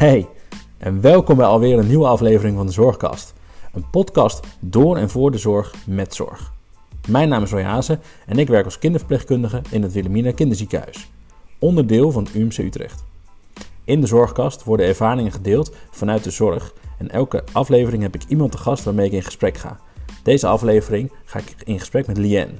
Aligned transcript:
Hey, 0.00 0.28
en 0.78 1.00
welkom 1.00 1.36
bij 1.36 1.46
alweer 1.46 1.78
een 1.78 1.86
nieuwe 1.86 2.06
aflevering 2.06 2.56
van 2.56 2.66
de 2.66 2.72
Zorgkast. 2.72 3.34
Een 3.72 3.90
podcast 3.90 4.40
door 4.60 4.96
en 4.96 5.10
voor 5.10 5.30
de 5.30 5.38
zorg 5.38 5.74
met 5.86 6.14
zorg. 6.14 6.52
Mijn 7.08 7.28
naam 7.28 7.42
is 7.42 7.50
Roy 7.50 7.62
Hazen 7.62 8.00
en 8.26 8.38
ik 8.38 8.48
werk 8.48 8.64
als 8.64 8.78
kinderverpleegkundige 8.78 9.62
in 9.70 9.82
het 9.82 9.92
Wilhelmina 9.92 10.32
Kinderziekenhuis, 10.32 11.10
onderdeel 11.58 12.10
van 12.10 12.24
het 12.24 12.34
UMC 12.34 12.58
Utrecht. 12.58 13.04
In 13.84 14.00
de 14.00 14.06
Zorgkast 14.06 14.64
worden 14.64 14.86
ervaringen 14.86 15.32
gedeeld 15.32 15.74
vanuit 15.90 16.24
de 16.24 16.30
zorg 16.30 16.74
en 16.98 17.10
elke 17.10 17.44
aflevering 17.52 18.02
heb 18.02 18.14
ik 18.14 18.24
iemand 18.28 18.52
te 18.52 18.58
gast 18.58 18.84
waarmee 18.84 19.06
ik 19.06 19.12
in 19.12 19.22
gesprek 19.22 19.56
ga. 19.56 19.80
Deze 20.22 20.46
aflevering 20.46 21.12
ga 21.24 21.38
ik 21.38 21.54
in 21.64 21.78
gesprek 21.78 22.06
met 22.06 22.18
Lien. 22.18 22.58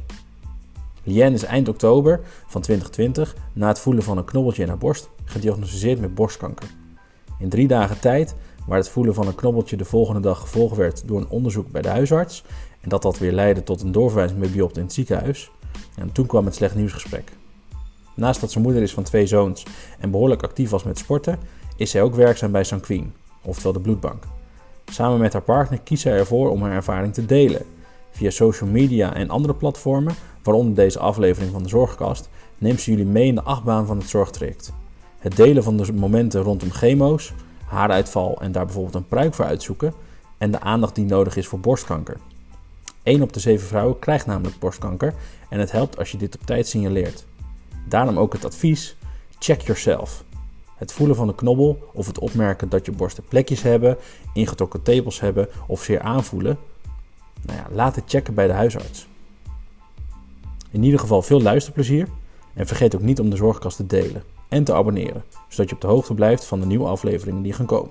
Lien 1.03 1.33
is 1.33 1.45
eind 1.45 1.69
oktober 1.69 2.21
van 2.47 2.61
2020 2.61 3.37
na 3.53 3.69
het 3.69 3.79
voelen 3.79 4.03
van 4.03 4.19
een 4.19 4.25
knobbeltje 4.25 4.63
in 4.63 4.69
haar 4.69 4.79
borst 4.79 5.09
gediagnosticeerd 5.25 6.01
met 6.01 6.15
borstkanker. 6.15 6.79
In 7.41 7.49
drie 7.49 7.69
dagen 7.69 8.01
tijd, 8.01 8.35
waar 8.67 8.79
het 8.79 8.89
voelen 8.89 9.15
van 9.15 9.27
een 9.27 9.35
knobbeltje 9.35 9.77
de 9.77 9.85
volgende 9.85 10.21
dag 10.21 10.41
gevolgd 10.41 10.77
werd 10.77 11.09
door 11.09 11.21
een 11.21 11.29
onderzoek 11.29 11.71
bij 11.71 11.83
de 11.83 11.89
huisarts 11.89 12.45
en 12.81 12.89
dat 12.89 13.03
dat 13.03 13.19
weer 13.19 13.33
leidde 13.33 13.63
tot 13.63 13.83
een 13.83 13.93
doorverwijzing 13.93 14.41
bij 14.41 14.51
Biopt 14.51 14.77
in 14.77 14.83
het 14.83 14.93
ziekenhuis. 14.93 15.51
En 15.97 16.13
toen 16.13 16.27
kwam 16.27 16.45
het 16.45 16.55
slecht 16.55 16.75
nieuwsgesprek. 16.75 17.33
Naast 18.15 18.41
dat 18.41 18.51
ze 18.51 18.61
moeder 18.61 18.83
is 18.83 18.95
van 18.95 19.03
twee 19.03 19.27
zoons 19.27 19.63
en 19.99 20.11
behoorlijk 20.11 20.43
actief 20.43 20.71
was 20.71 20.85
met 20.85 20.99
sporten, 20.99 21.39
is 21.77 21.91
zij 21.91 22.03
ook 22.03 22.15
werkzaam 22.15 22.53
bij 22.53 22.65
Sanquin, 22.65 23.13
oftewel 23.43 23.73
de 23.73 23.81
bloedbank. 23.81 24.25
Samen 24.85 25.19
met 25.19 25.33
haar 25.33 25.43
partner 25.43 25.81
kiest 25.81 26.03
zij 26.03 26.19
ervoor 26.19 26.51
om 26.51 26.63
haar 26.63 26.73
ervaring 26.73 27.15
te 27.15 27.27
delen. 27.27 27.63
Via 28.11 28.31
social 28.31 28.71
media 28.71 29.15
en 29.15 29.31
andere 29.31 29.55
platformen, 29.55 30.15
waaronder 30.43 30.75
deze 30.75 30.99
aflevering 30.99 31.53
van 31.53 31.63
de 31.63 31.69
Zorgkast, 31.69 32.29
neemt 32.59 32.81
ze 32.81 32.91
jullie 32.91 33.07
mee 33.07 33.27
in 33.27 33.35
de 33.35 33.43
achtbaan 33.43 33.87
van 33.87 33.99
het 33.99 34.09
zorgtraject. 34.09 34.73
Het 35.21 35.37
delen 35.37 35.63
van 35.63 35.77
de 35.77 35.93
momenten 35.93 36.43
rondom 36.43 36.71
chemo's, 36.71 37.33
haaruitval 37.65 38.41
en 38.41 38.53
daar 38.53 38.65
bijvoorbeeld 38.65 38.95
een 38.95 39.07
pruik 39.07 39.35
voor 39.35 39.45
uitzoeken 39.45 39.93
en 40.39 40.51
de 40.51 40.61
aandacht 40.61 40.95
die 40.95 41.05
nodig 41.05 41.37
is 41.37 41.47
voor 41.47 41.61
borstkanker. 41.61 42.17
1 43.03 43.23
op 43.23 43.33
de 43.33 43.41
7 43.41 43.67
vrouwen 43.67 43.99
krijgt 43.99 44.27
namelijk 44.27 44.59
borstkanker 44.59 45.15
en 45.49 45.59
het 45.59 45.73
helpt 45.73 45.99
als 45.99 46.11
je 46.11 46.19
dit 46.19 46.35
op 46.35 46.47
tijd 46.47 46.69
signaleert. 46.69 47.25
Daarom 47.89 48.19
ook 48.19 48.33
het 48.33 48.45
advies: 48.45 48.97
check 49.39 49.61
yourself. 49.61 50.25
Het 50.75 50.93
voelen 50.93 51.17
van 51.17 51.29
een 51.29 51.35
knobbel 51.35 51.91
of 51.93 52.07
het 52.07 52.19
opmerken 52.19 52.69
dat 52.69 52.87
je 52.87 52.93
borsten 52.93 53.25
plekjes 53.29 53.63
hebben, 53.63 53.97
ingetrokken 54.33 54.83
tepels 54.83 55.21
hebben 55.21 55.49
of 55.67 55.83
zeer 55.83 56.01
aanvoelen, 56.01 56.59
nou 57.43 57.59
ja, 57.59 57.67
laat 57.73 57.95
het 57.95 58.05
checken 58.07 58.35
bij 58.35 58.47
de 58.47 58.53
huisarts. 58.53 59.09
In 60.71 60.83
ieder 60.83 61.01
geval 61.01 61.23
veel 61.23 61.43
luisterplezier 61.43 62.09
en 62.55 62.67
vergeet 62.67 62.95
ook 62.95 63.03
niet 63.03 63.21
om 63.21 63.31
de 63.31 63.37
zorgkast 63.37 63.77
te 63.77 63.87
delen 63.87 64.23
en 64.51 64.65
te 64.65 64.75
abonneren, 64.75 65.23
zodat 65.49 65.69
je 65.69 65.75
op 65.75 65.81
de 65.81 65.87
hoogte 65.87 66.15
blijft 66.15 66.45
van 66.45 66.61
de 66.61 66.67
nieuwe 66.67 66.87
afleveringen 66.89 67.43
die 67.43 67.53
gaan 67.53 67.67
komen. 67.67 67.91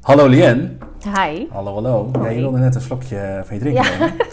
Hallo 0.00 0.26
Lien. 0.26 0.78
Hi. 1.02 1.46
Hallo, 1.50 1.74
hallo. 1.74 2.10
Ja, 2.12 2.28
je 2.28 2.40
wilde 2.40 2.58
net 2.58 2.74
een 2.74 2.80
slokje 2.80 3.42
van 3.44 3.54
je 3.56 3.60
drinken 3.62 3.82
Ja. 3.84 3.90
nemen. 3.98 4.14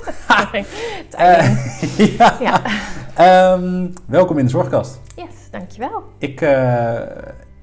Eh, 1.12 1.98
ja. 2.18 2.36
Ja. 2.40 2.62
Ehm, 3.16 3.88
welkom 4.06 4.38
in 4.38 4.46
de 4.46 4.52
Zorgkast. 4.52 5.00
Yes, 5.16 5.26
dankjewel. 5.52 6.04
Ik, 6.18 6.42
eh, 6.42 7.00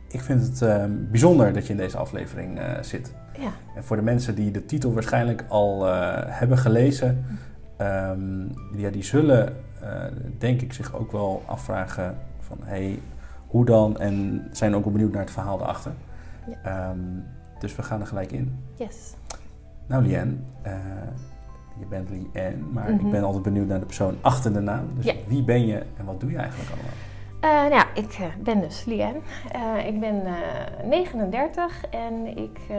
ik 0.09 0.21
vind 0.21 0.43
het 0.43 0.63
eh, 0.63 0.85
bijzonder 0.89 1.53
dat 1.53 1.67
je 1.67 1.73
in 1.73 1.79
deze 1.79 1.97
aflevering 1.97 2.59
eh, 2.59 2.67
zit. 2.81 3.15
Ja. 3.39 3.51
En 3.75 3.85
voor 3.85 3.97
de 3.97 4.03
mensen 4.03 4.35
die 4.35 4.51
de 4.51 4.65
titel 4.65 4.93
waarschijnlijk 4.93 5.45
al 5.49 5.89
eh, 5.89 5.93
hebben 6.27 6.59
gelezen, 6.59 7.25
ehm, 7.77 8.41
ja, 8.77 8.91
die 8.91 9.05
zullen 9.05 9.49
eh, 9.49 9.55
denk 10.39 10.61
ik 10.61 10.73
zich 10.73 10.95
ook 10.95 11.13
wel 11.13 11.43
afvragen 11.47 12.19
van 12.41 12.59
hey, 12.63 12.99
hoe 13.47 13.65
dan? 13.65 13.99
En 13.99 14.49
zijn 14.53 14.75
ook 14.75 14.85
wel 14.85 14.93
benieuwd 14.93 15.13
naar 15.13 15.21
het 15.23 15.31
verhaal 15.31 15.61
erachter. 15.61 15.93
Ja. 16.47 16.57
Ehm, 16.91 16.99
dus 17.59 17.77
we 17.77 17.83
gaan 17.83 18.01
er 18.01 18.07
gelijk 18.07 18.33
in. 18.33 18.59
Yes. 18.77 19.15
Nou 19.87 20.03
Lien, 20.03 20.45
eh, 20.63 20.73
je 21.79 21.87
bent 21.87 22.09
Lien, 22.11 22.31
maar 22.73 22.89
ik 22.91 23.01
Mhm. 23.01 23.11
ben 23.11 23.23
altijd 23.25 23.43
benieuwd 23.43 23.67
naar 23.67 23.81
de 23.81 23.87
persoon 23.87 24.17
achter 24.21 24.53
de 24.53 24.61
naam. 24.61 24.89
Dus 24.97 25.05
Ja. 25.05 25.15
wie 25.27 25.43
ben 25.43 25.67
je 25.67 25.83
en 25.97 26.05
wat 26.05 26.21
doe 26.21 26.31
je 26.31 26.37
eigenlijk 26.37 26.71
allemaal? 26.71 26.91
Eh, 27.41 27.51
nou 27.51 27.71
ja, 27.75 27.95
ik 28.03 28.13
eh, 28.13 28.27
ben 28.43 28.61
dus 28.61 28.85
Lien. 28.85 29.15
Eh, 29.53 29.87
ik 29.87 30.01
ben 30.01 30.27
eh, 30.27 30.87
39 30.89 31.85
en 31.91 32.27
ik 32.39 32.59
eh, 32.69 32.77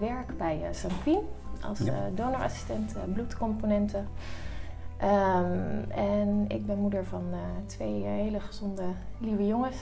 werk 0.00 0.38
bij 0.38 0.58
uh, 0.62 0.66
Sanquin 0.70 1.18
als 1.60 1.78
Ja. 1.78 1.92
eh, 1.92 1.98
donorassistent 2.14 2.94
eh, 2.96 3.02
bloedcomponenten. 3.14 4.06
Ehm, 4.98 5.90
en 5.90 6.44
ik 6.48 6.66
ben 6.66 6.78
moeder 6.78 7.04
van 7.04 7.24
eh, 7.32 7.38
twee 7.66 8.04
eh, 8.04 8.10
hele 8.10 8.40
gezonde 8.40 8.82
lieve 9.20 9.46
jongens 9.46 9.76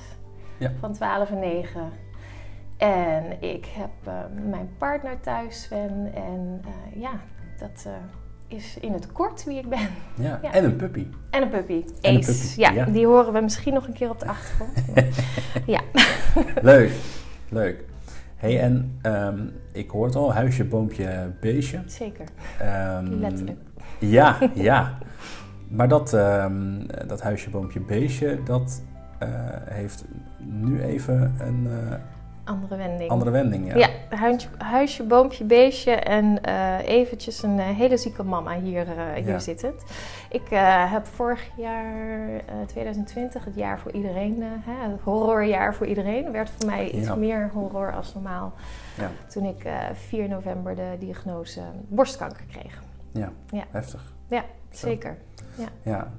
Ja. 0.59 0.73
van 0.81 0.93
12 0.93 1.31
en 1.31 1.39
9. 1.39 1.91
En 2.77 3.43
ik 3.43 3.65
heb 3.67 3.91
eh, 4.05 4.15
mijn 4.51 4.69
partner 4.79 5.21
thuis, 5.21 5.63
Sven. 5.63 6.11
En 6.15 6.61
ja, 6.95 7.11
dat 7.59 7.87
is 8.49 8.79
in 8.81 8.93
het 8.93 9.13
kort 9.13 9.45
wie 9.45 9.59
ik 9.59 9.69
ben. 9.69 9.89
Ja. 10.15 10.39
Ja. 10.43 10.53
En 10.53 10.65
een 10.65 10.77
puppy. 10.77 11.07
En 11.31 11.43
een 11.43 11.49
puppy. 11.49 11.85
Een 12.01 12.17
Ace. 12.19 12.33
puppy, 12.33 12.61
Ja, 12.61 12.71
ja. 12.71 12.85
die 12.85 13.07
horen 13.07 13.33
we 13.33 13.41
misschien 13.41 13.75
nog 13.75 13.87
een 13.87 13.93
keer 13.93 14.11
op 14.11 14.21
de 14.21 14.27
achtergrond. 14.27 14.83
ja. 15.67 15.81
Leuk, 16.63 16.91
leuk. 17.49 17.85
hey, 18.37 18.61
en 18.61 18.99
ehm, 19.03 19.47
ik 19.73 19.91
hoor 19.91 20.07
het 20.07 20.15
al, 20.15 20.33
huisje, 20.35 20.65
boompje, 20.65 21.33
beestje. 21.41 21.83
Zeker. 21.87 22.25
Ehm, 22.59 23.07
Letterlijk. 23.07 23.59
Ja, 23.99 24.37
ja. 24.55 24.99
Maar 25.69 25.89
dat, 25.89 26.13
ehm, 26.13 26.87
dat 27.07 27.23
huisje, 27.23 27.51
boompje, 27.51 27.81
beestje, 27.81 28.43
dat 28.45 28.83
eh, 29.19 29.29
heeft 29.65 30.05
nu 30.39 30.83
even 30.83 31.35
een 31.41 31.69
eh, 31.91 31.97
Andere 32.45 32.77
wending. 32.77 33.11
andere 33.11 33.31
wending. 33.31 33.67
Ja. 33.69 33.77
Ja, 33.77 34.17
huisje, 34.17 34.49
huisje, 34.59 35.03
boompje, 35.03 35.45
beestje 35.45 35.91
en 35.93 36.43
eh, 36.43 36.79
eventjes 36.89 37.43
een 37.43 37.59
hele 37.59 37.97
zieke 37.97 38.23
mama 38.23 38.59
hier, 38.59 38.87
hier 39.15 39.27
Ja. 39.29 39.39
zit 39.39 39.63
het. 39.63 39.85
Ik 40.31 40.49
heb 40.91 41.07
vorig 41.07 41.49
jaar, 41.57 42.27
eh, 42.47 42.55
2020, 42.67 43.45
het 43.45 43.55
jaar 43.55 43.79
voor 43.79 43.93
iedereen, 43.93 44.43
hè, 44.43 44.91
het 44.91 45.01
horrorjaar 45.01 45.75
voor 45.75 45.87
iedereen, 45.87 46.33
werd 46.33 46.51
voor 46.59 46.71
mij 46.71 46.91
iets 46.91 47.07
Ja. 47.07 47.15
meer 47.15 47.51
horror 47.53 47.95
als 47.95 48.15
normaal. 48.15 48.53
Ja. 48.99 49.11
Toen 49.29 49.45
ik 49.45 49.65
eh 49.65 49.73
4 49.93 50.29
november 50.29 50.75
de 50.75 50.97
diagnose 50.99 51.61
borstkanker 51.89 52.45
kreeg. 52.51 52.83
Ja, 53.15 53.33
Ja. 53.51 53.65
heftig. 53.71 54.15
Ja, 54.29 54.45
Zo. 54.71 54.87
zeker. 54.87 55.17
Ja. 55.83 56.13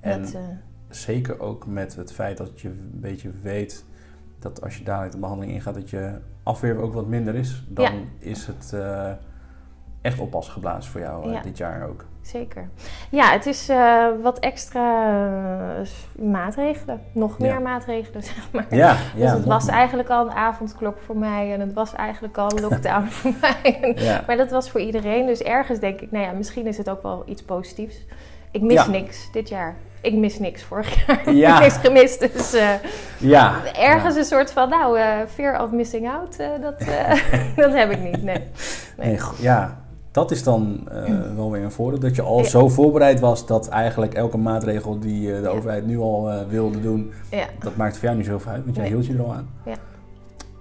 En 0.00 0.22
Dat, 0.22 0.32
eh, 0.34 0.40
zeker 0.88 1.40
ook 1.40 1.66
met 1.66 1.96
het 1.96 2.12
feit 2.12 2.36
dat 2.36 2.60
je 2.60 2.68
een 2.68 2.90
beetje 3.00 3.30
weet 3.30 3.84
dat 4.38 4.62
als 4.62 4.76
je 4.78 4.84
dadelijk 4.84 5.12
de 5.12 5.18
behandeling 5.18 5.52
ingaat, 5.54 5.74
dat 5.74 5.90
je 5.90 6.18
afweer 6.42 6.76
ook 6.76 6.92
wat 6.92 7.06
minder 7.06 7.34
is. 7.34 7.64
Dan 7.68 7.84
Ja. 7.94 8.00
is 8.18 8.46
het 8.46 8.72
eh, 8.72 9.12
echt 10.00 10.18
oppassen 10.18 10.52
geblazen 10.52 10.90
voor 10.92 11.00
jou 11.00 11.26
eh, 11.26 11.32
Ja. 11.32 11.42
dit 11.42 11.56
jaar 11.56 11.88
ook. 11.88 12.04
Zeker. 12.32 12.68
Ja, 13.10 13.30
het 13.30 13.46
is 13.46 13.68
eh, 13.68 14.06
wat 14.22 14.38
extra 14.38 15.06
eh, 15.78 16.24
maatregelen. 16.24 17.00
Nog 17.12 17.38
meer 17.38 17.52
Ja. 17.52 17.58
maatregelen, 17.58 18.22
zeg 18.34 18.48
maar. 18.52 18.66
Ja, 18.70 18.92
Dus 19.14 19.22
ja. 19.22 19.28
het 19.28 19.38
nog 19.38 19.44
was 19.54 19.66
eigenlijk 19.66 20.08
al 20.08 20.26
een 20.26 20.32
avondklok 20.32 20.98
voor 21.06 21.16
mij 21.16 21.52
en 21.52 21.60
het 21.60 21.72
was 21.72 21.94
eigenlijk 21.94 22.36
al 22.38 22.50
een 22.52 22.60
lockdown 22.68 23.06
voor 23.06 23.32
mij. 23.40 23.92
Ja. 23.96 24.22
Maar 24.26 24.36
dat 24.36 24.50
was 24.50 24.70
voor 24.70 24.80
iedereen. 24.80 25.26
Dus 25.26 25.42
ergens 25.42 25.78
denk 25.78 26.00
ik, 26.00 26.10
nou 26.10 26.24
ja, 26.24 26.32
misschien 26.32 26.66
is 26.66 26.76
het 26.78 26.90
ook 26.90 27.02
wel 27.02 27.22
iets 27.26 27.42
positiefs. 27.42 27.96
Ik 28.50 28.60
mis 28.62 28.86
niks 28.86 29.28
dit 29.32 29.48
jaar. 29.48 29.76
Ik 30.00 30.14
mis 30.14 30.38
niks 30.38 30.62
vorig 30.62 31.06
jaar. 31.06 31.30
Ja. 31.34 31.54
Ik 31.56 31.60
niks 31.62 31.76
gemist. 31.76 32.20
Dus 32.32 32.52
eh, 32.52 32.68
ja. 33.18 33.54
ergens 33.74 34.16
een 34.16 34.24
soort 34.24 34.52
van, 34.52 34.68
nou, 34.68 34.98
fear 35.26 35.62
of 35.62 35.70
missing 35.70 36.10
out, 36.10 36.36
dat, 36.60 36.78
dat 37.56 37.72
heb 37.74 37.90
ik 37.90 38.00
niet. 38.00 38.22
Nee. 38.22 38.42
Nee, 38.96 39.18
go- 39.18 39.34
ja, 39.38 39.78
dat 40.18 40.30
is 40.30 40.42
dan 40.42 40.88
eh, 40.90 41.14
wel 41.36 41.50
weer 41.50 41.62
een 41.64 41.72
voordeel. 41.72 42.00
Dat 42.00 42.14
je 42.16 42.22
al 42.22 42.38
Ja. 42.38 42.44
zo 42.44 42.68
voorbereid 42.68 43.20
was 43.20 43.46
dat 43.46 43.68
eigenlijk 43.68 44.14
elke 44.14 44.36
maatregel 44.38 44.98
die 44.98 45.30
eh, 45.34 45.36
de 45.36 45.42
Ja. 45.42 45.48
overheid 45.48 45.86
nu 45.86 45.98
al 45.98 46.30
eh, 46.30 46.46
wilde 46.48 46.80
doen, 46.80 47.12
Ja. 47.30 47.46
dat 47.58 47.76
maakt 47.76 47.96
voor 47.96 48.04
jou 48.04 48.16
niet 48.16 48.26
zoveel 48.26 48.52
uit, 48.52 48.64
want 48.64 48.76
jij 48.76 48.84
Nee. 48.84 48.92
hield 48.94 49.06
je 49.06 49.14
er 49.14 49.22
al 49.24 49.32
aan. 49.34 49.48
Ja. 49.64 49.74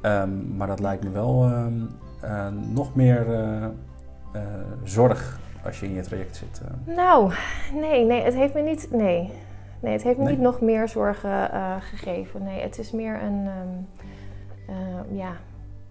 Ehm, 0.02 0.58
maar 0.58 0.68
dat 0.68 0.80
lijkt 0.80 1.04
me 1.04 1.10
wel 1.10 1.44
ehm, 1.44 1.74
eh, 2.22 2.48
nog 2.74 2.96
meer 2.96 3.26
zorg 4.84 5.40
als 5.66 5.80
je 5.80 5.86
in 5.86 5.94
je 5.94 6.02
traject 6.02 6.36
zit. 6.36 6.62
Nou, 6.96 7.32
nee, 7.74 8.06
nee, 8.06 8.22
het 8.24 8.34
heeft 8.34 8.54
me 8.54 8.62
niet. 8.62 8.88
Nee, 8.92 9.32
nee 9.80 9.94
het 9.94 10.04
heeft 10.04 10.18
me 10.18 10.24
Nee? 10.24 10.34
niet 10.34 10.42
nog 10.42 10.62
meer 10.62 10.88
zorgen 10.88 11.50
gegeven. 11.80 12.44
Nee, 12.44 12.62
het 12.62 12.80
is 12.80 12.92
meer 12.92 13.22
een. 13.24 13.46
ehm, 13.48 13.76
eh, 14.68 15.18
ja, 15.18 15.30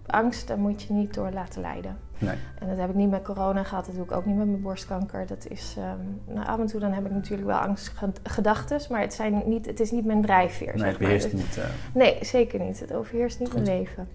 angst, 0.05 0.47
daar 0.47 0.57
moet 0.59 0.81
je 0.81 0.93
niet 0.93 1.13
door 1.13 1.29
laten 1.33 1.61
leiden. 1.61 1.97
Nee. 2.19 2.35
En 2.59 2.67
dat 2.67 2.77
heb 2.77 2.89
ik 2.89 2.95
niet 2.95 3.09
met 3.09 3.21
corona 3.23 3.63
gehad, 3.63 3.85
dat 3.85 3.95
doe 3.95 4.03
ik 4.03 4.11
ook 4.11 4.25
niet 4.25 4.35
met 4.37 4.47
mijn 4.47 4.61
borstkanker. 4.61 5.25
Dat 5.27 5.45
is, 5.49 5.75
ehm, 5.77 6.33
nou, 6.35 6.47
af 6.47 6.59
en 6.59 6.65
toe 6.65 6.79
dan 6.79 6.91
heb 6.91 7.05
ik 7.05 7.11
natuurlijk 7.11 7.47
wel 7.47 7.57
angstgedachten, 7.57 8.79
maar 8.89 9.01
het, 9.01 9.13
zijn 9.13 9.43
niet, 9.45 9.65
het 9.65 9.79
is 9.79 9.91
niet 9.91 10.05
mijn 10.05 10.21
drijfveer. 10.21 10.67
Nee, 10.67 10.77
zeg 10.77 10.89
het 10.89 10.97
beheerst 10.97 11.33
niet. 11.33 11.57
eh. 11.57 11.63
Nee, 11.93 12.17
zeker 12.21 12.59
niet. 12.59 12.79
Het 12.79 12.93
overheerst 12.93 13.39
niet 13.39 13.49
Goed. 13.49 13.63
mijn 13.63 13.77
leven. 13.79 14.07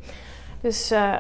Dus 0.61 0.91
eh, 0.91 1.17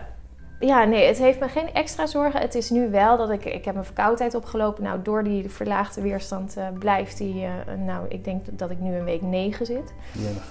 ja, 0.67 0.85
nee, 0.85 1.07
het 1.07 1.19
heeft 1.19 1.41
me 1.41 1.49
geen 1.49 1.73
extra 1.73 2.07
zorgen. 2.07 2.41
Het 2.41 2.55
is 2.55 2.71
nu 2.71 2.91
wel 2.91 3.17
dat 3.17 3.31
ik, 3.31 3.45
ik 3.45 3.65
heb 3.65 3.77
een 3.77 3.85
verkoudheid 3.85 4.35
opgelopen. 4.35 4.83
Nou, 4.83 5.03
door 5.03 5.25
die 5.25 5.51
verlaagde 5.51 6.01
weerstand 6.01 6.57
uh, 6.59 6.65
blijft 6.79 7.19
die, 7.19 7.43
uh, 7.43 7.51
nou, 7.87 8.07
ik 8.09 8.25
denk 8.25 8.45
dat 8.51 8.71
ik 8.71 8.81
nu 8.81 8.95
een 8.95 9.05
week 9.05 9.23
9 9.23 9.67
zit. 9.67 9.93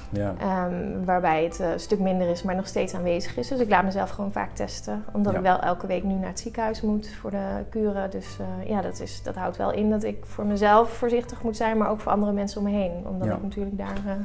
Ja. 0.10 0.66
Um, 0.66 1.06
waarbij 1.06 1.44
het 1.44 1.60
uh, 1.60 1.72
een 1.72 1.80
stuk 1.80 2.00
minder 2.00 2.30
is, 2.30 2.44
maar 2.44 2.56
nog 2.56 2.68
steeds 2.68 2.94
aanwezig 2.94 3.38
is. 3.38 3.48
Dus 3.48 3.60
ik 3.60 3.70
laat 3.70 3.84
mezelf 3.84 4.10
gewoon 4.10 4.32
vaak 4.32 4.56
testen. 4.56 5.04
Omdat 5.14 5.32
Ja. 5.32 5.38
ik 5.38 5.44
wel 5.44 5.60
elke 5.60 5.88
week 5.88 6.04
nu 6.04 6.14
naar 6.14 6.30
het 6.30 6.40
ziekenhuis 6.40 6.82
moet 6.82 7.10
voor 7.10 7.32
de 7.32 7.64
kuren. 7.70 8.10
Dus 8.10 8.38
ja, 8.66 8.82
dat, 8.82 9.00
is, 9.00 9.24
dat 9.24 9.36
houdt 9.36 9.58
wel 9.58 9.72
in 9.72 9.90
dat 9.90 10.04
ik 10.04 10.26
voor 10.26 10.46
mezelf 10.46 10.90
voorzichtig 10.90 11.44
moet 11.44 11.58
zijn, 11.58 11.78
maar 11.78 11.90
ook 11.90 12.00
voor 12.00 12.12
andere 12.12 12.32
mensen 12.32 12.58
om 12.62 12.72
me 12.72 12.78
heen. 12.78 12.92
Omdat 13.08 13.28
Ja. 13.28 13.36
ik 13.36 13.42
natuurlijk 13.42 13.78
daar 13.78 14.18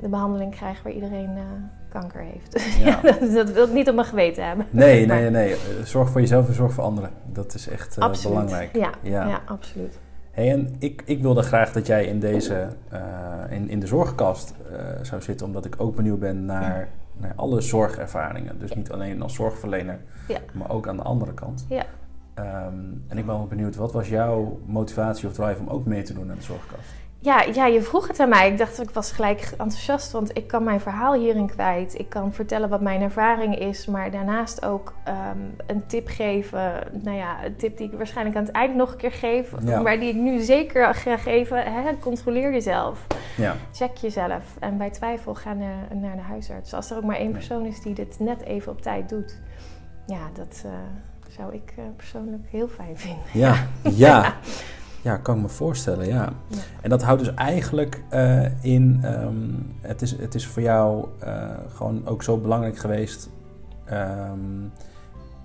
de 0.00 0.08
behandeling 0.08 0.50
krijg 0.54 0.82
waar 0.82 0.92
iedereen 0.92 1.38
kanker 1.90 2.20
heeft. 2.20 2.78
Ja. 2.78 3.00
dat, 3.20 3.32
dat 3.32 3.50
wil 3.50 3.66
ik 3.66 3.72
niet 3.72 3.88
op 3.88 3.94
mijn 3.94 4.06
geweten 4.06 4.46
hebben. 4.46 4.66
Nee, 4.70 5.06
Maar- 5.06 5.16
nee, 5.20 5.30
nee. 5.30 5.56
Zorg 5.84 6.10
voor 6.10 6.20
jezelf 6.20 6.48
en 6.48 6.54
zorg 6.54 6.72
voor 6.72 6.84
anderen. 6.84 7.10
Dat 7.26 7.54
is 7.54 7.68
echt 7.68 7.98
eh, 7.98 8.10
belangrijk. 8.22 8.76
Ja, 8.76 8.90
Ja. 9.02 9.26
ja. 9.28 9.40
absoluut. 9.46 9.98
Hey, 10.30 10.50
en 10.52 10.74
ik, 10.78 11.02
ik 11.04 11.22
wilde 11.22 11.42
graag 11.42 11.72
dat 11.72 11.86
jij 11.86 12.04
in 12.04 12.20
deze, 12.20 12.66
eh, 12.88 13.00
in, 13.50 13.68
in 13.68 13.80
de 13.80 13.86
zorgkast 13.86 14.54
eh, 14.72 14.78
zou 15.02 15.22
zitten, 15.22 15.46
omdat 15.46 15.64
ik 15.64 15.74
ook 15.78 15.96
benieuwd 15.96 16.18
ben 16.18 16.44
naar, 16.44 16.88
naar 17.16 17.32
alle 17.36 17.60
zorgervaringen. 17.60 18.58
Dus 18.58 18.72
niet 18.74 18.90
alleen 18.92 19.22
als 19.22 19.34
zorgverlener, 19.34 19.98
maar 20.52 20.70
ook 20.70 20.88
aan 20.88 20.96
de 20.96 21.02
andere 21.02 21.34
kant. 21.34 21.66
Ja. 21.68 21.84
Ehm, 22.34 22.74
en 23.08 23.18
ik 23.18 23.26
ben 23.26 23.34
wel 23.36 23.46
benieuwd, 23.46 23.76
wat 23.76 23.92
was 23.92 24.08
jouw 24.08 24.60
motivatie 24.66 25.28
of 25.28 25.34
drive 25.34 25.60
om 25.60 25.68
ook 25.68 25.84
mee 25.86 26.02
te 26.02 26.12
doen 26.14 26.30
aan 26.30 26.36
de 26.36 26.42
zorgkast? 26.42 26.88
Ja, 27.22 27.42
ja, 27.52 27.66
je 27.66 27.82
vroeg 27.82 28.08
het 28.08 28.20
aan 28.20 28.28
mij. 28.28 28.50
Ik 28.50 28.58
dacht, 28.58 28.80
ik 28.82 28.90
was 28.90 29.12
gelijk 29.12 29.40
enthousiast, 29.50 30.12
want 30.12 30.36
ik 30.36 30.46
kan 30.46 30.64
mijn 30.64 30.80
verhaal 30.80 31.14
hierin 31.14 31.46
kwijt. 31.46 31.98
Ik 31.98 32.08
kan 32.08 32.32
vertellen 32.32 32.68
wat 32.68 32.80
mijn 32.80 33.00
ervaring 33.02 33.58
is, 33.58 33.86
maar 33.86 34.10
daarnaast 34.10 34.64
ook 34.64 34.92
ehm, 35.04 35.38
een 35.66 35.86
tip 35.86 36.08
geven. 36.08 36.72
Nou 36.92 37.16
ja, 37.16 37.44
een 37.44 37.56
tip 37.56 37.76
die 37.76 37.86
ik 37.90 37.96
waarschijnlijk 37.96 38.36
aan 38.36 38.44
het 38.44 38.52
eind 38.52 38.74
nog 38.74 38.90
een 38.92 38.96
keer 38.98 39.12
geef, 39.12 39.52
Ja. 39.62 39.80
maar 39.80 40.00
die 40.00 40.08
ik 40.08 40.14
nu 40.16 40.38
zeker 40.40 40.94
ga 40.94 41.16
geven. 41.16 41.72
Hè? 41.72 41.98
Controleer 41.98 42.52
jezelf. 42.52 43.06
Ja, 43.36 43.56
Check 43.72 43.96
jezelf. 43.96 44.44
En 44.60 44.76
bij 44.78 44.90
twijfel 44.90 45.34
ga 45.34 45.52
naar, 45.52 45.96
naar 45.96 46.16
de 46.16 46.22
huisarts. 46.22 46.74
Als 46.74 46.90
er 46.90 46.96
ook 46.96 47.04
maar 47.04 47.16
één 47.16 47.32
persoon 47.32 47.66
is 47.66 47.80
die 47.82 47.94
dit 47.94 48.16
net 48.18 48.42
even 48.42 48.72
op 48.72 48.82
tijd 48.82 49.08
doet. 49.08 49.40
Ja, 50.06 50.30
dat 50.34 50.62
eh, 50.64 50.70
zou 51.28 51.54
ik 51.54 51.72
eh, 51.76 51.84
persoonlijk 51.96 52.42
heel 52.50 52.68
fijn 52.68 52.98
vinden. 52.98 53.22
ja, 53.32 53.54
ja. 53.82 53.90
Ja, 53.92 54.34
kan 55.22 55.36
ik 55.36 55.42
me 55.42 55.48
voorstellen, 55.48 56.06
ja. 56.06 56.28
Ja. 56.46 56.56
En 56.80 56.90
dat 56.90 57.02
houdt 57.02 57.24
dus 57.24 57.34
eigenlijk 57.34 58.02
eh, 58.08 58.64
in, 58.64 59.00
ehm, 59.02 59.34
het, 59.80 60.02
is, 60.02 60.18
het 60.18 60.34
is 60.34 60.46
voor 60.46 60.62
jou 60.62 61.06
eh, 61.18 61.48
gewoon 61.74 62.02
ook 62.06 62.22
zo 62.22 62.36
belangrijk 62.36 62.78
geweest 62.78 63.28
ehm, 63.84 64.38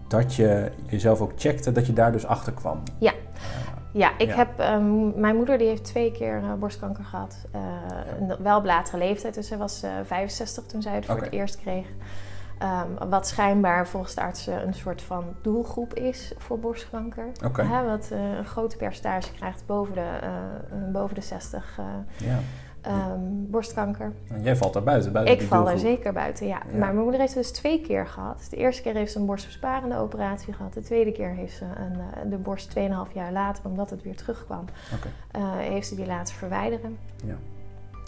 dat 0.08 0.36
je 0.36 0.72
jezelf 0.88 1.22
ook 1.22 1.32
checkte, 1.36 1.72
dat 1.72 1.86
je 1.86 1.94
daar 1.94 2.12
dus 2.12 2.26
achter 2.26 2.54
kwam. 2.54 2.84
Ja. 2.98 3.12
Eh, 3.12 3.18
Ja, 3.92 4.12
ik 4.18 4.28
Ja. 4.28 4.36
heb, 4.36 4.60
ehm, 4.60 5.20
mijn 5.20 5.36
moeder 5.36 5.58
die 5.58 5.68
heeft 5.68 5.84
twee 5.84 6.12
keer 6.12 6.42
borstkanker 6.60 7.04
gehad. 7.04 7.36
Eh, 7.52 7.62
een- 8.20 8.44
wel 8.44 8.58
op 8.58 8.66
latere 8.66 8.98
leeftijd, 8.98 9.34
dus 9.34 9.48
zij 9.48 9.58
was 9.58 9.84
eh 9.84 9.90
65 10.06 10.66
toen 10.66 10.82
zij 10.82 10.96
het 10.96 11.06
voor 11.06 11.22
het 11.22 11.32
eerst 11.32 11.58
kreeg. 11.58 11.86
Ehm, 12.58 13.10
wat 13.10 13.28
schijnbaar 13.28 13.88
volgens 13.88 14.16
de 14.16 14.22
artsen 14.22 14.68
een 14.68 14.74
soort 14.74 15.02
van 15.02 15.24
doelgroep 15.42 15.94
is 15.94 16.34
voor 16.38 16.60
borstkanker. 16.60 17.28
Wat 17.86 18.10
eh, 18.12 18.38
een 18.38 18.46
groot 18.46 18.78
percentage 18.78 19.34
krijgt 19.34 19.64
boven 19.66 19.94
de, 19.94 20.20
eh, 20.22 20.92
boven 20.92 21.16
de 21.16 21.22
60 21.22 21.78
eh, 21.78 21.86
ja. 22.28 22.40
ehm, 22.82 23.20
borstkanker. 23.22 24.14
En 24.30 24.44
jij 24.44 24.56
valt 24.56 24.74
daar 24.74 24.84
buiten, 24.84 25.12
buiten 25.12 25.36
Ik 25.36 25.42
val 25.42 25.60
er 25.60 25.66
doelgroep. 25.66 25.90
zeker 25.90 26.14
buiten, 26.14 26.48
ja. 26.48 26.62
Ja. 26.72 26.78
Maar 26.78 26.94
mijn 26.94 27.04
moeder 27.04 27.20
heeft 27.20 27.34
het 27.34 27.44
dus 27.44 27.52
twee 27.52 27.82
keer 27.82 28.08
gehad. 28.08 28.48
De 28.50 28.58
eerste 28.58 28.82
keer 28.82 28.94
heeft 28.94 29.12
ze 29.12 29.20
een 29.20 29.26
borstbesparende 29.26 29.98
operatie 29.98 30.54
gehad. 30.54 30.74
De 30.74 30.82
tweede 30.82 31.12
keer 31.12 31.30
heeft 31.30 31.56
ze 31.56 31.66
een, 31.66 32.30
de 32.30 32.38
borst 32.38 32.74
2,5 32.80 33.14
jaar 33.14 33.32
later, 33.32 33.66
omdat 33.66 33.90
het 33.90 34.04
weer 34.04 34.16
terugkwam, 34.16 34.66
heeft 35.58 35.88
ze 35.88 35.96
die 35.96 36.06
laten 36.06 36.36
verwijderen. 36.36 36.98
Ja. 37.26 37.36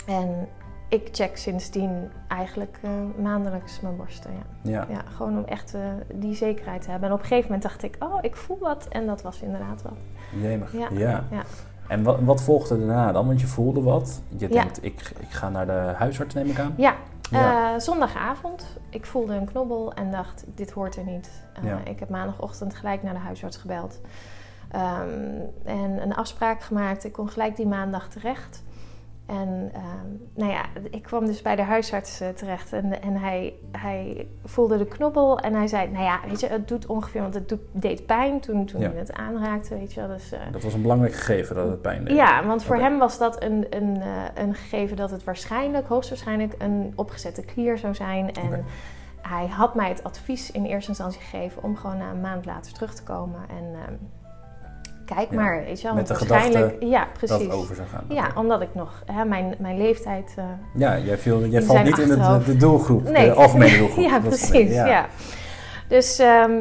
En 0.08 0.48
ik 0.88 1.10
check 1.12 1.38
sindsdien 1.38 2.10
eigenlijk 2.28 2.80
eh, 2.82 2.90
maandelijks 3.24 3.80
mijn 3.82 3.96
borsten, 3.98 4.32
ja. 4.32 4.72
Ja. 4.72 4.86
ja. 4.90 5.02
Gewoon 5.16 5.38
om 5.38 5.44
echt 5.46 5.74
eh, 5.74 5.82
die 6.14 6.36
zekerheid 6.36 6.82
te 6.82 6.90
hebben. 6.90 7.10
En 7.10 7.16
op 7.16 7.22
een 7.22 7.26
gegeven 7.28 7.52
moment 7.52 7.70
dacht 7.70 7.84
ik, 7.84 7.96
oh, 8.00 8.18
ik 8.22 8.36
voel 8.36 8.58
wat. 8.60 8.88
En 8.90 9.06
dat 9.06 9.22
was 9.22 9.42
inderdaad 9.42 9.82
wat. 9.82 9.94
Jemig. 10.42 10.72
Ja. 10.74 10.88
Ja. 10.92 11.24
Ja. 11.32 11.42
En 11.88 12.04
wat, 12.04 12.20
wat 12.22 12.42
volgde 12.44 12.78
daarna 12.78 13.12
dan? 13.12 13.28
Want 13.28 13.42
je 13.42 13.48
voelde 13.48 13.82
wat. 13.82 14.22
Je 14.38 14.48
denkt, 14.48 14.84
ik, 14.84 15.12
ik 15.20 15.30
ga 15.30 15.50
naar 15.50 15.66
de 15.66 15.94
huisarts, 15.98 16.34
neem 16.34 16.48
ik 16.48 16.60
aan. 16.60 16.74
Ja, 16.78 16.96
Ja. 17.30 17.74
eh, 17.74 17.80
zondagavond. 17.80 18.66
Ik 18.90 19.06
voelde 19.06 19.34
een 19.34 19.46
knobbel 19.46 19.94
en 19.94 20.12
dacht, 20.12 20.44
dit 20.56 20.72
hoort 20.72 20.96
er 20.96 21.04
niet. 21.06 21.30
Ja. 21.64 21.80
Ik 21.84 22.00
heb 22.00 22.10
maandagochtend 22.10 22.76
gelijk 22.76 23.04
naar 23.04 23.14
de 23.14 23.20
huisarts 23.20 23.58
gebeld. 23.58 24.00
Ehm, 24.72 25.10
en 25.64 26.02
een 26.02 26.16
afspraak 26.16 26.62
gemaakt. 26.62 27.04
Ik 27.04 27.12
kon 27.14 27.30
gelijk 27.30 27.56
die 27.56 27.68
maandag 27.68 28.08
terecht. 28.10 28.64
En 29.28 29.70
ehm, 29.74 30.08
nou 30.34 30.52
ja, 30.52 30.66
ik 30.90 31.02
kwam 31.04 31.26
dus 31.26 31.42
bij 31.42 31.56
de 31.56 31.62
huisarts 31.62 32.20
eh, 32.20 32.30
terecht 32.30 32.74
en, 32.74 33.02
en 33.02 33.16
hij, 33.16 33.54
hij 33.72 34.28
voelde 34.46 34.78
de 34.78 34.86
knobbel 34.86 35.40
en 35.40 35.54
hij 35.54 35.68
zei, 35.68 35.88
nou 35.92 36.04
ja, 36.04 36.20
weet 36.28 36.40
je, 36.40 36.48
het 36.48 36.68
doet 36.68 36.86
ongeveer, 36.86 37.22
want 37.22 37.34
het 37.34 37.50
doet, 37.50 37.60
deed 37.72 38.06
pijn 38.06 38.40
toen, 38.40 38.66
toen 38.66 38.82
Ja. 38.82 38.90
hij 38.90 39.00
het 39.00 39.14
aanraakte, 39.14 39.76
weet 39.78 39.94
je 39.94 40.00
wel. 40.00 40.10
Dus, 40.10 40.32
eh, 40.32 40.40
Dat 40.52 40.64
was 40.64 40.74
een 40.74 40.82
belangrijk 40.82 41.14
gegeven 41.14 41.56
dat 41.56 41.68
het 41.70 41.82
pijn 41.82 42.04
deed. 42.06 42.16
ja, 42.16 42.46
want 42.46 42.64
voor 42.64 42.76
hem 42.78 42.98
was 42.98 43.18
dat 43.18 43.44
een, 43.44 43.66
een, 43.70 44.02
eh, 44.02 44.24
een 44.44 44.54
gegeven 44.54 44.98
dat 44.98 45.12
het 45.12 45.24
waarschijnlijk, 45.24 45.88
hoogstwaarschijnlijk, 45.88 46.54
een 46.58 46.94
opgezette 46.96 47.42
klier 47.46 47.78
zou 47.78 47.96
zijn. 47.96 48.34
En 48.34 48.66
hij 49.22 49.48
had 49.48 49.76
mij 49.76 49.90
het 49.90 50.04
advies 50.04 50.52
in 50.52 50.66
eerste 50.66 50.90
instantie 50.90 51.22
gegeven 51.22 51.64
om 51.64 51.76
gewoon 51.76 51.98
na 51.98 52.10
een 52.12 52.22
maand 52.22 52.46
later 52.46 52.74
terug 52.74 52.94
te 52.94 53.04
komen. 53.04 53.40
En 53.50 53.64
ehm, 53.74 53.94
kijk 55.16 55.30
Ja, 55.30 55.36
maar, 55.36 55.64
weet 55.64 55.82
je 55.82 55.88
wel. 55.88 55.96
met 55.96 56.08
de 56.08 56.14
waarschijnlijk, 56.14 56.64
gedachte 56.66 56.86
ja, 56.86 57.00
Dat 57.04 57.14
precies. 57.14 57.46
het 57.46 57.52
over 57.56 57.76
zou 57.76 57.88
gaan. 57.88 58.04
Ja, 58.10 58.32
omdat 58.36 58.62
ik 58.62 58.70
nog, 58.74 59.04
hè, 59.06 59.26
mijn, 59.26 59.56
mijn 59.60 59.78
leeftijd. 59.78 60.34
eh, 60.36 60.44
Ja, 60.74 60.98
jij, 60.98 61.18
viel, 61.18 61.46
jij 61.46 61.62
valt 61.62 61.84
niet 61.84 61.98
in 61.98 62.10
achterhoofd. 62.12 62.46
de 62.46 62.58
doelgroep, 62.58 63.04
Nee. 63.10 63.26
de 63.26 63.34
algemene 63.34 63.78
doelgroep. 63.84 64.04
ja, 64.06 64.20
Dat 64.20 64.28
precies. 64.28 64.72
Ja. 64.74 65.06
Dus 65.88 66.20
ehm, 66.20 66.52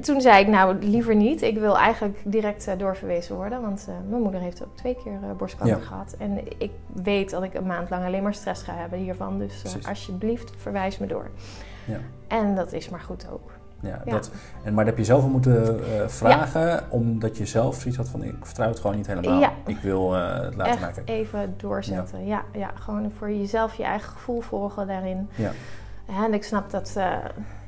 toen 0.00 0.20
zei 0.20 0.40
ik, 0.42 0.48
nou 0.48 0.76
liever 0.80 1.14
niet. 1.14 1.42
Ik 1.42 1.58
wil 1.58 1.78
eigenlijk 1.78 2.18
direct 2.24 2.66
eh, 2.66 2.78
doorverwezen 2.78 3.34
worden. 3.36 3.60
Want 3.62 3.86
eh, 3.88 3.94
mijn 4.08 4.22
moeder 4.22 4.40
heeft 4.40 4.62
ook 4.64 4.76
twee 4.76 4.96
keer 5.04 5.18
borstkanker 5.36 5.76
Ja. 5.78 5.82
gehad. 5.84 6.14
En 6.18 6.38
ik 6.58 6.70
weet 7.02 7.30
dat 7.30 7.42
ik 7.42 7.54
een 7.54 7.66
maand 7.66 7.90
lang 7.90 8.04
alleen 8.04 8.22
maar 8.22 8.34
stress 8.34 8.62
ga 8.62 8.74
hebben 8.76 8.98
hiervan. 8.98 9.38
Dus 9.38 9.62
alsjeblieft, 9.88 10.52
verwijs 10.56 10.98
me 10.98 11.06
door. 11.06 11.30
Ja. 11.84 11.98
En 12.28 12.54
dat 12.54 12.72
is 12.72 12.88
maar 12.88 13.00
goed 13.00 13.26
ook. 13.32 13.50
Ja, 13.80 14.00
Ja. 14.04 14.12
Dat, 14.12 14.30
en, 14.64 14.74
maar 14.74 14.84
dat 14.84 14.94
heb 14.94 15.04
je 15.04 15.10
zelf 15.12 15.26
moeten 15.26 15.80
eh, 15.84 16.08
vragen, 16.08 16.82
omdat 16.88 17.36
je 17.36 17.46
zelf 17.46 17.74
zoiets 17.80 17.96
had 17.96 18.08
van, 18.08 18.22
ik 18.22 18.34
vertrouw 18.40 18.68
het 18.68 18.80
gewoon 18.80 18.96
niet 18.96 19.06
helemaal. 19.06 19.40
Ja. 19.40 19.52
Ik 19.66 19.78
wil 19.78 20.16
eh, 20.16 20.32
het 20.40 20.54
laten 20.54 20.72
Echt 20.72 20.80
maken. 20.80 21.02
even 21.04 21.54
doorzetten. 21.56 22.26
Ja. 22.26 22.44
Ja, 22.52 22.70
gewoon 22.74 23.10
voor 23.18 23.30
jezelf 23.30 23.74
je 23.74 23.84
eigen 23.84 24.10
gevoel 24.12 24.40
volgen 24.40 24.86
daarin. 24.86 25.28
Ja. 25.34 25.50
Ja, 26.10 26.24
en 26.24 26.34
ik 26.34 26.44
snap 26.44 26.70
dat 26.70 26.92
eh, 26.96 27.12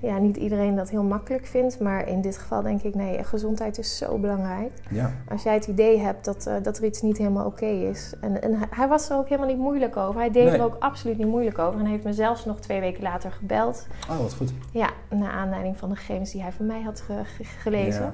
ja, 0.00 0.18
niet 0.18 0.36
iedereen 0.36 0.74
dat 0.76 0.90
heel 0.90 1.02
makkelijk 1.02 1.46
vindt. 1.46 1.80
Maar 1.80 2.08
in 2.08 2.20
dit 2.20 2.38
geval 2.38 2.62
denk 2.62 2.82
ik, 2.82 2.94
nee, 2.94 3.24
gezondheid 3.24 3.78
is 3.78 3.96
zo 3.96 4.18
belangrijk. 4.18 4.70
Ja, 4.90 5.12
Als 5.28 5.42
jij 5.42 5.54
het 5.54 5.66
idee 5.66 5.98
hebt 5.98 6.24
dat, 6.24 6.46
eh, 6.46 6.54
dat 6.62 6.78
er 6.78 6.84
iets 6.84 7.02
niet 7.02 7.18
helemaal 7.18 7.46
oké 7.46 7.66
is. 7.66 8.14
En, 8.20 8.42
en 8.42 8.58
hij, 8.70 8.88
was 8.88 9.10
er 9.10 9.16
ook 9.16 9.28
helemaal 9.28 9.50
niet 9.50 9.58
moeilijk 9.58 9.96
over. 9.96 10.20
Hij 10.20 10.30
deed 10.30 10.44
Nee. 10.44 10.54
er 10.54 10.64
ook 10.64 10.76
absoluut 10.78 11.18
niet 11.18 11.26
moeilijk 11.26 11.58
over. 11.58 11.80
En 11.80 11.86
heeft 11.86 12.04
me 12.04 12.12
zelfs 12.12 12.44
nog 12.44 12.60
twee 12.60 12.80
weken 12.80 13.02
later 13.02 13.32
gebeld. 13.32 13.86
oh 14.10 14.18
wat 14.18 14.34
goed. 14.34 14.52
Ja, 14.72 14.90
naar 15.08 15.30
aanleiding 15.32 15.76
van 15.76 15.88
de 15.88 15.96
gegevens 15.96 16.30
die 16.32 16.42
hij 16.42 16.52
van 16.52 16.66
mij 16.66 16.82
had 16.82 17.00
ge- 17.00 17.24
ge- 17.24 17.44
gelezen. 17.44 18.02
Ja. 18.02 18.12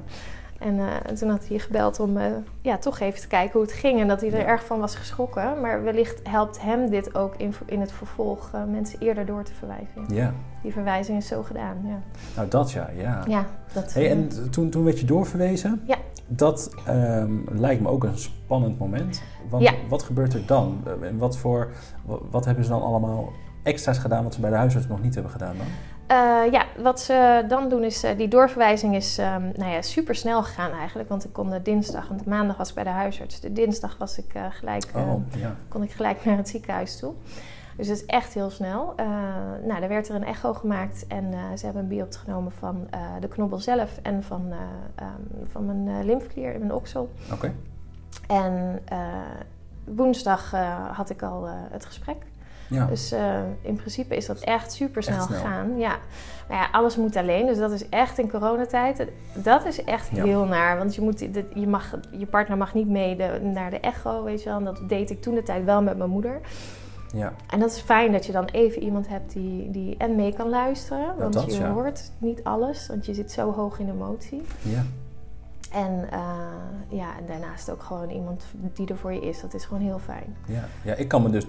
En 0.58 0.78
eh, 0.78 1.12
toen 1.14 1.28
had 1.30 1.48
hij 1.48 1.58
gebeld 1.58 2.00
om 2.00 2.16
eh, 2.16 2.24
ja, 2.60 2.78
toch 2.78 2.98
even 3.00 3.20
te 3.20 3.26
kijken 3.26 3.52
hoe 3.52 3.62
het 3.62 3.72
ging. 3.72 4.00
En 4.00 4.08
dat 4.08 4.20
hij 4.20 4.30
er 4.32 4.38
Ja. 4.38 4.44
erg 4.44 4.64
van 4.64 4.80
was 4.80 4.94
geschrokken. 4.96 5.60
Maar 5.60 5.82
wellicht 5.82 6.20
helpt 6.28 6.62
hem 6.62 6.90
dit 6.90 7.14
ook 7.14 7.34
in, 7.36 7.54
in 7.66 7.80
het 7.80 7.92
vervolg 7.92 8.50
eh, 8.54 8.60
mensen 8.64 8.98
eerder 9.00 9.26
door 9.26 9.42
te 9.42 9.52
verwijzen. 9.54 10.14
Ja, 10.14 10.32
Die 10.62 10.72
verwijzing 10.72 11.18
is 11.18 11.26
zo 11.26 11.42
gedaan. 11.42 11.76
Ja, 11.84 11.98
nou 12.36 12.48
dat 12.48 12.72
ja, 12.72 12.90
ja. 12.96 13.24
ja 13.28 13.46
dat 13.72 13.94
Hey, 13.94 14.10
en 14.10 14.50
toen, 14.50 14.70
toen 14.70 14.84
werd 14.84 15.00
je 15.00 15.06
doorverwezen. 15.06 15.80
Ja. 15.86 15.96
Dat 16.26 16.70
ehm, 16.86 17.32
lijkt 17.50 17.82
me 17.82 17.88
ook 17.88 18.04
een 18.04 18.18
spannend 18.18 18.78
moment. 18.78 19.22
Want 19.48 19.62
Ja. 19.62 19.72
wat 19.88 20.02
gebeurt 20.02 20.34
er 20.34 20.46
dan? 20.46 20.82
En 21.02 21.18
wat, 21.18 21.36
voor, 21.36 21.68
wat 22.30 22.44
hebben 22.44 22.64
ze 22.64 22.70
dan 22.70 22.82
allemaal 22.82 23.32
extra's 23.62 23.98
gedaan 23.98 24.22
wat 24.24 24.34
ze 24.34 24.40
bij 24.40 24.50
de 24.50 24.56
huisarts 24.56 24.86
nog 24.86 25.02
niet 25.02 25.14
hebben 25.14 25.32
gedaan 25.32 25.56
dan? 25.56 25.66
Eh, 26.08 26.42
ja, 26.50 26.66
wat 26.76 27.00
ze 27.00 27.44
dan 27.48 27.68
doen 27.68 27.84
is, 27.84 28.02
eh, 28.02 28.16
die 28.16 28.28
doorverwijzing 28.28 28.94
is 28.94 29.18
ehm, 29.18 29.42
nou 29.56 29.70
ja, 29.70 29.82
super 29.82 30.14
snel 30.14 30.42
gegaan 30.42 30.72
eigenlijk. 30.72 31.08
Want 31.08 31.24
ik 31.24 31.32
kon 31.32 31.50
de 31.50 31.62
dinsdag, 31.62 32.08
want 32.08 32.26
maandag 32.26 32.56
was 32.56 32.68
ik 32.68 32.74
bij 32.74 32.84
de 32.84 32.90
huisarts. 32.90 33.40
De 33.40 33.52
dinsdag 33.52 33.96
was 33.98 34.18
ik, 34.18 34.34
eh, 34.34 34.44
gelijk, 34.50 34.84
Oh, 34.94 35.22
ja. 35.36 35.54
kon 35.68 35.82
ik 35.82 35.90
gelijk 35.90 36.24
naar 36.24 36.36
het 36.36 36.48
ziekenhuis 36.48 36.98
toe. 36.98 37.12
Dus 37.76 37.86
dat 37.88 37.96
is 37.96 38.06
echt 38.06 38.34
heel 38.34 38.50
snel. 38.50 38.94
Nou, 39.66 39.82
er 39.82 39.88
werd 39.88 40.08
er 40.08 40.14
een 40.14 40.24
echo 40.24 40.54
gemaakt 40.54 41.06
en 41.06 41.34
ze 41.58 41.64
hebben 41.64 41.82
een 41.82 41.88
biopsie 41.88 42.20
genomen 42.20 42.52
van 42.52 42.88
de 43.20 43.28
knobbel 43.28 43.58
zelf 43.58 43.98
en 44.02 44.22
van, 44.22 44.46
eh, 44.50 44.56
ehm, 44.94 45.46
van 45.50 45.66
mijn 45.66 46.04
lymfeklier 46.04 46.52
in 46.52 46.58
mijn 46.58 46.72
oksel. 46.72 47.10
Oké. 47.32 47.52
En 48.26 48.82
woensdag 49.84 50.50
had 50.92 51.10
ik 51.10 51.22
al 51.22 51.48
het 51.48 51.84
gesprek. 51.84 52.16
Ja. 52.68 52.84
Dus 52.86 53.12
eh, 53.12 53.38
in 53.60 53.76
principe 53.76 54.16
is 54.16 54.26
dat 54.26 54.38
echt 54.40 54.72
super 54.72 55.02
snel 55.02 55.20
gegaan. 55.20 55.78
Ja. 55.78 55.96
Maar 56.48 56.56
ja, 56.58 56.68
alles 56.72 56.96
moet 56.96 57.16
alleen. 57.16 57.46
Dus 57.46 57.58
dat 57.58 57.70
is 57.72 57.88
echt 57.88 58.18
in 58.18 58.30
coronatijd. 58.30 59.06
Dat 59.34 59.64
is 59.66 59.84
echt 59.84 60.08
Ja. 60.12 60.24
heel 60.24 60.44
naar. 60.44 60.78
Want 60.78 60.94
je, 60.94 61.00
moet, 61.00 61.18
je, 61.54 61.66
mag, 61.66 61.94
je 62.10 62.26
partner 62.26 62.56
mag 62.56 62.74
niet 62.74 62.88
mee 62.88 63.16
de- 63.16 63.40
naar 63.42 63.70
de 63.70 63.80
echo, 63.80 64.22
weet 64.24 64.42
je 64.42 64.48
wel. 64.48 64.58
En 64.58 64.64
dat 64.64 64.80
deed 64.88 65.10
ik 65.10 65.22
toen 65.22 65.34
de 65.34 65.42
tijd 65.42 65.64
wel 65.64 65.82
met 65.82 65.96
mijn 65.98 66.10
moeder. 66.10 66.40
ja. 67.14 67.32
En 67.50 67.60
dat 67.60 67.70
is 67.70 67.80
fijn 67.80 68.12
dat 68.12 68.26
je 68.26 68.32
dan 68.32 68.44
even 68.44 68.82
iemand 68.82 69.08
hebt 69.08 69.32
die, 69.32 69.70
die 69.70 69.94
en 69.98 70.16
mee 70.16 70.32
kan 70.32 70.48
luisteren. 70.48 71.16
Want 71.18 71.32
dat, 71.32 71.54
je 71.54 71.60
ja. 71.60 71.70
hoort 71.72 72.10
niet 72.18 72.44
alles, 72.44 72.86
want 72.86 73.06
je 73.06 73.14
zit 73.14 73.32
zo 73.32 73.52
hoog 73.52 73.78
in 73.78 73.88
emotie. 73.90 74.42
ja. 74.62 74.82
En 75.72 76.08
eh, 76.10 76.20
ja, 76.88 77.06
en 77.18 77.26
daarnaast 77.26 77.70
ook 77.70 77.82
gewoon 77.82 78.10
iemand 78.10 78.44
die 78.74 78.86
er 78.88 78.96
voor 78.96 79.12
je 79.12 79.20
is. 79.20 79.40
Dat 79.40 79.54
is 79.54 79.64
gewoon 79.64 79.82
heel 79.82 79.98
fijn. 79.98 80.36
Ja, 80.46 80.64
ja, 80.82 80.94
ik 80.94 81.08
kan 81.08 81.22
me 81.22 81.30
dus 81.30 81.46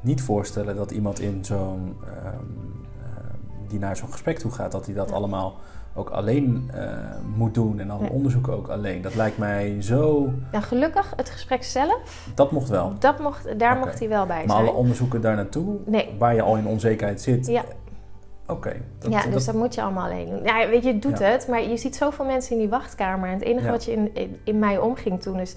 niet 0.00 0.22
voorstellen 0.22 0.76
dat 0.76 0.90
iemand 0.90 1.20
in 1.20 1.44
zo'n 1.44 1.96
ehm, 2.04 2.26
ehm, 2.26 3.68
die 3.68 3.78
naar 3.78 3.96
zo'n 3.96 4.12
gesprek 4.12 4.38
toe 4.38 4.50
gaat, 4.50 4.72
dat 4.72 4.86
hij 4.86 4.94
dat 4.94 5.12
allemaal 5.12 5.54
ook 5.94 6.10
alleen 6.10 6.70
eh, 6.74 6.88
moet 7.36 7.54
doen 7.54 7.80
en 7.80 7.90
alle 7.90 8.00
Nee. 8.00 8.10
onderzoeken 8.10 8.52
ook 8.52 8.68
alleen. 8.68 9.02
Dat 9.02 9.14
lijkt 9.14 9.38
mij 9.38 9.82
zo. 9.82 10.28
Nou, 10.52 10.64
gelukkig, 10.64 11.12
het 11.16 11.30
gesprek 11.30 11.64
zelf, 11.64 12.28
Dat 12.34 12.50
mocht 12.50 12.68
wel. 12.68 12.92
dat 12.98 13.18
mocht, 13.18 13.58
daar 13.58 13.76
mocht 13.76 13.98
hij 13.98 14.08
wel 14.08 14.26
bij 14.26 14.36
Maar 14.46 14.56
zijn. 14.56 14.68
alle 14.68 14.76
onderzoeken 14.76 15.20
daar 15.20 15.36
naartoe, 15.36 15.76
Nee. 15.86 16.14
waar 16.18 16.34
je 16.34 16.42
al 16.42 16.56
in 16.56 16.66
onzekerheid 16.66 17.20
zit. 17.20 17.46
Ja. 17.46 17.62
Oké. 18.48 18.72
dat- 18.98 19.12
ja, 19.12 19.22
dus 19.30 19.44
dat 19.44 19.54
moet 19.54 19.74
je 19.74 19.82
allemaal 19.82 20.04
alleen 20.04 20.28
doen. 20.30 20.42
Ja, 20.42 20.68
weet 20.68 20.82
je, 20.84 20.92
het 20.92 21.02
doet 21.02 21.18
Ja. 21.18 21.24
het, 21.24 21.48
maar 21.48 21.62
je 21.62 21.76
ziet 21.76 21.96
zoveel 21.96 22.24
mensen 22.24 22.52
in 22.52 22.58
die 22.58 22.68
wachtkamer. 22.68 23.28
En 23.28 23.34
het 23.34 23.42
enige 23.42 23.64
Ja. 23.64 23.70
wat 23.70 23.84
je 23.84 23.92
in, 23.92 24.14
in, 24.14 24.36
in 24.44 24.58
mij 24.58 24.78
omging 24.78 25.22
toen 25.22 25.38
is... 25.40 25.56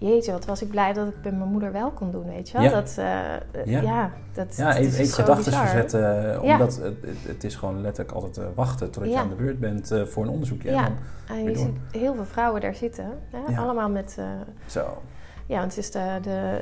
Jeetje, 0.00 0.32
wat 0.32 0.44
was 0.44 0.62
ik 0.62 0.68
blij 0.68 0.92
dat 0.92 1.08
ik 1.08 1.22
bij 1.22 1.32
mijn 1.32 1.50
moeder 1.50 1.72
wel 1.72 1.90
kon 1.90 2.10
doen, 2.10 2.24
weet 2.26 2.48
je 2.48 2.58
wel? 2.58 2.66
Ja. 2.66 2.70
Dat, 2.70 2.94
eh, 2.98 3.64
Ja. 3.64 3.80
ja. 3.80 4.10
dat, 4.32 4.56
ja, 4.56 4.76
even, 4.76 4.82
is 4.92 4.98
even 4.98 5.12
gedachten 5.14 5.52
verzetten. 5.52 6.32
eh. 6.34 6.42
Omdat 6.42 6.76
het, 6.76 6.84
het, 7.00 7.16
het 7.26 7.44
is 7.44 7.54
gewoon 7.54 7.80
letterlijk 7.80 8.16
altijd 8.16 8.40
wachten 8.54 8.90
totdat 8.90 9.12
je 9.12 9.18
aan 9.18 9.28
de 9.28 9.34
beurt 9.34 9.58
bent 9.60 9.92
voor 10.04 10.22
een 10.22 10.28
onderzoekje. 10.30 10.68
En 10.68 10.74
Ja, 10.74 10.88
en 11.28 11.36
weer 11.44 11.48
je 11.50 11.56
ziet 11.58 11.76
heel 12.02 12.14
veel 12.14 12.24
vrouwen 12.24 12.60
daar 12.60 12.74
zitten. 12.74 13.04
Hè? 13.30 13.58
Allemaal 13.58 13.88
met... 13.90 14.18
zo. 14.66 15.02
ja, 15.46 15.58
want 15.58 15.74
het 15.74 15.84
is 15.84 15.90
de... 15.90 16.18
de 16.22 16.60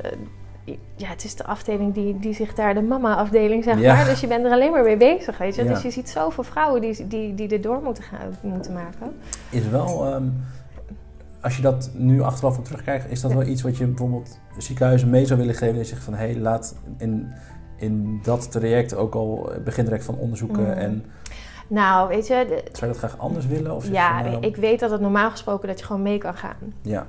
ja, 0.97 1.09
het 1.09 1.25
is 1.25 1.35
de 1.35 1.45
afdeling 1.45 1.95
die, 1.95 2.19
die 2.19 2.35
zich 2.35 2.55
daar, 2.55 2.75
de 2.75 2.83
mama-afdeling, 2.83 3.65
zeg 3.65 3.79
Ja. 3.79 3.95
maar. 3.95 4.05
Dus 4.05 4.21
je 4.21 4.27
bent 4.27 4.45
er 4.45 4.51
alleen 4.51 4.71
maar 4.71 4.83
mee 4.83 4.97
bezig, 4.97 5.39
weet 5.39 5.55
je. 5.55 5.65
Ja. 5.65 5.73
Dus 5.73 5.83
je 5.83 5.91
ziet 5.91 6.09
zoveel 6.11 6.45
vrouwen 6.45 6.81
die, 6.81 7.07
die, 7.07 7.35
die 7.35 7.49
er 7.49 7.61
door 7.61 7.83
moeten, 7.83 8.03
gaan, 8.05 8.37
moeten 8.43 8.73
maken. 8.73 9.13
is 9.51 9.69
wel, 9.69 10.07
ehm, 10.07 10.25
als 11.41 11.57
je 11.57 11.63
dat 11.63 11.91
nu 11.95 12.23
achteraf 12.23 12.59
op 12.59 12.65
terugkijkt, 12.65 13.11
is 13.11 13.21
dat 13.21 13.31
Ja. 13.31 13.37
wel 13.37 13.47
iets 13.47 13.63
wat 13.63 13.77
je 13.77 13.87
bijvoorbeeld 13.87 14.39
ziekenhuizen 14.59 15.11
mee 15.11 15.27
zou 15.27 15.39
willen 15.41 15.55
geven? 15.55 15.75
Dat 15.77 15.89
je 15.89 15.93
zegt 15.95 16.05
van, 16.05 16.15
hé, 16.15 16.25
hey, 16.31 16.37
laat 16.37 16.75
in, 16.99 17.33
in 17.77 18.21
dat 18.23 18.51
traject 18.53 18.95
ook 18.95 19.15
al 19.15 19.51
begin 19.65 19.85
direct 19.85 20.05
van 20.05 20.15
onderzoeken. 20.15 20.63
Mm. 20.65 20.71
En 20.71 21.05
Nou, 21.69 22.09
weet 22.09 22.27
je, 22.27 22.45
de- 22.49 22.63
zou 22.73 22.87
je 22.87 22.87
dat 22.87 22.97
graag 22.97 23.19
anders 23.19 23.47
willen? 23.47 23.75
Of 23.75 23.89
ja, 23.91 24.23
van, 24.23 24.31
nou, 24.31 24.45
ik 24.47 24.57
weet 24.57 24.81
dat 24.81 24.91
het 24.91 25.01
normaal 25.01 25.31
gesproken 25.31 25.69
dat 25.69 25.79
je 25.79 25.85
gewoon 25.87 26.03
mee 26.03 26.19
kan 26.19 26.35
gaan. 26.35 26.57
Ja, 26.83 27.07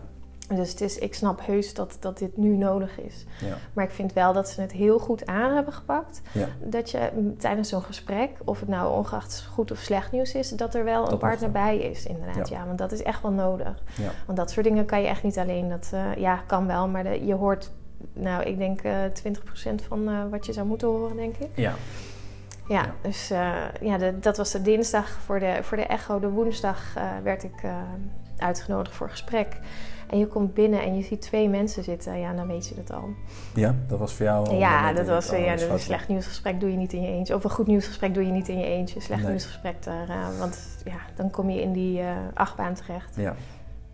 Dus 0.55 0.69
het 0.69 0.81
is, 0.81 0.97
ik 0.97 1.13
snap 1.13 1.45
heus 1.45 1.73
dat, 1.73 1.97
dat 1.99 2.17
dit 2.17 2.37
nu 2.37 2.55
nodig 2.55 2.99
is. 2.99 3.25
ja, 3.39 3.55
Maar 3.73 3.85
ik 3.85 3.91
vind 3.91 4.13
wel 4.13 4.33
dat 4.33 4.49
ze 4.49 4.61
het 4.61 4.71
heel 4.71 4.99
goed 4.99 5.25
aan 5.25 5.53
hebben 5.55 5.73
gepakt. 5.73 6.21
ja. 6.31 6.47
Dat 6.59 6.91
je 6.91 7.33
tijdens 7.37 7.69
zo'n 7.69 7.81
gesprek, 7.81 8.29
of 8.45 8.59
het 8.59 8.69
nou 8.69 8.93
ongeacht 8.97 9.45
goed 9.51 9.71
of 9.71 9.77
slecht 9.77 10.11
nieuws 10.11 10.33
is, 10.33 10.49
dat 10.49 10.75
er 10.75 10.83
wel 10.83 11.03
Dat 11.03 11.11
een 11.11 11.17
partner 11.17 11.51
bij 11.51 11.77
is, 11.77 12.05
inderdaad. 12.05 12.49
Ja. 12.49 12.57
Ja. 12.59 12.65
want 12.65 12.77
dat 12.77 12.91
is 12.91 13.03
echt 13.03 13.21
wel 13.21 13.31
nodig. 13.31 13.83
Ja. 13.97 14.09
Want 14.25 14.37
dat 14.37 14.51
soort 14.51 14.65
dingen 14.65 14.85
kan 14.85 15.01
je 15.01 15.07
echt 15.07 15.23
niet 15.23 15.37
alleen. 15.37 15.69
Dat 15.69 15.89
eh, 15.93 16.15
ja, 16.15 16.35
kan 16.47 16.67
wel, 16.67 16.87
maar 16.87 17.03
de- 17.03 17.25
je 17.25 17.33
hoort, 17.33 17.71
nou, 18.13 18.43
ik 18.43 18.57
denk 18.57 18.81
eh 18.81 18.93
20% 19.13 19.81
van 19.87 20.07
eh, 20.09 20.15
wat 20.31 20.45
je 20.45 20.53
zou 20.53 20.67
moeten 20.67 20.87
horen, 20.87 21.15
denk 21.15 21.35
ik. 21.35 21.49
ja. 21.55 21.73
Ja, 22.67 22.81
Ja. 22.83 22.93
dus 23.01 23.27
ja, 23.81 23.97
de- 23.97 24.19
dat 24.19 24.37
was 24.37 24.51
de 24.51 24.61
dinsdag 24.61 25.09
voor 25.09 25.39
de, 25.39 25.57
voor 25.61 25.77
de 25.77 25.85
echo. 25.85 26.19
De 26.19 26.29
woensdag 26.29 26.93
werd 27.23 27.43
ik 27.43 27.61
uitgenodigd 28.37 28.95
voor 28.95 29.09
gesprek. 29.09 29.57
En 30.09 30.17
je 30.17 30.27
komt 30.27 30.53
binnen 30.53 30.81
en 30.81 30.95
je 30.95 31.03
ziet 31.03 31.21
twee 31.21 31.49
mensen 31.49 31.83
zitten. 31.83 32.19
Ja, 32.19 32.33
dan 32.33 32.47
weet 32.47 32.67
je 32.67 32.75
het 32.75 32.91
al. 32.93 33.09
Ja, 33.53 33.75
dat 33.87 33.99
was 33.99 34.13
voor 34.13 34.25
jou... 34.25 34.55
ja, 34.55 34.93
dat 34.93 35.07
was 35.07 35.29
eh, 35.29 35.39
oh, 35.39 35.45
ja, 35.45 35.51
dat 35.51 35.59
is 35.59 35.65
dat 35.67 35.73
een 35.75 35.79
slecht 35.79 36.07
nieuwsgesprek 36.07 36.59
doe 36.59 36.71
je 36.71 36.77
niet 36.77 36.93
in 36.93 37.01
je 37.01 37.07
eentje. 37.07 37.35
Of 37.35 37.43
een 37.43 37.49
goed 37.49 37.67
nieuwsgesprek 37.67 38.13
doe 38.13 38.25
je 38.25 38.31
niet 38.31 38.47
in 38.47 38.59
je 38.59 38.65
eentje. 38.65 38.99
Slecht 38.99 39.21
Nee. 39.21 39.29
nieuwsgesprek, 39.29 39.83
daar, 39.83 40.09
eh, 40.09 40.39
want 40.39 40.59
ja, 40.83 40.97
dan 41.15 41.29
kom 41.29 41.49
je 41.49 41.61
in 41.61 41.71
die 41.73 41.99
eh, 41.99 42.15
achtbaan 42.33 42.73
terecht. 42.73 43.15
Ja, 43.15 43.35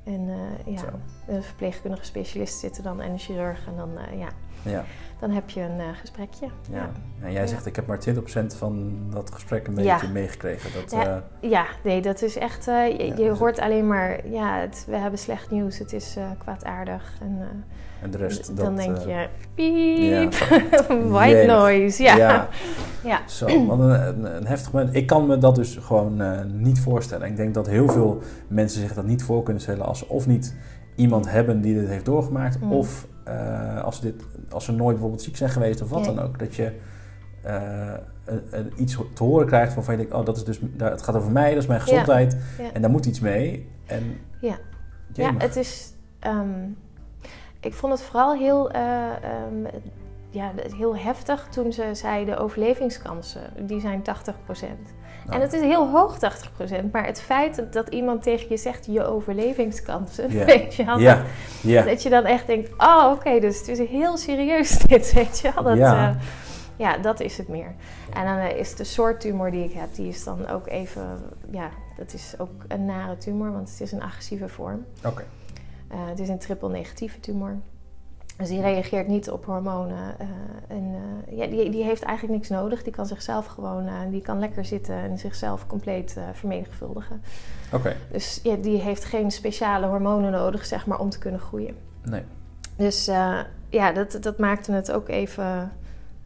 En 0.04 0.30
eh, 0.30 0.74
ja, 0.74 0.80
Zo. 0.80 0.86
een 1.28 1.44
verpleegkundige 1.44 2.06
specialist 2.06 2.60
zitten 2.60 2.84
dan 2.84 3.02
en 3.02 3.12
een 3.12 3.20
chirurg. 3.20 3.68
En 3.68 3.76
dan, 3.76 3.90
ja, 4.18 4.28
ja, 4.72 4.84
dan 5.24 5.32
heb 5.32 5.50
je 5.50 5.62
een 5.62 5.80
eh, 5.80 5.86
gesprekje. 6.00 6.46
ja. 6.72 6.90
En 7.22 7.32
jij 7.32 7.48
zegt, 7.48 7.66
ik 7.66 7.76
heb 7.76 7.88
maar 7.88 8.00
20% 8.00 8.56
van 8.58 8.92
dat 9.14 9.32
gesprek 9.34 9.68
een 9.68 9.84
Ja. 9.84 9.94
beetje 9.94 10.12
meegekregen. 10.14 10.70
Dat, 10.82 10.92
Ja. 10.92 11.24
eh, 11.42 11.50
Ja, 11.50 11.66
nee, 11.84 12.02
dat 12.02 12.22
is 12.22 12.38
echt. 12.38 12.68
eh, 12.68 12.98
je 12.98 13.14
dus 13.16 13.38
hoort 13.40 13.60
alleen 13.60 13.88
maar. 13.88 14.28
Ja, 14.28 14.60
het, 14.60 14.86
we 14.90 14.96
hebben 14.96 15.20
slecht 15.20 15.52
nieuws. 15.52 15.78
Het 15.80 15.94
is 15.94 16.18
kwaadaardig. 16.38 17.14
En 17.22 17.64
en 18.02 18.12
de 18.12 18.18
rest, 18.18 18.58
dan 18.58 18.76
dat... 18.76 18.86
denk 18.86 18.98
je. 18.98 19.28
Piep. 19.56 20.34
White 21.16 21.44
noise. 21.48 22.04
Ja. 22.04 22.16
Ja. 22.16 22.48
Ja. 23.04 23.22
Zo, 23.28 23.66
wat 23.66 23.80
een, 23.80 24.08
een, 24.08 24.36
een 24.36 24.48
heftig 24.48 24.72
moment. 24.72 24.96
Ik 24.96 25.08
kan 25.08 25.28
me 25.28 25.38
dat 25.38 25.56
dus 25.56 25.76
gewoon 25.82 26.22
niet 26.62 26.80
voorstellen. 26.80 27.28
Ik 27.28 27.36
denk 27.36 27.54
dat 27.54 27.68
heel 27.68 27.88
veel 27.90 28.22
mensen 28.48 28.82
zich 28.82 28.94
dat 28.94 29.06
niet 29.06 29.24
voor 29.24 29.44
kunnen 29.44 29.62
stellen 29.62 29.86
als 29.86 30.00
ze 30.00 30.10
of 30.10 30.28
niet 30.28 30.56
iemand 30.96 31.30
hebben 31.30 31.62
die 31.62 31.74
dit 31.74 31.88
heeft 31.88 32.06
doorgemaakt, 32.06 32.60
Mm. 32.62 32.72
of 32.72 33.08
als, 33.84 34.02
dit, 34.02 34.24
als 34.54 34.66
ze 34.66 34.72
nooit 34.72 34.92
bijvoorbeeld 34.92 35.22
ziek 35.22 35.38
zijn 35.38 35.50
geweest 35.50 35.82
of 35.82 35.90
wat 35.90 36.06
Ja. 36.06 36.14
dan 36.14 36.20
ook. 36.26 36.40
Dat 36.40 36.56
je 36.56 36.80
eh, 37.42 37.94
een, 38.26 38.42
een- 38.52 38.74
iets 38.76 38.98
te 39.14 39.24
horen 39.24 39.48
krijgt 39.48 39.76
waarvan 39.76 39.94
je 39.94 40.00
denkt, 40.00 40.16
oh 40.16 40.26
dat 40.26 40.38
is 40.38 40.44
dus, 40.44 40.60
daar, 40.62 40.92
het 40.92 41.02
gaat 41.02 41.16
over 41.16 41.32
mij, 41.32 41.50
dat 41.54 41.62
is 41.62 41.68
mijn 41.68 41.82
gezondheid 41.82 42.38
Ja. 42.58 42.72
en 42.74 42.82
daar 42.82 42.92
moet 42.92 43.06
iets 43.06 43.20
mee. 43.20 43.70
En, 43.86 44.20
Ja. 44.42 44.58
Ja, 45.14 45.34
het 45.38 45.56
is. 45.56 45.94
ehm, 46.20 46.68
ik 47.60 47.74
vond 47.74 47.94
het 47.94 48.02
vooral 48.02 48.34
heel, 48.36 48.72
eh, 48.72 49.06
ehm, 49.24 49.66
ja, 50.30 50.52
heel 50.78 50.98
heftig 50.98 51.48
toen 51.52 51.72
ze 51.74 51.90
zei 51.94 52.26
de 52.26 52.38
overlevingskansen, 52.38 53.42
die 53.68 53.80
zijn 53.80 54.02
80%. 54.02 54.94
Nou, 55.26 55.36
En 55.36 55.42
het 55.42 55.54
is 55.54 55.62
heel 55.62 55.90
hoog 55.90 56.18
80%, 56.18 56.92
maar 56.92 57.06
het 57.06 57.22
feit 57.22 57.64
dat, 57.72 57.88
iemand 57.88 58.24
tegen 58.24 58.46
je 58.50 58.58
zegt 58.58 58.86
je 58.86 59.06
overlevingskansen, 59.06 60.30
weet 60.46 60.76
je 60.76 60.86
wel, 60.86 61.00
Dat 61.84 62.04
je 62.04 62.10
dan 62.10 62.26
echt 62.26 62.48
denkt, 62.48 62.70
oh 62.78 63.12
oké, 63.12 63.40
dus 63.40 63.58
het 63.58 63.68
is 63.68 63.80
heel 63.80 64.18
serieus 64.18 64.78
dit, 64.88 65.14
weet 65.14 65.40
je 65.40 65.52
wel. 65.56 65.64
Dat, 65.64 65.78
Ja. 65.78 65.94
ja. 65.94 66.18
ja, 66.76 66.98
dat 66.98 67.20
is 67.20 67.38
het 67.38 67.48
meer. 67.48 67.76
En 68.14 68.26
dan 68.26 68.38
eh, 68.38 68.58
is 68.58 68.76
de 68.76 68.84
soort 68.84 69.20
tumor 69.20 69.52
die 69.52 69.64
ik 69.64 69.74
heb, 69.74 69.96
die 69.96 70.08
is 70.08 70.24
dan 70.24 70.48
ook 70.48 70.68
even, 70.68 71.20
ja, 71.52 71.70
dat 71.98 72.14
is 72.14 72.34
ook 72.38 72.64
een 72.68 72.86
nare 72.86 73.18
tumor, 73.18 73.52
want 73.52 73.70
het 73.70 73.82
is 73.82 73.92
een 73.92 74.04
agressieve 74.04 74.48
vorm. 74.48 74.86
oké. 75.06 75.24
Eh, 75.88 76.00
het 76.08 76.20
is 76.20 76.30
een 76.30 76.40
triple 76.40 76.70
negatieve 76.70 77.20
tumor. 77.20 77.58
Dus 78.38 78.48
die 78.50 78.62
reageert 78.62 79.08
niet 79.08 79.30
op 79.30 79.46
hormonen. 79.46 80.16
eh, 80.20 80.28
en 80.68 80.96
eh, 81.28 81.38
ja, 81.38 81.48
die, 81.48 81.70
die 81.70 81.84
heeft 81.84 82.04
eigenlijk 82.04 82.38
niks 82.38 82.50
nodig. 82.50 82.84
Die 82.84 82.94
kan 82.94 83.06
zichzelf 83.06 83.46
gewoon, 83.46 83.88
eh, 83.88 83.94
die 84.10 84.22
kan 84.22 84.40
lekker 84.40 84.66
zitten 84.66 84.96
en 84.96 85.18
zichzelf 85.18 85.68
compleet 85.68 86.18
vermenigvuldigen. 86.34 87.22
Oké, 87.72 87.96
Dus 88.12 88.40
ja, 88.44 88.56
die 88.56 88.82
heeft 88.82 89.06
geen 89.06 89.32
speciale 89.32 89.88
hormonen 89.88 90.32
nodig, 90.32 90.66
zeg 90.66 90.86
maar, 90.86 91.00
om 91.00 91.10
te 91.10 91.18
kunnen 91.18 91.40
groeien. 91.40 91.76
nee. 92.04 92.24
Dus 92.76 93.06
ja, 93.70 93.92
dat, 93.94 94.18
dat 94.22 94.38
maakte 94.38 94.72
het 94.72 94.92
ook 94.92 95.10
even 95.10 95.72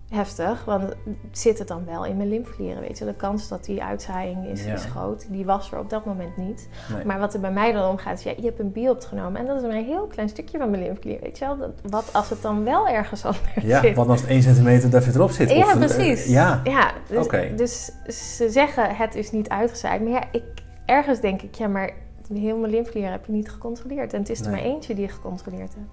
heftig. 0.09 0.65
Want 0.65 0.93
zit 1.31 1.59
het 1.59 1.67
dan 1.67 1.85
wel 1.85 2.05
in 2.05 2.17
mijn 2.17 2.29
lymfeklieren, 2.29 2.81
weet 2.81 2.97
je? 2.97 3.05
De 3.05 3.13
kans 3.13 3.47
dat 3.47 3.65
die 3.65 3.83
uitzaaiing 3.83 4.45
is, 4.47 4.65
Ja. 4.65 4.73
is 4.73 4.83
groot. 4.85 5.25
Die 5.29 5.45
was 5.45 5.71
er 5.71 5.79
op 5.79 5.89
dat 5.89 6.05
moment 6.05 6.37
niet. 6.37 6.69
nee. 6.95 7.05
Maar 7.05 7.19
wat 7.19 7.33
er 7.33 7.39
bij 7.39 7.51
mij 7.51 7.71
dan 7.71 7.89
omgaat, 7.89 8.17
is 8.17 8.23
ja, 8.23 8.33
je 8.37 8.45
hebt 8.45 8.59
een 8.59 8.71
biopt 8.71 9.05
genomen. 9.05 9.41
En 9.41 9.47
dat 9.47 9.55
is 9.55 9.61
maar 9.61 9.71
een 9.75 9.85
heel 9.85 10.05
klein 10.07 10.29
stukje 10.29 10.57
van 10.57 10.69
mijn 10.69 10.83
lymfeklier, 10.83 11.19
weet 11.21 11.37
je 11.37 11.45
wel? 11.45 11.57
Dat, 11.57 11.71
wat 11.89 12.09
als 12.13 12.29
het 12.29 12.41
dan 12.41 12.63
wel 12.63 12.87
ergens 12.87 13.25
anders 13.25 13.53
ja, 13.61 13.81
zit? 13.81 13.95
wat 13.95 14.07
als 14.07 14.21
het 14.21 14.29
1 14.29 14.41
centimeter 14.41 14.89
daar 14.89 15.01
verderop 15.03 15.31
zit? 15.31 15.49
Ja, 15.49 15.65
of, 15.65 15.77
precies. 15.77 16.25
ja, 16.27 16.61
Ja, 16.63 16.91
dus, 17.09 17.27
dus 17.55 17.91
ze 18.37 18.49
zeggen 18.49 18.95
het 18.95 19.15
is 19.15 19.31
niet 19.31 19.49
uitgezaaid. 19.49 20.01
Maar 20.01 20.11
ja, 20.11 20.23
ik, 20.31 20.43
ergens 20.85 21.19
denk 21.19 21.41
ik, 21.41 21.55
ja, 21.55 21.67
maar 21.67 21.91
heel 22.33 22.57
mijn 22.57 22.71
lymfeklier 22.71 23.11
heb 23.11 23.25
je 23.25 23.31
niet 23.31 23.49
gecontroleerd. 23.49 24.13
En 24.13 24.19
het 24.19 24.29
is 24.29 24.39
er 24.39 24.51
Nee. 24.51 24.55
maar 24.61 24.63
eentje 24.71 24.93
die 24.95 25.03
je 25.05 25.11
gecontroleerd 25.11 25.73
hebt. 25.73 25.89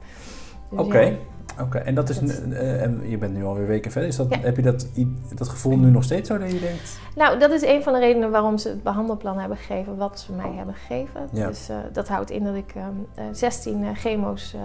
Dus 0.71 0.79
Oké, 0.81 0.99
ja. 0.99 1.13
Oké. 1.61 1.79
En 1.79 1.95
dat 1.95 2.09
is, 2.09 2.19
Dat- 2.19 2.31
eh, 2.53 2.83
en 2.83 3.01
je 3.11 3.19
bent 3.19 3.35
nu 3.35 3.45
alweer 3.45 3.67
weken 3.67 3.91
verder. 3.91 4.09
Is 4.11 4.17
dat, 4.17 4.27
Ja. 4.31 4.39
Heb 4.41 4.57
je 4.57 4.63
dat, 4.63 4.87
dat 5.35 5.49
gevoel 5.49 5.77
nu 5.77 5.91
nog 5.91 6.05
steeds 6.05 6.29
zo 6.29 6.39
dat 6.39 6.53
je 6.53 6.61
denkt? 6.61 6.99
Nou, 7.17 7.39
dat 7.39 7.51
is 7.51 7.63
een 7.63 7.83
van 7.83 7.93
de 7.93 7.99
redenen 7.99 8.31
waarom 8.31 8.59
ze 8.59 8.69
het 8.69 8.83
behandelplan 8.83 9.39
hebben 9.39 9.57
gegeven 9.57 9.97
wat 9.97 10.21
ze 10.21 10.33
mij 10.33 10.53
hebben 10.53 10.75
gegeven. 10.75 11.29
Ja. 11.33 11.47
Dus 11.47 11.69
eh, 11.69 11.77
dat 11.93 12.09
houdt 12.09 12.31
in 12.31 12.45
dat 12.45 12.55
ik 12.55 12.73
ehm, 12.75 12.89
eh, 13.15 13.25
16 13.33 13.85
eh, 13.85 13.91
chemo's 13.95 14.57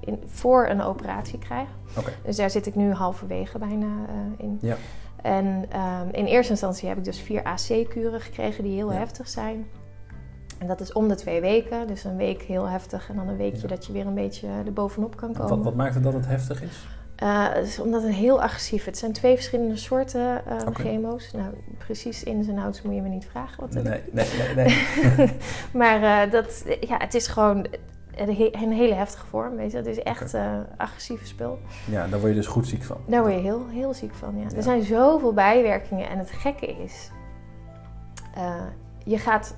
in, 0.00 0.18
voor 0.26 0.66
een 0.68 0.82
operatie 0.82 1.38
krijg. 1.38 1.68
Oké. 1.98 2.10
Dus 2.24 2.36
daar 2.36 2.50
zit 2.50 2.66
ik 2.66 2.74
nu 2.74 2.92
halverwege 2.92 3.58
bijna 3.58 3.86
in. 4.36 4.58
Ja. 4.60 4.76
En 5.22 5.64
ehm, 5.70 6.08
in 6.12 6.24
eerste 6.24 6.50
instantie 6.50 6.88
heb 6.88 6.98
ik 6.98 7.04
dus 7.04 7.20
vier 7.20 7.42
AC-kuren 7.42 8.20
gekregen 8.20 8.64
die 8.64 8.74
heel 8.74 8.92
heftig 8.92 9.28
zijn. 9.28 9.66
En 10.58 10.66
dat 10.66 10.80
is 10.80 10.92
om 10.92 11.08
de 11.08 11.14
twee 11.14 11.40
weken. 11.40 11.86
Dus 11.86 12.04
een 12.04 12.16
week 12.16 12.42
heel 12.42 12.68
heftig 12.68 13.08
en 13.08 13.16
dan 13.16 13.28
een 13.28 13.36
weekje 13.36 13.62
Ja. 13.62 13.68
dat 13.68 13.86
je 13.86 13.92
weer 13.92 14.06
een 14.06 14.14
beetje 14.14 14.48
er 14.66 14.72
bovenop 14.72 15.16
kan 15.16 15.32
komen. 15.32 15.48
Wat, 15.48 15.64
wat 15.64 15.74
maakt 15.74 15.94
het 15.94 16.02
dat 16.02 16.12
het 16.12 16.26
heftig 16.26 16.62
is? 16.62 16.86
Uh, 17.22 17.54
dus 17.54 17.78
omdat 17.80 18.02
het 18.02 18.12
heel 18.12 18.42
agressief 18.42 18.80
is. 18.80 18.86
Het 18.86 18.98
zijn 18.98 19.12
twee 19.12 19.34
verschillende 19.34 19.76
soorten 19.76 20.42
uh. 20.48 20.60
GMO's. 20.72 21.32
Nou, 21.32 21.48
precies 21.78 22.22
ins 22.22 22.48
en 22.48 22.58
outs 22.58 22.82
moet 22.82 22.94
je 22.94 23.02
me 23.02 23.08
niet 23.08 23.26
vragen. 23.30 23.60
Wat 23.60 23.74
het 23.74 23.84
Nee, 23.84 24.00
nee, 24.12 24.26
nee. 24.54 24.64
nee. 25.16 25.32
maar 25.82 26.02
eh, 26.24 26.32
dat, 26.32 26.64
ja, 26.80 26.96
het 26.98 27.14
is 27.14 27.26
gewoon 27.26 27.66
een 28.16 28.34
he- 28.36 28.50
een 28.52 28.72
hele 28.72 28.94
heftige 28.94 29.26
vorm. 29.26 29.56
Weet 29.56 29.70
je? 29.70 29.76
Het 29.76 29.86
is 29.86 30.02
echt 30.02 30.34
eh 30.34 30.52
agressieve 30.76 31.26
spul. 31.26 31.58
Ja, 31.90 32.06
daar 32.06 32.18
word 32.18 32.30
je 32.32 32.38
dus 32.38 32.46
goed 32.46 32.66
ziek 32.68 32.82
van. 32.84 32.96
Daar 33.06 33.20
word 33.20 33.34
je 33.34 33.40
heel, 33.40 33.66
heel 33.68 33.94
ziek 33.94 34.14
van. 34.14 34.36
Ja. 34.38 34.46
Ja. 34.50 34.56
Er 34.56 34.62
zijn 34.62 34.82
zoveel 34.82 35.32
bijwerkingen. 35.32 36.08
En 36.08 36.18
het 36.18 36.30
gekke 36.30 36.66
is, 36.66 37.10
je 39.04 39.18
gaat 39.18 39.54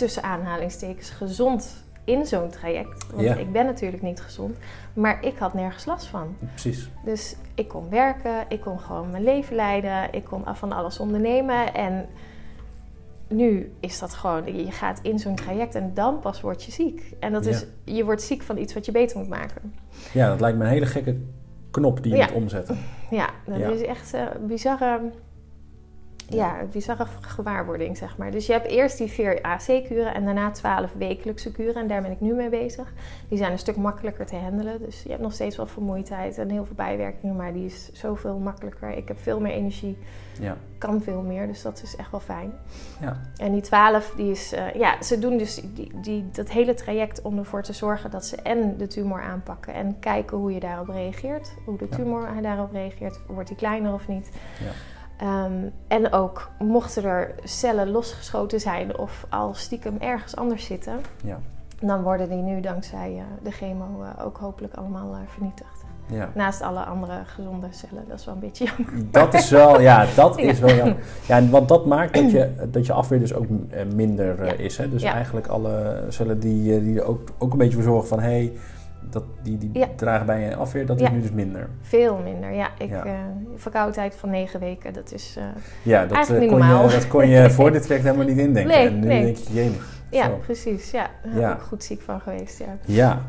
tussen 0.00 0.22
aanhalingstekens 0.22 1.10
gezond 1.10 1.84
in 2.04 2.26
zo'n 2.26 2.50
traject. 2.50 3.06
Want 3.10 3.22
Ja. 3.22 3.34
ik 3.34 3.52
ben 3.52 3.64
natuurlijk 3.66 4.02
niet 4.02 4.20
gezond. 4.20 4.56
Maar 4.92 5.24
ik 5.24 5.38
had 5.38 5.54
nergens 5.54 5.84
last 5.84 6.06
van. 6.06 6.36
Precies. 6.38 6.90
Dus 7.04 7.36
ik 7.54 7.68
kon 7.68 7.88
werken, 7.90 8.44
ik 8.48 8.60
kon 8.60 8.80
gewoon 8.80 9.10
mijn 9.10 9.22
leven 9.22 9.56
leiden, 9.56 10.12
ik 10.12 10.24
kon 10.24 10.44
af 10.44 10.58
van 10.58 10.72
alles 10.72 10.98
ondernemen. 10.98 11.74
En 11.74 12.06
nu 13.28 13.72
is 13.80 13.98
dat 13.98 14.14
gewoon, 14.14 14.56
je 14.64 14.70
gaat 14.72 14.98
in 15.02 15.18
zo'n 15.18 15.34
traject 15.34 15.74
en 15.74 15.90
dan 15.94 16.18
pas 16.20 16.40
word 16.40 16.64
je 16.64 16.72
ziek. 16.72 17.12
En 17.20 17.32
dat 17.32 17.46
is, 17.46 17.64
je 17.84 18.04
wordt 18.04 18.22
ziek 18.22 18.42
van 18.42 18.58
iets 18.58 18.74
wat 18.74 18.84
je 18.86 18.92
beter 18.92 19.18
moet 19.18 19.28
maken. 19.28 19.74
Ja, 20.12 20.28
dat 20.28 20.40
lijkt 20.40 20.58
me 20.58 20.64
een 20.64 20.70
hele 20.70 20.86
gekke 20.86 21.16
knop 21.70 22.02
die 22.02 22.12
je 22.12 22.18
Ja. 22.18 22.26
moet 22.26 22.34
omzetten. 22.34 22.78
Ja, 23.10 23.30
dat 23.46 23.58
Ja. 23.58 23.68
is 23.68 23.82
echt 23.82 24.14
eh, 24.14 24.26
bizarre, 24.46 25.00
ja, 26.30 26.56
bizarre 26.72 27.06
gewaarwording, 27.20 27.96
zeg 27.96 28.16
maar. 28.16 28.30
Dus 28.30 28.46
je 28.46 28.52
hebt 28.52 28.66
eerst 28.66 28.98
die 28.98 29.08
vier 29.10 29.42
AC-kuren 29.42 30.14
en 30.14 30.24
daarna 30.24 30.50
twaalf 30.50 30.92
wekelijkse 30.98 31.52
kuren. 31.52 31.74
En 31.82 31.86
daar 31.88 32.02
ben 32.02 32.10
ik 32.10 32.20
nu 32.20 32.34
mee 32.34 32.48
bezig. 32.48 32.92
Die 33.28 33.38
zijn 33.38 33.52
een 33.52 33.58
stuk 33.58 33.76
makkelijker 33.76 34.26
te 34.26 34.36
handelen. 34.36 34.78
Dus 34.78 35.02
je 35.02 35.08
hebt 35.08 35.22
nog 35.22 35.32
steeds 35.32 35.56
wel 35.56 35.66
vermoeidheid 35.66 36.38
en 36.38 36.48
heel 36.50 36.64
veel 36.64 36.74
bijwerkingen. 36.74 37.36
Maar 37.36 37.52
die 37.52 37.64
is 37.64 37.92
zoveel 37.92 38.38
makkelijker. 38.38 38.90
Ik 38.90 39.08
heb 39.08 39.18
veel 39.18 39.40
meer 39.40 39.52
energie, 39.52 39.98
Ja. 40.40 40.56
kan 40.78 41.02
veel 41.02 41.22
meer. 41.22 41.46
Dus 41.46 41.62
dat 41.62 41.82
is 41.82 41.96
echt 41.96 42.10
wel 42.10 42.20
fijn. 42.20 42.52
Ja. 43.00 43.16
En 43.36 43.52
die 43.52 43.60
12, 43.62 44.12
die 44.16 44.30
is, 44.30 44.52
eh, 44.52 44.74
ja, 44.74 45.02
ze 45.02 45.18
doen 45.18 45.36
dus 45.38 45.54
die, 45.74 45.92
die, 46.00 46.28
dat 46.32 46.50
hele 46.50 46.74
traject 46.74 47.22
om 47.22 47.38
ervoor 47.38 47.62
te 47.62 47.72
zorgen 47.72 48.10
dat 48.10 48.26
ze 48.26 48.36
en 48.36 48.76
de 48.76 48.86
tumor 48.86 49.22
aanpakken 49.22 49.74
en 49.74 49.96
kijken 50.00 50.36
hoe 50.36 50.52
je 50.54 50.60
daarop 50.60 50.88
reageert. 50.88 51.54
Hoe 51.64 51.78
de 51.78 51.86
Ja. 51.90 51.96
tumor 51.96 52.28
daarop 52.42 52.72
reageert, 52.72 53.20
wordt 53.26 53.48
die 53.48 53.56
kleiner 53.56 53.92
of 53.92 54.08
niet. 54.08 54.30
Ja. 54.64 54.70
Ehm, 55.20 55.52
en 55.88 56.12
ook 56.12 56.50
mochten 56.58 57.04
er 57.04 57.34
cellen 57.44 57.90
losgeschoten 57.90 58.60
zijn 58.60 58.98
of 58.98 59.26
al 59.28 59.54
stiekem 59.54 59.96
ergens 59.98 60.36
anders 60.36 60.64
zitten, 60.64 60.92
Ja. 61.24 61.38
dan 61.80 62.02
worden 62.02 62.28
die 62.28 62.42
nu 62.42 62.60
dankzij 62.60 63.14
eh, 63.16 63.22
de 63.44 63.50
chemo 63.50 64.02
eh, 64.02 64.24
ook 64.26 64.36
hopelijk 64.38 64.74
allemaal 64.74 65.12
eh, 65.12 65.18
vernietigd. 65.26 65.84
ja. 66.06 66.28
Naast 66.34 66.62
alle 66.62 66.80
andere 66.84 67.12
gezonde 67.24 67.66
cellen. 67.70 68.04
Dat 68.08 68.18
is 68.18 68.24
wel 68.24 68.34
een 68.34 68.40
beetje 68.40 68.64
jammer. 68.64 69.10
Dat 69.10 69.34
is 69.34 69.50
wel, 69.50 69.80
ja, 69.80 70.06
dat 70.16 70.36
Ja. 70.40 70.42
is 70.50 70.58
wel 70.58 70.74
jammer. 70.74 70.96
Ja, 71.28 71.48
want 71.48 71.68
dat 71.68 71.86
maakt 71.86 72.14
dat 72.14 72.30
je, 72.30 72.50
dat 72.70 72.86
je 72.86 72.92
afweer 72.92 73.18
dus 73.18 73.34
ook 73.34 73.46
minder 73.94 74.60
is. 74.60 74.76
Hè? 74.76 74.88
Dus 74.90 75.02
eigenlijk 75.02 75.46
alle 75.46 76.04
cellen 76.08 76.40
die, 76.40 76.82
die 76.82 76.98
er 77.00 77.04
ook, 77.06 77.28
ook 77.38 77.52
een 77.52 77.58
beetje 77.58 77.74
voor 77.74 77.82
zorgen 77.82 78.08
van... 78.08 78.20
hé, 78.20 78.28
hey, 78.28 78.52
dat, 79.10 79.24
die, 79.42 79.58
die 79.58 79.70
Ja. 79.72 79.86
dragen 79.96 80.26
bij 80.26 80.40
je 80.48 80.56
afweer, 80.56 80.86
dat 80.86 81.00
Ja. 81.00 81.06
is 81.06 81.12
nu 81.12 81.20
dus 81.20 81.30
minder. 81.30 81.68
Veel 81.80 82.16
minder. 82.24 82.52
Ja, 82.52 82.68
ik, 82.78 82.88
Ja. 82.88 83.04
eh, 83.04 83.12
verkoudheid 83.56 84.14
van 84.14 84.30
negen 84.30 84.60
weken, 84.60 84.92
dat 84.92 85.12
is... 85.12 85.34
eh, 85.38 85.44
Ja, 85.82 86.02
dat, 86.06 86.12
Eigenlijk 86.12 86.44
eh, 86.44 86.50
kon, 86.50 86.58
normaal. 86.58 86.86
je, 86.88 86.92
dat 86.94 87.08
kon 87.08 87.28
je 87.28 87.50
voor 87.56 87.72
dit 87.72 87.82
traject 87.82 88.04
helemaal 88.06 88.26
niet 88.26 88.38
indenken. 88.38 88.72
Nee, 88.76 88.86
en 88.86 88.98
nu 89.00 89.06
nee. 89.06 89.22
denk 89.24 89.36
je, 89.36 89.52
jemig. 89.54 89.98
Ja, 90.10 90.24
Zo. 90.24 90.36
precies. 90.36 90.90
Ja, 90.90 91.10
daar 91.24 91.32
ben 91.34 91.50
ik 91.50 91.60
goed 91.60 91.84
ziek 91.84 92.00
van 92.00 92.20
geweest. 92.20 92.58
Ja. 92.58 92.76
Ja, 92.86 93.20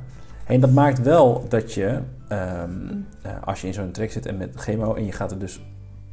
en 0.46 0.60
dat 0.60 0.72
maakt 0.72 1.02
wel 1.02 1.46
dat 1.50 1.74
je, 1.74 2.00
ehm, 2.28 2.70
Mm. 2.72 3.06
als 3.44 3.62
je 3.62 3.68
in 3.68 3.74
zo'n 3.74 3.92
trek 3.92 4.12
zit 4.12 4.26
en 4.26 4.38
met 4.38 4.56
chemo 4.56 4.94
en 4.94 5.06
je 5.06 5.12
gaat 5.12 5.32
er 5.32 5.40
dus 5.40 5.62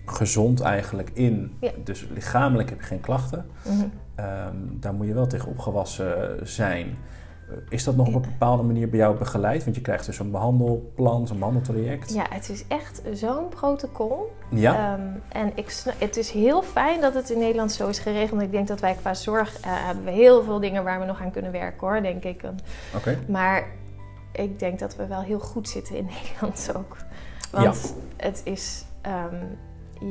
gezond 0.05 0.61
eigenlijk 0.61 1.11
in, 1.15 1.59
dus 1.85 2.09
lichamelijk 2.15 2.69
heb 2.69 2.81
je 2.81 2.87
geen 2.87 3.01
klachten, 3.01 3.47
ehm, 4.15 4.55
daar 4.71 4.95
moet 4.95 5.07
je 5.07 5.15
wel 5.15 5.27
tegen 5.27 5.49
opgewassen 5.49 6.39
zijn. 6.43 6.97
Eh, 7.51 7.57
Is 7.69 7.85
dat 7.85 7.97
nog 7.97 8.07
op 8.09 8.15
een 8.15 8.21
bepaalde 8.21 8.63
manier 8.63 8.89
bij 8.89 8.99
jou 8.99 9.17
begeleid? 9.19 9.65
Want 9.65 9.77
je 9.77 9.83
krijgt 9.83 10.07
dus 10.07 10.19
een 10.19 10.31
behandelplan, 10.31 11.27
zo'n 11.27 11.39
behandeltraject. 11.39 12.15
ja, 12.15 12.27
het 12.31 12.49
is 12.49 12.65
echt 12.69 13.03
zo'n 13.13 13.49
protocol. 13.49 14.33
Ja? 14.51 14.93
Ehm, 14.95 15.07
en 15.29 15.53
ik, 15.55 15.83
het 15.99 16.17
is 16.17 16.31
heel 16.31 16.63
fijn 16.63 17.01
dat 17.01 17.15
het 17.15 17.31
in 17.31 17.39
Nederland 17.39 17.73
zo 17.73 17.89
is 17.89 17.99
geregeld. 17.99 18.41
Ik 18.41 18.51
denk 18.53 18.69
dat 18.69 18.81
wij 18.81 18.95
qua 18.95 19.15
zorg 19.15 19.61
eh, 19.61 19.63
hebben 19.71 20.05
we 20.05 20.11
heel 20.11 20.43
veel 20.43 20.61
dingen 20.61 20.85
waar 20.85 21.01
we 21.01 21.07
nog 21.07 21.21
aan 21.21 21.31
kunnen 21.31 21.53
werken 21.53 21.87
hoor, 21.89 22.03
denk 22.03 22.25
ik. 22.25 22.43
Oké. 22.97 23.19
Maar 23.29 23.67
ik 24.33 24.59
denk 24.59 24.79
dat 24.79 24.97
we 24.97 25.07
wel 25.07 25.21
heel 25.21 25.41
goed 25.41 25.69
zitten 25.69 25.97
in 25.97 26.09
Nederland 26.23 26.73
ook. 26.77 26.97
Want 27.51 27.95
het 28.17 28.41
is. 28.45 28.85
ehm, 29.01 29.37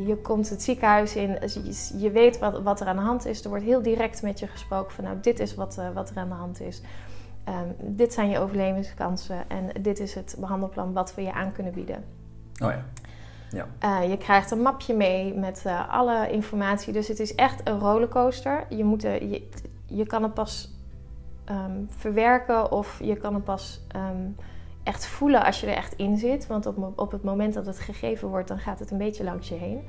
je 0.05 0.15
komt 0.17 0.49
het 0.49 0.63
ziekenhuis 0.63 1.15
in, 1.15 1.29
je, 1.41 1.97
je 1.99 2.11
weet 2.11 2.39
wat, 2.39 2.61
wat 2.61 2.79
er 2.81 2.87
aan 2.87 2.95
de 2.95 3.01
hand 3.01 3.25
is. 3.25 3.43
Er 3.43 3.49
wordt 3.49 3.63
heel 3.63 3.81
direct 3.81 4.21
met 4.21 4.39
je 4.39 4.47
gesproken 4.47 4.91
van 4.93 5.03
nou, 5.03 5.17
dit 5.21 5.39
is 5.39 5.55
wat, 5.55 5.77
eh, 5.77 5.85
wat 5.93 6.09
er 6.09 6.17
aan 6.17 6.27
de 6.29 6.35
hand 6.35 6.61
is. 6.61 6.81
Ehm, 7.47 7.67
dit 7.79 8.13
zijn 8.13 8.29
je 8.29 8.39
overlevingskansen 8.39 9.49
en 9.49 9.69
dit 9.81 9.99
is 9.99 10.15
het 10.15 10.35
behandelplan 10.39 10.93
wat 10.93 11.15
we 11.15 11.21
je 11.21 11.33
aan 11.33 11.51
kunnen 11.51 11.73
bieden. 11.73 12.03
Oh 12.63 12.71
ja. 12.71 12.83
Eh, 13.79 14.09
je 14.09 14.17
krijgt 14.17 14.51
een 14.51 14.61
mapje 14.61 14.93
mee 14.95 15.33
met 15.33 15.63
eh, 15.65 15.89
alle 15.93 16.31
informatie. 16.31 16.93
Dus 16.93 17.07
het 17.07 17.19
is 17.19 17.35
echt 17.35 17.67
een 17.69 17.79
rollercoaster. 17.79 18.65
Je, 18.69 18.83
moet, 18.83 19.03
er- 19.03 19.25
je, 19.25 19.49
je 19.85 20.05
kan 20.05 20.23
het 20.23 20.33
pas 20.33 20.71
ehm, 21.45 21.71
verwerken 21.87 22.71
of 22.71 22.99
je 23.03 23.15
kan 23.15 23.33
het 23.33 23.43
pas 23.43 23.81
ehm, 23.87 24.25
echt 24.87 25.05
voelen 25.07 25.43
als 25.45 25.59
je 25.61 25.67
er 25.67 25.75
echt 25.75 25.93
in 25.95 26.17
zit. 26.17 26.47
Want 26.47 26.65
op, 26.65 26.91
op 26.95 27.11
het 27.11 27.23
moment 27.23 27.53
dat 27.53 27.65
het 27.65 27.79
gegeven 27.79 28.27
wordt, 28.27 28.47
dan 28.47 28.59
gaat 28.59 28.79
het 28.79 28.91
een 28.91 28.97
beetje 28.97 29.23
langs 29.23 29.49
je 29.49 29.55
heen. 29.55 29.87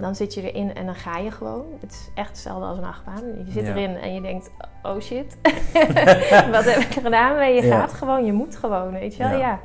Dan 0.00 0.14
zit 0.14 0.34
je 0.34 0.52
erin 0.52 0.74
en 0.74 0.86
dan 0.86 0.94
ga 0.94 1.18
je 1.18 1.30
gewoon. 1.30 1.64
Het 1.80 1.90
is 1.92 2.08
echt 2.14 2.28
hetzelfde 2.28 2.64
als 2.66 2.78
een 2.78 2.84
achtbaan. 2.84 3.22
Je 3.46 3.52
zit 3.52 3.66
Ja. 3.66 3.70
erin 3.74 3.96
en 3.96 4.14
je 4.14 4.20
denkt, 4.20 4.50
oh 4.82 5.00
shit, 5.00 5.36
wat 6.52 6.64
heb 6.64 6.76
ik 6.78 6.92
gedaan? 6.92 7.34
Maar 7.36 7.50
je 7.50 7.62
Ja. 7.62 7.78
gaat 7.80 7.92
gewoon, 7.92 8.24
je 8.24 8.32
moet 8.32 8.56
gewoon, 8.56 8.92
weet 8.92 9.16
je 9.16 9.22
wel. 9.28 9.38
Ja. 9.38 9.60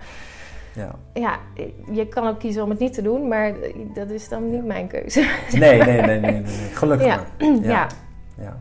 ja 0.73 0.95
Ja. 1.13 1.37
je 1.91 2.07
kan 2.07 2.27
ook 2.27 2.39
kiezen 2.39 2.63
om 2.63 2.69
het 2.69 2.79
niet 2.79 2.93
te 2.93 3.01
doen, 3.01 3.27
maar 3.27 3.53
dat 3.93 4.09
is 4.09 4.29
dan 4.29 4.51
niet 4.51 4.65
mijn 4.65 4.87
keuze. 4.87 5.29
Nee, 5.51 5.83
nee, 5.83 6.01
nee, 6.01 6.19
nee, 6.19 6.31
nee. 6.31 6.43
Gelukkig 6.81 7.07
Ja. 7.07 7.15
maar. 7.15 7.47
ja. 7.61 7.69
Ja. 7.69 7.87
Ja. 8.37 8.57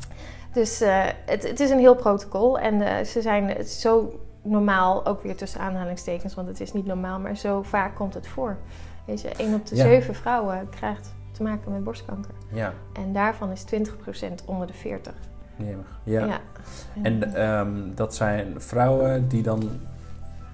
dus 0.52 0.80
eh, 0.80 1.04
het, 1.26 1.48
het 1.48 1.60
is 1.60 1.70
een 1.70 1.78
heel 1.78 1.94
protocol 1.96 2.58
en 2.58 2.82
eh, 2.82 3.04
ze 3.04 3.20
zijn 3.20 3.64
zo 3.66 4.12
normaal, 4.42 5.06
ook 5.06 5.22
weer 5.22 5.36
tussen 5.36 5.60
aanhalingstekens, 5.60 6.34
want 6.34 6.48
het 6.48 6.60
is 6.60 6.72
niet 6.72 6.86
normaal, 6.86 7.18
maar 7.18 7.36
zo 7.36 7.62
vaak 7.62 7.94
komt 7.94 8.14
het 8.14 8.26
voor. 8.26 8.56
Weet 9.04 9.20
je, 9.20 9.28
1 9.36 9.54
op 9.54 9.66
de 9.66 9.76
Ja. 9.76 9.82
7 9.82 10.14
vrouwen 10.14 10.68
krijgt 10.68 11.14
te 11.32 11.42
maken 11.42 11.72
met 11.72 11.84
borstkanker. 11.84 12.30
Ja. 12.48 12.72
En 12.92 13.12
daarvan 13.12 13.50
is 13.50 13.64
20% 13.64 14.44
onder 14.44 14.66
de 14.66 14.72
40. 14.72 15.14
Jemig. 15.56 15.86
Ja. 16.02 16.24
Ja. 16.26 16.40
En 17.02 17.34
ehm, 17.34 17.94
dat 17.94 18.14
zijn 18.14 18.54
vrouwen 18.60 19.28
die 19.28 19.42
dan 19.42 19.62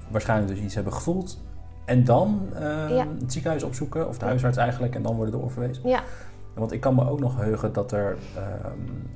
waarschijnlijk 0.09 0.51
dus 0.55 0.61
iets 0.65 0.75
hebben 0.75 0.93
gevoeld. 0.93 1.39
En 1.85 2.05
dan 2.05 2.49
ehm, 2.55 2.95
Ja. 2.95 3.07
het 3.21 3.33
ziekenhuis 3.33 3.63
opzoeken, 3.63 4.09
of 4.09 4.19
de 4.19 4.25
huisarts 4.25 4.57
eigenlijk, 4.57 4.95
en 4.95 5.03
dan 5.03 5.15
worden 5.17 5.41
doorverwezen. 5.41 5.89
ja, 5.89 6.01
Want 6.59 6.73
ik 6.73 6.81
kan 6.81 6.95
me 6.95 7.09
ook 7.09 7.21
nog 7.21 7.37
heugen 7.37 7.73
dat 7.73 7.93
er 7.93 8.17
ehm, 8.37 8.47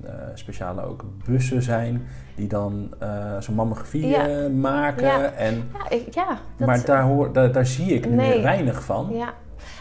eh, 0.05 0.13
speciale 0.35 0.83
ook 0.83 1.05
bussen 1.25 1.63
zijn 1.63 2.07
die 2.35 2.49
dan 2.49 2.95
eh, 2.99 3.39
zo'n 3.39 3.55
mammografie 3.55 4.07
Ja. 4.07 4.49
maken. 4.49 5.07
Ja. 5.07 5.31
En, 5.33 5.55
ja, 5.73 5.91
ik, 5.97 6.15
ja 6.15 6.27
dat, 6.57 6.67
maar 6.67 6.85
daar, 6.85 7.03
hoor, 7.03 7.33
daar, 7.33 7.53
daar 7.53 7.67
zie 7.67 7.95
ik 7.95 8.09
nu 8.11 8.43
weinig 8.43 8.85
van. 8.85 9.09
Ja, 9.13 9.35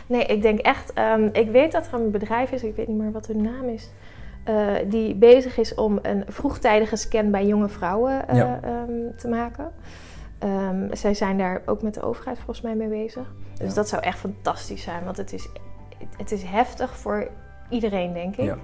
nee, 0.08 0.26
ik 0.26 0.42
denk 0.42 0.60
echt. 0.60 0.94
ehm, 0.94 1.30
ik 1.32 1.52
weet 1.52 1.72
dat 1.72 1.88
er 1.88 1.94
een 1.94 2.12
bedrijf 2.12 2.52
is, 2.52 2.64
ik 2.64 2.76
weet 2.76 2.88
niet 2.88 2.98
meer 2.98 3.12
wat 3.12 3.28
hun 3.28 3.42
naam 3.42 3.68
is. 3.70 3.92
eh, 4.44 4.74
die 4.90 5.16
bezig 5.16 5.58
is 5.58 5.76
om 5.76 6.00
een 6.02 6.24
vroegtijdige 6.28 6.96
scan 6.96 7.32
bij 7.32 7.46
jonge 7.46 7.70
vrouwen 7.70 8.28
eh, 8.28 8.36
Ja. 8.38 8.60
ehm, 8.64 9.16
te 9.18 9.28
maken. 9.28 9.72
Zij 10.92 11.14
zijn 11.14 11.38
daar 11.38 11.62
ook 11.66 11.82
met 11.82 11.94
de 11.94 12.02
overheid 12.02 12.38
volgens 12.38 12.62
mij 12.62 12.76
mee 12.76 12.88
bezig. 12.88 13.34
Dus 13.58 13.68
Ja. 13.70 13.74
dat 13.74 13.90
zou 13.90 14.02
echt 14.02 14.18
fantastisch 14.20 14.82
zijn, 14.84 15.04
want 15.04 15.18
het 15.18 15.34
is, 15.34 15.50
het 16.18 16.32
is 16.32 16.44
heftig 16.44 16.98
voor 16.98 17.28
iedereen, 17.72 18.14
denk 18.14 18.36
ik. 18.38 18.46
Ja. 18.46 18.58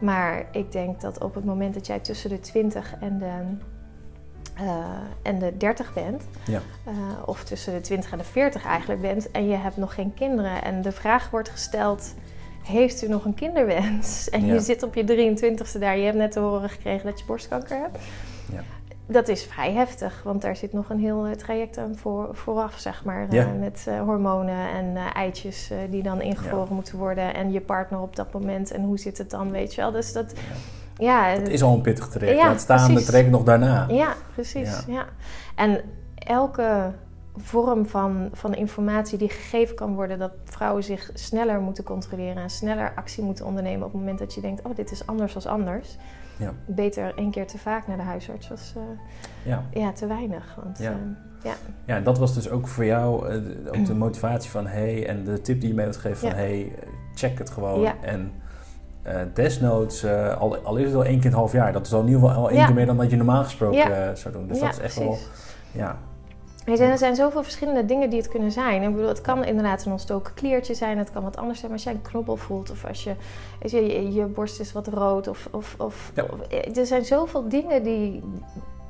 Maar 0.00 0.44
ik 0.52 0.72
denk 0.72 1.00
dat 1.00 1.22
op 1.24 1.34
het 1.34 1.44
moment 1.44 1.74
dat 1.74 1.86
jij 1.86 1.98
tussen 1.98 2.30
de 2.30 2.40
20 2.40 2.94
en 3.00 3.18
de, 3.18 3.32
eh, 4.62 4.84
en 5.22 5.38
de 5.38 5.56
30 5.56 5.92
bent, 5.94 6.24
Ja. 6.46 6.60
eh, 6.84 6.92
of 7.26 7.44
tussen 7.44 7.72
de 7.72 7.80
20 7.80 8.12
en 8.12 8.18
de 8.18 8.24
40 8.24 8.64
eigenlijk 8.64 9.00
bent, 9.00 9.30
en 9.30 9.48
je 9.48 9.56
hebt 9.56 9.76
nog 9.76 9.94
geen 9.94 10.14
kinderen, 10.14 10.62
en 10.64 10.82
de 10.82 10.92
vraag 10.92 11.30
wordt 11.30 11.48
gesteld: 11.48 12.14
Heeft 12.62 13.02
u 13.02 13.08
nog 13.08 13.24
een 13.24 13.34
kinderwens? 13.34 14.28
En 14.30 14.46
Ja. 14.46 14.52
je 14.54 14.60
zit 14.60 14.82
op 14.82 14.94
je 14.94 15.04
23ste 15.04 15.78
daar, 15.78 15.96
je 15.96 16.04
hebt 16.04 16.16
net 16.16 16.32
te 16.32 16.40
horen 16.40 16.68
gekregen 16.70 17.06
dat 17.06 17.18
je 17.18 17.24
borstkanker 17.24 17.78
hebt. 17.78 17.98
Ja. 18.52 18.62
Dat 19.12 19.28
is 19.28 19.44
vrij 19.44 19.72
heftig, 19.72 20.22
want 20.24 20.42
daar 20.42 20.56
zit 20.56 20.72
nog 20.72 20.90
een 20.90 20.98
heel 20.98 21.26
eh, 21.26 21.32
traject 21.32 21.78
aan 21.78 21.96
voor, 21.96 22.28
vooraf, 22.32 22.78
zeg 22.78 23.04
maar. 23.04 23.28
eh, 23.28 23.46
met 23.58 23.84
eh, 23.88 24.00
hormonen 24.00 24.70
en 24.70 24.96
eitjes 25.14 25.70
die 25.90 26.02
dan 26.02 26.20
ingevroren 26.20 26.74
moeten 26.74 26.98
worden. 26.98 27.34
En 27.34 27.52
je 27.52 27.60
partner 27.60 28.00
op 28.00 28.16
dat 28.16 28.32
moment. 28.32 28.70
En 28.70 28.82
hoe 28.82 28.98
zit 28.98 29.18
het 29.18 29.30
dan, 29.30 29.50
weet 29.50 29.74
je 29.74 29.80
wel? 29.80 29.90
Dus 29.90 30.12
dat, 30.12 30.32
ja, 30.96 31.24
Het 31.24 31.48
is 31.48 31.62
al 31.62 31.74
een 31.74 31.80
pittig 31.80 32.08
traject. 32.08 32.38
Ja, 32.38 32.46
Laat 32.46 32.60
staan 32.60 32.86
precies. 32.86 33.06
traject 33.06 33.30
nog 33.30 33.42
daarna. 33.42 33.86
ja 33.88 34.14
precies. 34.34 34.84
Ja. 34.86 35.04
En 35.54 35.80
elke 36.14 36.92
vorm 37.36 37.86
van, 37.86 38.28
van 38.32 38.54
informatie 38.54 39.18
die 39.18 39.28
gegeven 39.28 39.74
kan 39.76 39.94
worden 39.94 40.18
dat 40.18 40.32
vrouwen 40.44 40.84
zich 40.84 41.10
sneller 41.14 41.60
moeten 41.60 41.84
controleren 41.84 42.42
en 42.42 42.50
sneller 42.50 42.92
actie 42.96 43.22
moeten 43.24 43.46
ondernemen 43.46 43.86
op 43.86 43.92
het 43.92 44.00
moment 44.00 44.18
dat 44.18 44.34
je 44.34 44.40
denkt, 44.40 44.62
oh 44.66 44.76
dit 44.76 44.90
is 44.90 45.06
anders 45.06 45.34
als 45.34 45.46
anders. 45.46 45.96
Ja. 46.42 46.52
Beter 46.66 47.12
één 47.16 47.30
keer 47.30 47.46
te 47.46 47.58
vaak 47.58 47.86
naar 47.86 47.96
de 47.96 48.02
huisarts 48.02 48.50
als 48.50 48.74
uh, 48.76 48.82
ja. 49.42 49.64
ja. 49.72 49.92
te 49.92 50.06
weinig. 50.06 50.58
Want, 50.62 50.78
ja. 50.78 50.90
Uh, 50.90 50.96
ja. 51.42 51.54
ja, 51.84 52.00
dat 52.00 52.18
was 52.18 52.34
dus 52.34 52.50
ook 52.50 52.68
voor 52.68 52.84
jou 52.84 53.28
uh, 53.28 53.78
ook 53.78 53.86
de 53.86 53.94
motivatie 53.94 54.50
van 54.50 54.66
hey, 54.66 55.06
en 55.06 55.24
de 55.24 55.40
tip 55.40 55.60
die 55.60 55.68
je 55.68 55.74
mee 55.74 55.84
wilt 55.84 55.96
geven 55.96 56.18
van 56.18 56.28
ja. 56.28 56.34
hey, 56.34 56.72
check 57.14 57.38
het 57.38 57.50
gewoon. 57.50 57.86
En 58.02 58.32
desnoods, 59.34 60.06
al, 60.38 60.56
al 60.56 60.76
is 60.76 60.86
het 60.86 60.94
al 60.94 61.04
één 61.04 61.14
keer 61.14 61.24
in 61.24 61.30
het 61.30 61.38
half 61.38 61.52
jaar, 61.52 61.72
dat 61.72 61.86
is 61.86 61.92
al 61.92 62.00
in 62.00 62.06
ieder 62.06 62.20
geval 62.20 62.36
al 62.36 62.50
één 62.50 62.64
keer 62.64 62.74
meer 62.74 62.86
dan 62.86 62.96
dat 62.96 63.10
je 63.10 63.16
normaal 63.16 63.44
gesproken 63.44 64.16
zou 64.16 64.34
doen. 64.34 64.46
Dus 64.46 64.60
dat 64.60 64.72
is 64.72 64.78
echt 64.78 64.98
wel, 64.98 65.16
ja, 65.72 65.98
Weet 66.64 66.78
je, 66.78 66.84
er 66.84 66.98
zijn 66.98 67.16
zoveel 67.16 67.42
verschillende 67.42 67.84
dingen 67.84 68.10
die 68.10 68.18
het 68.18 68.28
kunnen 68.28 68.52
zijn. 68.52 68.82
Ik 68.82 68.90
bedoel, 68.94 69.08
het 69.08 69.20
kan 69.20 69.44
inderdaad 69.44 69.84
een 69.84 69.92
ontstoken 69.92 70.34
kliertje 70.34 70.74
zijn, 70.74 70.98
het 70.98 71.12
kan 71.12 71.22
wat 71.22 71.36
anders 71.36 71.58
zijn. 71.58 71.70
Maar 71.70 71.80
als 71.80 71.88
jij 71.88 71.98
een 71.98 72.10
knobbel 72.10 72.36
voelt 72.36 72.70
of 72.70 72.84
als 72.84 73.04
je, 73.04 73.14
je, 73.60 74.12
je, 74.12 74.24
borst 74.24 74.60
is 74.60 74.72
wat 74.72 74.86
rood. 74.86 75.28
Of, 75.28 75.48
of, 75.50 75.74
of, 75.78 76.12
ja. 76.14 76.22
of, 76.22 76.52
er 76.76 76.86
zijn 76.86 77.04
zoveel 77.04 77.48
dingen 77.48 77.82
die, 77.82 78.22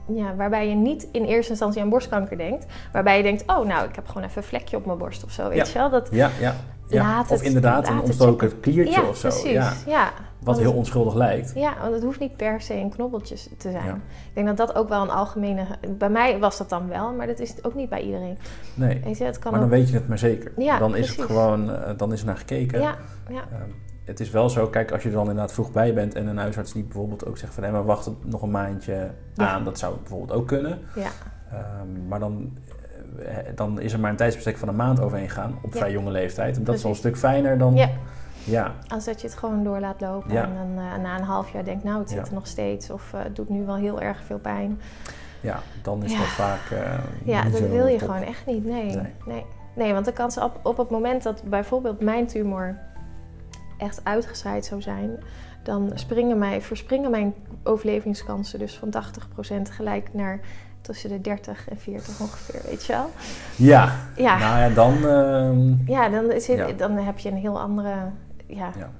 ja, 0.06 0.34
waarbij 0.36 0.68
je 0.68 0.74
niet 0.74 1.08
in 1.12 1.24
eerste 1.24 1.50
instantie 1.50 1.82
aan 1.82 1.88
borstkanker 1.88 2.36
denkt. 2.36 2.66
Waarbij 2.92 3.16
je 3.16 3.22
denkt, 3.22 3.42
oh 3.46 3.66
nou, 3.66 3.88
ik 3.88 3.94
heb 3.94 4.06
gewoon 4.06 4.22
even 4.22 4.36
een 4.42 4.48
vlekje 4.48 4.76
op 4.76 4.86
mijn 4.86 4.98
borst 4.98 5.24
of 5.24 5.30
zo. 5.30 5.48
Weet 5.48 5.56
ja. 5.56 5.64
je 5.72 5.78
wel? 5.78 5.90
Dat, 5.90 6.08
ja, 6.10 6.30
ja. 6.40 6.54
Ja. 6.88 7.20
Of 7.20 7.28
het, 7.28 7.40
inderdaad 7.40 7.88
een 7.88 7.96
het 7.96 8.04
ontstoken 8.04 8.60
kliertje 8.60 9.00
ja, 9.00 9.08
of 9.08 9.16
zo. 9.16 9.28
Precies. 9.28 9.50
Ja. 9.50 9.72
Ja. 9.86 10.10
Wat 10.40 10.58
heel 10.58 10.66
het- 10.66 10.76
onschuldig 10.76 11.14
lijkt. 11.14 11.52
Ja, 11.54 11.74
want 11.80 11.94
het 11.94 12.02
hoeft 12.02 12.20
niet 12.20 12.36
per 12.36 12.60
se 12.60 12.74
een 12.74 12.90
knobbeltje 12.90 13.34
te 13.34 13.70
zijn. 13.70 13.84
Ja. 13.84 13.94
Ik 14.28 14.34
denk 14.34 14.46
dat 14.46 14.56
dat 14.56 14.74
ook 14.74 14.88
wel 14.88 15.02
een 15.02 15.10
algemene... 15.10 15.64
Bij 15.88 16.10
mij 16.10 16.38
was 16.38 16.58
dat 16.58 16.68
dan 16.68 16.88
wel, 16.88 17.12
maar 17.12 17.26
dat 17.26 17.38
is 17.38 17.64
ook 17.64 17.74
niet 17.74 17.88
bij 17.88 18.00
iedereen. 18.02 18.38
Nee. 18.74 19.00
Weet 19.04 19.18
je, 19.18 19.24
het 19.24 19.38
kan 19.38 19.50
Maar 19.50 19.60
dan 19.60 19.68
ook... 19.70 19.74
weet 19.74 19.88
je 19.88 19.94
het 19.94 20.08
maar 20.08 20.18
zeker. 20.18 20.52
Ja, 20.56 20.78
dan 20.78 20.96
is 20.96 21.06
het 21.06 21.16
precies. 21.16 21.34
gewoon, 21.34 21.74
eh, 21.74 21.92
dan 21.96 22.12
is 22.12 22.20
er 22.20 22.26
naar 22.26 22.36
gekeken. 22.36 22.80
Ja, 22.80 22.96
ja. 23.28 23.40
Ehm, 23.52 23.70
het 24.04 24.20
is 24.20 24.30
wel 24.30 24.50
zo, 24.50 24.66
kijk, 24.66 24.92
als 24.92 25.02
je 25.02 25.08
er 25.08 25.14
dan 25.14 25.22
inderdaad 25.28 25.52
vroeg 25.52 25.72
bij 25.72 25.94
bent 25.94 26.14
en 26.14 26.26
een 26.26 26.38
huisarts 26.38 26.72
die 26.72 26.82
bijvoorbeeld 26.82 27.26
ook 27.26 27.38
zegt 27.38 27.54
van 27.54 27.62
hé, 27.64 27.70
maar 27.70 27.84
wacht 27.84 28.10
nog 28.24 28.42
een 28.42 28.50
maandje 28.50 29.10
Ja. 29.34 29.48
aan, 29.48 29.64
dat 29.64 29.78
zou 29.78 29.96
bijvoorbeeld 29.96 30.32
ook 30.32 30.46
kunnen. 30.46 30.78
ja. 30.94 31.08
Ehm, 31.52 32.08
maar 32.08 32.18
dan, 32.18 32.58
eh, 33.26 33.36
dan 33.54 33.80
is 33.80 33.92
er 33.92 34.00
maar 34.00 34.10
een 34.10 34.16
tijdsbestek 34.16 34.56
van 34.56 34.68
een 34.68 34.76
maand 34.76 35.00
overheen 35.00 35.30
gaan 35.30 35.58
op 35.62 35.72
Ja. 35.72 35.78
vrij 35.78 35.92
jonge 35.92 36.10
leeftijd. 36.10 36.56
En 36.56 36.64
dat 36.64 36.74
is 36.74 36.84
al 36.84 36.90
een 36.90 36.96
stuk 36.96 37.16
fijner 37.16 37.58
dan. 37.58 37.74
Ja. 37.74 37.88
ja. 38.44 38.72
Als 38.88 39.04
dat 39.04 39.20
je 39.20 39.26
het 39.26 39.36
gewoon 39.36 39.64
door 39.64 39.80
laat 39.80 40.00
lopen 40.00 40.30
en 40.30 40.54
dan 40.54 40.84
eh, 40.84 41.02
na 41.02 41.18
een 41.18 41.24
half 41.24 41.52
jaar 41.52 41.64
denkt, 41.64 41.84
nou 41.84 41.98
het 41.98 42.10
zit 42.10 42.26
er 42.28 42.34
nog 42.34 42.46
steeds 42.46 42.90
of 42.90 43.12
eh, 43.14 43.22
het 43.22 43.36
doet 43.36 43.48
nu 43.48 43.64
wel 43.64 43.76
heel 43.76 44.00
erg 44.00 44.22
veel 44.26 44.38
pijn. 44.38 44.80
Ja, 45.40 45.58
dan 45.82 46.04
is 46.04 46.16
dat 46.16 46.26
vaak. 46.26 46.70
eh, 46.70 46.98
Ja, 47.24 47.42
dat 47.42 47.60
wil 47.60 47.86
je 47.86 47.98
top. 47.98 48.08
gewoon 48.08 48.22
echt 48.26 48.46
niet. 48.46 48.64
Nee. 48.64 48.84
Nee. 48.84 49.12
Nee. 49.26 49.44
nee. 49.74 49.92
want 49.92 50.04
de 50.04 50.12
kans 50.12 50.38
op, 50.38 50.58
op 50.62 50.76
het 50.76 50.90
moment 50.90 51.22
dat 51.22 51.42
bijvoorbeeld 51.44 52.00
mijn 52.00 52.26
tumor 52.26 52.76
echt 53.82 54.00
uitgeschaaid 54.02 54.64
zou 54.64 54.82
zijn, 54.82 55.10
dan 55.62 55.90
springen 55.94 56.38
mij, 56.38 56.60
verspringen 56.60 57.10
mijn 57.10 57.34
overlevingskansen 57.62 58.58
dus 58.58 58.78
van 58.78 58.90
80% 59.68 59.70
gelijk 59.70 60.08
naar 60.14 60.40
tussen 60.80 61.08
de 61.10 61.20
30 61.20 61.68
en 61.68 61.78
40 61.78 62.20
ongeveer, 62.20 62.60
weet 62.70 62.84
je 62.84 62.92
wel? 62.92 63.10
Ja. 63.56 63.92
Ja. 64.16 64.38
nou 64.38 64.58
ja, 64.60 64.68
dan. 64.68 65.06
ehm, 65.08 65.90
Ja, 65.92 66.08
dan, 66.08 66.40
zit, 66.40 66.56
Ja. 66.58 66.72
dan 66.76 66.92
heb 66.96 67.18
je 67.18 67.28
een 67.30 67.36
heel 67.36 67.60
andere, 67.60 67.94
ja, 68.46 68.72
Ja. 68.78 68.90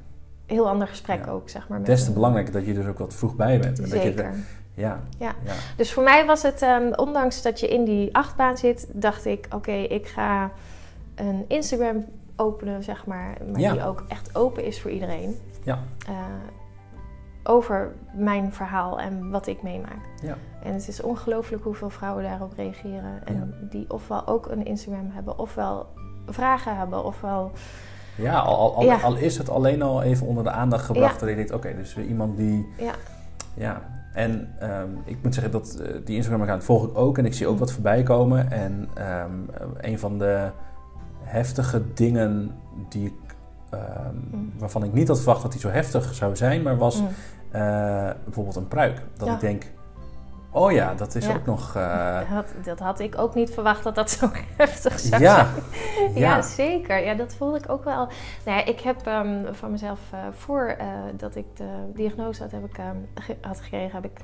heel 0.47 0.69
ander 0.69 0.89
gesprek 0.89 1.27
ook, 1.29 1.49
zeg 1.49 1.69
maar. 1.69 1.83
des 1.85 2.05
te 2.05 2.13
belangrijker 2.13 2.53
dat 2.53 2.67
je 2.67 2.75
dus 2.75 2.87
ook 2.87 2.99
wat 2.99 3.15
vroeg 3.15 3.37
bij 3.37 3.59
bent. 3.61 3.79
En 3.79 3.85
Dat 3.89 3.93
je, 3.93 4.01
Zeker. 4.01 4.35
ja, 4.75 5.01
Ja. 5.19 5.35
ja. 5.45 5.53
Dus 5.77 5.93
voor 5.93 6.03
mij 6.03 6.27
was 6.27 6.43
het, 6.43 6.63
ehm, 6.63 6.93
ondanks 6.97 7.43
dat 7.43 7.61
je 7.61 7.69
in 7.69 7.85
die 7.85 8.15
achtbaan 8.17 8.57
zit, 8.57 8.89
dacht 8.93 9.25
ik: 9.25 9.47
oké, 9.55 9.73
ik 9.73 10.07
ga 10.07 10.51
een 11.15 11.45
Instagram 11.49 12.05
openen, 12.37 12.83
zeg 12.83 13.07
maar, 13.07 13.37
maar 13.51 13.61
Ja. 13.61 13.73
die 13.73 13.85
ook 13.85 14.05
echt 14.09 14.37
open 14.37 14.65
is 14.65 14.81
voor 14.81 14.91
iedereen. 14.91 15.37
Ja. 15.63 15.79
Eh, 16.09 16.15
over 17.45 17.93
mijn 18.13 18.53
verhaal 18.53 19.01
en 19.01 19.31
wat 19.31 19.47
ik 19.47 19.63
meemaak. 19.63 20.01
Ja. 20.23 20.37
En 20.63 20.73
het 20.73 20.89
is 20.89 21.01
ongelooflijk 21.03 21.65
hoeveel 21.65 21.91
vrouwen 21.91 22.23
daarop 22.23 22.53
reageren. 22.57 23.25
En 23.27 23.55
die 23.71 23.91
ofwel 23.91 24.27
ook 24.27 24.51
een 24.51 24.65
Instagram 24.65 25.11
hebben, 25.13 25.39
ofwel 25.39 25.87
vragen 26.27 26.77
hebben, 26.77 27.05
ofwel. 27.05 27.51
Ja, 28.17 28.39
al, 28.39 28.57
al, 28.57 28.75
al, 28.77 28.83
Ja. 28.83 28.97
al 29.01 29.17
is 29.17 29.39
het 29.39 29.49
alleen 29.49 29.83
al 29.83 30.03
even 30.03 30.27
onder 30.27 30.45
de 30.45 30.51
aandacht 30.51 30.85
gebracht. 30.85 31.21
Dat 31.21 31.29
je 31.29 31.35
denkt, 31.35 31.53
oké, 31.53 31.75
dus 31.77 31.95
weer 31.95 32.05
iemand 32.07 32.37
die... 32.37 32.69
Ja, 32.79 32.93
Ja, 33.55 33.83
en 34.13 34.55
ehm, 34.59 34.89
ik 35.05 35.19
moet 35.23 35.35
zeggen 35.35 35.53
dat 35.53 35.75
eh, 35.75 35.95
die 36.05 36.17
Instagram-account 36.17 36.65
volg 36.65 36.85
ik 36.89 36.99
ook. 36.99 37.19
En 37.19 37.25
ik 37.25 37.35
zie 37.35 37.47
ook 37.47 37.59
wat 37.59 37.73
voorbij 37.73 38.03
komen. 38.03 38.51
En 38.51 38.89
ehm, 38.95 39.31
een 39.81 39.99
van 39.99 40.19
de 40.19 40.51
heftige 41.33 41.83
dingen 41.95 42.55
die 42.89 43.07
ik... 43.07 43.35
ehm, 43.71 43.81
Mm. 44.31 44.53
Waarvan 44.59 44.85
ik 44.85 44.93
niet 44.93 45.09
had 45.09 45.17
verwacht 45.17 45.43
dat 45.43 45.53
die 45.53 45.61
zo 45.61 45.69
heftig 45.69 46.15
zou 46.15 46.37
zijn. 46.37 46.63
Maar 46.63 46.77
was 46.77 47.01
mm, 47.01 47.09
eh, 47.51 47.61
bijvoorbeeld 48.25 48.57
een 48.57 48.69
pruik. 48.69 49.03
Dat 49.17 49.29
Ja. 49.29 49.35
ik 49.35 49.41
denk, 49.41 49.65
oh 50.51 50.73
ja, 50.73 50.95
dat 50.95 51.15
is 51.15 51.27
Ja. 51.27 51.35
ook 51.35 51.47
nog... 51.47 51.77
eh, 51.77 52.19
dat, 52.19 52.27
had, 52.27 52.47
dat 52.65 52.79
had 52.79 53.01
ik 53.01 53.19
ook 53.19 53.35
niet 53.35 53.51
verwacht 53.51 53.83
dat 53.85 53.95
dat 53.95 54.11
zo 54.11 54.31
heftig 54.57 54.99
zou 55.01 55.23
ja, 55.23 55.35
zijn. 55.35 56.13
ja, 56.15 56.21
Ja, 56.37 56.43
zeker. 56.43 57.05
Ja, 57.05 57.15
dat 57.15 57.35
voelde 57.35 57.59
ik 57.59 57.69
ook 57.69 57.85
wel. 57.85 58.07
Nou 58.45 58.59
ja, 58.59 58.65
ik 58.65 58.81
heb 58.81 59.07
ehm, 59.07 59.53
van 59.53 59.71
mezelf, 59.71 60.01
eh, 60.11 60.19
voor 60.33 60.67
eh, 60.79 60.87
dat 61.17 61.37
ik 61.37 61.47
de 61.57 61.91
diagnose 61.95 62.43
had, 62.43 62.51
heb 62.53 62.65
ik, 62.65 62.79
ehm, 62.79 62.97
ge- 63.15 63.37
had 63.41 63.61
gekregen, 63.61 63.95
heb 64.03 64.05
ik, 64.05 64.21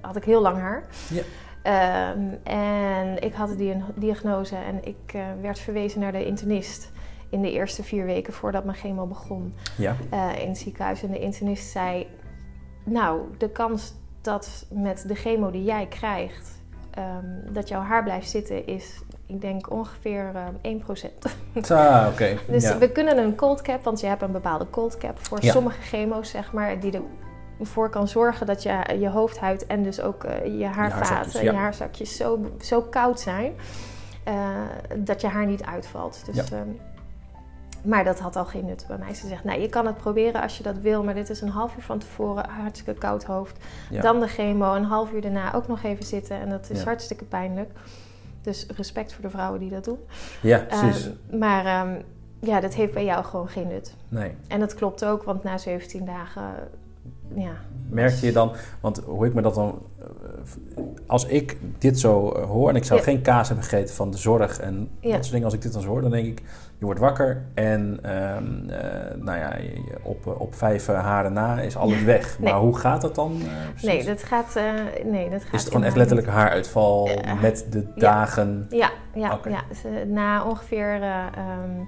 had 0.00 0.16
ik 0.16 0.24
heel 0.24 0.42
lang 0.42 0.58
haar. 0.58 0.84
Ja. 1.08 1.22
Ehm, 1.68 2.34
en 2.42 3.22
ik 3.22 3.34
had 3.34 3.58
die 3.58 3.82
diagnose 3.94 4.56
en 4.56 4.84
ik 4.84 5.12
eh, 5.14 5.22
werd 5.40 5.58
verwezen 5.58 6.00
naar 6.00 6.12
de 6.12 6.26
internist 6.26 6.90
in 7.30 7.42
de 7.42 7.52
eerste 7.52 7.82
vier 7.82 8.04
weken 8.04 8.32
voordat 8.32 8.64
mijn 8.64 8.76
chemo 8.76 9.06
begon 9.06 9.54
ja, 9.76 9.96
eh, 10.10 10.42
in 10.42 10.48
het 10.48 10.58
ziekenhuis. 10.58 11.02
En 11.02 11.10
de 11.10 11.18
internist 11.18 11.70
zei, 11.70 12.06
nou, 12.84 13.20
de 13.38 13.50
kans 13.50 13.94
dat 14.20 14.66
met 14.70 15.04
de 15.08 15.14
chemo 15.14 15.50
die 15.50 15.64
jij 15.64 15.86
krijgt, 15.86 16.62
ehm, 16.90 17.52
dat 17.52 17.68
jouw 17.68 17.80
haar 17.80 18.02
blijft 18.02 18.30
zitten 18.30 18.66
is, 18.66 19.02
ik 19.26 19.40
denk 19.40 19.70
ongeveer 19.70 20.30
ehm 20.34 20.54
1%. 20.62 21.24
Ah, 21.70 22.08
oké. 22.12 22.36
Dus 22.52 22.62
ja. 22.62 22.78
we 22.78 22.92
kunnen 22.92 23.18
een 23.18 23.34
cold 23.34 23.62
cap, 23.62 23.84
want 23.84 24.00
je 24.00 24.06
hebt 24.06 24.22
een 24.22 24.32
bepaalde 24.32 24.70
cold 24.70 24.98
cap 24.98 25.18
voor 25.18 25.38
Ja. 25.44 25.52
sommige 25.52 25.80
chemo's, 25.80 26.30
zeg 26.30 26.52
maar, 26.52 26.80
die 26.80 27.00
ervoor 27.60 27.90
kan 27.90 28.08
zorgen 28.08 28.46
dat 28.46 28.62
je, 28.62 28.96
je 29.00 29.08
hoofdhuid 29.08 29.66
en 29.66 29.82
dus 29.82 30.00
ook 30.00 30.24
eh, 30.24 30.58
je 30.58 30.66
haarvaten 30.66 31.44
ja. 31.44 31.50
je 31.50 31.56
haarzakjes 31.56 32.16
zo, 32.16 32.40
zo 32.60 32.82
koud 32.82 33.20
zijn 33.20 33.52
eh, 34.24 34.34
dat 34.96 35.20
je 35.20 35.26
haar 35.26 35.46
niet 35.46 35.64
uitvalt. 35.64 36.22
Dus, 36.26 36.36
Ja. 36.36 36.56
ehm, 36.56 36.68
maar 37.82 38.04
dat 38.04 38.18
had 38.18 38.36
al 38.36 38.44
geen 38.44 38.64
nut 38.64 38.84
bij 38.88 38.98
mij. 38.98 39.14
Ze 39.14 39.26
zegt, 39.26 39.44
nou, 39.44 39.60
je 39.60 39.68
kan 39.68 39.86
het 39.86 39.96
proberen 39.96 40.42
als 40.42 40.56
je 40.56 40.62
dat 40.62 40.78
wil, 40.78 41.04
maar 41.04 41.14
dit 41.14 41.30
is 41.30 41.40
een 41.40 41.48
half 41.48 41.76
uur 41.76 41.82
van 41.82 41.98
tevoren, 41.98 42.48
hartstikke 42.48 43.00
koud 43.00 43.24
hoofd. 43.24 43.64
Ja. 43.90 44.02
Dan 44.02 44.20
de 44.20 44.26
chemo, 44.26 44.74
een 44.74 44.84
half 44.84 45.12
uur 45.12 45.20
daarna 45.20 45.54
ook 45.54 45.68
nog 45.68 45.82
even 45.82 46.04
zitten 46.04 46.40
en 46.40 46.48
dat 46.48 46.70
is 46.70 46.82
hartstikke 46.82 47.24
pijnlijk. 47.24 47.70
Dus 48.42 48.66
respect 48.76 49.12
voor 49.12 49.22
de 49.22 49.30
vrouwen 49.30 49.60
die 49.60 49.70
dat 49.70 49.84
doen. 49.84 49.98
ja, 50.42 50.58
precies. 50.58 51.06
Ehm, 51.06 51.38
maar 51.38 51.64
ehm, 51.64 52.00
ja, 52.40 52.60
dat 52.60 52.74
heeft 52.74 52.92
bij 52.92 53.04
jou 53.04 53.24
gewoon 53.24 53.48
geen 53.48 53.68
nut. 53.68 53.94
nee. 54.08 54.34
En 54.48 54.60
dat 54.60 54.74
klopt 54.74 55.04
ook, 55.04 55.22
want 55.22 55.42
na 55.42 55.58
17 55.58 56.04
dagen, 56.04 56.42
ja. 57.34 57.50
Merkte 57.90 58.26
je 58.26 58.32
dan, 58.32 58.52
want 58.80 58.98
hoe 59.04 59.26
ik 59.26 59.34
me 59.34 59.42
dat 59.42 59.54
dan, 59.54 59.78
eh, 60.00 60.06
als 61.06 61.26
ik 61.26 61.56
dit 61.78 62.00
zo 62.00 62.30
eh, 62.30 62.44
hoor 62.44 62.68
en 62.68 62.76
ik 62.76 62.84
zou 62.84 62.98
Ja. 62.98 63.04
geen 63.04 63.22
kaas 63.22 63.48
hebben 63.48 63.66
gegeten 63.66 63.94
van 63.94 64.10
de 64.10 64.16
zorg 64.18 64.60
en 64.60 64.88
Ja. 65.00 65.10
dat 65.10 65.18
soort 65.18 65.30
dingen, 65.30 65.44
als 65.44 65.54
ik 65.54 65.62
dit 65.62 65.72
dan 65.72 65.82
zo 65.82 65.88
hoor, 65.88 66.00
dan 66.02 66.10
denk 66.10 66.26
ik, 66.26 66.42
je 66.78 66.84
wordt 66.84 67.00
wakker 67.00 67.44
en 67.54 67.98
ehm, 68.02 68.70
eh, 68.70 69.16
nou 69.16 69.38
ja, 69.38 69.56
op, 70.02 70.26
op 70.38 70.54
vijf 70.54 70.86
haren 70.86 71.32
na 71.32 71.60
is 71.60 71.76
alles 71.76 72.02
weg. 72.02 72.38
Nee. 72.38 72.52
Maar 72.52 72.60
hoe 72.60 72.76
gaat 72.76 73.00
dat 73.00 73.14
dan? 73.14 73.42
Nee, 73.82 74.04
dat 74.04 74.22
gaat, 74.22 74.54
nee, 75.04 75.30
dat 75.30 75.42
gaat 75.44 75.54
is 75.54 75.60
het 75.60 75.70
gewoon 75.72 75.86
echt 75.86 75.96
letterlijk 75.96 76.28
haaruitval 76.28 77.10
met 77.40 77.66
de 77.70 77.86
dagen? 77.94 78.66
Ja, 78.70 78.90
ja, 79.14 79.38
ja. 79.48 79.62
Dus, 79.68 79.82
na 80.06 80.44
ongeveer 80.44 81.02
eh, 81.02 81.26
ehm, 81.36 81.80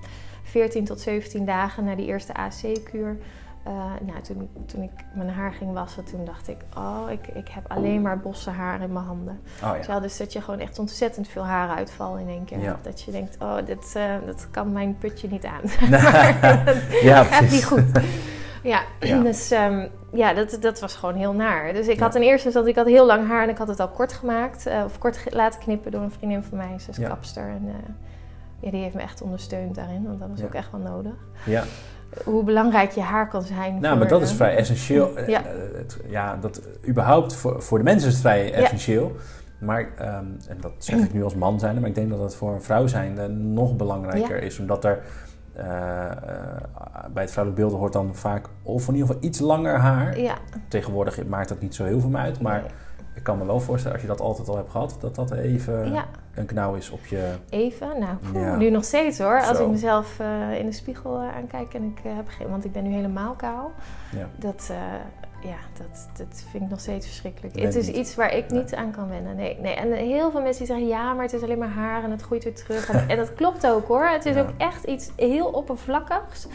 14 0.42 0.84
tot 0.84 1.00
17 1.00 1.44
dagen 1.44 1.84
na 1.84 1.94
die 1.94 2.06
eerste 2.06 2.34
AC-kuur. 2.34 3.16
Eh, 3.64 3.72
nou, 4.06 4.20
toen, 4.22 4.48
toen 4.66 4.82
ik 4.82 4.90
mijn 5.14 5.28
haar 5.30 5.52
ging 5.52 5.72
wassen, 5.72 6.04
toen 6.04 6.24
dacht 6.24 6.48
ik, 6.48 6.56
oh, 6.76 7.02
ik, 7.10 7.26
ik 7.26 7.48
heb 7.48 7.64
alleen 7.68 8.02
maar 8.02 8.18
bosse 8.18 8.50
haar 8.50 8.80
in 8.80 8.92
mijn 8.92 9.04
handen. 9.04 9.40
Oh 9.62 9.72
wel, 9.86 10.00
Dus 10.00 10.16
dat 10.16 10.32
je 10.32 10.40
gewoon 10.40 10.60
echt 10.60 10.78
ontzettend 10.78 11.28
veel 11.28 11.44
haaruitval 11.46 12.16
in 12.16 12.28
één 12.28 12.44
keer 12.44 12.58
Ja. 12.58 12.78
Dat 12.82 13.02
je 13.02 13.10
denkt, 13.10 13.36
oh, 13.40 13.56
dit, 13.66 13.92
eh, 13.96 14.14
dat 14.26 14.48
kan 14.50 14.72
mijn 14.72 14.96
putje 14.98 15.28
niet 15.28 15.44
aan. 15.44 15.60
ja, 17.02 17.22
gaat 17.24 17.50
niet 17.50 17.64
goed. 17.64 17.82
Ja, 18.62 18.80
Ja. 19.00 19.20
dus 19.22 19.50
ehm, 19.50 19.86
ja, 20.12 20.34
dat, 20.34 20.56
dat 20.60 20.80
was 20.80 20.94
gewoon 20.94 21.14
heel 21.14 21.32
naar. 21.32 21.72
Dus 21.72 21.88
ik 21.88 21.96
Ja. 21.98 22.02
had 22.04 22.14
in 22.14 22.22
eerste 22.22 22.44
instantie, 22.44 22.72
ik 22.72 22.78
had 22.78 22.86
heel 22.86 23.06
lang 23.06 23.28
haar 23.28 23.42
en 23.42 23.48
ik 23.48 23.58
had 23.58 23.68
het 23.68 23.80
al 23.80 23.88
kort 23.88 24.12
gemaakt. 24.12 24.66
eh, 24.66 24.82
of 24.84 24.98
kort 24.98 25.32
laten 25.34 25.60
knippen 25.60 25.90
door 25.92 26.02
een 26.02 26.10
vriendin 26.12 26.42
van 26.42 26.58
mij. 26.58 26.78
Ze 26.78 26.90
is 26.90 26.96
Ja. 26.96 27.08
kapster 27.08 27.48
en 27.48 27.72
ja, 28.60 28.70
die 28.70 28.82
heeft 28.82 28.94
me 28.94 29.00
echt 29.00 29.22
ondersteund 29.22 29.74
daarin. 29.74 30.04
Want 30.06 30.20
dat 30.20 30.28
was 30.28 30.38
Ja. 30.38 30.44
ook 30.44 30.54
echt 30.54 30.70
wel 30.70 30.80
nodig. 30.80 31.12
Ja. 31.44 31.62
Hoe 32.24 32.44
belangrijk 32.44 32.90
je 32.90 33.00
haar 33.00 33.28
kan 33.28 33.42
zijn. 33.42 33.72
Nou, 33.72 33.86
voor, 33.86 33.98
maar 33.98 34.08
dat 34.08 34.22
is 34.22 34.30
eh, 34.30 34.36
vrij 34.36 34.56
essentieel. 34.56 35.10
Ja. 35.26 35.44
eh, 35.44 36.10
ja, 36.10 36.36
dat 36.36 36.62
überhaupt 36.88 37.34
voor, 37.34 37.62
voor 37.62 37.78
de 37.78 37.84
mensen 37.84 38.08
is 38.08 38.14
het 38.14 38.22
vrij 38.22 38.52
essentieel. 38.52 39.16
Maar, 39.58 39.88
ehm, 39.98 40.24
en 40.48 40.56
dat 40.60 40.72
zeg 40.78 40.98
ik 40.98 41.12
nu 41.12 41.24
als 41.24 41.34
man 41.34 41.58
zijnde, 41.58 41.80
maar 41.80 41.88
ik 41.88 41.94
denk 41.94 42.10
dat 42.10 42.20
het 42.20 42.34
voor 42.34 42.52
een 42.52 42.62
vrouw 42.62 42.86
zijnde 42.86 43.28
nog 43.28 43.76
belangrijker 43.76 44.42
is. 44.42 44.58
Omdat 44.58 44.84
er 44.84 44.98
uh, 45.56 45.64
bij 47.12 47.22
het 47.22 47.30
vrouwelijk 47.32 47.62
beeld 47.62 47.72
hoort 47.72 47.92
dan 47.92 48.14
vaak 48.14 48.46
of 48.62 48.88
in 48.88 48.94
ieder 48.94 49.06
geval 49.08 49.22
iets 49.24 49.38
langer 49.38 49.78
haar. 49.78 50.20
Ja. 50.20 50.34
Tegenwoordig 50.68 51.26
maakt 51.26 51.48
dat 51.48 51.60
niet 51.60 51.74
zo 51.74 51.84
heel 51.84 52.00
veel 52.00 52.14
uit, 52.14 52.40
maar 52.40 52.60
Nee. 52.60 52.70
Ik 53.14 53.22
kan 53.22 53.38
me 53.38 53.44
wel 53.44 53.60
voorstellen 53.60 53.92
als 53.96 54.02
je 54.06 54.12
dat 54.12 54.20
altijd 54.20 54.48
al 54.48 54.56
hebt 54.56 54.70
gehad, 54.70 54.96
dat 55.00 55.14
dat 55.14 55.30
even 55.30 55.92
Ja. 55.92 56.04
een 56.34 56.46
knauw 56.46 56.74
is 56.74 56.90
op 56.90 57.06
je... 57.06 57.34
Even, 57.48 57.88
nou, 57.98 58.16
poeh, 58.32 58.44
Ja. 58.44 58.56
nu 58.56 58.70
nog 58.70 58.84
steeds 58.84 59.18
hoor. 59.18 59.42
Als 59.42 59.58
ik 59.58 59.68
mezelf 59.68 60.18
eh, 60.18 60.58
in 60.58 60.66
de 60.66 60.72
spiegel 60.72 61.20
eh, 61.20 61.36
aankijk 61.36 61.74
en 61.74 61.82
ik 61.82 62.04
eh, 62.04 62.16
heb 62.16 62.28
geen, 62.28 62.50
want 62.50 62.64
ik 62.64 62.72
ben 62.72 62.82
nu 62.82 62.92
helemaal 62.94 63.34
kaal. 63.34 63.72
Ja. 64.16 64.28
Dat, 64.36 64.72
ja, 65.42 65.56
dat, 65.78 66.08
dat 66.16 66.44
vind 66.50 66.64
ik 66.64 66.70
nog 66.70 66.80
steeds 66.80 67.06
verschrikkelijk. 67.06 67.58
Het 67.58 67.74
is 67.74 67.86
niet. 67.86 67.96
iets 67.96 68.14
waar 68.14 68.34
ik 68.34 68.50
niet 68.50 68.74
aan 68.74 68.90
kan 68.90 69.08
wennen. 69.08 69.36
Nee, 69.36 69.58
nee. 69.60 69.74
En 69.74 69.92
heel 69.92 70.30
veel 70.30 70.40
mensen 70.40 70.64
die 70.64 70.74
zeggen, 70.74 70.86
ja, 70.88 71.12
maar 71.12 71.24
het 71.24 71.32
is 71.32 71.42
alleen 71.42 71.58
maar 71.58 71.68
haar 71.68 72.04
en 72.04 72.10
het 72.10 72.22
groeit 72.22 72.44
weer 72.44 72.54
terug. 72.54 72.90
En, 73.08 73.16
dat 73.16 73.34
klopt 73.34 73.66
ook 73.66 73.88
hoor. 73.88 74.04
Het 74.04 74.26
is 74.26 74.36
ook 74.42 74.50
echt 74.56 74.84
iets 74.84 75.10
heel 75.16 75.46
oppervlakkigs. 75.46 76.46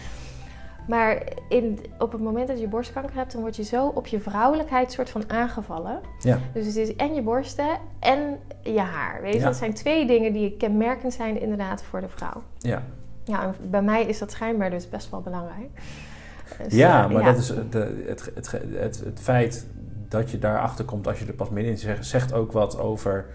Maar 0.88 1.24
in, 1.50 1.80
op 2.00 2.12
het 2.12 2.22
moment 2.22 2.48
dat 2.48 2.60
je 2.60 2.68
borstkanker 2.68 3.16
hebt, 3.16 3.32
dan 3.32 3.42
word 3.42 3.56
je 3.56 3.64
zo 3.64 3.88
op 3.88 4.08
je 4.08 4.20
vrouwelijkheid 4.20 4.92
soort 4.92 5.10
van 5.10 5.24
aangevallen. 5.28 6.00
Ja. 6.20 6.40
Dus 6.54 6.66
het 6.66 6.76
is 6.76 6.96
en 6.96 7.14
je 7.14 7.22
borsten 7.22 7.78
en 8.00 8.38
je 8.62 8.80
haar. 8.80 9.22
Weet 9.22 9.34
je, 9.34 9.40
Ja. 9.40 9.46
dat 9.46 9.56
zijn 9.56 9.74
twee 9.74 10.08
dingen 10.08 10.34
die 10.34 10.58
kenmerkend 10.58 11.14
zijn 11.14 11.42
inderdaad 11.42 11.84
voor 11.84 12.02
de 12.02 12.10
vrouw. 12.10 12.44
Ja, 12.58 12.84
Ja, 13.24 13.44
en 13.44 13.70
bij 13.70 13.82
mij 13.82 14.06
is 14.06 14.20
dat 14.20 14.32
schijnbaar 14.32 14.70
dus 14.70 14.90
best 14.90 15.10
wel 15.10 15.22
belangrijk. 15.22 15.70
Dus, 16.64 16.74
ja 16.74 17.04
eh, 17.04 17.12
maar 17.12 17.24
ja. 17.24 17.32
dat 17.32 17.38
is 17.38 17.48
de, 17.48 18.04
het, 18.08 18.32
het, 18.36 18.52
het, 18.52 19.02
het 19.06 19.20
feit 19.22 19.68
dat 20.10 20.32
je 20.32 20.40
daarachter 20.40 20.86
komt 20.86 21.08
als 21.08 21.20
je 21.20 21.26
er 21.26 21.34
pas 21.34 21.50
middenin 21.50 21.80
zegt, 21.80 22.06
zegt 22.06 22.34
ook 22.34 22.52
wat 22.52 22.80
over 22.80 23.26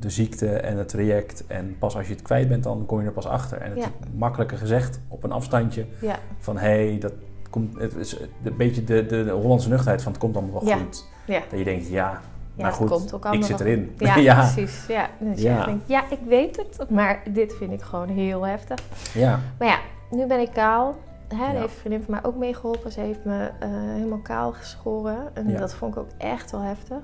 de 0.00 0.10
ziekte 0.10 0.48
en 0.48 0.76
het 0.78 0.88
traject. 0.88 1.44
En 1.46 1.76
pas 1.78 1.96
als 1.96 2.06
je 2.06 2.12
het 2.12 2.22
kwijt 2.22 2.48
bent, 2.48 2.62
dan 2.62 2.86
kom 2.86 3.00
je 3.00 3.06
er 3.06 3.12
pas 3.12 3.26
achter. 3.26 3.58
En 3.58 3.70
het 3.70 3.78
Ja. 3.78 3.84
is 3.84 3.90
makkelijker 4.14 4.58
gezegd 4.58 5.00
op 5.08 5.22
een 5.24 5.32
afstandje 5.32 5.86
Ja, 6.00 6.16
van 6.38 6.56
hé, 6.58 6.88
hey, 6.88 6.98
dat 6.98 7.12
komt. 7.50 7.78
Het 7.78 7.94
is 7.96 8.16
een 8.44 8.56
beetje 8.56 8.84
de, 8.84 9.06
de, 9.06 9.24
de 9.24 9.30
Hollandse 9.30 9.68
nuchterheid 9.68 10.02
van 10.02 10.12
het 10.12 10.20
komt 10.20 10.36
allemaal 10.36 10.60
wel 10.60 10.68
Ja. 10.68 10.76
goed. 10.76 11.04
Dat 11.26 11.58
je 11.58 11.64
denkt, 11.64 11.88
ja, 11.88 12.20
Ja, 12.54 12.62
maar 12.62 12.72
goed, 12.72 12.88
komt 12.90 13.12
ook 13.12 13.26
ik 13.34 13.44
zit 13.44 13.60
erin. 13.60 13.94
Ja, 13.98 14.16
ja. 14.30 14.50
precies. 14.52 14.86
Ja. 14.86 15.08
Dus 15.18 15.40
denkt, 15.42 15.88
ja, 15.88 16.04
ik 16.10 16.18
weet 16.28 16.56
het, 16.56 16.90
maar 16.90 17.22
dit 17.32 17.54
vind 17.54 17.72
ik 17.72 17.82
gewoon 17.82 18.08
heel 18.08 18.46
heftig. 18.46 18.78
ja. 19.14 19.40
Maar 19.58 19.68
ja, 19.68 19.78
nu 20.10 20.26
ben 20.26 20.40
ik 20.40 20.50
kaal. 20.52 20.96
Hè, 21.28 21.36
daar 21.38 21.50
heeft 21.50 21.62
een 21.62 21.68
vriendin 21.80 22.02
van 22.02 22.14
mij 22.14 22.24
ook 22.24 22.36
mee 22.36 22.54
geholpen. 22.54 22.92
Ze 22.92 23.00
heeft 23.00 23.24
me 23.24 23.50
eh, 23.60 23.68
helemaal 23.70 24.18
kaal 24.22 24.52
geschoren. 24.52 25.18
En 25.34 25.48
Ja. 25.50 25.58
dat 25.58 25.74
vond 25.74 25.94
ik 25.94 26.00
ook 26.00 26.08
echt 26.18 26.50
wel 26.50 26.60
heftig. 26.60 26.96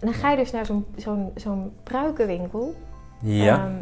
En 0.00 0.06
dan 0.06 0.12
ga 0.12 0.30
je 0.30 0.36
dus 0.36 0.52
naar 0.52 0.66
zo'n 0.66 0.86
zo'n 0.96 1.30
zo'n 1.34 1.72
pruikenwinkel. 1.82 2.74
Ja. 3.20 3.56
Ehm, 3.64 3.74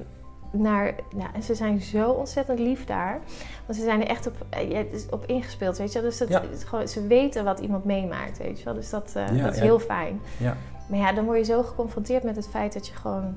naar, 0.63 0.95
nou, 1.17 1.29
en 1.35 1.43
ze 1.43 1.55
zijn 1.55 1.81
zo 1.81 2.11
ontzettend 2.11 2.59
lief 2.59 2.85
daar. 2.85 3.21
Want 3.67 3.79
ze 3.79 3.85
zijn 3.85 4.01
er 4.01 4.07
echt 4.09 4.27
op, 4.27 4.35
eh, 4.49 4.71
ja, 4.71 4.83
op 5.11 5.25
ingespeeld, 5.27 5.79
weet 5.79 5.93
je 5.93 6.01
wel. 6.01 6.09
Dus 6.09 6.19
dat, 6.19 6.29
Ja. 6.29 6.43
gewoon, 6.67 6.89
ze 6.89 7.07
weten 7.07 7.45
wat 7.45 7.59
iemand 7.59 7.85
meemaakt, 7.85 8.39
weet 8.39 8.59
je 8.59 8.65
wel. 8.65 8.75
Dus 8.75 8.91
dat, 8.91 9.13
eh, 9.17 9.37
Ja, 9.37 9.45
dat 9.45 9.55
is 9.55 9.61
heel 9.61 9.79
fijn. 9.79 10.21
Ja. 10.39 10.57
Maar 10.89 10.99
ja, 10.99 11.13
dan 11.13 11.25
word 11.25 11.39
je 11.39 11.45
zo 11.45 11.63
geconfronteerd 11.63 12.23
met 12.23 12.37
het 12.37 12.49
feit 12.49 12.73
dat 12.73 12.87
je 12.87 12.95
gewoon 12.95 13.35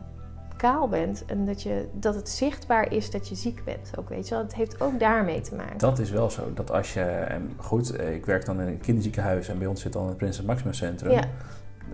kaal 0.58 0.88
bent. 0.88 1.26
En 1.26 1.46
dat, 1.46 1.64
je, 1.64 1.88
dat 1.94 2.16
het 2.16 2.30
zichtbaar 2.30 2.92
is 2.92 3.12
dat 3.12 3.30
je 3.30 3.36
ziek 3.36 3.64
bent 3.66 3.92
ook, 4.00 4.10
weet 4.10 4.28
je 4.28 4.34
wel. 4.36 4.44
Het 4.44 4.56
heeft 4.56 4.82
ook 4.82 5.00
daarmee 5.00 5.42
te 5.42 5.56
maken. 5.56 5.78
Dat 5.78 6.00
is 6.00 6.10
wel 6.10 6.30
zo. 6.30 6.54
Dat 6.54 6.72
als 6.72 6.94
je, 6.94 7.02
en 7.02 7.52
goed, 7.58 7.90
eh, 7.96 8.14
ik 8.16 8.26
werk 8.26 8.46
dan 8.46 8.62
in 8.62 8.68
een 8.68 8.80
kinderziekenhuis 8.80 9.48
en 9.50 9.58
bij 9.58 9.68
ons 9.68 9.82
zit 9.82 9.94
dan 9.94 10.08
het 10.08 10.18
Prinses 10.18 10.46
Maxima 10.46 10.72
Centrum. 10.72 11.12
Ja. 11.12 11.22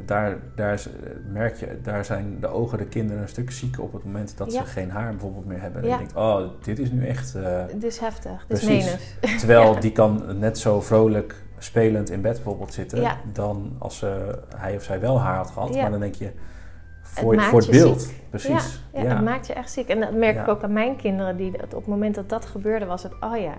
Daar, 0.06 0.38
daar 0.56 0.73
is- 0.73 0.88
eh, 0.88 0.93
merk 1.32 1.56
je, 1.56 1.80
daar 1.84 2.06
zijn 2.06 2.38
de 2.39 2.47
ogen 2.47 2.78
de 2.78 2.86
kinderen 2.86 3.21
een 3.21 3.28
stuk 3.30 3.52
zieker 3.52 3.84
op 3.84 3.93
het 3.93 4.04
moment 4.04 4.38
dat 4.38 4.54
Ja. 4.54 4.60
ze 4.63 4.69
geen 4.69 4.89
haar 4.91 5.10
bijvoorbeeld 5.12 5.45
meer 5.45 5.62
hebben. 5.62 5.82
En 5.82 5.88
Ja. 5.88 5.93
je 5.93 5.99
denkt, 5.99 6.15
oh, 6.15 6.41
dit 6.63 6.80
is 6.80 6.91
nu 6.91 7.08
echt. 7.08 7.36
eh, 7.36 7.43
Het 7.67 7.84
is 7.84 7.97
heftig, 7.97 8.32
is 8.47 8.60
Precies. 8.65 8.86
menig. 8.86 9.17
terwijl 9.39 9.80
die 9.80 9.91
kan 9.91 10.23
net 10.39 10.58
zo 10.58 10.82
vrolijk 10.82 11.36
spelend 11.58 12.10
in 12.10 12.21
bed 12.21 12.34
bijvoorbeeld 12.34 12.73
zitten, 12.73 13.17
dan 13.34 13.76
als 13.80 14.04
hij 14.56 14.76
of 14.76 14.84
zij 14.84 14.99
wel 14.99 15.19
haar 15.19 15.36
had 15.36 15.49
gehad. 15.52 15.76
Maar 15.76 15.91
dan 15.91 15.99
denk 15.99 16.15
je, 16.15 16.32
voor, 17.21 17.36
maakt 17.36 17.49
voor 17.49 17.60
het 17.60 17.67
je 17.67 17.71
beeld. 17.73 18.02
ziek. 18.02 18.21
Precies. 18.30 18.82
Ja, 18.93 19.02
ja, 19.02 19.08
het 19.15 19.23
maakt 19.23 19.47
je 19.47 19.54
echt 19.54 19.71
ziek. 19.71 19.88
En 19.88 19.99
dat 19.99 20.13
merk 20.13 20.39
ik 20.39 20.47
ook 20.47 20.63
aan 20.63 20.73
mijn 20.73 20.95
kinderen. 20.95 21.38
Die, 21.38 21.52
dat 21.52 21.63
op 21.73 21.80
het 21.80 21.88
moment 21.88 22.15
dat 22.15 22.30
dat 22.30 22.45
gebeurde, 22.45 22.86
was 22.86 23.04
het... 23.04 23.12
Oh 23.19 23.38
ja, 23.38 23.54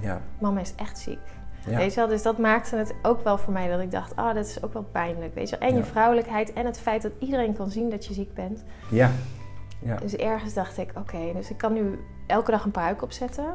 ja. 0.00 0.20
mama 0.38 0.60
is 0.60 0.74
echt 0.76 0.98
ziek. 0.98 1.18
Weet 1.64 1.94
je 1.94 2.00
wel? 2.00 2.08
Dus 2.08 2.22
dat 2.22 2.38
maakte 2.38 2.76
het 2.76 2.94
ook 3.02 3.24
wel 3.24 3.38
voor 3.38 3.52
mij 3.52 3.68
dat 3.68 3.80
ik 3.80 3.90
dacht... 3.90 4.12
Oh, 4.12 4.34
dat 4.34 4.46
is 4.46 4.62
ook 4.62 4.72
wel 4.72 4.86
pijnlijk. 4.92 5.34
Weet 5.34 5.48
je 5.48 5.56
wel? 5.58 5.68
En 5.68 5.76
je 5.76 5.84
vrouwelijkheid 5.84 6.52
en 6.52 6.66
het 6.66 6.78
feit 6.78 7.02
dat 7.02 7.12
iedereen 7.18 7.52
kan 7.56 7.70
zien 7.70 7.90
dat 7.90 8.06
je 8.06 8.14
ziek 8.14 8.34
bent. 8.34 8.64
Ja. 8.90 9.10
Ja. 9.82 9.96
Dus 9.96 10.16
ergens 10.16 10.54
dacht 10.54 10.78
ik, 10.78 10.90
oké, 10.94 11.32
dus 11.34 11.50
ik 11.50 11.56
kan 11.56 11.72
nu 11.72 11.98
elke 12.26 12.50
dag 12.50 12.64
een 12.64 12.70
pruik 12.70 13.02
opzetten. 13.02 13.54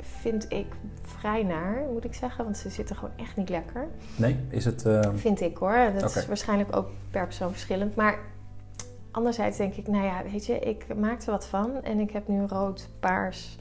Vind 0.00 0.46
ik 0.52 0.66
vrij 1.02 1.42
naar, 1.42 1.82
moet 1.92 2.04
ik 2.04 2.14
zeggen. 2.14 2.44
Want 2.44 2.56
ze 2.56 2.70
zitten 2.70 2.96
gewoon 2.96 3.14
echt 3.16 3.36
niet 3.36 3.48
lekker. 3.48 3.86
Nee, 4.16 4.36
is 4.48 4.64
het... 4.64 4.84
eh, 4.86 5.00
Vind 5.14 5.40
ik 5.40 5.56
hoor. 5.56 5.90
Dat 5.98 6.16
is 6.16 6.26
waarschijnlijk 6.26 6.76
ook 6.76 6.88
per 7.10 7.24
persoon 7.24 7.50
verschillend. 7.50 7.96
Maar 7.96 8.18
anderzijds 9.10 9.56
denk 9.56 9.74
ik, 9.74 9.86
nou 9.88 10.04
ja, 10.04 10.22
weet 10.32 10.46
je, 10.46 10.58
ik 10.58 10.86
maak 10.96 11.22
er 11.22 11.30
wat 11.30 11.46
van. 11.46 11.70
En 11.82 11.98
ik 12.00 12.10
heb 12.10 12.28
nu 12.28 12.44
rood, 12.46 12.88
paars, 13.00 13.58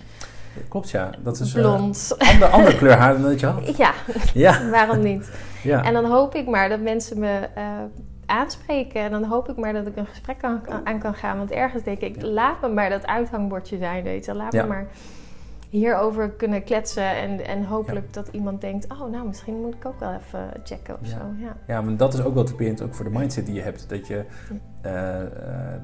klopt 0.69 0.89
ja. 0.89 1.10
Dat 1.23 1.39
is 1.39 1.53
eh, 1.55 1.62
blond. 1.62 2.15
ander, 2.17 2.47
andere 2.57 2.77
kleur 2.77 2.95
haar 2.95 3.13
dan 3.13 3.21
dat 3.21 3.39
je 3.39 3.45
had. 3.45 3.77
ja, 3.77 3.91
Ja. 4.33 4.69
waarom 4.69 4.99
niet? 5.03 5.31
ja. 5.63 5.83
En 5.83 5.93
dan 5.93 6.05
hoop 6.05 6.36
ik 6.36 6.47
maar 6.47 6.69
dat 6.69 6.79
mensen 6.79 7.19
me 7.19 7.47
eh, 7.55 7.63
aanspreken. 8.25 9.01
En 9.01 9.12
dan 9.12 9.23
hoop 9.23 9.49
ik 9.49 9.57
maar 9.57 9.73
dat 9.73 9.88
ik 9.88 9.95
een 9.95 10.05
gesprek 10.07 10.43
aan, 10.43 10.62
aan 10.83 10.99
kan 10.99 11.13
gaan. 11.13 11.38
Want 11.38 11.51
ergens 11.51 11.83
denk 11.83 11.99
ik, 11.99 12.21
Ja. 12.21 12.27
laat 12.27 12.62
me 12.62 12.67
maar 12.69 12.89
dat 12.89 13.05
uithangbordje 13.07 13.77
zijn, 13.77 14.03
weet 14.03 14.25
je. 14.25 14.33
Laat 14.33 14.53
Ja. 14.53 14.62
me 14.62 14.67
maar 14.67 14.88
hierover 15.69 16.30
kunnen 16.30 16.63
kletsen. 16.63 17.15
En, 17.15 17.45
en 17.45 17.65
hopelijk 17.65 18.13
dat 18.13 18.27
iemand 18.32 18.62
denkt, 18.62 18.91
oh 18.91 19.12
nou, 19.12 19.27
misschien 19.27 19.62
moet 19.62 19.73
ik 19.73 19.86
ook 19.86 19.99
wel 19.99 20.13
even 20.13 20.49
checken 20.63 20.93
of 21.01 21.08
Ja. 21.08 21.10
zo. 21.10 21.17
Ja. 21.38 21.56
Ja, 21.67 21.82
maar 21.82 21.95
dat 21.97 22.13
is 22.13 22.21
ook 22.23 22.34
wel 22.34 22.43
typerend 22.43 22.82
ook 22.82 22.95
voor 22.95 23.06
de 23.06 23.12
mindset 23.12 23.45
die 23.45 23.56
je 23.56 23.62
hebt. 23.62 23.89
Dat 23.89 24.08
je, 24.08 24.25
eh, 24.82 25.21
eh, 25.21 25.27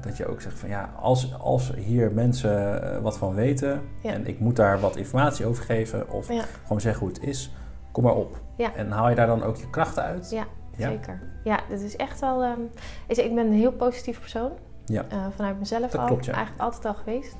dat 0.00 0.16
je 0.16 0.26
ook 0.26 0.40
zegt 0.40 0.58
van 0.58 0.68
ja, 0.68 0.90
als, 1.00 1.38
als 1.38 1.72
hier 1.74 2.12
mensen 2.12 2.82
eh, 2.94 2.98
wat 3.00 3.18
van 3.18 3.34
weten 3.34 3.80
en 4.02 4.26
ik 4.26 4.38
moet 4.40 4.56
daar 4.56 4.80
wat 4.80 4.96
informatie 4.96 5.46
over 5.46 5.64
geven 5.64 6.10
of 6.10 6.26
gewoon 6.62 6.80
zeggen 6.80 7.00
hoe 7.00 7.08
het 7.14 7.22
is, 7.22 7.52
kom 7.92 8.02
maar 8.04 8.14
op. 8.14 8.40
En 8.76 8.90
haal 8.90 9.08
je 9.08 9.14
daar 9.14 9.26
dan 9.26 9.42
ook 9.42 9.56
je 9.56 9.70
krachten 9.70 10.02
uit? 10.02 10.30
Ja. 10.30 10.44
Zeker. 10.78 11.20
Ja, 11.44 11.60
dat 11.70 11.80
is 11.80 11.96
echt 11.96 12.20
wel... 12.20 12.42
ehm, 12.42 12.60
is, 13.06 13.18
ik 13.18 13.34
ben 13.34 13.46
een 13.46 13.52
heel 13.52 13.72
positief 13.72 14.20
persoon. 14.20 14.50
Ja. 14.84 15.04
Vanuit 15.36 15.58
mezelf 15.58 15.90
Dat 15.90 16.00
al. 16.00 16.06
klopt, 16.06 16.24
ja. 16.24 16.32
Eigenlijk 16.32 16.62
altijd 16.64 16.84
al 16.84 16.94
geweest. 16.94 17.36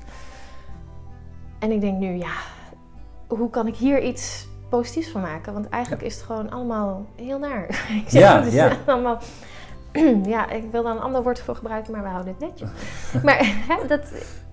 En 1.59 1.71
ik 1.71 1.81
denk 1.81 1.99
nu, 1.99 2.11
ja, 2.13 2.33
hoe 3.27 3.49
kan 3.49 3.67
ik 3.67 3.75
hier 3.75 4.01
iets 4.03 4.47
positiefs 4.69 5.09
van 5.09 5.21
maken? 5.21 5.53
Want 5.53 5.69
eigenlijk 5.69 6.03
is 6.03 6.15
het 6.15 6.23
gewoon 6.23 6.49
allemaal 6.51 7.05
heel 7.15 7.39
naar. 7.39 7.63
Ik 8.03 8.09
zeg, 8.09 8.21
Ja, 8.21 8.41
het 8.43 8.53
ja. 8.53 8.77
allemaal... 8.85 9.19
ja, 10.35 10.49
ik 10.49 10.71
wil 10.71 10.83
daar 10.83 10.95
een 10.95 11.01
ander 11.01 11.23
woord 11.23 11.39
voor 11.39 11.55
gebruiken, 11.55 11.91
maar 11.91 12.03
we 12.03 12.09
houden 12.09 12.35
het 12.37 12.41
netjes. 12.41 12.69
maar 13.23 13.37
hè, 13.67 13.87
dat, 13.87 14.01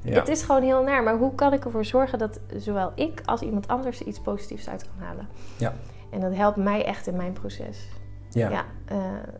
Ja. 0.02 0.18
het 0.18 0.28
is 0.28 0.42
gewoon 0.42 0.62
heel 0.62 0.82
naar. 0.82 1.02
Maar 1.02 1.16
hoe 1.16 1.34
kan 1.34 1.52
ik 1.52 1.64
ervoor 1.64 1.84
zorgen 1.84 2.18
dat 2.18 2.40
zowel 2.56 2.92
ik 2.94 3.22
als 3.24 3.40
iemand 3.40 3.68
anders 3.68 4.00
er 4.00 4.06
iets 4.06 4.20
positiefs 4.20 4.68
uit 4.68 4.82
kan 4.82 5.06
halen? 5.06 5.28
Ja. 5.56 5.72
En 6.10 6.20
dat 6.20 6.34
helpt 6.34 6.56
mij 6.56 6.84
echt 6.84 7.06
in 7.06 7.16
mijn 7.16 7.32
proces. 7.32 7.88
ja. 8.30 8.50
Ja, 8.50 8.64
eh, 8.84 8.96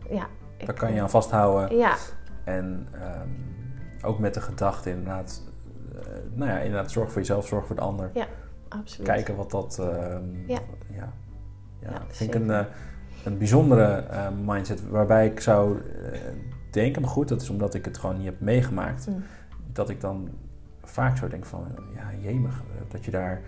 ja. 0.09 0.27
daar 0.65 0.75
kan 0.75 0.93
je 0.93 1.01
aan 1.01 1.09
vasthouden. 1.09 1.77
Ja, 1.77 1.95
En 2.43 2.87
ehm, 2.93 3.29
ook 4.05 4.19
met 4.19 4.33
de 4.33 4.41
gedachte 4.41 4.89
inderdaad, 4.89 5.41
nou 6.33 6.51
ja, 6.51 6.57
inderdaad 6.57 6.91
zorg 6.91 7.11
voor 7.11 7.21
jezelf, 7.21 7.47
zorg 7.47 7.65
voor 7.65 7.75
de 7.75 7.81
ander. 7.81 8.11
absoluut. 8.67 9.07
kijken 9.07 9.35
wat 9.35 9.51
dat. 9.51 9.79
ehm, 9.79 10.23
Ja. 10.47 10.59
ja. 10.95 11.13
Ja, 11.81 11.89
Ja, 11.89 12.01
vind 12.07 12.33
ik 12.33 12.41
een, 12.41 12.51
eh, 12.51 12.65
een 13.23 13.37
bijzondere 13.37 13.83
eh, 13.83 14.27
mindset. 14.45 14.89
Waarbij 14.89 15.25
ik 15.25 15.39
zou 15.39 15.77
eh, 15.77 16.19
denken, 16.71 17.01
maar 17.01 17.11
goed, 17.11 17.27
dat 17.27 17.41
is 17.41 17.49
omdat 17.49 17.73
ik 17.73 17.85
het 17.85 17.97
gewoon 17.97 18.17
niet 18.17 18.25
heb 18.25 18.39
meegemaakt. 18.39 19.07
Mm. 19.07 19.23
Dat 19.71 19.89
ik 19.89 20.01
dan 20.01 20.29
vaak 20.83 21.17
zo 21.17 21.27
denk 21.27 21.45
van, 21.45 21.67
ja, 21.95 22.29
jemig, 22.29 22.53
eh, 22.53 22.91
dat 22.91 23.05
je 23.05 23.11
daar 23.11 23.41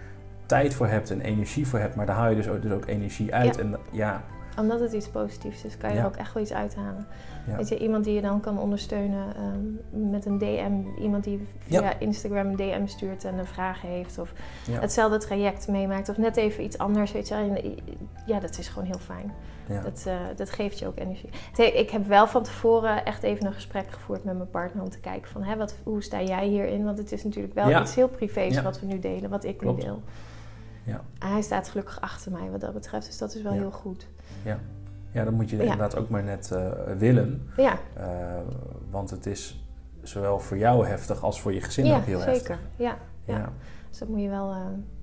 tijd 0.46 0.74
voor 0.74 0.88
hebt 0.88 1.12
en 1.12 1.22
energie 1.22 1.68
voor 1.68 1.80
hebt. 1.80 1.96
Maar 1.96 2.06
daar 2.06 2.16
haal 2.16 2.30
je 2.30 2.36
dus 2.36 2.48
ook, 2.48 2.62
dus 2.62 2.72
ook 2.72 2.86
energie 2.86 3.34
uit. 3.34 3.56
Ja. 3.56 3.62
En 3.62 3.78
ja, 3.92 4.24
Omdat 4.58 4.80
het 4.80 4.91
iets 4.94 5.08
positiefs 5.08 5.63
is, 5.65 5.78
kan 5.78 5.89
je 5.89 5.96
Ja. 5.96 6.02
er 6.02 6.08
ook 6.08 6.15
echt 6.15 6.34
wel 6.34 6.44
iets 6.44 6.54
uithalen. 6.54 7.08
Ja. 7.48 7.56
Weet 7.56 7.68
je, 7.70 7.78
iemand 7.80 8.04
die 8.04 8.13
je 8.13 8.22
dan 8.22 8.39
kan 8.39 8.60
ondersteunen 8.60 9.36
ehm, 9.36 10.10
met 10.10 10.26
een 10.26 10.38
DM. 10.38 11.02
Iemand 11.02 11.24
die 11.24 11.48
via 11.58 11.82
Ja. 11.82 12.00
Instagram 12.00 12.48
een 12.48 12.56
DM 12.56 12.86
stuurt 12.88 13.24
en 13.24 13.38
een 13.38 13.46
vraag 13.46 13.82
heeft. 13.82 14.18
Of 14.20 14.34
hetzelfde 14.72 15.18
traject 15.18 15.68
meemaakt. 15.68 16.10
Of 16.10 16.18
net 16.18 16.38
even 16.38 16.63
iets 16.63 16.78
anders. 16.78 17.12
Weet 17.12 17.28
je. 17.28 17.34
En, 17.34 17.76
Ja, 18.26 18.39
dat 18.39 18.58
is 18.58 18.68
gewoon 18.68 18.88
heel 18.88 19.00
fijn. 19.00 19.34
Dat, 19.84 20.04
eh, 20.08 20.15
dat 20.36 20.50
geeft 20.50 20.80
je 20.80 20.88
ook 20.88 21.00
energie. 21.00 21.30
Ik 21.58 21.89
heb 21.89 22.08
wel 22.08 22.28
van 22.28 22.44
tevoren 22.44 23.06
echt 23.06 23.24
even 23.24 23.46
een 23.46 23.54
gesprek 23.54 23.91
gevoerd 23.91 24.24
met 24.24 24.36
mijn 24.38 24.50
partner. 24.50 24.84
Om 24.84 24.89
te 24.89 25.00
kijken 25.00 25.32
van, 25.32 25.44
hè, 25.44 25.56
wat, 25.58 25.76
hoe 25.84 26.04
sta 26.04 26.22
jij 26.22 26.48
hierin? 26.48 26.84
Want 26.84 26.98
het 26.98 27.12
is 27.12 27.24
natuurlijk 27.24 27.54
wel 27.54 27.82
iets 27.82 27.96
heel 27.96 28.08
privés 28.08 28.62
wat 28.62 28.80
we 28.80 28.86
nu 28.86 29.00
delen. 29.00 29.30
Wat 29.30 29.44
ik 29.44 29.58
Klopt. 29.58 29.78
nu 29.78 29.84
deel. 29.84 30.02
Ja. 30.84 31.02
Hij 31.20 31.41
staat 31.41 31.70
gelukkig 31.70 32.02
achter 32.02 32.32
mij 32.32 32.50
wat 32.52 32.62
dat 32.62 32.74
betreft. 32.74 33.06
Dus 33.06 33.18
dat 33.18 33.36
is 33.36 33.41
wel 33.41 33.54
Ja. 33.54 33.60
heel 33.60 33.72
goed. 33.72 34.08
Ja, 34.46 34.58
Ja, 35.12 35.24
dan 35.24 35.34
moet 35.34 35.50
je 35.50 35.56
Ja. 35.56 35.62
inderdaad 35.62 35.98
ook 35.98 36.10
maar 36.10 36.24
net 36.24 36.52
eh, 36.52 36.72
willen. 36.98 37.50
Ja, 37.58 37.78
Eh, 37.94 38.06
want 38.92 39.10
het 39.10 39.26
is 39.26 39.66
zowel 40.02 40.40
voor 40.40 40.58
jou 40.58 40.88
heftig 40.88 41.24
als 41.24 41.42
voor 41.42 41.54
je 41.54 41.62
gezin 41.62 41.86
ja 41.86 41.96
ook 41.98 42.04
heel 42.06 42.20
zeker. 42.20 42.34
heftig. 42.34 42.60
Ja, 42.76 42.98
ja. 43.26 43.38
Ja. 43.38 43.50
Dus 43.90 43.98
dat 44.00 44.08
moet 44.08 44.22
je 44.22 44.30
wel 44.30 44.52
eh, 44.52 44.58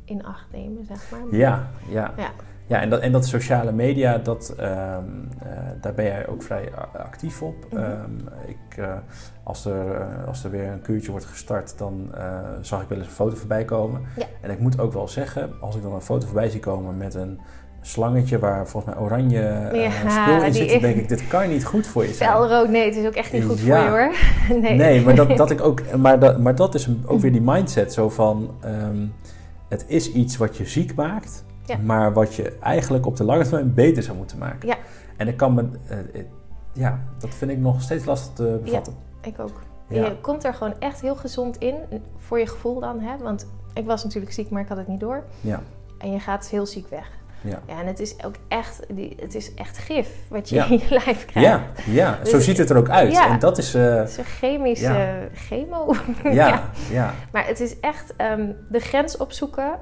in 0.05 0.25
acht 0.25 0.47
nemen, 0.53 0.85
zeg 0.85 1.11
maar. 1.11 1.21
Ja, 1.39 1.67
ja. 1.89 2.13
Ja. 2.17 2.31
ja 2.67 2.81
en, 2.81 2.91
dat, 2.91 3.01
en 3.01 3.13
dat 3.13 3.27
sociale 3.27 3.73
media, 3.73 4.19
dat, 4.19 4.55
ehm, 4.59 5.05
eh, 5.39 5.49
daar 5.81 5.95
ben 5.95 6.05
jij 6.05 6.27
ook 6.29 6.43
vrij 6.43 6.73
actief 6.93 7.43
op. 7.43 7.55
Mhm. 7.71 7.83
Ehm, 7.83 8.17
ik, 8.47 8.89
als, 9.43 9.65
er, 9.65 10.05
als 10.27 10.45
er 10.45 10.51
weer 10.51 10.69
een 10.73 10.83
kuurtje 10.83 11.11
wordt 11.11 11.27
gestart, 11.27 11.79
dan 11.79 12.15
zag 12.61 12.83
ik 12.83 12.89
wel 12.89 12.99
eens 12.99 13.07
een 13.07 13.13
foto 13.13 13.37
voorbij 13.37 13.65
komen. 13.65 14.01
Ja. 14.17 14.27
En 14.41 14.51
ik 14.51 14.59
moet 14.59 14.81
ook 14.81 14.93
wel 14.93 15.09
zeggen, 15.09 15.61
als 15.61 15.77
ik 15.77 15.83
dan 15.83 15.93
een 15.95 16.01
foto 16.01 16.27
voorbij 16.27 16.51
zie 16.51 16.61
komen 16.61 16.97
met 16.97 17.15
een 17.15 17.41
slangetje 17.85 18.39
waar 18.39 18.69
volgens 18.69 18.95
mij 18.95 19.05
oranje 19.05 19.41
Ja, 19.73 19.91
spul 20.23 20.43
in 20.45 20.55
zit, 20.55 20.71
dan 20.71 20.81
denk 20.81 20.97
ik, 20.97 21.09
dit 21.09 21.27
kan 21.29 21.49
niet 21.49 21.65
goed 21.65 21.87
voor 21.87 22.07
je 22.07 22.13
zijn. 22.13 22.31
Felrood, 22.31 22.69
nee, 22.69 22.85
het 22.85 22.97
is 22.97 23.07
ook 23.07 23.15
echt 23.15 23.33
niet 23.33 23.45
goed 23.45 23.61
Ja. 23.61 23.77
voor 23.89 23.99
je 23.99 24.05
hoor. 24.05 24.15
Nee, 24.63 24.77
Nee, 24.77 25.01
maar 25.05 25.15
dat, 25.15 25.37
dat 25.37 25.51
ik 25.51 25.61
ook. 25.61 25.81
Maar 25.97 26.19
dat, 26.19 26.39
maar 26.41 26.55
dat 26.55 26.75
is 26.75 26.89
ook 27.07 27.21
weer 27.21 27.33
die 27.33 27.41
mindset 27.43 27.93
zo 27.93 28.09
van. 28.09 28.51
ehm, 28.61 29.07
het 29.69 29.85
is 29.89 30.13
iets 30.13 30.37
wat 30.37 30.57
je 30.57 30.67
ziek 30.67 30.95
maakt, 30.95 31.45
Ja. 31.65 31.77
maar 31.77 32.13
wat 32.13 32.35
je 32.35 32.57
eigenlijk 32.61 33.07
op 33.07 33.17
de 33.17 33.25
lange 33.25 33.43
termijn 33.43 33.75
beter 33.75 34.03
zou 34.03 34.17
moeten 34.17 34.39
maken. 34.39 34.69
Ja. 34.69 34.77
En 35.17 35.29
ik 35.29 35.37
kan 35.37 35.55
me. 35.55 35.65
eh, 35.89 35.99
eh, 35.99 36.25
ja, 36.73 37.01
dat 37.19 37.35
vind 37.35 37.51
ik 37.51 37.59
nog 37.59 37.83
steeds 37.83 38.05
lastig 38.05 38.33
te 38.35 38.61
bevatten. 38.65 38.95
Ik 39.23 39.35
ook. 39.41 39.61
Ja. 39.89 40.05
Je 40.05 40.17
komt 40.21 40.45
er 40.45 40.55
gewoon 40.55 40.75
echt 40.79 41.01
heel 41.01 41.17
gezond 41.17 41.57
in, 41.59 41.75
voor 42.17 42.39
je 42.39 42.47
gevoel 42.47 42.81
dan. 42.81 43.01
Hè? 43.01 43.17
Want 43.23 43.47
ik 43.75 43.87
was 43.87 44.05
natuurlijk 44.05 44.33
ziek, 44.33 44.51
maar 44.51 44.63
ik 44.63 44.69
had 44.69 44.77
het 44.77 44.89
niet 44.89 45.01
door. 45.01 45.25
Ja. 45.41 45.61
En 45.99 46.13
je 46.13 46.19
gaat 46.21 46.49
heel 46.49 46.67
ziek 46.67 46.89
weg. 46.89 47.11
Ja. 47.43 47.63
Ja, 47.67 47.81
en 47.81 47.87
het 47.87 48.01
is 48.01 48.25
ook 48.25 48.35
echt, 48.49 48.81
die, 48.89 49.17
het 49.21 49.35
is 49.35 49.55
echt 49.55 49.79
gif 49.79 50.09
wat 50.29 50.49
je 50.49 50.55
Ja. 50.55 50.65
in 50.71 50.79
je 50.79 50.87
lijf 51.05 51.25
krijgt. 51.25 51.49
Ja, 51.49 51.63
ja, 51.93 52.25
zo 52.25 52.33
Dus- 52.37 52.45
ziet 52.45 52.59
het 52.59 52.71
er 52.71 52.77
ook 52.77 52.89
uit. 52.89 53.13
Ja. 53.13 53.29
En 53.31 53.39
dat 53.39 53.59
is. 53.59 53.75
eh, 53.75 53.95
Het 53.97 54.09
is 54.09 54.17
een 54.17 54.25
chemische 54.25 55.29
chemo. 55.35 55.95
ja, 56.25 56.71
ja, 56.91 57.15
Maar 57.33 57.47
het 57.47 57.61
is 57.61 57.81
echt 57.81 58.17
ehm, 58.17 58.53
de 58.71 58.79
grens 58.81 59.17
opzoeken 59.17 59.79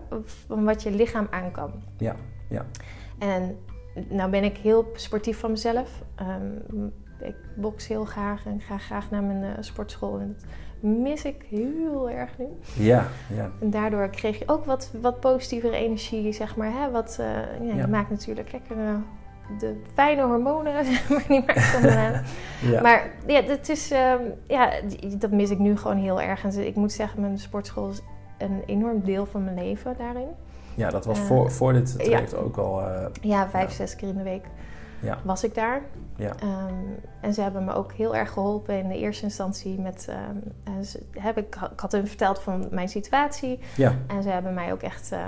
van 0.46 0.64
wat 0.64 0.82
je 0.82 0.90
lichaam 0.90 1.26
aan 1.30 1.50
kan. 1.50 1.72
ja, 1.98 2.14
ja. 2.48 2.64
En 3.18 3.56
nou 4.08 4.30
ben 4.30 4.44
ik 4.44 4.56
heel 4.56 4.90
sportief 4.94 5.38
van 5.38 5.50
mezelf. 5.50 5.90
Ehm, 6.16 6.86
ik 7.28 7.34
box 7.56 7.86
heel 7.88 8.04
graag 8.04 8.46
en 8.46 8.60
ga 8.60 8.78
graag 8.78 9.10
naar 9.10 9.22
mijn 9.22 9.42
eh, 9.42 9.50
sportschool. 9.60 10.18
En 10.18 10.36
dat 10.38 10.44
mis 10.80 11.24
ik 11.24 11.46
heel 11.48 12.10
erg 12.10 12.30
nu. 12.38 12.46
Ja, 12.84 13.06
ja. 13.34 13.50
En 13.60 13.70
daardoor 13.70 14.08
kreeg 14.08 14.38
je 14.38 14.48
ook 14.48 14.64
wat, 14.64 14.90
wat 15.00 15.20
positievere 15.20 15.76
energie, 15.76 16.32
zeg 16.32 16.56
maar. 16.56 16.72
Hè? 16.72 16.90
Wat, 16.90 17.16
eh, 17.20 17.26
ja, 17.66 17.74
Ja. 17.74 17.80
Je 17.80 17.86
maakt 17.86 18.10
natuurlijk 18.10 18.52
lekker 18.52 18.76
de 19.58 19.80
fijne 19.94 20.22
hormonen, 20.22 20.84
zeg 20.84 21.08
maar, 21.08 21.72
allemaal 21.74 21.98
aan. 21.98 22.22
ja. 22.72 22.80
Maar 22.80 23.10
ja, 23.26 23.40
dat, 23.40 23.68
is, 23.68 23.90
ehm, 23.90 24.20
ja, 24.46 24.72
dat 25.18 25.30
mis 25.30 25.50
ik 25.50 25.58
nu 25.58 25.76
gewoon 25.76 25.96
heel 25.96 26.20
erg. 26.20 26.44
En 26.44 26.66
ik 26.66 26.74
moet 26.74 26.92
zeggen, 26.92 27.20
mijn 27.20 27.38
sportschool 27.38 27.88
is 27.88 28.02
een 28.38 28.62
enorm 28.66 29.04
deel 29.04 29.26
van 29.26 29.44
mijn 29.44 29.56
leven 29.64 29.94
daarin. 29.98 30.28
ja, 30.74 30.90
dat 30.90 31.04
was 31.04 31.18
eh, 31.18 31.24
voor, 31.24 31.50
voor 31.50 31.72
dit 31.72 31.98
traject 31.98 32.36
ook 32.36 32.56
al. 32.56 32.80
eh, 32.80 33.06
Ja, 33.20 33.48
vijf, 33.48 33.72
zes 33.72 33.96
keer 33.96 34.08
in 34.08 34.16
de 34.16 34.22
week 34.22 34.44
Ja. 35.02 35.18
was 35.24 35.44
ik 35.44 35.54
daar. 35.54 35.82
Ja. 36.16 36.32
Ehm, 36.40 36.74
en 37.20 37.34
ze 37.34 37.42
hebben 37.42 37.64
me 37.64 37.72
ook 37.72 37.92
heel 37.92 38.16
erg 38.16 38.30
geholpen 38.32 38.78
in 38.78 38.88
de 38.88 38.98
eerste 38.98 39.24
instantie 39.24 39.78
met... 39.80 40.08
ehm, 40.08 40.82
ze, 40.82 41.02
heb 41.18 41.38
ik, 41.38 41.54
ik 41.72 41.80
had 41.80 41.92
hun 41.92 42.06
verteld 42.06 42.40
van 42.40 42.66
mijn 42.70 42.88
situatie. 42.88 43.58
ja, 43.76 43.94
En 44.06 44.22
ze 44.22 44.28
hebben 44.28 44.54
mij 44.54 44.72
ook 44.72 44.82
echt 44.82 45.12
eh, 45.12 45.18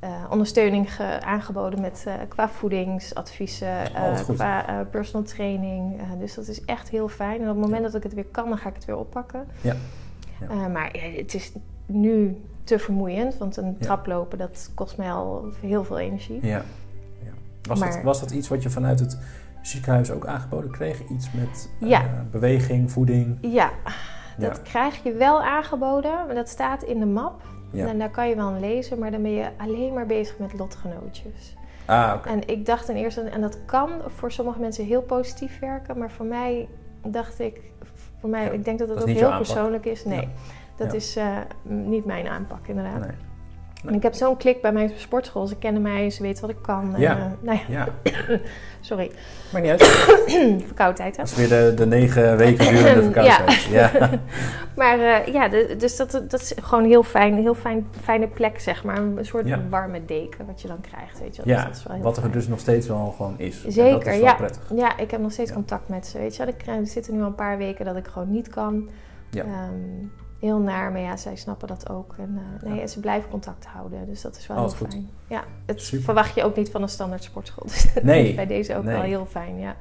eh, 0.00 0.10
ondersteuning 0.30 0.94
ge- 0.94 1.20
aangeboden 1.22 1.80
met, 1.80 2.04
eh, 2.06 2.14
qua 2.28 2.48
voedingsadviezen, 2.48 3.86
Oh, 3.96 4.18
qua 4.34 4.86
personal 4.90 5.26
training. 5.26 6.00
Dus 6.18 6.34
dat 6.34 6.48
is 6.48 6.64
echt 6.64 6.88
heel 6.88 7.08
fijn. 7.08 7.40
En 7.42 7.48
op 7.48 7.54
het 7.56 7.64
moment 7.64 7.82
dat 7.82 7.94
ik 7.94 8.02
het 8.02 8.14
weer 8.14 8.26
kan, 8.30 8.48
dan 8.48 8.58
ga 8.58 8.68
ik 8.68 8.74
het 8.74 8.84
weer 8.84 8.96
oppakken. 8.96 9.46
Ja. 9.60 9.74
Ja. 10.48 10.68
Maar 10.68 10.90
het 11.16 11.34
is 11.34 11.52
nu 11.86 12.40
te 12.64 12.78
vermoeiend, 12.78 13.38
want 13.38 13.56
een 13.56 13.76
Ja. 13.78 13.84
trap 13.84 14.06
lopen, 14.06 14.38
dat 14.38 14.70
kost 14.74 14.96
mij 14.96 15.12
al 15.12 15.44
heel 15.60 15.84
veel 15.84 15.98
energie. 15.98 16.46
Ja. 16.46 16.62
Was, 17.62 17.80
dat, 17.80 18.02
was 18.02 18.20
dat 18.20 18.30
iets 18.30 18.48
wat 18.48 18.62
je 18.62 18.70
vanuit 18.70 19.00
het 19.00 19.18
ziekenhuis 19.62 20.10
ook 20.10 20.26
aangeboden 20.26 20.70
kreeg? 20.70 21.08
Iets 21.08 21.30
met 21.32 21.70
eh, 21.90 22.00
beweging, 22.30 22.90
voeding? 22.92 23.38
Ja, 23.40 23.70
dat 24.38 24.56
Ja. 24.56 24.62
krijg 24.62 25.02
je 25.02 25.12
wel 25.12 25.42
aangeboden, 25.42 26.12
maar 26.26 26.34
dat 26.34 26.48
staat 26.48 26.82
in 26.82 26.98
de 26.98 27.06
map. 27.06 27.42
Ja. 27.72 27.86
En 27.86 27.98
daar 27.98 28.10
kan 28.10 28.28
je 28.28 28.34
wel 28.34 28.46
aan 28.46 28.60
lezen, 28.60 28.98
maar 28.98 29.10
dan 29.10 29.22
ben 29.22 29.30
je 29.30 29.48
alleen 29.56 29.92
maar 29.94 30.06
bezig 30.06 30.38
met 30.38 30.52
lotgenootjes. 30.58 31.54
Ah, 31.86 32.12
oké. 32.16 32.28
En 32.28 32.48
ik 32.48 32.66
dacht 32.66 32.88
in 32.88 32.96
eerste 32.96 33.20
en 33.20 33.40
dat 33.40 33.58
kan 33.64 33.90
voor 34.06 34.32
sommige 34.32 34.60
mensen 34.60 34.84
heel 34.84 35.02
positief 35.02 35.58
werken, 35.58 35.98
maar 35.98 36.10
voor 36.10 36.26
mij 36.26 36.68
dacht 37.06 37.40
ik, 37.40 37.60
voor 38.20 38.28
mij, 38.28 38.46
ik 38.48 38.64
denk 38.64 38.78
dat 38.78 38.88
het 38.88 38.98
dat 38.98 39.08
ook 39.08 39.14
heel 39.14 39.36
persoonlijk 39.36 39.84
is. 39.84 40.04
Nee, 40.04 40.28
dat 40.76 40.92
is 40.94 41.16
eh, 41.16 41.36
niet 41.62 42.04
mijn 42.04 42.28
aanpak 42.28 42.66
inderdaad. 42.66 43.00
Nee. 43.00 43.16
En 43.86 43.94
ik 43.94 44.02
heb 44.02 44.14
zo'n 44.14 44.36
klik 44.36 44.62
bij 44.62 44.72
mijn 44.72 44.90
sportschool. 44.96 45.46
Ze 45.46 45.56
kennen 45.56 45.82
mij, 45.82 46.10
ze 46.10 46.22
weten 46.22 46.40
wat 46.40 46.50
ik 46.50 46.62
kan. 46.62 46.94
En, 46.94 47.02
eh, 47.02 47.16
nou 47.40 47.58
ja, 47.68 47.86
Ja, 48.04 48.10
sorry, 48.80 49.10
maakt 49.52 49.64
niet 49.64 49.70
uit. 49.80 49.82
verkoudheid 50.66 51.16
hè. 51.16 51.22
Dat 51.22 51.32
is 51.32 51.36
weer 51.36 51.48
de, 51.48 51.74
de 51.76 51.86
negen 51.86 52.36
weken 52.36 52.74
durende 52.74 53.02
verkoudheid. 53.12 53.62
Ja. 53.62 53.90
Maar 54.76 54.98
eh, 54.98 55.32
ja, 55.32 55.48
de- 55.48 55.74
dus 55.78 55.96
dat, 55.96 56.10
dat 56.28 56.40
is 56.40 56.52
gewoon 56.62 56.84
heel 56.84 57.02
fijn, 57.02 57.34
heel 57.34 57.54
fijn, 57.54 57.86
fijne 58.02 58.26
plek 58.28 58.60
zeg 58.60 58.84
maar. 58.84 58.96
Een 58.98 59.18
soort 59.24 59.46
Ja. 59.46 59.60
warme 59.70 60.04
deken 60.04 60.46
wat 60.46 60.60
je 60.62 60.68
dan 60.68 60.80
krijgt, 60.80 61.18
weet 61.20 61.36
je 61.36 61.42
wel. 61.44 61.54
Dus 61.54 61.62
Ja, 61.64 61.68
dat 61.68 61.76
is 61.76 61.82
wel 61.84 61.94
heel 61.94 62.04
wat 62.04 62.16
er 62.16 62.22
fijn. 62.22 62.32
dus 62.34 62.48
nog 62.48 62.58
steeds 62.58 62.86
wel 62.86 63.14
gewoon 63.16 63.34
is. 63.38 63.56
En 63.56 63.62
dat 63.64 63.72
Zeker, 63.72 63.98
is 64.12 64.16
wel 64.18 64.26
ja. 64.26 64.34
prettig. 64.34 64.62
Ja, 64.74 64.98
ik 64.98 65.10
heb 65.10 65.20
nog 65.20 65.32
steeds 65.32 65.52
contact 65.52 65.88
met 65.88 66.06
ze. 66.06 66.18
Weet 66.18 66.36
je, 66.36 66.44
wel. 66.44 66.52
ik 66.52 66.58
krijg- 66.58 66.78
er 66.80 66.86
zitten 66.86 67.14
nu 67.14 67.20
al 67.20 67.26
een 67.26 67.34
paar 67.34 67.58
weken 67.58 67.84
dat 67.84 67.96
ik 67.96 68.06
gewoon 68.06 68.30
niet 68.30 68.48
kan. 68.48 68.88
Ja. 69.30 69.44
Ehm, 69.44 70.06
heel 70.40 70.58
naar, 70.58 70.92
maar 70.92 71.00
ja, 71.00 71.16
zij 71.16 71.36
snappen 71.36 71.68
dat 71.68 71.90
ook. 71.90 72.14
En, 72.18 72.38
eh, 72.58 72.62
nee, 72.68 72.74
Ja. 72.74 72.80
en 72.80 72.88
ze 72.88 73.00
blijven 73.00 73.30
contact 73.30 73.66
houden, 73.66 74.06
dus 74.06 74.20
dat 74.22 74.36
is 74.36 74.46
wel 74.46 74.56
Oh, 74.56 74.62
heel 74.62 74.72
goed. 74.72 74.88
fijn. 74.90 75.08
Ja, 75.26 75.44
het 75.66 75.80
Super. 75.82 76.04
verwacht 76.04 76.34
je 76.34 76.42
ook 76.42 76.56
niet 76.56 76.70
van 76.70 76.82
een 76.82 76.88
standaard 76.88 77.22
sportschool. 77.24 77.64
Dus 77.66 77.92
dat 77.94 78.02
Nee, 78.02 78.28
is 78.28 78.34
bij 78.34 78.46
deze 78.46 78.76
ook 78.76 78.84
nee. 78.84 78.94
wel 78.94 79.02
heel 79.04 79.26
fijn, 79.26 79.58
ja. 79.58 79.76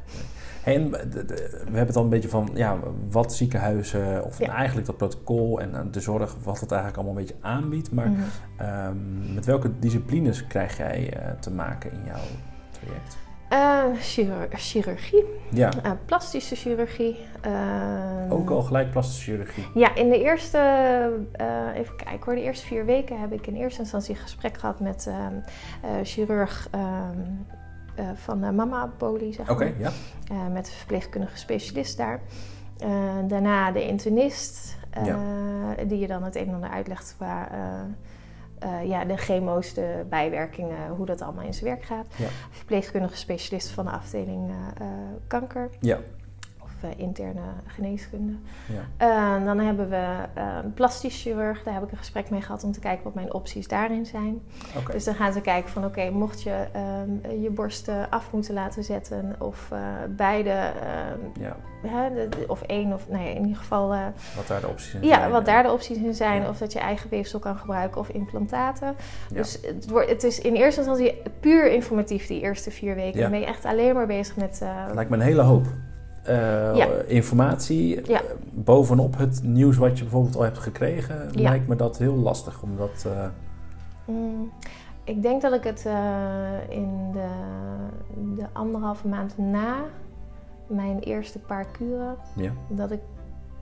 Hey, 0.64 0.76
en 0.76 0.92
de- 0.92 1.24
we 1.26 1.64
hebben 1.64 1.86
het 1.88 1.96
al 1.96 2.04
een 2.04 2.10
beetje 2.10 2.30
van 2.30 2.50
ja, 2.54 2.78
wat 3.10 3.34
ziekenhuizen 3.34 4.24
of 4.26 4.40
Ja. 4.40 4.48
eigenlijk 4.56 4.88
dat 4.88 4.98
protocol 4.98 5.60
en 5.62 5.76
eh, 5.76 5.82
de 5.92 6.00
zorg, 6.00 6.36
wat 6.44 6.60
het 6.60 6.72
eigenlijk 6.72 7.02
allemaal 7.02 7.18
een 7.22 7.26
beetje 7.28 7.42
aanbiedt. 7.48 7.92
Maar 7.92 8.10
Mhm. 8.10 8.20
ehm, 8.58 9.34
met 9.34 9.46
welke 9.46 9.80
disciplines 9.80 10.48
krijg 10.48 10.78
jij 10.78 11.14
eh, 11.14 11.32
te 11.40 11.52
maken 11.52 11.92
in 11.92 12.00
jouw 12.06 12.26
traject? 12.72 13.18
Eh, 13.50 13.84
chirur- 14.00 14.48
chirurgie, 14.52 15.26
Ja, 15.52 15.72
eh, 15.84 15.92
plastische 16.06 16.56
chirurgie. 16.56 17.18
ehm, 17.42 18.30
ook 18.32 18.50
al 18.50 18.62
gelijk 18.62 18.92
plastische 18.92 19.24
chirurgie. 19.32 19.68
Ja, 19.74 19.96
in 19.96 20.10
de 20.10 20.22
eerste, 20.24 20.58
eh, 21.32 21.48
even 21.76 21.96
kijken 21.96 22.26
hoor, 22.26 22.36
de 22.36 22.42
eerste 22.42 22.66
vier 22.66 22.86
weken 22.86 23.20
heb 23.20 23.32
ik 23.34 23.48
in 23.48 23.56
eerste 23.56 23.80
instantie 23.82 24.16
een 24.16 24.22
gesprek 24.22 24.58
gehad 24.58 24.80
met 24.80 25.08
eh, 25.08 25.90
chirurg 26.04 26.68
ehm, 26.72 27.18
eh, 27.96 28.06
van 28.16 28.44
eh, 28.44 28.50
Mama 28.50 28.90
Poli, 28.98 29.34
zeg 29.34 29.50
Oké, 29.50 29.64
maar. 29.64 29.74
ja. 29.80 29.92
Eh, 30.32 30.48
met 30.54 30.68
een 30.68 30.74
verpleegkundige 30.74 31.38
specialist 31.38 31.98
daar. 31.98 32.20
Eh, 32.78 32.90
daarna 33.28 33.72
de 33.72 33.88
internist, 33.88 34.78
eh, 34.90 35.06
Ja. 35.06 35.18
die 35.88 36.00
je 36.00 36.08
dan 36.08 36.24
het 36.24 36.36
een 36.36 36.48
en 36.48 36.54
ander 36.54 36.70
uitlegt 36.70 37.14
qua 37.18 37.48
eh, 38.60 38.88
ja, 38.88 39.06
de 39.06 39.18
chemo's, 39.18 39.74
de 39.74 40.06
bijwerkingen, 40.10 40.90
hoe 40.90 41.06
dat 41.06 41.22
allemaal 41.22 41.46
in 41.46 41.54
zijn 41.54 41.66
werk 41.66 41.84
gaat. 41.84 42.06
Ja. 42.16 42.28
Verpleegkundige 42.52 43.18
specialist 43.18 43.70
van 43.70 43.86
de 43.86 43.92
afdeling 43.92 44.50
eh, 44.50 44.86
eh, 44.88 44.94
kanker 45.28 45.70
Ja, 45.80 46.00
of 46.84 46.90
eh, 46.90 46.98
interne 46.98 47.42
geneeskunde. 47.66 48.34
ja. 48.98 49.08
Eh, 49.38 49.46
dan 49.46 49.60
hebben 49.60 49.90
we 49.90 50.06
eh, 50.34 50.44
een 50.64 50.74
plastisch 50.74 51.22
chirurg. 51.22 51.64
Daar 51.64 51.74
heb 51.74 51.84
ik 51.84 51.92
een 51.92 51.98
gesprek 51.98 52.30
mee 52.30 52.42
gehad 52.42 52.64
om 52.64 52.72
te 52.72 52.80
kijken 52.80 53.04
wat 53.04 53.14
mijn 53.14 53.34
opties 53.34 53.68
daarin 53.68 54.06
zijn. 54.06 54.42
Dus 54.92 55.04
dan 55.04 55.16
gaan 55.16 55.34
ze 55.34 55.42
kijken 55.42 55.70
van 55.70 55.86
oké, 55.86 56.10
mocht 56.10 56.42
je 56.44 56.66
ehm, 56.72 57.42
je 57.42 57.50
borsten 57.50 58.10
af 58.10 58.32
moeten 58.32 58.54
laten 58.54 58.84
zetten 58.84 59.36
of 59.40 59.72
beide, 60.10 60.50
ehm, 60.50 61.44
Ja, 61.44 61.56
hè, 61.88 62.14
de- 62.14 62.30
de- 62.30 62.44
of 62.48 62.62
één 62.62 62.94
of 62.94 63.10
nou 63.10 63.24
ja, 63.24 63.30
in 63.30 63.42
ieder 63.42 63.58
geval 63.58 63.88
wat 64.36 64.48
daar 64.48 64.62
de 64.62 64.68
opties 64.68 64.94
in 64.94 65.04
ja, 65.04 65.16
zijn. 65.20 65.32
wat 65.32 65.46
daar 65.46 65.64
de 65.64 65.72
opties 65.72 65.98
in 65.98 66.14
zijn. 66.14 66.42
Ja. 66.42 66.50
Of 66.50 66.58
dat 66.58 66.74
je 66.74 66.80
eigen 66.80 67.10
weefsel 67.10 67.40
kan 67.40 67.56
gebruiken 67.58 68.02
of 68.02 68.10
implantaten. 68.10 68.88
Ja. 68.88 69.36
Dus 69.36 69.60
het, 69.62 69.90
wordt, 69.90 70.10
het 70.10 70.24
is 70.24 70.40
in 70.40 70.54
eerste 70.56 70.80
instantie 70.82 71.22
puur 71.40 71.72
informatief 71.72 72.28
die 72.28 72.42
eerste 72.42 72.72
vier 72.72 72.96
weken. 72.96 73.16
Ja. 73.16 73.22
Dan 73.22 73.32
ben 73.32 73.40
je 73.40 73.46
echt 73.46 73.66
alleen 73.66 73.96
maar 73.96 74.08
bezig 74.08 74.36
met... 74.36 74.60
Dat 74.88 74.96
lijkt 74.96 75.10
me 75.10 75.16
een 75.16 75.22
hele 75.22 75.42
hoop. 75.42 75.66
Eh, 76.24 76.76
Ja. 76.76 76.86
Informatie, 77.08 78.08
Ja. 78.10 78.20
eh, 78.22 78.30
bovenop 78.52 79.18
het 79.18 79.40
nieuws 79.44 79.78
wat 79.78 79.98
je 79.98 80.04
bijvoorbeeld 80.04 80.36
al 80.36 80.42
hebt 80.44 80.58
gekregen, 80.58 81.30
Ja. 81.32 81.42
lijkt 81.50 81.68
me 81.68 81.76
dat 81.76 81.98
heel 81.98 82.16
lastig. 82.16 82.62
Omdat, 82.64 83.06
eh, 83.08 83.26
Mm, 84.06 84.52
ik 85.04 85.22
denk 85.22 85.42
dat 85.42 85.54
ik 85.54 85.64
het 85.64 85.86
in 86.70 87.12
de, 87.14 87.28
de 88.36 88.46
anderhalve 88.54 89.08
maand 89.08 89.38
na 89.38 89.76
mijn 90.68 91.00
eerste 91.00 91.40
paar 91.40 91.66
kuren, 91.66 92.16
dat 92.68 92.92
ik, 92.92 93.00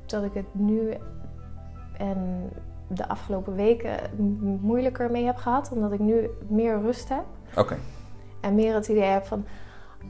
dat 0.05 0.23
ik 0.23 0.33
het 0.33 0.45
nu 0.51 0.93
en 1.97 2.49
de 2.87 3.07
afgelopen 3.09 3.55
weken 3.55 3.95
moeilijker 4.61 5.11
mee 5.11 5.25
heb 5.25 5.35
gehad. 5.35 5.71
Omdat 5.73 5.91
ik 5.91 5.99
nu 5.99 6.29
meer 6.47 6.81
rust 6.81 7.09
heb 7.09 7.23
en 8.41 8.55
meer 8.55 8.73
het 8.73 8.87
idee 8.87 9.03
heb 9.03 9.25
van, 9.25 9.45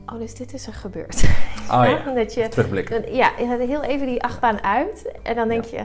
oh, 0.06 0.18
dus 0.18 0.34
dit 0.34 0.52
is 0.54 0.66
er 0.66 0.72
gebeurd. 0.74 1.24
Oh 1.70 1.84
ja, 2.04 2.12
dat 2.14 2.34
je, 2.34 2.48
terugblikken. 2.48 3.02
dan- 3.02 3.14
ja, 3.14 3.32
je 3.38 3.46
gaat 3.46 3.58
heel 3.60 3.82
even 3.82 4.06
die 4.06 4.22
achtbaan 4.22 4.62
uit 4.62 5.12
en 5.22 5.34
dan 5.34 5.48
denk 5.48 5.64
je, 5.64 5.84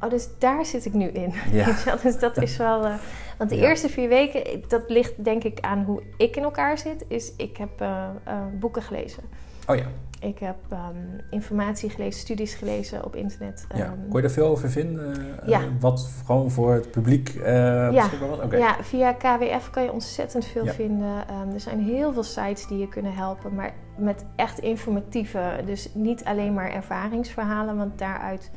oh, 0.00 0.10
dus 0.10 0.28
daar 0.38 0.64
zit 0.66 0.84
ik 0.84 0.92
nu 0.92 1.08
in. 1.08 1.32
Ja. 1.52 1.66
Dus 2.02 2.18
dat 2.18 2.42
is 2.42 2.56
wel, 2.56 2.84
eh, 2.86 2.94
want 3.38 3.50
de 3.50 3.56
Ja. 3.56 3.62
eerste 3.68 3.88
vier 3.88 4.08
weken, 4.08 4.62
dat 4.68 4.82
ligt 4.88 5.24
denk 5.24 5.44
ik 5.44 5.60
aan 5.60 5.82
hoe 5.84 6.02
ik 6.16 6.36
in 6.36 6.42
elkaar 6.42 6.78
zit, 6.78 7.04
is 7.08 7.32
ik 7.36 7.56
heb 7.56 7.80
eh, 7.80 8.04
eh, 8.24 8.34
boeken 8.52 8.82
gelezen. 8.82 9.22
Oh 9.66 9.76
ja, 9.76 9.84
Ik 10.24 10.38
heb 10.38 10.56
ehm, 10.68 10.96
informatie 11.30 11.90
gelezen, 11.90 12.20
studies 12.20 12.54
gelezen 12.54 13.04
op 13.04 13.14
internet. 13.16 13.66
ja. 13.74 13.84
Ehm, 13.84 14.08
Kon 14.08 14.20
je 14.20 14.26
er 14.26 14.32
veel 14.32 14.46
over 14.48 14.70
vinden? 14.70 15.16
Eh, 15.42 15.48
Ja. 15.48 15.60
Wat 15.80 16.08
gewoon 16.26 16.50
voor 16.50 16.72
het 16.72 16.90
publiek 16.90 17.28
eh 17.28 17.90
beschikbaar 17.90 18.28
was? 18.28 18.58
Ja, 18.58 18.76
via 18.80 19.12
KWF 19.12 19.70
kan 19.70 19.82
je 19.82 19.92
ontzettend 19.92 20.44
veel 20.44 20.64
Ja. 20.64 20.72
vinden. 20.72 21.28
Ehm, 21.28 21.52
er 21.52 21.60
zijn 21.60 21.80
heel 21.80 22.12
veel 22.12 22.22
sites 22.22 22.66
die 22.66 22.78
je 22.78 22.88
kunnen 22.88 23.14
helpen, 23.14 23.54
maar 23.54 23.72
met 23.98 24.24
echt 24.36 24.58
informatieve. 24.58 25.60
Dus 25.66 25.88
niet 25.94 26.24
alleen 26.24 26.54
maar 26.54 26.70
ervaringsverhalen, 26.70 27.76
want 27.76 27.98
daaruit 27.98 28.50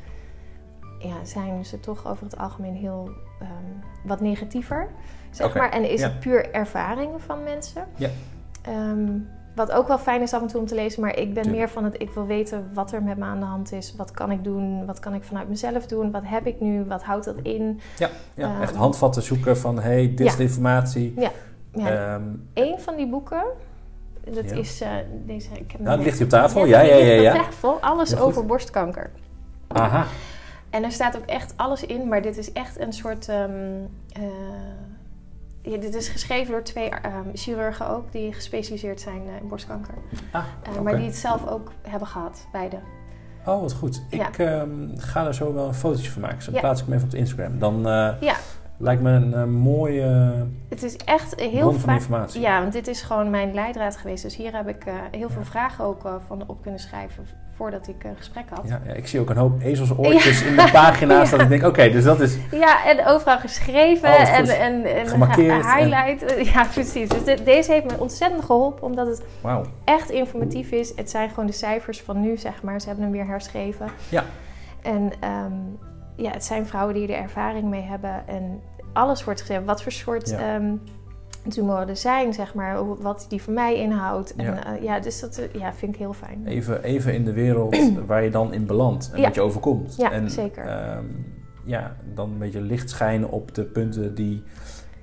ja, 0.98 1.24
zijn 1.24 1.64
ze 1.64 1.80
toch 1.80 2.06
over 2.06 2.24
het 2.24 2.38
algemeen 2.38 2.74
heel 2.74 3.10
wat 4.04 4.20
negatiever. 4.20 4.88
Zeg 5.30 5.54
maar. 5.54 5.70
En 5.70 5.90
is 5.90 6.00
ja. 6.00 6.08
het 6.08 6.20
puur 6.20 6.50
ervaringen 6.52 7.20
van 7.20 7.42
mensen. 7.42 7.84
Ja. 7.96 8.08
Wat 9.58 9.72
ook 9.72 9.88
wel 9.88 9.98
fijn 9.98 10.22
is 10.22 10.32
af 10.32 10.40
en 10.42 10.46
toe 10.46 10.60
om 10.60 10.66
te 10.66 10.74
lezen, 10.74 11.00
maar 11.00 11.16
ik 11.16 11.34
ben 11.34 11.50
meer 11.50 11.68
van 11.68 11.84
het, 11.84 11.94
ik 12.02 12.10
wil 12.10 12.26
weten 12.26 12.70
wat 12.74 12.92
er 12.92 13.02
met 13.02 13.16
me 13.16 13.24
aan 13.24 13.38
de 13.40 13.46
hand 13.46 13.72
is. 13.72 13.94
Wat 13.96 14.10
kan 14.10 14.30
ik 14.30 14.44
doen? 14.44 14.86
Wat 14.86 14.98
kan 15.00 15.14
ik 15.14 15.24
vanuit 15.24 15.48
mezelf 15.48 15.86
doen? 15.86 16.10
Wat 16.10 16.22
heb 16.24 16.46
ik 16.46 16.60
nu? 16.60 16.84
Wat 16.84 17.02
houdt 17.02 17.24
dat 17.24 17.36
in? 17.42 17.80
Ja, 17.98 18.08
Ehm, 18.34 18.62
echt 18.62 18.74
handvatten 18.74 19.22
zoeken 19.22 19.58
van, 19.58 19.78
hey, 19.80 20.08
dit 20.14 20.20
is 20.20 20.30
Ja. 20.30 20.36
de 20.36 20.42
informatie. 20.42 21.12
Ja. 21.16 21.30
Ja, 21.72 22.14
Ehm, 22.14 22.22
Eén 22.54 22.80
van 22.80 22.96
die 22.96 23.08
boeken, 23.08 23.42
dat 24.34 24.50
Ja. 24.50 24.56
is 24.56 24.80
eh, 24.80 24.90
deze. 25.26 25.48
Ik 25.54 25.70
heb 25.72 25.80
nou, 25.80 26.02
ligt 26.02 26.14
hij 26.16 26.24
op 26.24 26.30
tafel? 26.30 26.64
Ja, 26.64 26.80
Ja, 26.80 26.94
ja, 26.94 27.04
ja. 27.04 27.10
ligt 27.10 27.22
ja, 27.22 27.30
op 27.34 27.44
tafel. 27.44 27.78
Alles 27.80 28.20
over 28.20 28.46
borstkanker. 28.46 29.10
Aha. 29.68 30.04
En 30.70 30.84
er 30.84 30.92
staat 30.92 31.16
ook 31.16 31.24
echt 31.26 31.52
alles 31.56 31.84
in, 31.86 32.08
maar 32.08 32.22
dit 32.22 32.36
is 32.38 32.52
echt 32.52 32.80
een 32.80 32.92
soort. 32.92 33.28
ehm, 33.28 33.50
eh, 34.12 34.22
ja, 35.70 35.76
dit 35.76 35.94
is 35.94 36.08
geschreven 36.08 36.52
door 36.52 36.62
twee 36.62 36.88
ehm, 36.88 37.28
chirurgen 37.34 37.88
ook, 37.88 38.12
die 38.12 38.32
gespecialiseerd 38.32 39.00
zijn 39.00 39.22
eh, 39.28 39.40
in 39.40 39.48
borstkanker. 39.48 39.94
Ah, 40.32 40.44
Eh. 40.62 40.80
Maar 40.82 40.96
die 40.96 41.06
het 41.06 41.16
zelf 41.16 41.46
ook 41.46 41.72
hebben 41.82 42.08
gehad, 42.08 42.46
beide. 42.52 42.78
Oh, 43.46 43.60
wat 43.60 43.72
goed. 43.72 44.02
Ja. 44.10 44.28
Ik 44.28 44.38
ehm, 44.38 44.68
ga 44.96 45.26
er 45.26 45.34
zo 45.34 45.54
wel 45.54 45.66
een 45.66 45.74
fotootje 45.74 46.10
van 46.10 46.22
maken. 46.22 46.42
Zo 46.42 46.52
Ja. 46.52 46.60
plaats 46.60 46.80
ik 46.80 46.86
hem 46.86 46.96
even 46.96 47.08
op 47.08 47.14
Instagram. 47.14 47.58
Dan 47.58 47.76
eh, 47.88 48.10
Ja. 48.20 48.36
Lijkt 48.78 49.02
me 49.02 49.10
een 49.10 49.34
eh, 49.34 49.44
mooie 49.44 50.34
Het 50.68 50.82
is 50.82 50.96
echt 50.96 51.40
heel 51.40 51.72
fijn. 51.72 51.96
informatie. 51.96 52.40
Ja, 52.40 52.60
want 52.60 52.72
dit 52.72 52.88
is 52.88 53.02
gewoon 53.02 53.30
mijn 53.30 53.54
leidraad 53.54 53.96
geweest. 53.96 54.22
Dus 54.22 54.36
hier 54.36 54.56
heb 54.56 54.68
ik 54.68 54.84
eh, 54.84 54.94
heel 55.10 55.30
veel 55.30 55.44
vragen 55.44 55.84
ook 55.84 56.04
eh, 56.04 56.12
van 56.26 56.44
op 56.46 56.62
kunnen 56.62 56.80
schrijven 56.80 57.26
voordat 57.56 57.88
ik 57.88 58.04
een 58.04 58.16
gesprek 58.16 58.44
had. 58.50 58.68
Ja, 58.68 58.80
ja, 58.86 58.92
ik 58.92 59.06
zie 59.06 59.20
ook 59.20 59.30
een 59.30 59.36
hoop 59.36 59.60
ezelsoortjes 59.62 60.42
in 60.42 60.56
de 60.56 60.68
pagina's. 60.72 61.30
Dat 61.30 61.40
ik 61.40 61.48
denk, 61.48 61.62
oké, 61.64 61.90
dus 61.90 62.04
dat 62.04 62.20
is... 62.20 62.36
Ja, 62.50 62.84
en 62.86 63.06
overal 63.06 63.38
geschreven 63.38 64.08
Oh, 64.08 64.38
en, 64.38 64.44
en, 64.48 64.84
en 64.96 65.06
Gemarkeerd 65.08 65.64
ge- 65.66 65.74
highlight. 65.76 66.46
Ja, 66.52 66.64
precies. 66.72 67.08
Dus 67.08 67.44
deze 67.44 67.72
heeft 67.72 67.84
me 67.84 67.98
ontzettend 67.98 68.44
geholpen, 68.44 68.82
omdat 68.82 69.06
het 69.06 69.22
Wauw. 69.40 69.62
echt 69.84 70.10
informatief 70.10 70.70
is. 70.70 70.92
Het 70.96 71.10
zijn 71.10 71.28
gewoon 71.28 71.46
de 71.46 71.52
cijfers 71.52 72.00
van 72.02 72.20
nu, 72.20 72.36
zeg 72.36 72.62
maar. 72.62 72.80
Ze 72.80 72.86
hebben 72.86 73.04
hem 73.04 73.12
weer 73.12 73.26
herschreven. 73.26 73.86
Ja. 74.08 74.24
En 74.82 75.10
ehm, 75.20 75.52
ja, 76.18 76.30
het 76.30 76.44
zijn 76.44 76.66
vrouwen 76.66 76.94
die 76.94 77.08
er 77.12 77.22
ervaring 77.22 77.68
mee 77.68 77.82
hebben. 77.82 78.26
En 78.28 78.60
alles 78.92 79.24
wordt 79.24 79.40
gezegd. 79.40 79.64
Wat 79.64 79.82
voor 79.82 79.92
soort 79.92 80.28
Ja. 80.30 80.54
ehm, 80.54 80.74
tumoren 81.48 81.88
er 81.88 81.96
zijn, 81.96 82.32
zeg 82.32 82.54
maar. 82.54 83.00
Wat 83.02 83.26
die 83.28 83.42
voor 83.42 83.52
mij 83.52 83.76
inhoudt. 83.76 84.34
En, 84.36 84.44
Ja. 84.44 84.76
ja, 84.80 85.00
dus 85.00 85.20
dat 85.20 85.36
eh, 85.38 85.60
ja, 85.60 85.72
vind 85.74 85.92
ik 85.94 85.98
heel 85.98 86.12
fijn. 86.12 86.46
Even, 86.46 86.82
even 86.82 87.14
in 87.14 87.24
de 87.24 87.32
wereld 87.32 87.76
waar 88.06 88.22
je 88.22 88.30
dan 88.30 88.52
in 88.52 88.66
belandt 88.66 89.10
en 89.12 89.18
Ja. 89.18 89.24
wat 89.24 89.34
je 89.34 89.40
overkomt. 89.40 89.96
Ja, 89.96 90.10
en, 90.12 90.30
zeker. 90.30 90.64
ehm, 90.66 91.04
ja, 91.64 91.96
dan 92.14 92.30
een 92.30 92.38
beetje 92.38 92.60
licht 92.60 92.90
schijnen 92.90 93.30
op 93.30 93.54
de 93.54 93.64
punten 93.64 94.14
die 94.14 94.42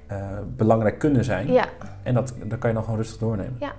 eh, 0.07 0.27
belangrijk 0.57 0.99
kunnen 0.99 1.23
zijn. 1.23 1.51
Ja, 1.51 1.65
En 2.03 2.13
dat, 2.13 2.33
dat 2.45 2.59
kan 2.59 2.69
je 2.69 2.75
dan 2.75 2.83
gewoon 2.83 2.99
rustig 2.99 3.17
doornemen. 3.19 3.55
Ja. 3.59 3.71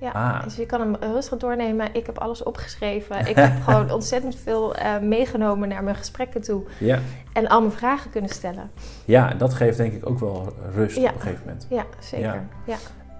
Ja. 0.00 0.10
Ah. 0.10 0.42
Dus 0.44 0.56
je 0.56 0.66
kan 0.66 0.80
hem 0.80 0.96
rustig 1.12 1.38
doornemen. 1.38 1.88
Ik 1.94 2.06
heb 2.06 2.18
alles 2.18 2.42
opgeschreven. 2.42 3.26
Ik 3.30 3.36
heb 3.36 3.52
gewoon 3.64 3.90
ontzettend 3.90 4.36
veel 4.36 4.74
eh, 4.74 4.98
meegenomen 4.98 5.68
naar 5.68 5.84
mijn 5.84 5.96
gesprekken 5.96 6.40
toe. 6.40 6.62
Ja. 6.78 6.98
En 7.32 7.48
al 7.48 7.60
mijn 7.60 7.72
vragen 7.72 8.10
kunnen 8.10 8.30
stellen. 8.30 8.70
ja, 9.04 9.34
dat 9.34 9.54
geeft 9.54 9.76
denk 9.76 9.92
ik 9.92 10.08
ook 10.08 10.18
wel 10.18 10.52
rust 10.74 10.96
Ja. 10.96 11.08
op 11.08 11.14
een 11.14 11.20
gegeven 11.20 11.42
moment. 11.46 11.66
Ja, 11.70 11.84
zeker. 11.98 12.26
Ja. 12.26 12.44
Ja. 12.64 12.76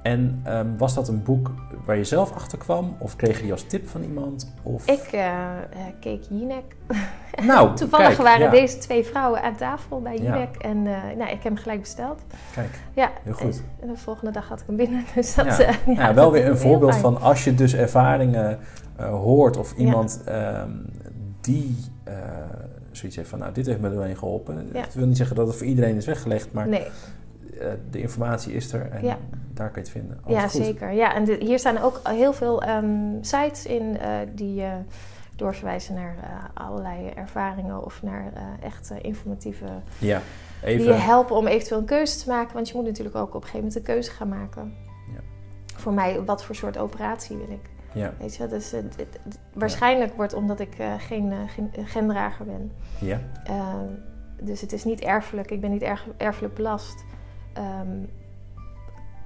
En 0.09 0.41
ehm, 0.45 0.77
was 0.77 0.95
dat 0.95 1.09
een 1.09 1.23
boek 1.23 1.55
waar 1.85 1.97
je 1.97 2.05
zelf 2.05 2.33
achter 2.33 2.59
kwam? 2.59 2.97
Of 2.99 3.17
kreeg 3.17 3.37
je 3.37 3.43
die 3.43 3.53
als 3.53 3.63
tip 3.63 3.89
van 3.89 4.03
iemand? 4.03 4.53
Of... 4.63 4.87
Ik 4.87 5.03
eh, 5.13 5.27
eh, 5.27 5.63
keek 6.01 6.23
Jinek. 6.31 6.77
Nou, 7.47 7.77
Toevallig 7.77 8.07
kijk, 8.07 8.19
waren 8.19 8.45
ja. 8.45 8.51
deze 8.51 8.79
twee 8.79 9.05
vrouwen 9.05 9.43
aan 9.43 9.57
tafel 9.57 10.01
bij 10.01 10.17
Ja. 10.17 10.23
Jinek. 10.23 10.57
En 10.57 10.87
eh, 10.87 11.17
nou, 11.17 11.23
ik 11.23 11.29
heb 11.31 11.43
hem 11.43 11.57
gelijk 11.57 11.81
besteld. 11.81 12.23
Kijk, 12.55 12.81
Ja, 12.95 13.11
heel 13.23 13.33
goed. 13.33 13.63
En 13.81 13.89
de 13.89 13.97
volgende 13.97 14.31
dag 14.31 14.49
had 14.49 14.61
ik 14.61 14.67
hem 14.67 14.77
binnen. 14.77 15.05
Dus 15.15 15.35
dat, 15.35 15.67
Ja. 15.87 16.15
wel 16.15 16.33
weer 16.33 16.49
een 16.49 16.59
voorbeeld 16.59 16.97
van 16.97 17.21
als 17.21 17.45
je 17.45 17.55
dus 17.55 17.75
ervaringen 17.75 18.59
hoort 18.97 19.57
of 19.57 19.73
iemand 19.77 20.23
ehm, 20.25 20.71
die 21.41 21.77
zoiets 22.91 23.17
heeft 23.17 23.29
van, 23.29 23.39
nou, 23.39 23.53
dit 23.53 23.67
heeft 23.67 23.81
me 23.81 23.91
doorheen 23.91 24.17
geholpen. 24.17 24.73
Dat 24.73 24.95
wil 24.95 25.07
niet 25.07 25.17
zeggen 25.17 25.37
dat 25.37 25.47
het 25.47 25.57
voor 25.57 25.67
iedereen 25.67 25.97
is 25.97 26.07
weggelegd, 26.07 26.53
maar 26.53 26.69
Nee, 26.69 26.87
de 27.91 28.01
informatie 28.01 28.53
is 28.53 28.73
er 28.73 28.91
en 28.91 29.05
Ja. 29.05 29.17
daar 29.55 29.67
kan 29.71 29.83
je 29.83 29.89
het 29.89 29.91
vinden. 29.99 30.21
Ja, 30.27 30.41
goed. 30.49 30.51
zeker. 30.65 30.93
Ja, 30.93 31.15
en 31.15 31.25
de- 31.25 31.37
hier 31.41 31.59
staan 31.59 31.79
ook 31.79 32.01
heel 32.05 32.33
veel 32.33 32.63
ehm, 32.63 33.17
sites 33.21 33.67
in 33.67 33.99
eh, 33.99 34.11
die 34.35 34.63
eh, 34.63 34.73
doorverwijzen 35.37 35.95
naar 35.95 36.17
eh, 36.23 36.65
allerlei 36.67 37.09
ervaringen 37.09 37.85
of 37.85 38.03
naar 38.03 38.33
eh, 38.35 38.67
echt 38.67 38.91
eh, 38.91 38.97
informatieve 39.03 39.65
Ja, 39.99 40.21
die 40.65 40.83
je 40.83 40.93
helpen 40.93 41.37
om 41.37 41.47
eventueel 41.47 41.81
een 41.81 41.87
keuze 41.87 42.19
te 42.23 42.29
maken. 42.31 42.55
Want 42.55 42.69
je 42.69 42.77
moet 42.77 42.85
natuurlijk 42.87 43.17
ook 43.17 43.29
op 43.29 43.35
een 43.35 43.41
gegeven 43.41 43.59
moment 43.59 43.77
een 43.77 43.83
keuze 43.83 44.11
gaan 44.11 44.29
maken. 44.29 44.75
Ja. 45.15 45.21
Voor 45.77 45.93
mij, 45.93 46.25
wat 46.25 46.45
voor 46.45 46.55
soort 46.55 46.79
operatie 46.79 47.37
wil 47.37 47.51
ik? 47.51 47.71
Ja, 47.93 48.13
Weet 48.19 48.37
je, 48.37 48.47
dus, 48.47 48.71
het- 48.71 48.97
het- 48.97 49.19
het- 49.25 49.39
waarschijnlijk 49.55 50.15
wordt 50.15 50.35
omdat 50.35 50.61
ik 50.61 50.75
eh, 50.79 50.93
geen, 50.99 51.33
eh, 51.33 51.39
geen 51.47 51.71
gendrager 51.87 52.45
ben. 52.45 52.73
ja, 53.01 53.21
Ehm, 53.45 53.87
dus 54.43 54.61
het 54.61 54.73
is 54.73 54.85
niet 54.85 55.01
erfelijk, 55.01 55.51
ik 55.51 55.61
ben 55.61 55.71
niet 55.71 55.83
erg, 55.83 56.07
erfelijk 56.17 56.55
belast. 56.55 57.05
Ehm, 57.59 58.05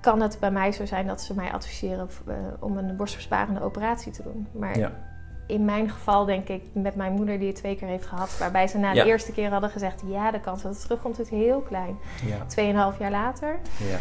kan 0.01 0.20
het 0.20 0.37
bij 0.41 0.51
mij 0.51 0.72
zo 0.72 0.87
zijn 0.87 1.07
dat 1.07 1.20
ze 1.20 1.35
mij 1.35 1.53
adviseren 1.53 2.09
eh, 2.26 2.35
om 2.61 2.76
een 2.76 2.97
borstbesparende 2.97 3.62
operatie 3.62 4.12
te 4.12 4.22
doen. 4.22 4.47
Maar 4.53 4.78
ja. 4.78 4.91
in 5.47 5.64
mijn 5.64 5.91
geval 5.91 6.24
denk 6.24 6.49
ik 6.49 6.62
met 6.72 6.95
mijn 6.97 7.12
moeder 7.12 7.39
die 7.39 7.47
het 7.47 7.57
twee 7.57 7.76
keer 7.76 7.89
heeft 7.89 8.07
gehad, 8.07 8.39
waarbij 8.39 8.66
ze 8.66 8.78
na 8.78 8.93
Ja. 8.93 9.03
de 9.03 9.09
eerste 9.09 9.33
keer 9.33 9.51
hadden 9.51 9.70
gezegd 9.70 10.03
ja, 10.07 10.30
de 10.30 10.41
kans 10.41 10.62
dat 10.62 10.72
het 10.72 10.83
terugkomt 10.83 11.20
is 11.20 11.28
heel 11.28 11.61
klein. 11.61 11.97
ja, 12.26 12.45
Tweeënhalf 12.47 12.99
jaar 12.99 13.11
later 13.11 13.59
ja. 13.91 13.99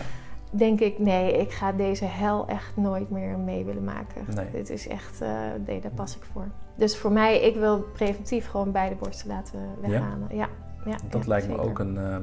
denk 0.52 0.80
ik 0.80 1.00
nee, 1.00 1.38
ik 1.38 1.52
ga 1.52 1.72
deze 1.72 2.06
hel 2.06 2.48
echt 2.48 2.78
nooit 2.78 3.10
meer 3.10 3.38
mee 3.38 3.66
willen 3.66 3.84
maken. 3.84 4.26
Nee. 4.36 4.52
Dit 4.52 4.70
is 4.70 4.88
echt, 4.88 5.22
nee, 5.66 5.82
daar 5.82 5.92
pas 5.92 6.16
ik 6.16 6.24
voor. 6.34 6.48
Dus 6.76 6.98
voor 6.98 7.12
mij, 7.12 7.42
ik 7.42 7.56
wil 7.56 7.80
preventief 7.94 8.48
gewoon 8.50 8.72
beide 8.72 8.96
borsten 8.96 9.28
laten 9.28 9.60
weghalen. 9.82 10.28
Ja. 10.32 10.48
Ja, 10.86 10.96
Dat 11.10 11.28
lijkt 11.28 11.48
me 11.48 11.58
ook 11.60 11.80
een. 11.80 11.98
eh, 11.98 12.18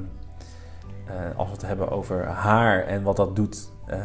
als 1.35 1.47
we 1.47 1.53
het 1.53 1.65
hebben 1.65 1.89
over 1.91 2.25
haar 2.27 2.83
en 2.85 3.03
wat 3.03 3.15
dat 3.15 3.35
doet, 3.35 3.71
eh, 3.85 3.97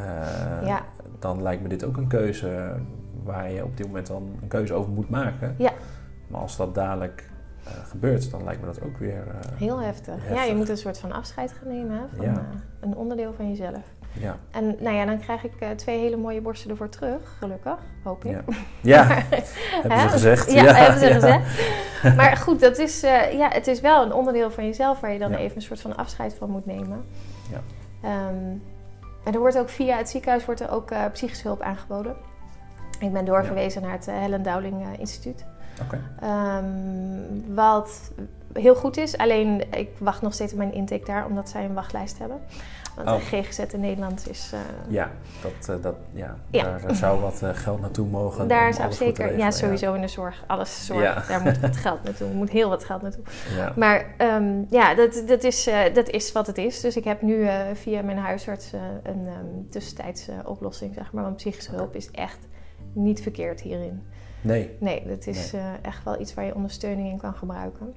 Ja. 0.62 0.80
dan 1.18 1.42
lijkt 1.42 1.62
me 1.62 1.68
dit 1.68 1.84
ook 1.84 1.96
een 1.96 2.07
keuze 2.09 2.76
waar 3.24 3.50
je 3.50 3.64
op 3.64 3.76
dit 3.76 3.86
moment 3.86 4.07
dan 4.07 4.38
een 4.42 4.48
keuze 4.48 4.74
over 4.74 4.90
moet 4.92 5.09
maken. 5.11 5.55
Ja. 5.59 5.70
Maar 6.28 6.40
als 6.40 6.57
dat 6.57 6.74
dadelijk 6.74 7.32
eh, 7.64 7.72
gebeurt, 7.72 8.30
dan 8.30 8.44
lijkt 8.44 8.61
me 8.61 8.66
dat 8.66 8.82
ook 8.82 8.96
weer. 8.98 9.26
eh, 9.28 9.34
Heel 9.59 9.80
heftig. 9.80 10.14
Ja, 10.34 10.42
je 10.42 10.55
moet 10.55 10.68
een 10.68 10.76
soort 10.76 10.98
van 10.98 11.12
afscheid 11.12 11.52
gaan 11.52 11.68
nemen 11.68 11.98
hè, 11.98 12.05
van 12.16 12.24
Ja. 12.24 12.32
eh, 12.32 12.38
een 12.80 12.96
onderdeel 12.96 13.32
van 13.32 13.48
jezelf. 13.48 13.93
Ja. 14.20 14.36
En 14.50 14.76
nou 14.78 14.96
ja, 14.96 15.04
dan 15.04 15.18
krijg 15.18 15.44
ik 15.44 15.52
eh, 15.58 15.70
twee 15.70 15.98
hele 15.98 16.16
mooie 16.16 16.40
borsten 16.40 16.70
ervoor 16.70 16.88
terug, 16.88 17.36
gelukkig, 17.38 17.78
hoop 18.02 18.24
ik. 18.24 18.30
Ja. 18.30 18.42
ja, 18.80 19.04
Maar- 19.04 19.26
hebben 19.82 19.98
ze 20.00 20.08
gezegd. 20.08 20.52
Ja, 20.52 20.74
hebben 20.74 21.00
ze 21.00 21.12
gezegd. 21.12 21.72
Maar 22.16 22.36
goed, 22.36 22.60
dat 22.60 22.78
is, 22.78 23.02
eh, 23.02 23.32
ja, 23.32 23.48
het 23.48 23.66
is 23.66 23.80
wel 23.80 24.04
een 24.04 24.12
onderdeel 24.12 24.50
van 24.50 24.64
jezelf 24.64 25.00
waar 25.00 25.12
je 25.12 25.18
dan 25.18 25.32
even 25.34 25.56
een 25.56 25.62
soort 25.62 25.80
van 25.80 25.96
afscheid 25.96 26.34
van 26.34 26.50
moet 26.50 26.66
nemen. 26.66 27.04
Ja. 27.50 27.60
Ehm, 28.02 28.56
en 29.24 29.32
er 29.32 29.38
wordt 29.38 29.58
ook 29.58 29.68
via 29.68 29.96
het 29.96 30.08
ziekenhuis 30.08 30.44
wordt 30.44 30.60
er 30.60 30.70
ook 30.70 30.90
eh, 30.90 31.04
psychische 31.12 31.46
hulp 31.46 31.60
aangeboden. 31.60 32.16
Ik 33.00 33.12
ben 33.12 33.24
doorverwezen 33.24 33.82
naar 33.82 33.92
het 33.92 34.06
Helen 34.06 34.42
Dowling 34.42 34.98
Instituut. 34.98 35.44
Ehm, 36.20 36.64
wat 37.54 38.12
heel 38.52 38.74
goed 38.74 38.96
is, 38.96 39.16
alleen 39.16 39.72
ik 39.72 39.88
wacht 39.98 40.22
nog 40.22 40.34
steeds 40.34 40.52
op 40.52 40.58
mijn 40.58 40.72
intake 40.72 41.04
daar, 41.04 41.26
omdat 41.26 41.48
zij 41.48 41.64
een 41.64 41.74
wachtlijst 41.74 42.18
hebben. 42.18 42.40
Want 42.97 43.09
Oh. 43.09 43.14
GGZ 43.16 43.59
in 43.59 43.80
Nederland 43.80 44.28
is... 44.30 44.51
eh, 44.53 44.59
Ja, 44.88 45.11
dat, 45.42 45.76
eh, 45.76 45.82
dat, 45.82 45.95
ja, 46.12 46.36
Ja. 46.51 46.62
daar 46.62 46.84
eh, 46.84 46.95
zou 46.95 47.20
wat 47.20 47.42
geld 47.53 47.80
naartoe 47.80 48.07
mogen. 48.07 48.49
daar 48.49 48.74
zou 48.74 48.92
zeker, 48.92 49.38
ja 49.38 49.51
sowieso 49.51 49.95
in 49.95 50.01
de 50.01 50.09
zorg, 50.09 50.45
alles 50.47 50.86
zorg, 50.86 51.03
Ja. 51.03 51.24
daar 51.28 51.40
moet 51.40 51.59
wat 51.61 51.76
geld 51.76 52.03
naartoe, 52.03 52.32
moet 52.32 52.51
heel 52.51 52.68
wat 52.68 52.84
geld 52.84 53.03
naartoe. 53.03 53.24
Maar 53.76 54.14
ehm, 54.16 54.62
ja, 54.70 54.95
dat, 54.95 55.22
dat, 55.26 55.42
is, 55.45 55.70
dat 55.95 56.09
is 56.09 56.32
wat 56.32 56.47
het 56.47 56.59
is. 56.59 56.80
Dus 56.80 56.97
ik 56.97 57.05
heb 57.05 57.22
nu 57.22 57.47
via 57.74 58.03
mijn 58.03 58.18
huisarts 58.18 58.72
een 59.03 59.26
ehm, 59.26 59.70
tussentijdse 59.70 60.32
oplossing, 60.45 60.95
zeg 60.95 61.12
maar. 61.12 61.22
Want 61.24 61.36
psychische 61.36 61.70
hulp 61.74 61.95
is 61.95 62.11
echt 62.11 62.38
niet 62.92 63.22
verkeerd 63.22 63.61
hierin. 63.61 64.03
Nee. 64.40 64.70
Nee, 64.80 65.07
dat 65.07 65.26
is 65.26 65.53
echt 65.82 66.05
wel 66.05 66.20
iets 66.20 66.34
waar 66.34 66.45
je 66.45 66.55
ondersteuning 66.55 67.11
in 67.11 67.18
kan 67.18 67.34
gebruiken. 67.34 67.95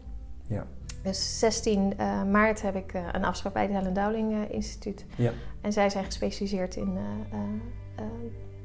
Ja. 0.48 0.66
Dus 1.04 1.40
16 1.40 1.94
eh, 1.98 2.24
maart 2.24 2.62
heb 2.62 2.76
ik 2.76 2.94
eh, 2.94 3.02
een 3.12 3.26
afspraak 3.26 3.54
bij 3.54 3.64
het 3.64 3.72
Helen 3.72 3.94
Dowling 3.94 4.34
eh, 4.34 4.56
Instituut. 4.56 5.06
Ja. 5.16 5.32
En 5.62 5.72
zij 5.74 5.90
zijn 5.90 6.06
gespecialiseerd 6.06 6.76
in 6.76 6.98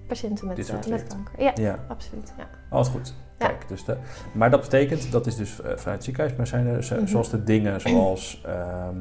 patiënten 0.06 0.46
met, 0.46 0.56
met 0.88 1.06
kanker. 1.06 1.42
Ja, 1.42 1.52
Ja. 1.54 1.84
absoluut. 1.88 2.32
Ja. 2.38 2.48
Alles 2.70 2.88
goed. 2.88 3.14
Ja. 3.38 3.46
Kijk, 3.46 3.68
dus 3.68 3.84
de, 3.84 3.96
maar 4.32 4.50
dat 4.50 4.60
betekent, 4.60 5.12
dat 5.12 5.26
is 5.26 5.36
dus 5.36 5.50
vanuit 5.54 5.84
het 5.84 6.04
ziekenhuis, 6.04 6.36
maar 6.36 6.46
zijn 6.46 6.66
er 6.66 6.88
Mhm. 6.96 7.06
zoals 7.06 7.30
de 7.30 7.44
dingen 7.44 7.80
zoals 7.80 8.42
ehm, 8.46 8.96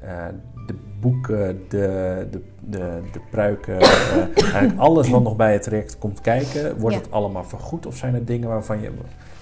eh, 0.00 0.26
de 0.66 0.74
boeken, 1.00 1.64
de, 1.68 2.26
de, 2.30 2.42
de, 2.60 3.00
de 3.12 3.20
pruiken, 3.30 3.78
eigenlijk 3.80 4.78
alles 4.78 5.08
wat 5.08 5.22
nog 5.22 5.36
bij 5.36 5.52
het 5.52 5.62
traject 5.62 5.98
komt 5.98 6.20
kijken, 6.20 6.78
wordt 6.78 6.96
het 6.96 7.10
allemaal 7.10 7.44
vergoed? 7.44 7.86
Of 7.86 7.96
zijn 7.96 8.14
er 8.14 8.24
dingen 8.24 8.48
waarvan 8.48 8.80
je, 8.80 8.90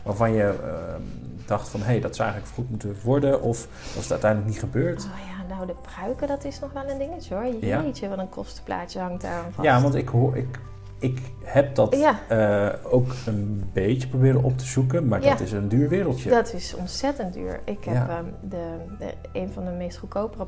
waarvan 0.05 0.33
je 0.33 0.43
ehm, 0.43 1.03
dacht 1.51 1.69
van, 1.69 1.81
hé, 1.81 1.87
hey, 1.87 2.01
dat 2.01 2.17
zou 2.17 2.29
eigenlijk 2.29 2.55
vergoed 2.55 2.71
moeten 2.71 3.05
worden? 3.05 3.43
Of 3.43 3.69
was 3.95 4.03
het 4.03 4.11
uiteindelijk 4.11 4.51
niet 4.51 4.61
gebeurd? 4.61 5.05
Oh 5.05 5.27
ja, 5.27 5.55
nou 5.55 5.67
de 5.67 5.75
pruiken, 5.83 6.29
dat 6.29 6.45
is 6.45 6.61
nog 6.61 6.73
wel 6.73 6.89
een 6.89 6.99
dingetje 6.99 7.35
hoor. 7.35 7.45
Ja. 7.61 7.83
Jeetje, 7.83 8.09
wat 8.09 8.19
een 8.19 8.29
kostenplaatje 8.29 9.01
hangt 9.01 9.23
daar 9.23 9.45
aan 9.45 9.53
vast. 9.53 9.67
Ja, 9.69 9.81
want 9.81 9.95
ik 9.95 10.09
hoor, 10.09 10.37
ik, 10.37 10.59
ik 11.01 11.21
heb 11.45 11.75
dat 11.75 11.97
Ja. 11.97 12.19
eh, 12.29 12.93
ook 12.93 13.13
een 13.27 13.71
beetje 13.73 14.09
proberen 14.09 14.43
op 14.43 14.59
te 14.59 14.65
zoeken, 14.65 15.09
maar 15.09 15.23
Ja. 15.23 15.31
dat 15.31 15.41
is 15.41 15.53
een 15.53 15.69
duur 15.69 15.89
wereldje. 15.89 16.31
Dat 16.31 16.53
is 16.53 16.75
ontzettend 16.75 17.33
duur. 17.35 17.61
Ik 17.65 17.85
heb 17.85 17.95
Ja. 17.95 18.09
ehm, 18.09 18.25
de, 18.49 18.77
de, 18.99 19.15
een 19.33 19.49
van 19.51 19.65
de 19.65 19.71
meest 19.71 19.99
goedkopere 19.99 20.47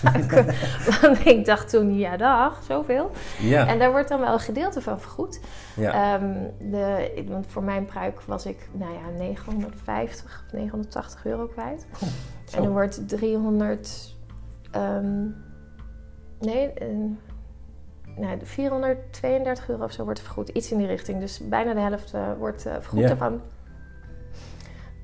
pruiken. 0.00 0.46
want 1.02 1.26
ik 1.26 1.44
dacht 1.44 1.70
toen, 1.70 1.98
ja 1.98 2.16
dag, 2.16 2.62
zoveel. 2.68 3.10
Ja, 3.40 3.66
En 3.66 3.78
daar 3.78 3.90
wordt 3.90 4.08
dan 4.08 4.20
wel 4.20 4.32
een 4.32 4.40
gedeelte 4.40 4.80
van 4.80 5.00
vergoed. 5.00 5.40
ja. 5.76 6.14
Ehm, 6.14 6.34
de, 6.70 7.12
want 7.28 7.46
voor 7.48 7.62
mijn 7.62 7.84
pruik 7.84 8.20
was 8.20 8.46
ik, 8.46 8.68
nou 8.72 8.92
ja, 8.92 9.18
950 9.18 10.44
of 10.46 10.52
980 10.52 11.24
euro 11.26 11.46
kwijt. 11.46 11.86
En 12.56 12.64
er 12.64 12.70
wordt 12.70 13.08
300, 13.08 14.16
ehm, 14.70 15.22
nee, 16.40 16.72
nou, 18.16 18.38
432 18.42 19.68
euro 19.68 19.84
of 19.84 19.92
zo 19.92 20.04
wordt 20.04 20.20
vergoed. 20.20 20.48
Iets 20.48 20.72
in 20.72 20.78
die 20.78 20.86
richting. 20.86 21.20
Dus 21.20 21.40
bijna 21.48 21.74
de 21.74 21.80
helft 21.80 22.14
eh, 22.14 22.20
wordt 22.38 22.66
eh, 22.66 22.72
vergoed 22.80 23.02
ervan. 23.02 23.40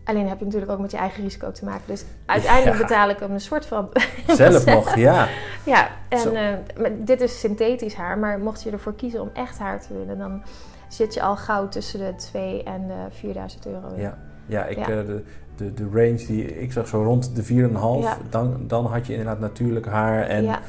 Alleen 0.04 0.28
heb 0.28 0.38
je 0.38 0.44
natuurlijk 0.44 0.72
ook 0.72 0.78
met 0.78 0.90
je 0.90 0.96
eigen 0.96 1.22
risico 1.22 1.52
te 1.52 1.64
maken. 1.64 1.82
Dus 1.86 2.04
uiteindelijk 2.26 2.76
Ja. 2.76 2.82
betaal 2.82 3.08
ik 3.10 3.18
hem 3.18 3.30
een 3.32 3.40
soort 3.40 3.66
van 3.66 3.88
Zelf 4.36 4.64
nog, 4.66 4.94
ja. 4.94 5.28
ja, 5.64 5.88
en 6.08 6.34
eh, 6.36 6.90
dit 6.98 7.20
is 7.20 7.40
synthetisch 7.40 7.94
haar, 7.94 8.18
maar 8.18 8.38
mocht 8.38 8.62
je 8.62 8.70
ervoor 8.70 8.94
kiezen 8.94 9.20
om 9.20 9.30
echt 9.32 9.58
haar 9.58 9.80
te 9.80 9.94
willen, 9.98 10.18
dan 10.18 10.42
zit 10.88 11.14
je 11.14 11.22
al 11.22 11.36
gauw 11.36 11.68
tussen 11.68 11.98
de 11.98 12.14
2 12.14 12.62
en 12.62 12.86
de 12.86 12.94
4000 13.10 13.66
euro. 13.66 13.88
Ja, 13.96 14.18
ja, 14.46 14.64
ik, 14.64 14.76
Ja. 14.76 14.86
de, 14.86 15.22
de, 15.56 15.74
de 15.74 15.88
range 15.92 16.26
die 16.26 16.60
ik 16.60 16.72
zag 16.72 16.88
zo 16.88 17.02
rond 17.02 17.36
de 17.36 17.44
4,5. 17.44 17.48
Ja. 18.00 18.16
Dan, 18.30 18.64
dan 18.66 18.86
had 18.86 19.06
je 19.06 19.12
inderdaad 19.12 19.40
natuurlijk 19.40 19.86
haar 19.86 20.22
en 20.22 20.44
ja, 20.44 20.60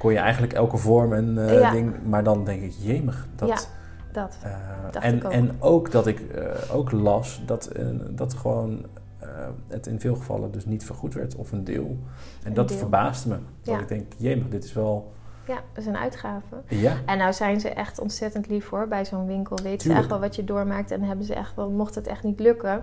kon 0.00 0.12
je 0.12 0.18
eigenlijk 0.18 0.52
elke 0.52 0.76
vorm 0.76 1.12
en 1.12 1.48
eh, 1.48 1.60
Ja. 1.60 1.70
ding. 1.70 1.94
Maar 2.06 2.22
dan 2.24 2.44
denk 2.44 2.62
ik, 2.62 2.72
jemig. 2.78 3.26
Dat, 3.36 3.48
Ja, 3.48 3.58
dat. 4.12 4.38
eh, 4.42 5.04
en, 5.04 5.24
ook. 5.24 5.32
en 5.32 5.56
ook 5.58 5.90
dat 5.90 6.06
ik 6.06 6.20
eh, 6.20 6.74
ook 6.76 6.90
las 6.92 7.42
dat, 7.46 7.70
dat 8.10 8.34
gewoon 8.34 8.86
het 9.68 9.86
in 9.86 10.00
veel 10.00 10.14
gevallen 10.14 10.50
dus 10.52 10.64
niet 10.66 10.84
vergoed 10.84 11.14
werd 11.14 11.36
of 11.36 11.52
een 11.52 11.64
deel. 11.64 11.96
En 12.42 12.48
Een 12.48 12.54
dat 12.54 12.68
deel. 12.68 12.78
verbaasde 12.78 13.28
me. 13.28 13.34
Dat 13.62 13.74
Ja. 13.74 13.80
ik 13.80 13.88
denk, 13.88 14.12
jemig, 14.16 14.48
dit 14.48 14.64
is 14.64 14.72
wel... 14.72 15.12
Ja, 15.46 15.54
dat 15.54 15.82
is 15.82 15.86
een 15.86 15.96
uitgave. 15.96 16.56
Ja, 16.68 16.92
En 17.06 17.18
nou 17.18 17.32
zijn 17.32 17.60
ze 17.60 17.68
echt 17.68 17.98
ontzettend 18.00 18.48
lief 18.48 18.68
hoor. 18.68 18.88
Bij 18.88 19.04
zo'n 19.04 19.26
winkel 19.26 19.58
weten 19.62 19.90
ze 19.90 19.96
echt 19.96 20.08
wel 20.08 20.20
wat 20.20 20.36
je 20.36 20.44
doormaakt. 20.44 20.90
En 20.90 21.02
hebben 21.02 21.24
ze 21.26 21.34
echt 21.34 21.54
wel, 21.54 21.70
mocht 21.70 21.94
het 21.94 22.06
echt 22.06 22.22
niet 22.22 22.40
lukken, 22.40 22.82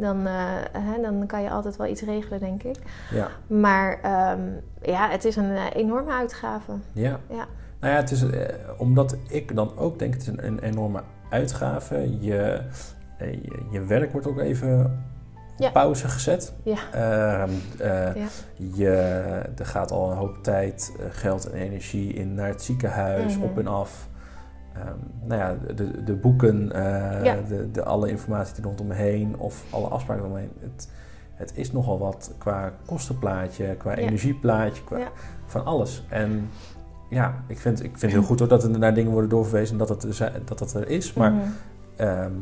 dan, 0.00 0.26
eh, 0.26 0.32
hè, 0.72 1.02
dan 1.02 1.26
kan 1.26 1.42
je 1.42 1.50
altijd 1.50 1.76
wel 1.76 1.86
iets 1.86 2.02
regelen, 2.02 2.40
denk 2.40 2.62
ik. 2.62 2.76
ja, 3.10 3.28
Maar 3.46 3.98
ehm, 4.02 4.40
ja, 4.82 5.08
het 5.10 5.24
is 5.24 5.36
een 5.36 5.56
eh, 5.56 5.64
enorme 5.74 6.12
uitgave. 6.12 6.72
ja. 6.92 7.18
Ja. 7.28 7.46
Nou 7.80 7.92
ja, 7.92 7.98
het 8.00 8.10
is, 8.10 8.22
eh, 8.30 8.54
omdat 8.78 9.16
ik 9.28 9.54
dan 9.54 9.76
ook 9.76 9.98
denk, 9.98 10.12
het 10.12 10.22
is 10.22 10.28
een, 10.28 10.46
een 10.46 10.58
enorme 10.58 11.02
uitgave. 11.30 12.20
Je, 12.20 12.60
je, 13.18 13.62
je 13.70 13.80
werk 13.84 14.12
wordt 14.12 14.26
ook 14.26 14.38
even 14.38 15.04
Ja. 15.56 15.70
pauze 15.70 16.08
gezet. 16.08 16.52
Ja. 16.62 16.76
Ehm, 16.92 17.50
eh, 17.78 18.14
Ja. 18.14 18.26
je, 18.74 18.90
er 19.58 19.66
gaat 19.66 19.90
al 19.90 20.10
een 20.10 20.16
hoop 20.16 20.42
tijd, 20.42 20.92
geld 21.10 21.50
en 21.50 21.58
energie 21.58 22.12
in 22.12 22.34
naar 22.34 22.48
het 22.48 22.62
ziekenhuis, 22.62 23.36
Mhm. 23.36 23.44
op 23.44 23.58
en 23.58 23.66
af. 23.66 24.08
Ehm, 24.80 24.94
nou 25.28 25.40
ja, 25.40 25.56
de, 25.74 26.04
de 26.04 26.14
boeken, 26.14 26.72
eh, 26.72 27.24
Ja. 27.24 27.36
de, 27.48 27.70
de, 27.70 27.84
alle 27.84 28.08
informatie 28.10 28.54
die 28.54 28.64
rondomheen 28.64 29.38
of 29.38 29.64
alle 29.70 29.86
afspraken 29.86 30.24
eromheen. 30.24 30.50
Het, 30.60 30.88
het 31.34 31.52
is 31.54 31.72
nogal 31.72 31.98
wat 31.98 32.34
qua 32.38 32.72
kostenplaatje, 32.86 33.74
qua 33.78 33.90
Ja. 33.90 33.96
energieplaatje, 33.96 34.84
qua 34.84 34.98
Ja. 34.98 35.08
van 35.46 35.64
alles. 35.64 36.04
En 36.08 36.48
ja, 37.10 37.34
ik 37.46 37.58
vind, 37.58 37.78
ik 37.78 37.90
vind 37.90 38.00
het 38.02 38.10
heel 38.10 38.22
goed 38.22 38.38
hoor, 38.38 38.48
dat 38.48 38.64
er 38.64 38.78
naar 38.78 38.94
dingen 38.94 39.12
worden 39.12 39.30
doorverwezen 39.30 39.72
en 39.72 39.78
dat 39.78 39.88
het, 39.88 40.02
er 40.02 40.14
zi- 40.14 40.44
dat, 40.44 40.58
dat 40.58 40.74
er 40.74 40.88
is. 40.88 41.12
Maar 41.12 41.32
Mhm. 41.32 41.42
Ehm, 41.96 42.32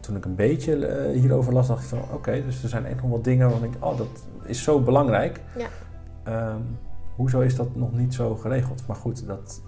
toen 0.00 0.16
ik 0.16 0.24
een 0.24 0.34
beetje 0.34 0.86
eh, 0.86 1.20
hierover 1.20 1.52
las, 1.52 1.66
dacht 1.66 1.82
ik 1.82 1.88
van 1.88 1.98
oké, 2.12 2.42
dus 2.44 2.62
er 2.62 2.68
zijn 2.68 2.86
echt 2.86 3.02
nog 3.02 3.10
wat 3.10 3.24
dingen 3.24 3.48
waarvan 3.50 3.68
ik 3.68 3.74
oh, 3.80 3.96
dat 3.98 4.08
is 4.44 4.62
zo 4.62 4.80
belangrijk. 4.80 5.40
Ja. 5.56 5.66
Ehm, 6.22 6.60
hoezo 7.16 7.40
is 7.40 7.56
dat 7.56 7.76
nog 7.76 7.92
niet 7.92 8.14
zo 8.14 8.34
geregeld? 8.34 8.82
Maar 8.86 8.96
goed, 8.96 9.26
dat, 9.26 9.62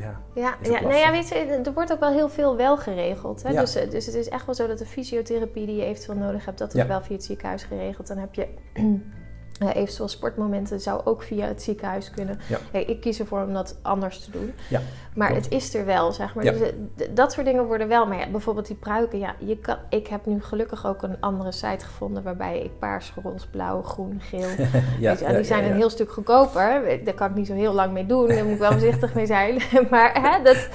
ja, 0.00 0.20
Ja, 0.34 0.56
ja, 0.62 0.80
nou 0.80 0.94
ja, 0.94 1.10
weet 1.10 1.28
je, 1.28 1.34
er 1.34 1.72
wordt 1.72 1.92
ook 1.92 2.00
wel 2.00 2.12
heel 2.12 2.28
veel 2.28 2.56
wel 2.56 2.76
geregeld. 2.76 3.42
Hè? 3.42 3.50
Ja. 3.50 3.60
Dus, 3.60 3.74
eh, 3.74 3.90
dus 3.90 4.06
het 4.06 4.14
is 4.14 4.28
echt 4.28 4.46
wel 4.46 4.54
zo 4.54 4.66
dat 4.66 4.78
de 4.78 4.86
fysiotherapie 4.86 5.66
die 5.66 5.76
je 5.76 5.84
eventueel 5.84 6.18
nodig 6.18 6.44
hebt, 6.44 6.58
dat 6.58 6.74
is 6.74 6.80
Ja. 6.80 6.86
wel 6.86 7.00
via 7.02 7.14
het 7.14 7.24
ziekenhuis 7.24 7.62
geregeld. 7.64 8.06
Dan 8.06 8.18
heb 8.18 8.34
je 8.34 8.48
eh, 9.58 9.74
eventueel 9.74 10.08
sportmomenten, 10.08 10.80
zou 10.80 11.00
ook 11.04 11.22
via 11.22 11.46
het 11.46 11.62
ziekenhuis 11.62 12.10
kunnen. 12.10 12.38
Ja. 12.46 12.78
Ik 12.78 13.00
kies 13.00 13.20
ervoor 13.20 13.42
om 13.42 13.52
dat 13.52 13.76
anders 13.82 14.20
te 14.20 14.30
doen. 14.30 14.52
Ja, 14.68 14.80
maar 15.14 15.28
klopt. 15.28 15.44
het 15.44 15.54
is 15.54 15.74
er 15.74 15.84
wel, 15.84 16.12
zeg 16.12 16.34
maar. 16.34 16.44
Ja. 16.44 16.52
Dus, 16.52 16.60
eh, 16.60 17.08
dat 17.10 17.32
soort 17.32 17.46
dingen 17.46 17.64
worden 17.64 17.88
wel. 17.88 18.06
Maar 18.06 18.18
ja, 18.18 18.28
bijvoorbeeld 18.30 18.66
die 18.66 18.76
pruiken. 18.76 19.18
Ja, 19.18 19.34
je 19.38 19.58
kan, 19.58 19.76
ik 19.88 20.06
heb 20.06 20.26
nu 20.26 20.42
gelukkig 20.42 20.86
ook 20.86 21.02
een 21.02 21.16
andere 21.20 21.52
site 21.52 21.84
gevonden 21.84 22.22
waarbij 22.22 22.60
ik 22.60 22.78
paars, 22.78 23.12
roze, 23.22 23.50
blauw, 23.50 23.82
groen, 23.82 24.20
geel 24.20 24.48
ja, 24.98 25.10
Weet 25.10 25.18
je, 25.18 25.24
en 25.24 25.34
die 25.34 25.44
zijn 25.44 25.64
een 25.64 25.76
heel 25.76 25.90
stuk 25.90 26.10
goedkoper. 26.10 26.82
Daar 27.04 27.14
kan 27.14 27.28
ik 27.28 27.34
niet 27.34 27.46
zo 27.46 27.54
heel 27.54 27.72
lang 27.72 27.92
mee 27.92 28.06
doen. 28.06 28.28
Daar 28.28 28.44
moet 28.44 28.52
ik 28.52 28.58
wel 28.58 28.70
voorzichtig 28.70 29.14
mee 29.14 29.26
zijn. 29.26 29.62
Maar 29.90 30.20
hè, 30.22 30.42
dat, 30.42 30.68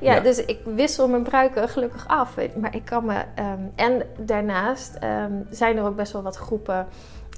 ja, 0.00 0.20
dus 0.20 0.44
ik 0.44 0.58
wissel 0.74 1.08
mijn 1.08 1.22
pruiken 1.22 1.68
gelukkig 1.68 2.08
af. 2.08 2.34
Maar 2.60 2.74
ik 2.74 2.84
kan 2.84 3.04
me... 3.04 3.22
ehm, 3.34 3.60
en 3.74 4.02
daarnaast 4.18 4.94
ehm, 4.94 5.32
zijn 5.50 5.76
er 5.76 5.84
ook 5.84 5.96
best 5.96 6.12
wel 6.12 6.22
wat 6.22 6.36
groepen... 6.36 6.86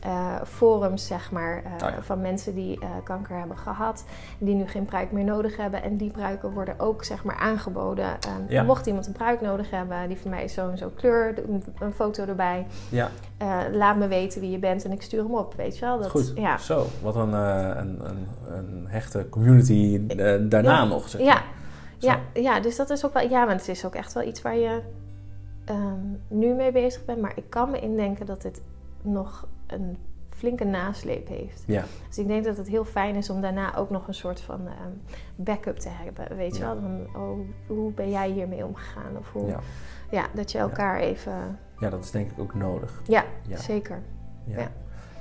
eh, 0.03 0.34
forums, 0.44 1.07
zeg 1.07 1.30
maar, 1.30 1.62
eh, 1.64 1.72
Oh 1.72 1.94
ja. 1.94 2.03
van 2.03 2.20
mensen 2.20 2.55
die 2.55 2.80
eh, 2.80 2.88
kanker 3.05 3.38
hebben 3.38 3.57
gehad, 3.59 4.05
die 4.38 4.55
nu 4.55 4.66
geen 4.66 4.84
pruik 4.84 5.12
meer 5.12 5.24
nodig 5.24 5.57
hebben. 5.57 5.82
En 5.82 5.96
die 5.96 6.11
pruiken 6.11 6.53
worden 6.53 6.74
ook, 6.80 7.05
zeg 7.05 7.24
maar, 7.24 7.36
aangeboden. 7.36 8.05
Ehm, 8.05 8.42
Ja. 8.49 8.62
Mocht 8.62 8.86
iemand 8.86 9.07
een 9.07 9.12
pruik 9.12 9.40
nodig 9.40 9.70
hebben, 9.70 10.09
die 10.09 10.16
van 10.18 10.30
mij 10.30 10.44
is 10.44 10.53
zo 10.53 10.70
en 10.70 10.78
zo 10.78 10.90
kleur, 10.96 11.34
een, 11.80 11.92
foto 11.92 12.24
erbij. 12.24 12.66
ja, 12.88 13.11
laat 13.72 13.96
me 13.96 14.09
weten 14.09 14.40
wie 14.40 14.51
je 14.51 14.59
bent 14.59 14.84
en 14.84 14.92
ik 14.92 15.03
stuur 15.03 15.22
hem 15.22 15.34
op, 15.34 15.55
weet 15.55 15.78
je 15.78 15.84
wel. 15.84 15.99
Dat, 15.99 16.11
goed. 16.11 16.32
Ja, 16.34 16.59
Zo, 16.59 16.86
wat 17.03 17.16
een, 17.16 17.32
een, 17.32 18.01
een, 18.09 18.26
een 18.49 18.84
hechte 18.88 19.28
community 19.28 20.07
daarna 20.49 20.84
nog. 20.84 21.09
Zeg 21.09 21.20
Ja. 21.20 21.42
Zo. 21.99 22.07
ja, 22.07 22.18
ja, 22.34 22.61
dus 22.61 22.76
dat 22.76 22.90
is 22.90 23.05
ook 23.07 23.12
wel. 23.12 23.28
Ja, 23.28 23.44
maar 23.44 23.55
het 23.55 23.68
is 23.68 23.84
ook 23.86 23.94
echt 23.94 24.12
wel 24.12 24.22
iets 24.22 24.42
waar 24.42 24.57
je 24.57 24.80
ehm, 25.64 25.99
nu 26.28 26.55
mee 26.55 26.72
bezig 26.72 27.05
bent. 27.05 27.20
Maar 27.20 27.32
ik 27.34 27.44
kan 27.51 27.70
me 27.70 27.80
indenken 27.80 28.26
dat 28.26 28.42
dit 28.42 28.61
nog 29.13 29.49
een 29.67 29.97
flinke 30.29 30.65
nasleep 30.65 31.29
heeft. 31.29 31.63
Ja, 31.67 31.85
Dus 32.09 32.19
ik 32.19 32.27
denk 32.27 32.45
dat 32.45 32.57
het 32.57 32.69
heel 32.69 32.85
fijn 32.85 33.15
is 33.15 33.31
om 33.31 33.41
daarna 33.41 33.77
ook 33.77 33.91
nog 33.91 34.09
een 34.09 34.15
soort 34.15 34.41
van 34.41 34.61
ehm, 34.67 34.91
backup 35.37 35.79
te 35.79 35.89
hebben. 35.89 36.37
Weet 36.37 36.57
je 36.57 36.63
Ja. 36.63 36.73
wel? 36.75 36.81
Van, 36.83 37.23
oh, 37.23 37.39
hoe 37.67 37.93
ben 37.93 38.11
jij 38.11 38.31
hiermee 38.31 38.65
omgegaan? 38.67 39.17
Of 39.19 39.33
hoe, 39.33 39.47
ja. 39.47 39.61
ja. 40.11 40.27
dat 40.35 40.53
je 40.53 40.59
elkaar 40.59 40.99
even. 40.99 41.59
ja, 41.79 41.91
dat 41.91 42.05
is 42.05 42.11
denk 42.11 42.31
ik 42.31 42.39
ook 42.39 42.55
nodig. 42.55 43.03
Ja, 43.07 43.25
zeker. 43.55 44.03
Ja. 44.45 44.59
Ja. 44.61 44.71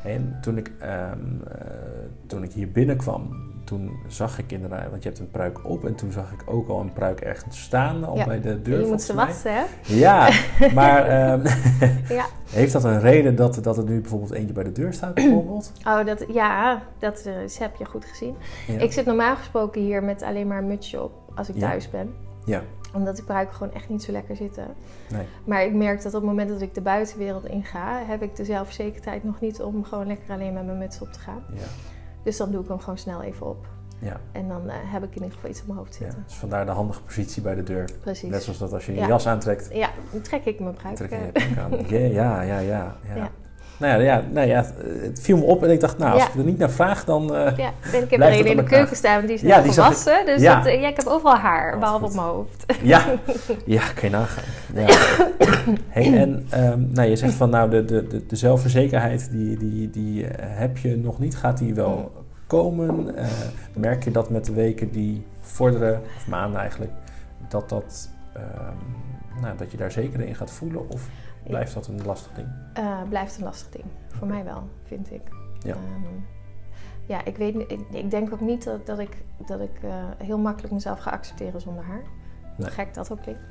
En 0.03 0.37
toen 0.41 0.57
ik, 0.57 0.71
ehm, 0.79 1.41
eh, 1.47 1.67
toen 2.27 2.43
ik 2.43 2.51
hier 2.51 2.71
binnenkwam, 2.71 3.29
toen 3.67 3.99
zag 4.07 4.39
ik 4.39 4.51
inderdaad, 4.51 4.89
want 4.89 5.03
je 5.03 5.09
hebt 5.09 5.21
een 5.21 5.31
pruik 5.31 5.65
op 5.69 5.85
en 5.85 5.95
toen 5.95 6.11
zag 6.11 6.31
ik 6.31 6.41
ook 6.45 6.67
al 6.69 6.79
een 6.79 6.93
pruik 6.93 7.19
ergens 7.21 7.61
staan, 7.61 8.03
al 8.03 8.15
Ja. 8.15 8.25
bij 8.25 8.41
de 8.41 8.61
deur. 8.61 8.79
je 8.79 8.85
moet 8.85 9.01
ze 9.01 9.15
mij. 9.15 9.25
wassen, 9.25 9.53
hè? 9.53 9.63
Ja, 9.81 10.29
maar 10.73 11.05
ehm, 11.05 11.45
Ja. 12.19 12.25
heeft 12.49 12.73
dat 12.73 12.83
een 12.83 12.99
reden 12.99 13.35
dat, 13.35 13.63
dat 13.63 13.77
er 13.77 13.83
nu 13.83 14.01
bijvoorbeeld 14.01 14.31
eentje 14.31 14.53
bij 14.53 14.63
de 14.63 14.71
deur 14.71 14.93
staat, 14.93 15.13
bijvoorbeeld? 15.23 15.71
Oh, 15.87 16.05
dat, 16.05 16.25
ja, 16.27 16.81
dat 16.99 17.25
eh, 17.25 17.59
heb 17.59 17.75
je 17.75 17.85
goed 17.85 18.05
gezien. 18.05 18.35
Ja. 18.67 18.79
Ik 18.79 18.91
zit 18.91 19.05
normaal 19.05 19.35
gesproken 19.35 19.81
hier 19.81 20.03
met 20.03 20.21
alleen 20.23 20.47
maar 20.47 20.57
een 20.57 20.67
mutsje 20.67 21.03
op 21.03 21.11
als 21.35 21.49
ik 21.49 21.55
thuis 21.59 21.89
ben. 21.89 22.13
Ja, 22.45 22.61
Omdat 22.93 23.15
die 23.15 23.25
pruiken 23.25 23.55
gewoon 23.55 23.73
echt 23.73 23.89
niet 23.89 24.03
zo 24.03 24.11
lekker 24.11 24.35
zitten. 24.35 24.65
nee. 25.11 25.25
Maar 25.45 25.63
ik 25.63 25.73
merk 25.73 25.97
dat 26.03 26.13
op 26.13 26.21
het 26.21 26.29
moment 26.29 26.49
dat 26.49 26.61
ik 26.61 26.73
de 26.73 26.81
buitenwereld 26.81 27.45
inga, 27.45 28.01
heb 28.05 28.21
ik 28.21 28.35
de 28.35 28.45
zelfverzekerdheid 28.45 29.23
nog 29.23 29.39
niet 29.39 29.61
om 29.61 29.83
gewoon 29.83 30.07
lekker 30.07 30.33
alleen 30.33 30.53
met 30.53 30.65
mijn 30.65 30.77
muts 30.77 31.01
op 31.01 31.13
te 31.13 31.19
gaan. 31.19 31.43
Ja. 31.53 31.61
Dus 32.27 32.37
dan 32.37 32.51
doe 32.51 32.61
ik 32.61 32.67
hem 32.67 32.79
gewoon 32.79 32.97
snel 32.97 33.21
even 33.21 33.47
op. 33.47 33.67
Ja. 33.99 34.19
En 34.31 34.47
dan 34.47 34.69
eh, 34.69 34.75
heb 34.83 35.03
ik 35.03 35.09
in 35.09 35.15
ieder 35.15 35.31
geval 35.31 35.49
iets 35.49 35.61
op 35.61 35.67
mijn 35.67 35.79
hoofd 35.79 35.95
ja. 35.95 36.05
zitten. 36.05 36.23
Dus 36.27 36.35
vandaar 36.35 36.65
de 36.65 36.71
handige 36.71 37.01
positie 37.01 37.41
bij 37.41 37.55
de 37.55 37.63
deur. 37.63 37.89
Precies. 38.01 38.29
Net 38.29 38.43
zoals 38.43 38.57
dat 38.59 38.73
als 38.73 38.85
je 38.85 38.93
je 38.93 38.99
Ja. 38.99 39.07
jas 39.07 39.27
aantrekt, 39.27 39.69
Ja, 39.73 39.89
dan 40.11 40.21
trek 40.21 40.45
ik 40.45 40.59
mijn 40.59 40.73
pruik. 40.73 40.95
trek 40.95 41.09
je 41.09 41.15
eh, 41.33 41.57
aan. 41.63 41.71
Ja, 41.87 42.41
ja, 42.41 42.59
ja, 42.59 42.95
ja. 43.15 43.29
Nou 43.79 44.03
ja, 44.03 44.23
nou 44.31 44.47
ja, 44.47 44.65
het 45.01 45.19
viel 45.21 45.37
me 45.37 45.43
op 45.43 45.63
en 45.63 45.69
ik 45.69 45.79
dacht, 45.79 45.97
nou, 45.97 46.13
als 46.13 46.21
Ja. 46.21 46.27
ik 46.29 46.35
er 46.35 46.43
niet 46.43 46.57
naar 46.57 46.69
vraag, 46.69 47.05
dan... 47.05 47.35
eh, 47.35 47.57
Ja, 47.57 47.71
ik 47.99 48.09
heb 48.09 48.21
er 48.21 48.39
een 48.39 48.45
in 48.45 48.57
de 48.57 48.63
keuken 48.63 48.95
staan, 48.95 49.25
die 49.25 49.35
is 49.35 49.41
Ja, 49.41 49.57
die 49.61 49.67
ik. 49.67 49.73
gewassen. 49.73 50.25
Dus 50.25 50.41
Ja. 50.41 50.55
dat, 50.55 50.65
eh, 50.65 50.81
ja, 50.81 50.87
ik 50.87 50.95
heb 50.97 51.05
overal 51.07 51.35
haar, 51.37 51.79
behalve 51.79 52.05
op 52.05 52.13
mijn 52.13 52.27
hoofd. 52.27 52.65
Ja, 52.81 53.05
ja, 53.65 53.81
kan 53.95 54.09
je 54.09 54.15
nagaan. 54.15 54.43
Hey, 55.89 56.17
en 56.17 56.45
ehm, 56.49 56.81
nou, 56.91 57.09
je 57.09 57.15
zegt 57.15 57.33
van 57.33 57.49
nou, 57.49 57.69
de, 57.69 57.85
de, 57.85 58.07
de, 58.07 58.25
de 58.25 58.35
zelfverzekerheid 58.35 59.31
die, 59.31 59.57
die, 59.57 59.89
die 59.89 60.27
eh, 60.27 60.45
heb 60.59 60.77
je 60.77 60.97
nog 60.97 61.19
niet. 61.19 61.35
Gaat 61.35 61.57
die 61.57 61.73
wel 61.73 62.11
komen? 62.47 63.15
Merk 63.73 64.03
je 64.03 64.11
dat 64.11 64.29
met 64.29 64.45
de 64.45 64.53
weken 64.53 64.91
die 64.91 65.25
vorderen, 65.41 66.01
of 66.17 66.27
maanden 66.27 66.59
eigenlijk, 66.59 66.91
dat, 67.49 67.69
dat, 67.69 68.09
ehm, 68.33 69.41
nou, 69.41 69.57
dat 69.57 69.71
je 69.71 69.77
daar 69.77 69.91
zeker 69.91 70.19
in 70.21 70.35
gaat 70.35 70.51
voelen? 70.51 70.89
Of 70.89 71.01
blijft 71.47 71.73
dat 71.73 71.87
een 71.87 72.05
lastig 72.05 72.31
ding? 72.33 72.47
Eh, 72.73 73.01
blijft 73.09 73.37
een 73.37 73.43
lastig 73.43 73.69
ding. 73.69 73.85
Voor 74.07 74.27
mij 74.27 74.43
wel, 74.43 74.69
vind 74.83 75.11
ik. 75.11 75.21
Ja. 75.63 75.73
Ehm, 75.73 76.03
ja, 77.05 77.25
ik, 77.25 77.37
weet, 77.37 77.55
ik, 77.55 77.79
ik 77.91 78.11
denk 78.11 78.33
ook 78.33 78.41
niet 78.41 78.63
dat, 78.63 78.85
dat 78.85 78.99
ik, 78.99 79.17
dat 79.45 79.59
ik 79.59 79.79
eh, 79.83 79.91
heel 80.17 80.37
makkelijk 80.37 80.73
mezelf 80.73 80.99
ga 80.99 81.09
accepteren 81.11 81.61
zonder 81.61 81.83
haar. 81.83 82.01
Nee. 82.57 82.69
gek 82.69 82.93
dat 82.93 83.11
ook 83.11 83.21
klinkt. 83.21 83.41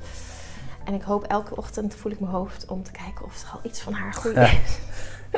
En 0.85 0.93
ik 0.93 1.01
hoop 1.01 1.23
elke 1.23 1.55
ochtend 1.55 1.95
voel 1.95 2.11
ik 2.11 2.19
mijn 2.19 2.31
hoofd 2.31 2.65
om 2.65 2.83
te 2.83 2.91
kijken 2.91 3.25
of 3.25 3.41
er 3.43 3.49
al 3.53 3.59
iets 3.63 3.81
van 3.81 3.93
haar 3.93 4.13
groeit. 4.13 4.35
Ja. 4.35 4.49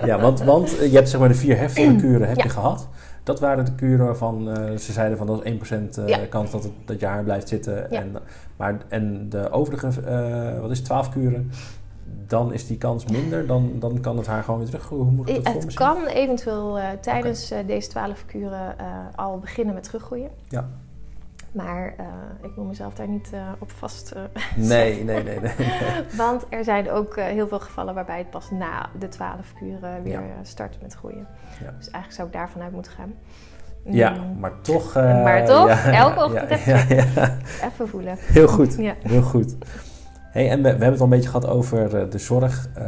Ja, 0.05 0.19
want, 0.19 0.39
want 0.41 0.77
eh, 0.77 0.89
je 0.91 0.95
hebt 0.95 1.09
zeg 1.09 1.19
maar 1.19 1.29
de 1.29 1.35
vier 1.35 1.57
heftige 1.57 1.95
kuren 2.05 2.27
heb 2.27 2.37
Ja. 2.37 2.43
je 2.43 2.49
gehad. 2.49 2.87
Dat 3.23 3.39
waren 3.39 3.65
de 3.65 3.75
kuren 3.75 4.05
waarvan 4.05 4.45
ze 4.79 4.91
zeiden 4.91 5.17
van 5.17 5.27
dat 5.27 5.45
is 5.45 5.51
1% 5.51 5.97
eh, 5.97 6.07
Ja. 6.07 6.25
kans 6.29 6.51
dat, 6.51 6.63
het, 6.63 6.71
dat 6.85 6.99
je 6.99 7.05
haar 7.05 7.23
blijft 7.23 7.47
zitten. 7.47 7.87
Ja. 7.89 7.99
En, 8.01 8.15
maar, 8.55 8.77
en 8.87 9.29
de 9.29 9.51
overige, 9.51 10.01
eh, 10.01 10.59
wat 10.61 10.71
is 10.71 10.77
het, 10.77 10.85
12 10.85 11.09
kuren, 11.09 11.51
dan 12.29 12.53
is 12.53 12.67
die 12.67 12.77
kans 12.77 13.05
minder. 13.05 13.47
Dan, 13.47 13.71
dan 13.75 13.99
kan 14.01 14.17
het 14.17 14.27
haar 14.27 14.43
gewoon 14.43 14.59
weer 14.59 14.69
terug. 14.69 14.89
Hoe 14.89 15.11
moet 15.11 15.29
ik 15.29 15.35
dat 15.35 15.43
voor 15.43 15.53
me 15.53 15.59
Het 15.59 15.73
zien? 15.73 15.87
kan 15.87 16.05
eventueel 16.05 16.79
eh, 16.79 16.89
tijdens 17.01 17.51
eh, 17.51 17.67
deze 17.67 17.89
12 17.89 18.25
kuren 18.25 18.79
eh, 18.79 18.85
al 19.15 19.39
beginnen 19.39 19.73
met 19.73 19.83
teruggroeien. 19.83 20.29
Ja. 20.47 20.69
Maar 21.51 21.95
ik 22.41 22.51
wil 22.55 22.63
mezelf 22.63 22.93
daar 22.93 23.07
niet 23.07 23.29
op 23.59 23.71
vast 23.71 24.13
Nee, 24.55 25.03
nee, 25.03 25.23
nee. 25.23 25.39
nee. 25.39 25.53
Want 26.17 26.45
er 26.49 26.63
zijn 26.63 26.91
ook 26.91 27.15
heel 27.15 27.47
veel 27.47 27.59
gevallen 27.59 27.93
waarbij 27.93 28.17
het 28.17 28.29
pas 28.29 28.51
na 28.51 28.89
de 28.99 29.07
12 29.07 29.53
kuren 29.59 30.03
weer 30.03 30.21
start 30.41 30.81
met 30.81 30.93
groeien. 30.93 31.27
Ja. 31.63 31.71
Dus 31.77 31.89
eigenlijk 31.89 32.11
zou 32.11 32.27
ik 32.27 32.33
daarvan 32.33 32.61
uit 32.61 32.71
moeten 32.71 32.91
gaan. 32.91 33.13
Ja, 33.83 34.11
Mm, 34.11 34.39
maar 34.39 34.61
toch... 34.61 34.93
Maar 34.93 35.45
toch, 35.45 35.69
elke 35.85 36.23
ochtend 36.23 36.49
even 36.49 36.95
ja, 36.95 37.03
ja. 37.15 37.37
Even 37.63 37.87
voelen. 37.87 38.15
Heel 38.17 38.47
goed. 38.47 38.75
Ja. 38.77 38.95
Heel 39.01 39.21
goed. 39.21 39.55
Hey, 40.31 40.49
en 40.49 40.57
we, 40.57 40.63
we 40.63 40.69
hebben 40.69 40.89
het 40.91 40.99
al 40.99 41.03
een 41.05 41.09
beetje 41.11 41.29
gehad 41.29 41.47
over 41.47 41.95
eh, 42.01 42.09
de 42.11 42.17
zorg 42.17 42.67
ehm 42.75 42.87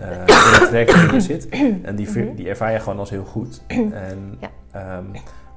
eh, 0.00 0.10
in 0.56 0.60
het 0.62 0.70
werk 0.70 0.90
waarin 0.90 1.14
je 1.14 1.20
zit. 1.20 1.48
En 1.82 1.96
die, 1.96 2.08
ver- 2.10 2.24
Mhm. 2.24 2.34
die 2.34 2.48
ervaar 2.48 2.72
je 2.72 2.78
gewoon 2.80 2.98
als 2.98 3.10
heel 3.10 3.24
goed. 3.24 3.62
En 4.08 4.36
Ja. 4.40 4.48
ehm, 4.70 5.04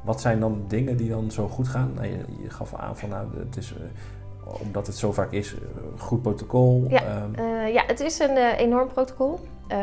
wat 0.03 0.21
zijn 0.21 0.39
dan 0.39 0.63
dingen 0.67 0.97
die 0.97 1.09
dan 1.09 1.31
zo 1.31 1.47
goed 1.47 1.67
gaan? 1.67 1.91
Nou, 1.95 2.07
je, 2.07 2.17
je 2.43 2.49
gaf 2.49 2.73
aan 2.73 2.97
van, 2.97 3.09
nou, 3.09 3.27
het 3.39 3.57
is, 3.57 3.73
eh, 3.73 4.61
omdat 4.61 4.87
het 4.87 4.95
zo 4.97 5.11
vaak 5.11 5.31
is, 5.31 5.55
goed 5.97 6.21
protocol. 6.21 6.85
Ja, 6.89 7.01
ehm, 7.03 7.33
Eh, 7.65 7.73
ja, 7.73 7.83
het 7.87 7.99
is 7.99 8.19
een 8.19 8.37
enorm 8.37 8.87
protocol. 8.87 9.39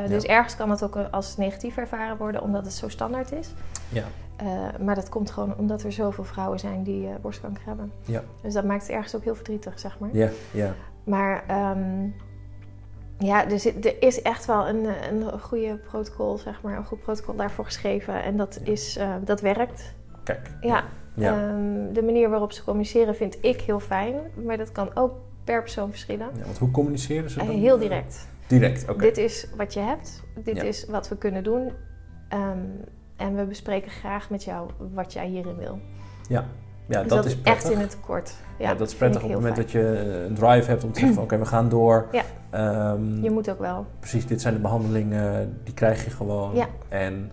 Dus 0.09 0.25
ergens 0.25 0.57
kan 0.57 0.71
het 0.71 0.83
ook 0.85 0.97
als 1.11 1.37
negatief 1.37 1.77
ervaren 1.77 2.17
worden, 2.17 2.43
omdat 2.43 2.65
het 2.65 2.73
zo 2.75 2.89
standaard 2.89 3.33
is. 3.33 3.49
ja, 3.89 4.05
maar 4.81 4.95
dat 4.95 5.09
komt 5.09 5.31
gewoon 5.31 5.55
omdat 5.57 5.83
er 5.83 5.93
zoveel 5.93 6.25
vrouwen 6.25 6.59
zijn 6.59 6.83
die 6.83 7.09
borstkanker 7.21 7.63
hebben. 7.67 7.93
Ja. 8.05 8.23
Dus 8.43 8.53
dat 8.55 8.65
maakt 8.65 8.83
het 8.83 8.91
ergens 8.91 9.17
ook 9.17 9.25
heel 9.25 9.35
verdrietig, 9.35 9.79
zeg 9.79 9.99
maar. 9.99 10.09
ja, 10.13 10.29
ja, 10.51 10.75
Maar 11.11 11.45
ehm, 11.47 12.09
ja, 13.19 13.51
er, 13.51 13.59
zit, 13.59 13.87
er 13.87 14.03
is 14.03 14.23
echt 14.23 14.47
wel 14.47 14.69
een, 14.69 14.87
eh, 14.87 15.11
een 15.11 15.41
goede 15.41 15.77
protocol, 15.77 16.39
zeg 16.39 16.63
maar, 16.63 16.77
een 16.77 16.85
goed 16.85 17.01
protocol 17.01 17.35
daarvoor 17.35 17.65
geschreven. 17.65 18.23
En 18.23 18.37
dat, 18.37 18.61
is, 18.65 18.97
eh, 18.97 19.15
dat 19.25 19.41
werkt. 19.41 19.95
kijk. 20.25 20.51
Ja, 20.61 20.85
ja. 21.15 21.33
Ehm, 21.49 21.93
de 21.93 22.03
manier 22.03 22.31
waarop 22.31 22.53
ze 22.53 22.65
communiceren 22.65 23.15
vind 23.17 23.39
ik 23.41 23.61
heel 23.61 23.81
fijn. 23.81 24.15
Maar 24.45 24.57
dat 24.57 24.73
kan 24.73 24.91
ook 24.97 25.13
per 25.45 25.61
persoon 25.63 25.91
verschillen. 25.91 26.29
Ja, 26.35 26.45
want 26.45 26.59
hoe 26.59 26.71
communiceren 26.71 27.31
ze 27.31 27.41
Eh, 27.41 27.47
dan? 27.47 27.57
heel 27.57 27.79
direct. 27.79 28.29
Direct, 28.47 28.89
oké. 28.89 28.99
Dit 29.01 29.17
is 29.19 29.47
wat 29.57 29.75
je 29.75 29.81
hebt. 29.81 30.23
Dit 30.45 30.57
Ja. 30.57 30.63
is 30.63 30.87
wat 30.87 31.09
we 31.09 31.17
kunnen 31.17 31.45
doen. 31.45 31.73
Ehm, 32.29 32.59
en 33.17 33.37
we 33.37 33.45
bespreken 33.45 33.91
graag 33.91 34.31
met 34.31 34.45
jou 34.45 34.71
wat 34.93 35.13
jij 35.13 35.27
hierin 35.27 35.57
wil. 35.57 35.79
Ja, 36.29 36.47
ja 36.91 37.01
dus 37.01 37.09
dat, 37.09 37.23
dat, 37.23 37.27
is 37.27 37.37
prettig. 37.37 37.65
echt 37.65 37.73
in 37.75 37.79
het 37.81 37.97
kort. 38.01 38.33
Ja, 38.59 38.69
Ja, 38.71 38.75
dat 38.75 38.89
is 38.89 38.95
prettig 38.95 39.23
op 39.23 39.29
het 39.29 39.37
moment 39.39 39.57
dat 39.57 39.71
je 39.71 40.25
een 40.29 40.35
drive 40.35 40.71
hebt 40.71 40.85
om 40.85 40.93
te 40.93 40.99
zeggen 40.99 41.15
van 41.15 41.25
oké, 41.25 41.39
we 41.39 41.45
gaan 41.47 41.69
door. 41.69 42.07
Ja. 42.13 42.23
Ehm, 42.51 43.23
Je 43.23 43.31
moet 43.31 43.51
ook 43.51 43.59
wel. 43.59 43.87
Precies, 43.99 44.27
dit 44.27 44.41
zijn 44.41 44.55
de 44.55 44.61
behandelingen, 44.61 45.59
die 45.65 45.75
krijg 45.75 46.05
je 46.05 46.11
gewoon. 46.11 46.55
Ja. 46.55 46.67
En 46.89 47.31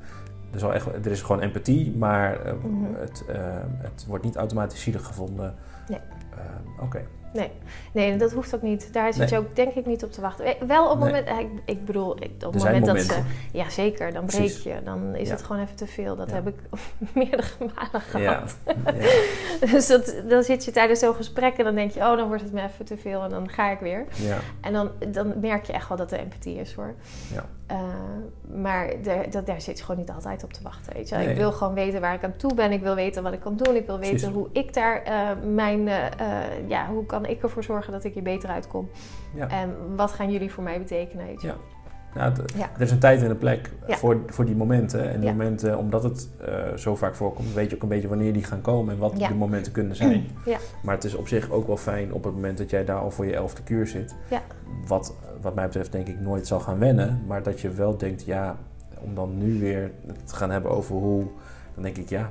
er 0.50 0.56
is, 0.56 0.62
wel 0.62 0.74
echt, 0.74 0.88
er 1.06 1.12
is 1.12 1.22
gewoon 1.22 1.42
empathie, 1.42 1.96
maar 1.98 2.42
eh, 2.46 2.54
Mhm. 2.64 2.94
het, 3.00 3.24
eh, 3.28 3.36
het 3.78 4.06
wordt 4.08 4.24
niet 4.24 4.36
automatisch 4.36 4.82
zielig 4.82 5.06
gevonden. 5.06 5.56
Nee. 5.90 6.00
Ehm, 6.32 6.84
Oké, 6.86 7.02
Nee. 7.34 7.52
nee, 7.94 8.16
dat 8.18 8.32
hoeft 8.32 8.56
ook 8.56 8.62
niet. 8.62 8.94
Daar 8.94 9.14
zit 9.14 9.22
Nee. 9.22 9.30
je 9.42 9.48
ook 9.48 9.56
denk 9.56 9.74
ik 9.74 9.86
niet 9.86 10.04
op 10.04 10.12
te 10.12 10.22
wachten. 10.22 10.46
Eh, 10.46 10.62
Wel 10.68 10.84
op 10.92 11.02
het 11.02 11.12
Nee. 11.12 11.24
moment, 11.24 11.28
eh, 11.28 11.40
ik, 11.40 11.62
ik 11.66 11.86
bedoel, 11.86 12.10
op 12.10 12.20
het 12.20 12.42
moment 12.42 12.64
momenten. 12.64 12.94
dat 12.94 13.04
ze... 13.06 13.22
Ja, 13.52 13.70
zeker. 13.70 14.14
Dan 14.14 14.26
breek 14.26 14.40
Precies. 14.40 14.64
je. 14.64 14.76
Dan 14.84 15.16
is 15.16 15.28
Ja. 15.28 15.34
het 15.34 15.44
gewoon 15.44 15.62
even 15.62 15.76
te 15.76 15.88
veel. 15.88 16.16
Dat 16.16 16.30
Ja. 16.30 16.36
heb 16.36 16.48
ik 16.48 16.56
meerdere 17.14 17.48
malen 17.60 18.02
gehad. 18.02 18.56
ja, 18.66 18.74
Dus 19.72 19.88
dat, 19.88 20.16
dan 20.30 20.44
zit 20.44 20.66
je 20.66 20.72
tijdens 20.72 21.00
zo'n 21.00 21.16
gesprek 21.16 21.58
en 21.58 21.64
dan 21.64 21.76
denk 21.76 21.92
je... 21.92 22.00
oh, 22.00 22.18
dan 22.18 22.28
wordt 22.28 22.44
het 22.44 22.52
me 22.54 22.64
even 22.64 22.86
te 22.86 22.98
veel 22.98 23.24
en 23.24 23.30
dan 23.30 23.50
ga 23.50 23.70
ik 23.72 23.80
weer. 23.80 24.06
ja, 24.16 24.38
En 24.62 24.74
dan, 24.74 24.92
dan 25.08 25.34
merk 25.42 25.66
je 25.66 25.74
echt 25.74 25.88
wel 25.88 25.98
dat 25.98 26.12
er 26.12 26.20
empathie 26.20 26.56
is 26.60 26.74
hoor. 26.74 26.96
Ja. 27.34 27.46
Eh, 27.68 27.78
maar 28.62 28.90
daar, 29.02 29.30
dat, 29.30 29.46
daar 29.46 29.62
zit 29.62 29.78
je 29.78 29.84
gewoon 29.84 30.00
niet 30.00 30.12
altijd 30.12 30.44
op 30.44 30.54
te 30.54 30.64
wachten. 30.64 30.94
Weet 30.94 31.10
je? 31.10 31.16
Nee. 31.16 31.30
Ik 31.30 31.36
wil 31.38 31.52
gewoon 31.52 31.74
weten 31.74 32.02
waar 32.02 32.14
ik 32.14 32.24
aan 32.24 32.36
toe 32.38 32.54
ben. 32.54 32.72
Ik 32.72 32.82
wil 32.82 32.96
weten 32.96 33.24
wat 33.24 33.34
ik 33.34 33.40
kan 33.40 33.56
doen. 33.58 33.76
Ik 33.76 33.86
wil 33.86 34.00
weten 34.00 34.16
Precies. 34.16 34.36
hoe 34.36 34.50
ik 34.52 34.74
daar 34.74 35.04
eh, 35.04 35.30
mijn... 35.44 35.88
eh, 35.88 36.68
ja, 36.68 36.88
hoe 36.88 37.06
kan 37.06 37.26
ik 37.26 37.44
ervoor 37.44 37.64
zorgen 37.64 37.92
dat 37.92 38.04
ik 38.04 38.14
hier 38.14 38.24
beter 38.24 38.50
uitkom? 38.50 38.90
ja. 39.34 39.48
En 39.50 39.76
wat 39.96 40.12
gaan 40.12 40.32
jullie 40.32 40.52
voor 40.52 40.64
mij 40.64 40.78
betekenen? 40.80 41.26
Weet 41.26 41.42
je? 41.42 41.48
Ja. 41.48 41.56
Nou, 42.18 42.34
Ja. 42.56 42.70
Er 42.76 42.82
is 42.82 42.92
een 42.92 43.00
tijd 43.00 43.22
en 43.24 43.30
een 43.30 43.38
plek 43.38 43.72
Ja. 43.88 43.96
voor, 43.98 44.20
voor 44.28 44.46
die 44.46 44.56
momenten. 44.56 45.10
En 45.10 45.20
die 45.20 45.30
Ja. 45.30 45.36
momenten, 45.36 45.78
omdat 45.78 46.04
het 46.04 46.30
eh, 46.46 46.54
zo 46.76 46.96
vaak 46.96 47.16
voorkomt, 47.16 47.54
weet 47.54 47.70
je 47.70 47.76
ook 47.76 47.82
een 47.82 47.88
beetje 47.90 48.08
wanneer 48.08 48.34
die 48.34 48.44
gaan 48.44 48.62
komen 48.62 48.94
en 48.94 49.00
wat 49.00 49.16
de 49.18 49.34
momenten 49.34 49.72
kunnen 49.72 49.96
zijn. 49.96 50.26
Ja. 50.46 50.58
Maar 50.84 50.96
het 50.96 51.04
is 51.04 51.16
op 51.16 51.28
zich 51.28 51.50
ook 51.50 51.68
wel 51.68 51.78
fijn 51.78 52.14
op 52.14 52.24
het 52.24 52.34
moment 52.34 52.58
dat 52.58 52.70
jij 52.70 52.86
daar 52.86 53.00
al 53.00 53.12
voor 53.12 53.26
je 53.26 53.36
elfde 53.36 53.64
kuur 53.64 53.88
zit. 53.88 54.16
Ja. 54.30 54.42
Wat, 54.88 55.14
wat 55.42 55.56
mij 55.56 55.66
betreft 55.66 55.92
denk 55.92 56.08
ik 56.08 56.20
nooit 56.20 56.48
zal 56.48 56.60
gaan 56.60 56.80
wennen. 56.80 57.24
Maar 57.28 57.44
dat 57.44 57.60
je 57.62 57.70
wel 57.70 57.98
denkt, 57.98 58.24
ja, 58.26 58.56
om 59.00 59.16
dan 59.16 59.38
nu 59.38 59.60
weer 59.60 59.92
te 60.24 60.36
gaan 60.36 60.50
hebben 60.52 60.72
over 60.72 60.96
hoe... 60.96 61.24
Dan 61.74 61.84
denk 61.84 61.98
ik, 61.98 62.10
ja, 62.10 62.30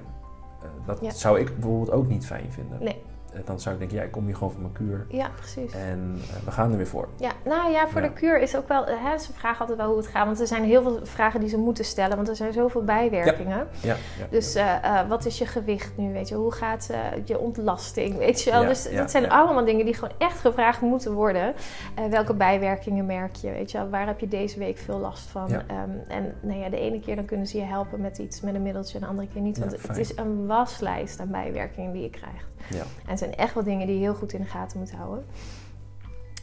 eh, 0.63 0.69
dat 0.87 1.17
zou 1.19 1.41
ik 1.41 1.53
bijvoorbeeld 1.55 1.91
ook 1.91 2.09
niet 2.09 2.27
fijn 2.27 2.53
vinden. 2.53 2.79
Nee. 2.81 3.03
Eh, 3.37 3.47
Dan 3.47 3.61
zou 3.61 3.75
ik 3.75 3.81
denken, 3.81 3.99
ja, 3.99 4.05
ik 4.05 4.11
kom 4.11 4.25
hier 4.27 4.35
gewoon 4.37 4.53
voor 4.53 4.61
mijn 4.61 4.73
kuur. 4.73 5.07
Ja, 5.09 5.29
precies. 5.37 5.73
En 5.73 6.19
eh, 6.31 6.45
we 6.45 6.51
gaan 6.51 6.71
er 6.71 6.77
weer 6.77 6.87
voor. 6.87 7.09
Ja, 7.17 7.31
nou 7.45 7.71
ja, 7.71 7.89
voor 7.89 8.01
Ja. 8.01 8.07
de 8.09 8.13
kuur 8.13 8.39
is 8.41 8.57
ook 8.57 8.69
wel... 8.69 8.85
Hè, 8.87 9.19
ze 9.19 9.33
vragen 9.33 9.61
altijd 9.61 9.79
wel 9.79 9.89
hoe 9.89 9.97
het 9.97 10.07
gaat. 10.07 10.27
Want 10.27 10.41
er 10.41 10.47
zijn 10.47 10.65
heel 10.65 10.83
veel 10.83 10.99
vragen 11.03 11.41
die 11.41 11.49
ze 11.49 11.59
moeten 11.59 11.85
stellen. 11.85 12.17
Want 12.17 12.29
er 12.29 12.37
zijn 12.37 12.53
zoveel 12.53 12.85
bijwerkingen. 12.85 13.69
Ja, 13.81 13.97
ja, 14.19 14.27
Dus 14.31 14.55
eh, 14.55 14.85
eh, 15.01 15.09
wat 15.09 15.25
is 15.25 15.39
je 15.39 15.47
gewicht 15.47 15.93
nu, 15.97 16.13
weet 16.13 16.29
je? 16.29 16.35
Hoe 16.35 16.53
gaat 16.53 16.89
eh, 16.91 16.99
je 17.25 17.39
ontlasting, 17.39 18.17
weet 18.17 18.43
je 18.43 18.51
wel? 18.51 18.65
Dus 18.67 18.91
dat 18.93 19.11
zijn 19.11 19.31
allemaal 19.31 19.65
dingen 19.65 19.85
die 19.85 19.95
gewoon 19.95 20.15
echt 20.19 20.39
gevraagd 20.39 20.81
moeten 20.81 21.13
worden. 21.13 21.55
Eh, 21.95 22.05
welke 22.05 22.35
bijwerkingen 22.35 23.07
merk 23.07 23.35
je, 23.37 23.51
weet 23.51 23.71
je 23.71 23.79
wel? 23.79 23.89
Waar 23.91 24.07
heb 24.07 24.21
je 24.21 24.29
deze 24.29 24.59
week 24.59 24.79
veel 24.79 24.99
last 24.99 25.29
van? 25.29 25.51
Ehm, 25.51 25.91
en 26.09 26.35
nou 26.41 26.59
ja, 26.61 26.69
de 26.69 26.79
ene 26.79 27.01
keer 27.01 27.17
dan 27.17 27.25
kunnen 27.25 27.47
ze 27.47 27.59
je 27.59 27.65
helpen 27.65 28.01
met 28.01 28.19
iets, 28.19 28.41
met 28.41 28.55
een 28.55 28.63
middeltje... 28.63 28.95
en 28.95 29.01
de 29.01 29.07
andere 29.07 29.29
keer 29.29 29.41
niet. 29.43 29.59
Want 29.59 29.83
het 29.87 29.97
is 29.97 30.17
een 30.17 30.47
waslijst 30.47 31.21
aan 31.21 31.31
bijwerkingen 31.31 31.93
die 31.93 32.03
je 32.03 32.11
krijgt. 32.11 32.45
Ja. 32.71 32.83
En 33.07 33.19
zijn 33.27 33.39
echt 33.39 33.55
wel 33.55 33.65
dingen 33.65 33.87
die 33.87 33.97
je 33.97 34.03
heel 34.03 34.15
goed 34.15 34.33
in 34.33 34.41
de 34.41 34.47
gaten 34.49 34.79
moet 34.79 34.93
houden. 34.93 35.25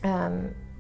Ehm, 0.02 0.32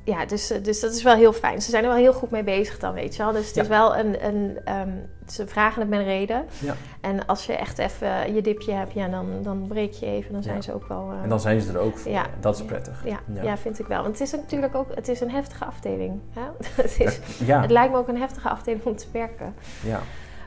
ja, 0.06 0.26
dus, 0.26 0.50
eh, 0.52 0.64
dus 0.64 0.80
dat 0.80 0.94
is 0.94 1.04
wel 1.04 1.16
heel 1.16 1.34
fijn. 1.34 1.62
Ze 1.62 1.70
zijn 1.70 1.84
er 1.84 1.90
wel 1.90 1.98
heel 2.00 2.14
goed 2.14 2.32
mee 2.32 2.44
bezig 2.44 2.80
dan, 2.80 2.94
weet 2.94 3.16
je 3.16 3.24
wel. 3.24 3.32
Dus 3.32 3.46
het 3.48 3.56
Ja. 3.56 3.62
is 3.62 3.68
wel 3.68 3.98
een... 3.98 4.26
een 4.26 4.60
ehm, 4.66 4.90
ze 5.28 5.48
vragen 5.48 5.82
het 5.82 5.90
met 5.90 6.02
reden. 6.06 6.46
Ja. 6.60 6.76
En 7.02 7.26
als 7.26 7.46
je 7.46 7.54
echt 7.54 7.78
even 7.78 8.34
je 8.34 8.42
dipje 8.42 8.72
hebt, 8.72 8.94
ja, 8.94 9.08
dan, 9.08 9.28
dan 9.44 9.66
breek 9.68 9.92
je 9.94 10.06
even. 10.06 10.34
Dan 10.34 10.44
zijn 10.44 10.56
Ja. 10.56 10.62
ze 10.62 10.74
ook 10.74 10.88
wel... 10.88 11.12
eh, 11.12 11.24
En 11.24 11.30
dan 11.30 11.40
zijn 11.40 11.62
ze 11.62 11.72
er 11.74 11.80
ook 11.80 11.98
voor. 11.98 12.12
Ja. 12.12 12.26
Dat 12.40 12.56
is 12.56 12.64
prettig. 12.64 13.02
ja, 13.06 13.20
Ja. 13.42 13.58
vind 13.58 13.80
ik 13.80 13.88
wel. 13.88 14.02
Want 14.04 14.20
het 14.20 14.28
is 14.28 14.32
natuurlijk 14.40 14.76
ook 14.76 14.96
het 14.96 15.08
is 15.08 15.20
een 15.22 15.32
heftige 15.32 15.66
afdeling. 15.66 16.20
Hè? 16.34 16.42
het, 16.82 17.00
is, 17.00 17.20
Ja, 17.46 17.62
het 17.62 17.72
lijkt 17.72 17.92
me 17.92 17.98
ook 17.98 18.08
een 18.08 18.18
heftige 18.18 18.50
afdeling 18.50 18.84
om 18.84 18.96
te 18.96 19.06
werken. 19.12 19.56
ja, 19.84 20.00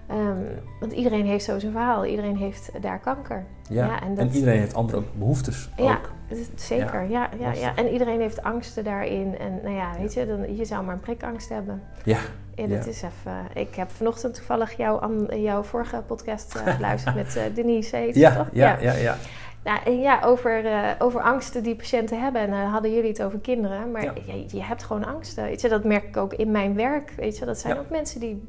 Ehm, 0.07 0.38
want 0.80 0.92
iedereen 0.92 1.26
heeft 1.26 1.44
zo 1.44 1.59
zijn 1.59 1.72
verhaal. 1.72 2.04
Iedereen 2.04 2.36
heeft 2.36 2.70
daar 2.80 2.98
kanker. 3.00 3.44
ja. 3.68 3.86
Ja, 3.86 4.02
en 4.02 4.18
en, 4.18 4.30
iedereen 4.30 4.59
heeft 4.59 4.74
andere 4.74 5.02
behoeftes 5.14 5.70
Ja. 5.76 5.92
ook. 5.92 6.11
Zeker, 6.54 7.09
ja. 7.11 7.28
ja, 7.38 7.52
ja. 7.52 7.76
En 7.76 7.88
iedereen 7.88 8.20
heeft 8.20 8.42
angsten 8.42 8.84
daarin. 8.84 9.38
En 9.38 9.61
nou 9.62 9.74
ja, 9.74 9.90
weet 9.98 10.14
je, 10.14 10.26
dan, 10.26 10.57
je 10.57 10.64
zou 10.64 10.84
maar 10.84 10.94
een 10.94 11.00
prikangst 11.00 11.48
hebben. 11.48 11.82
Ja, 12.04 12.18
Ja, 12.54 12.66
dat 12.66 12.86
is 12.86 13.02
even... 13.02 13.32
Ik 13.54 13.74
heb 13.74 13.90
vanochtend 13.90 14.34
toevallig 14.34 14.76
jouw, 14.76 15.26
jouw 15.34 15.62
vorige 15.62 16.02
podcast 16.07 16.54
eh, 16.54 16.74
geluisterd 16.76 17.14
met 17.14 17.36
eh, 17.36 17.42
Denise, 17.54 17.96
heet 17.96 18.14
ja, 18.14 18.34
toch? 18.36 18.48
ja, 18.52 18.76
ja, 18.80 18.92
ja. 18.92 19.16
Nou, 19.64 19.78
en 19.84 20.00
ja, 20.00 20.20
over, 20.24 20.66
eh, 20.66 20.90
over 20.98 21.20
angsten 21.20 21.62
die 21.62 21.76
patiënten 21.76 22.22
hebben. 22.22 22.40
En 22.42 22.50
dan 22.50 22.61
hadden 22.61 22.94
jullie 22.94 23.09
het 23.09 23.22
over 23.22 23.38
kinderen. 23.38 23.90
Maar 23.90 24.02
Ja. 24.04 24.12
je, 24.26 24.44
je 24.57 24.62
hebt 24.62 24.82
gewoon 24.84 25.04
angsten. 25.07 25.44
Weet 25.44 25.61
je, 25.61 25.68
dat 25.68 25.84
merk 25.84 26.04
ik 26.04 26.16
ook 26.16 26.34
in 26.34 26.50
mijn 26.50 26.74
werk. 26.74 27.12
Weet 27.16 27.38
je, 27.38 27.44
dat 27.44 27.59
zijn 27.59 27.74
Ja. 27.74 27.80
ook 27.80 27.90
mensen 27.90 28.20
die... 28.20 28.48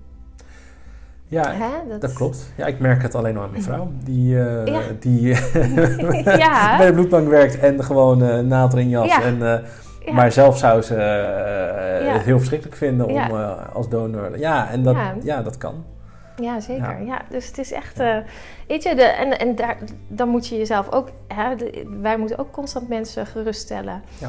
Ja, 1.29 1.51
hè, 1.53 1.97
dat 1.99 2.13
klopt. 2.13 2.53
Ja, 2.57 2.65
ik 2.65 2.79
merk 2.79 3.01
het 3.01 3.15
alleen 3.15 3.37
al 3.37 3.43
aan 3.43 3.51
mijn 3.51 3.63
vrouw. 3.63 3.91
Die, 4.03 4.39
eh, 4.45 4.65
Ja. 4.65 4.79
die 4.99 5.21
Ja. 6.37 6.77
bij 6.77 6.85
de 6.87 6.93
bloedbank 6.93 7.27
werkt 7.29 7.59
en 7.59 7.83
gewoon 7.83 8.23
eh 8.23 8.41
jas. 8.89 9.07
Ja. 9.07 9.21
En, 9.21 9.53
eh, 9.53 9.59
Ja. 10.05 10.13
Maar 10.13 10.31
zelf 10.31 10.57
zou 10.57 10.81
ze 10.81 10.95
eh, 10.95 12.05
Ja. 12.05 12.13
het 12.13 12.21
heel 12.21 12.37
verschrikkelijk 12.37 12.77
vinden 12.77 13.05
om 13.07 13.13
Ja. 13.13 13.29
eh, 13.29 13.75
als 13.75 13.89
donor... 13.89 14.39
Ja, 14.39 14.69
en 14.69 14.83
dat, 14.83 14.95
Ja. 14.95 15.13
ja. 15.23 15.41
dat 15.41 15.57
kan. 15.57 15.83
Ja, 16.41 16.59
zeker. 16.59 16.83
Ja. 16.83 17.05
Ja. 17.05 17.21
dus 17.29 17.47
het 17.47 17.57
is 17.57 17.71
echt... 17.71 17.99
eh, 17.99 18.15
weet 18.67 18.83
je, 18.83 18.95
de, 18.95 19.03
en, 19.03 19.39
en 19.39 19.55
daar, 19.55 19.77
dan 20.07 20.29
moet 20.29 20.47
je 20.47 20.57
jezelf 20.57 20.91
ook... 20.91 21.09
Hè, 21.27 21.55
de- 21.55 21.97
wij 22.01 22.17
moeten 22.17 22.37
ook 22.37 22.51
constant 22.51 22.89
mensen 22.89 23.25
geruststellen. 23.25 24.01
Ja. 24.17 24.27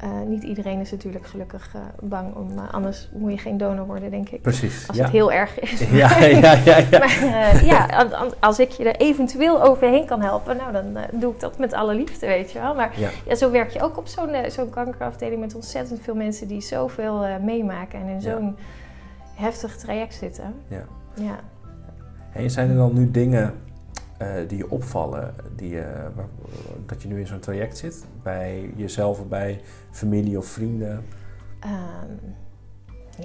Eh, 0.00 0.08
niet 0.26 0.42
iedereen 0.42 0.80
is 0.80 0.90
natuurlijk 0.90 1.26
gelukkig 1.26 1.74
eh, 1.74 1.80
bang 2.02 2.34
om... 2.34 2.58
eh, 2.58 2.74
anders 2.74 3.08
moet 3.12 3.30
je 3.30 3.38
geen 3.38 3.56
donor 3.56 3.86
worden, 3.86 4.10
denk 4.10 4.28
ik. 4.28 4.42
Precies. 4.42 4.88
Als 4.88 4.96
ja. 4.96 5.02
het 5.02 5.12
heel 5.12 5.32
erg 5.32 5.60
is. 5.60 5.80
ja, 5.90 6.18
ja, 6.18 6.54
ja, 6.64 6.76
ja. 6.90 6.98
Maar 6.98 7.64
ja, 7.64 8.06
als 8.38 8.58
ik 8.58 8.70
je 8.70 8.84
er 8.92 8.96
eventueel 8.96 9.62
overheen 9.62 10.06
kan 10.06 10.20
helpen, 10.20 10.56
nou 10.56 10.72
dan 10.72 10.96
doe 11.12 11.32
ik 11.32 11.40
dat 11.40 11.58
met 11.58 11.72
alle 11.72 11.94
liefde, 11.94 12.26
weet 12.26 12.52
je 12.52 12.60
wel. 12.60 12.74
Maar 12.74 13.00
Ja. 13.00 13.08
ja, 13.26 13.34
zo 13.34 13.50
werk 13.50 13.70
je 13.70 13.82
ook 13.82 13.96
op 13.96 14.06
zo'n 14.06 14.30
zo'n 14.48 14.70
kankerafdeling 14.70 15.40
met 15.40 15.54
ontzettend 15.54 16.00
veel 16.02 16.14
mensen 16.14 16.48
die 16.48 16.60
zoveel 16.60 17.26
meemaken 17.42 18.00
en 18.00 18.06
in 18.06 18.20
zo'n 18.20 18.56
heftig 19.34 19.76
traject 19.76 20.14
zitten. 20.14 20.54
Ja. 20.68 20.84
Ja. 21.14 21.38
En 22.32 22.50
zijn 22.50 22.70
er 22.70 22.76
dan 22.76 22.94
nu 22.94 23.10
dingen 23.10 23.54
die 24.48 24.58
je 24.58 24.70
opvallen, 24.70 25.34
die, 25.56 25.68
je- 25.68 26.08
waar- 26.14 26.28
dat 26.86 27.02
je 27.02 27.08
nu 27.08 27.20
in 27.20 27.26
zo'n 27.26 27.40
traject 27.40 27.76
zit? 27.78 28.06
Bij 28.22 28.70
jezelf 28.76 29.20
of 29.20 29.28
bij 29.28 29.60
familie 29.90 30.38
of 30.38 30.46
vrienden? 30.46 31.04
Ehm, 31.60 32.12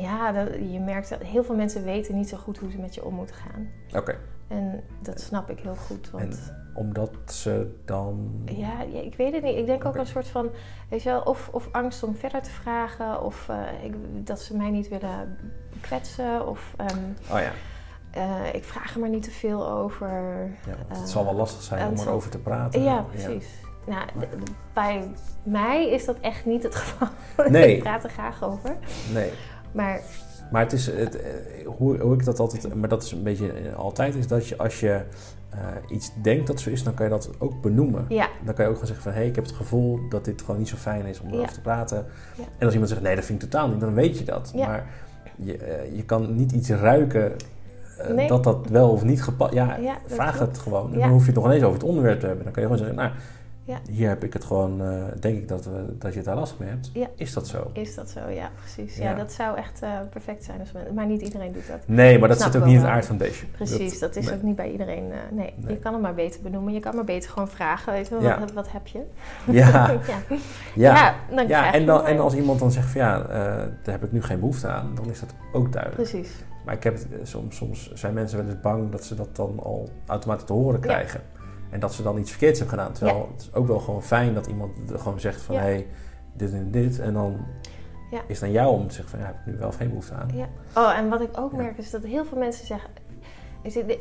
ja, 0.02 0.32
dat, 0.32 0.48
je 0.72 0.80
merkt 0.80 1.10
dat 1.10 1.22
heel 1.22 1.43
veel 1.43 1.56
mensen 1.56 1.84
weten 1.84 2.16
niet 2.16 2.30
zo 2.30 2.38
goed 2.38 2.58
hoe 2.58 2.72
ze 2.72 2.78
met 2.78 2.96
je 2.96 3.06
om 3.06 3.14
moeten 3.14 3.36
gaan. 3.36 3.68
Oké. 3.96 4.16
En 4.48 4.84
dat 5.02 5.22
snap 5.22 5.50
ik 5.50 5.60
heel 5.60 5.76
goed, 5.76 6.10
want... 6.12 6.54
Omdat 6.74 7.12
ze 7.26 7.76
dan... 7.86 8.41
Ja, 8.46 8.82
ja, 8.82 9.02
ik 9.02 9.16
weet 9.16 9.34
het 9.34 9.43
niet. 9.43 9.58
Ik 9.58 9.66
denk 9.66 9.86
ook 9.86 9.96
een 9.96 10.06
soort 10.06 10.28
van, 10.28 10.50
weet 10.89 11.04
je 11.04 11.10
wel, 11.10 11.22
of, 11.22 11.50
of 11.52 11.70
angst 11.72 12.04
om 12.04 12.16
verder 12.16 12.41
te 12.41 12.50
vragen, 12.50 13.24
of 13.24 13.50
eh, 13.50 13.84
ik, 13.84 13.93
dat 14.26 14.39
ze 14.39 14.58
mij 14.58 14.70
niet 14.70 14.88
willen 14.88 15.38
kwetsen, 15.82 16.48
of 16.48 16.74
ehm, 16.78 17.00
Oh 17.32 17.39
ja, 17.39 17.52
eh, 18.16 18.53
ik 18.53 18.63
vraag 18.63 18.93
er 18.93 18.99
maar 18.99 19.09
niet 19.09 19.24
te 19.24 19.32
veel 19.32 19.68
over. 19.70 20.07
ja 20.66 20.76
het 20.88 20.97
Eh, 20.97 21.03
zal 21.03 21.26
wel 21.26 21.34
lastig 21.36 21.61
zijn 21.61 21.80
en 21.82 21.88
om 21.89 21.97
erover 21.99 22.30
te 22.30 22.38
praten. 22.39 22.84
Ja, 22.84 23.01
precies. 23.11 23.47
Nou, 23.86 24.05
bij 24.74 25.11
mij 25.43 25.89
is 25.89 26.05
dat 26.05 26.16
echt 26.22 26.45
niet 26.45 26.63
het 26.63 26.76
geval. 26.76 27.07
Nee. 27.49 27.76
ik 27.76 27.84
praat 27.84 28.03
er 28.03 28.09
graag 28.09 28.43
over. 28.43 28.76
Nee. 29.13 29.32
Maar 29.72 30.01
Maar 30.51 30.61
het 30.61 30.74
is, 30.74 30.86
het, 30.86 31.22
eh, 31.22 31.30
hoe, 31.66 31.97
hoe 31.99 32.13
ik 32.13 32.26
dat 32.26 32.39
altijd, 32.39 32.76
maar 32.76 32.89
dat 32.89 33.03
is 33.03 33.11
een 33.11 33.24
beetje 33.24 33.51
eh, 33.51 33.76
altijd, 33.76 34.16
is 34.16 34.28
dat 34.28 34.47
je 34.47 34.57
als 34.57 34.80
je 34.80 35.01
eh, 35.49 35.59
iets 35.89 36.11
denkt 36.22 36.47
dat 36.47 36.59
zo 36.59 36.70
is, 36.70 36.84
dan 36.84 36.93
kan 36.93 37.05
je 37.05 37.11
dat 37.11 37.30
ook 37.38 37.61
benoemen. 37.61 38.05
ja, 38.09 38.28
Dan 38.45 38.53
kan 38.53 38.66
je 38.66 38.72
ook 38.72 38.78
gaan 38.78 38.88
zeggen 38.88 39.03
van, 39.05 39.13
hé, 39.13 39.24
ik 39.24 39.36
heb 39.36 39.45
het 39.45 39.53
gevoel 39.55 39.99
dat 40.09 40.26
dit 40.26 40.41
gewoon 40.41 40.57
niet 40.57 40.68
zo 40.70 40.76
fijn 40.76 41.05
is 41.05 41.20
om 41.20 41.28
erover 41.28 41.45
Ja. 41.47 41.53
te 41.53 41.61
praten. 41.61 42.05
Ja. 42.38 42.43
En 42.57 42.63
als 42.66 42.72
iemand 42.72 42.89
zegt, 42.91 43.01
nee, 43.03 43.16
dat 43.16 43.26
vind 43.26 43.43
ik 43.43 43.49
totaal 43.49 43.68
niet, 43.68 43.80
dan 43.80 43.93
weet 43.93 44.18
je 44.18 44.24
dat. 44.26 44.51
Ja. 44.55 44.68
Maar 44.68 44.86
je, 45.36 45.57
eh, 45.57 45.95
je 45.95 46.03
kan 46.05 46.36
niet 46.36 46.51
iets 46.51 46.70
ruiken 46.70 47.32
eh, 47.32 47.38
Nee. 48.14 48.28
dat 48.28 48.43
dat 48.43 48.68
wel 48.70 48.89
of 48.89 49.04
niet 49.04 49.24
gepast... 49.24 49.54
Ja, 49.54 49.78
vraag 50.06 50.39
het 50.39 50.58
gewoon. 50.58 50.91
Dan 50.93 51.10
hoef 51.10 51.20
je 51.22 51.26
het 51.26 51.36
nog 51.36 51.46
ineens 51.46 51.64
over 51.64 51.80
het 51.80 51.88
onderwerp 51.88 52.20
te 52.20 52.26
hebben. 52.26 52.43
Dan 52.43 52.54
kan 52.54 52.64
je 52.64 52.70
gewoon 52.70 52.86
zeggen, 52.86 53.04
nou, 53.04 53.16
Ja. 53.64 53.78
hier 53.91 54.08
heb 54.08 54.24
ik 54.24 54.34
het 54.34 54.43
gewoon, 54.43 54.82
eh, 54.82 55.04
denk 55.20 55.38
ik 55.38 55.48
dat, 55.48 55.66
we, 55.66 55.96
dat 55.98 56.12
je 56.12 56.18
het 56.18 56.26
daar 56.26 56.36
last 56.36 56.56
mee 56.60 56.70
hebt. 56.70 56.89
Ja. 56.93 57.08
Is 57.16 57.34
dat 57.34 57.48
zo? 57.48 57.70
is 57.74 57.96
dat 57.96 58.10
zo? 58.10 58.30
Ja, 58.30 58.50
precies. 58.60 58.98
Ja, 58.98 59.14
dat 59.14 59.32
zou 59.32 59.58
echt 59.58 59.82
eh, 59.82 59.89
perfect 60.10 60.43
zijn. 60.43 60.60
Als 60.60 60.72
men, 60.72 60.93
maar 60.93 61.06
niet 61.06 61.22
iedereen 61.22 61.52
doet 61.54 61.68
dat. 61.68 61.78
Nee, 61.86 62.20
maar 62.20 62.28
dat 62.28 62.38
Snap 62.38 62.52
zit 62.52 62.62
ook 62.62 62.68
niet 62.68 62.78
in 62.78 62.82
het 62.82 62.91
aard 62.91 63.06
van 63.06 63.18
deze. 63.18 63.46
Precies, 63.46 64.00
dat, 64.00 64.16
is 64.16 64.26
nee. 64.26 64.36
ook 64.36 64.41
niet 64.41 64.56
bij 64.56 64.72
iedereen. 64.72 65.12
eh, 65.12 65.18
nee. 65.32 65.54
Nee. 65.58 65.74
je 65.74 65.80
kan 65.80 65.93
het 65.93 66.02
maar 66.02 66.14
beter 66.16 66.41
benoemen. 66.41 66.74
Je 66.74 66.80
kan 66.80 66.96
maar 66.96 67.04
beter 67.04 67.30
gewoon 67.30 67.48
vragen. 67.50 67.93
Weet 67.93 68.08
je 68.08 68.20
wel, 68.20 68.39
wat, 68.39 68.52
wat 68.54 68.72
heb 68.72 68.88
je? 68.88 69.02
Ja, 69.52 69.91
ja. 70.76 71.16
dan 71.36 71.48
Ja, 71.48 71.74
en, 71.74 71.86
dan, 71.86 72.06
en 72.06 72.20
als 72.20 72.36
iemand 72.36 72.60
dan 72.60 72.72
zegt 72.72 72.89
van 72.89 73.02
ja, 73.02 73.22
eh, 73.22 73.28
daar 73.84 73.93
heb 73.93 74.04
ik 74.04 74.12
nu 74.12 74.22
geen 74.24 74.39
behoefte 74.39 74.68
aan, 74.68 74.91
dan 74.96 75.10
is 75.10 75.20
dat 75.20 75.34
ook 75.54 75.72
duidelijk. 75.72 76.10
Precies. 76.10 76.30
Maar 76.66 76.74
ik 76.76 76.84
heb 76.84 76.93
het, 76.93 77.07
eh, 77.11 77.20
soms, 77.24 77.55
soms 77.55 77.93
zijn 77.93 78.13
mensen 78.13 78.38
wel 78.38 78.47
eens 78.47 78.61
bang 78.61 78.91
dat 78.91 79.03
ze 79.03 79.16
dat 79.16 79.36
dan 79.36 79.59
al 79.63 79.89
automatisch 80.05 80.45
te 80.45 80.53
horen 80.53 80.80
krijgen. 80.80 81.22
En 81.70 81.80
dat 81.80 81.93
ze 81.93 82.03
dan 82.03 82.18
iets 82.18 82.30
verkeerds 82.30 82.59
hebben 82.59 82.78
gedaan. 82.78 82.93
Terwijl 82.93 83.30
het 83.34 83.41
is 83.41 83.53
ook 83.53 83.68
wel 83.68 83.80
gewoon 83.80 84.03
fijn 84.03 84.34
dat 84.34 84.47
iemand 84.47 84.72
gewoon 84.88 85.20
zegt 85.20 85.41
van 85.41 85.55
Ja. 85.55 85.61
hé, 85.61 85.68
hey, 85.68 85.88
dit 86.34 86.53
en 86.53 86.72
dit. 86.72 86.99
En 86.99 87.13
dan 87.13 87.45
Ja. 88.11 88.22
is 88.28 88.36
het 88.39 88.43
aan 88.43 88.51
jou 88.55 88.74
om 88.76 88.88
te 88.88 88.93
zeggen 88.93 89.09
van 89.09 89.20
ja, 89.20 89.26
heb 89.26 89.36
ik 89.36 89.45
nu 89.45 89.57
wel 89.57 89.68
of 89.68 89.76
geen 89.76 89.88
behoefte 89.88 90.13
aan. 90.13 90.30
Ja. 90.34 90.47
Oh, 90.76 90.97
en 90.97 91.09
wat 91.09 91.22
ik 91.22 91.38
ook 91.38 91.51
merk 91.53 91.78
is 91.78 91.91
dat 91.91 92.03
heel 92.03 92.26
veel 92.26 92.38
mensen 92.38 92.66
zeggen... 92.66 92.89
Is 93.61 93.76
het, 93.76 93.97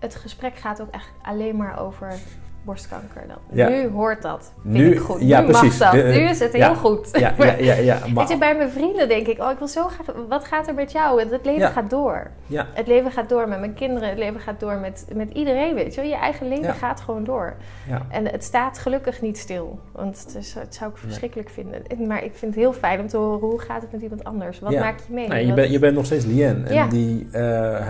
het 0.00 0.14
gesprek 0.14 0.56
gaat 0.56 0.80
ook 0.80 0.90
echt 0.90 1.08
alleen 1.22 1.56
maar 1.56 1.78
over 1.78 2.18
borstkanker. 2.64 3.22
Dan. 3.28 3.36
Ja. 3.50 3.68
Nu 3.68 3.88
hoort 3.88 4.22
dat. 4.22 4.52
Vind 4.62 4.74
Nu- 4.74 4.90
ik 4.92 4.98
goed. 4.98 5.20
ja, 5.20 5.40
nu 5.40 5.46
precies. 5.46 5.78
mag 5.78 5.92
dat. 5.92 6.00
De- 6.02 6.08
nu 6.18 6.28
is 6.28 6.38
het 6.38 6.52
ja. 6.52 6.66
heel 6.66 6.76
goed. 6.76 7.08
Ja, 7.12 7.34
ja, 7.38 7.44
ja, 7.58 7.74
ja, 7.74 7.98
Weet 8.04 8.14
maar, 8.14 8.28
je, 8.30 8.38
bij 8.38 8.56
mijn 8.56 8.70
vrienden 8.70 9.08
denk 9.08 9.26
ik, 9.26 9.40
oh, 9.40 9.50
ik 9.50 9.58
wil 9.58 9.68
zo 9.68 9.88
graag... 9.88 10.16
Wat 10.28 10.44
gaat 10.44 10.68
er 10.68 10.74
met 10.74 10.92
jou? 10.92 11.20
Het 11.20 11.44
leven 11.44 11.60
Ja. 11.60 11.68
gaat 11.68 11.90
door. 11.90 12.30
ja, 12.46 12.66
Het 12.72 12.86
leven 12.86 13.10
gaat 13.10 13.28
door 13.28 13.48
met 13.48 13.58
mijn 13.58 13.74
kinderen. 13.74 14.08
Het 14.08 14.18
leven 14.18 14.40
gaat 14.40 14.60
door 14.60 14.74
met, 14.76 15.04
met 15.14 15.28
iedereen, 15.32 15.74
weet 15.74 15.94
je 15.94 16.00
wel. 16.00 16.10
Je 16.10 16.16
eigen 16.16 16.48
leven 16.48 16.64
Ja. 16.64 16.72
gaat 16.72 17.00
gewoon 17.00 17.24
door. 17.24 17.54
ja. 17.88 18.02
En 18.10 18.26
het 18.30 18.44
staat 18.44 18.78
gelukkig 18.78 19.20
niet 19.22 19.38
stil. 19.38 19.78
Want 19.92 20.24
het, 20.26 20.34
is, 20.34 20.54
het 20.54 20.74
zou 20.74 20.90
ik 20.90 20.96
verschrikkelijk 20.96 21.50
vinden. 21.50 21.86
En- 21.86 22.06
Maar 22.06 22.24
ik 22.24 22.32
vind 22.34 22.54
het 22.54 22.60
heel 22.62 22.72
fijn 22.72 23.00
om 23.00 23.08
te 23.08 23.16
horen 23.16 23.38
hoe 23.48 23.60
gaat 23.60 23.82
het 23.82 23.92
met 23.92 24.02
iemand 24.02 24.24
anders. 24.24 24.58
Wat 24.60 24.72
Ja. 24.72 24.80
maak 24.80 24.98
je 25.06 25.12
mee? 25.14 25.28
Nee, 25.28 25.46
je, 25.46 25.52
bent, 25.54 25.70
je 25.70 25.78
bent 25.78 25.94
nog 25.94 26.04
steeds 26.04 26.24
Lien. 26.24 26.66
En 26.66 26.88
die 26.88 27.28
eh, 27.32 27.76
eh, 27.76 27.84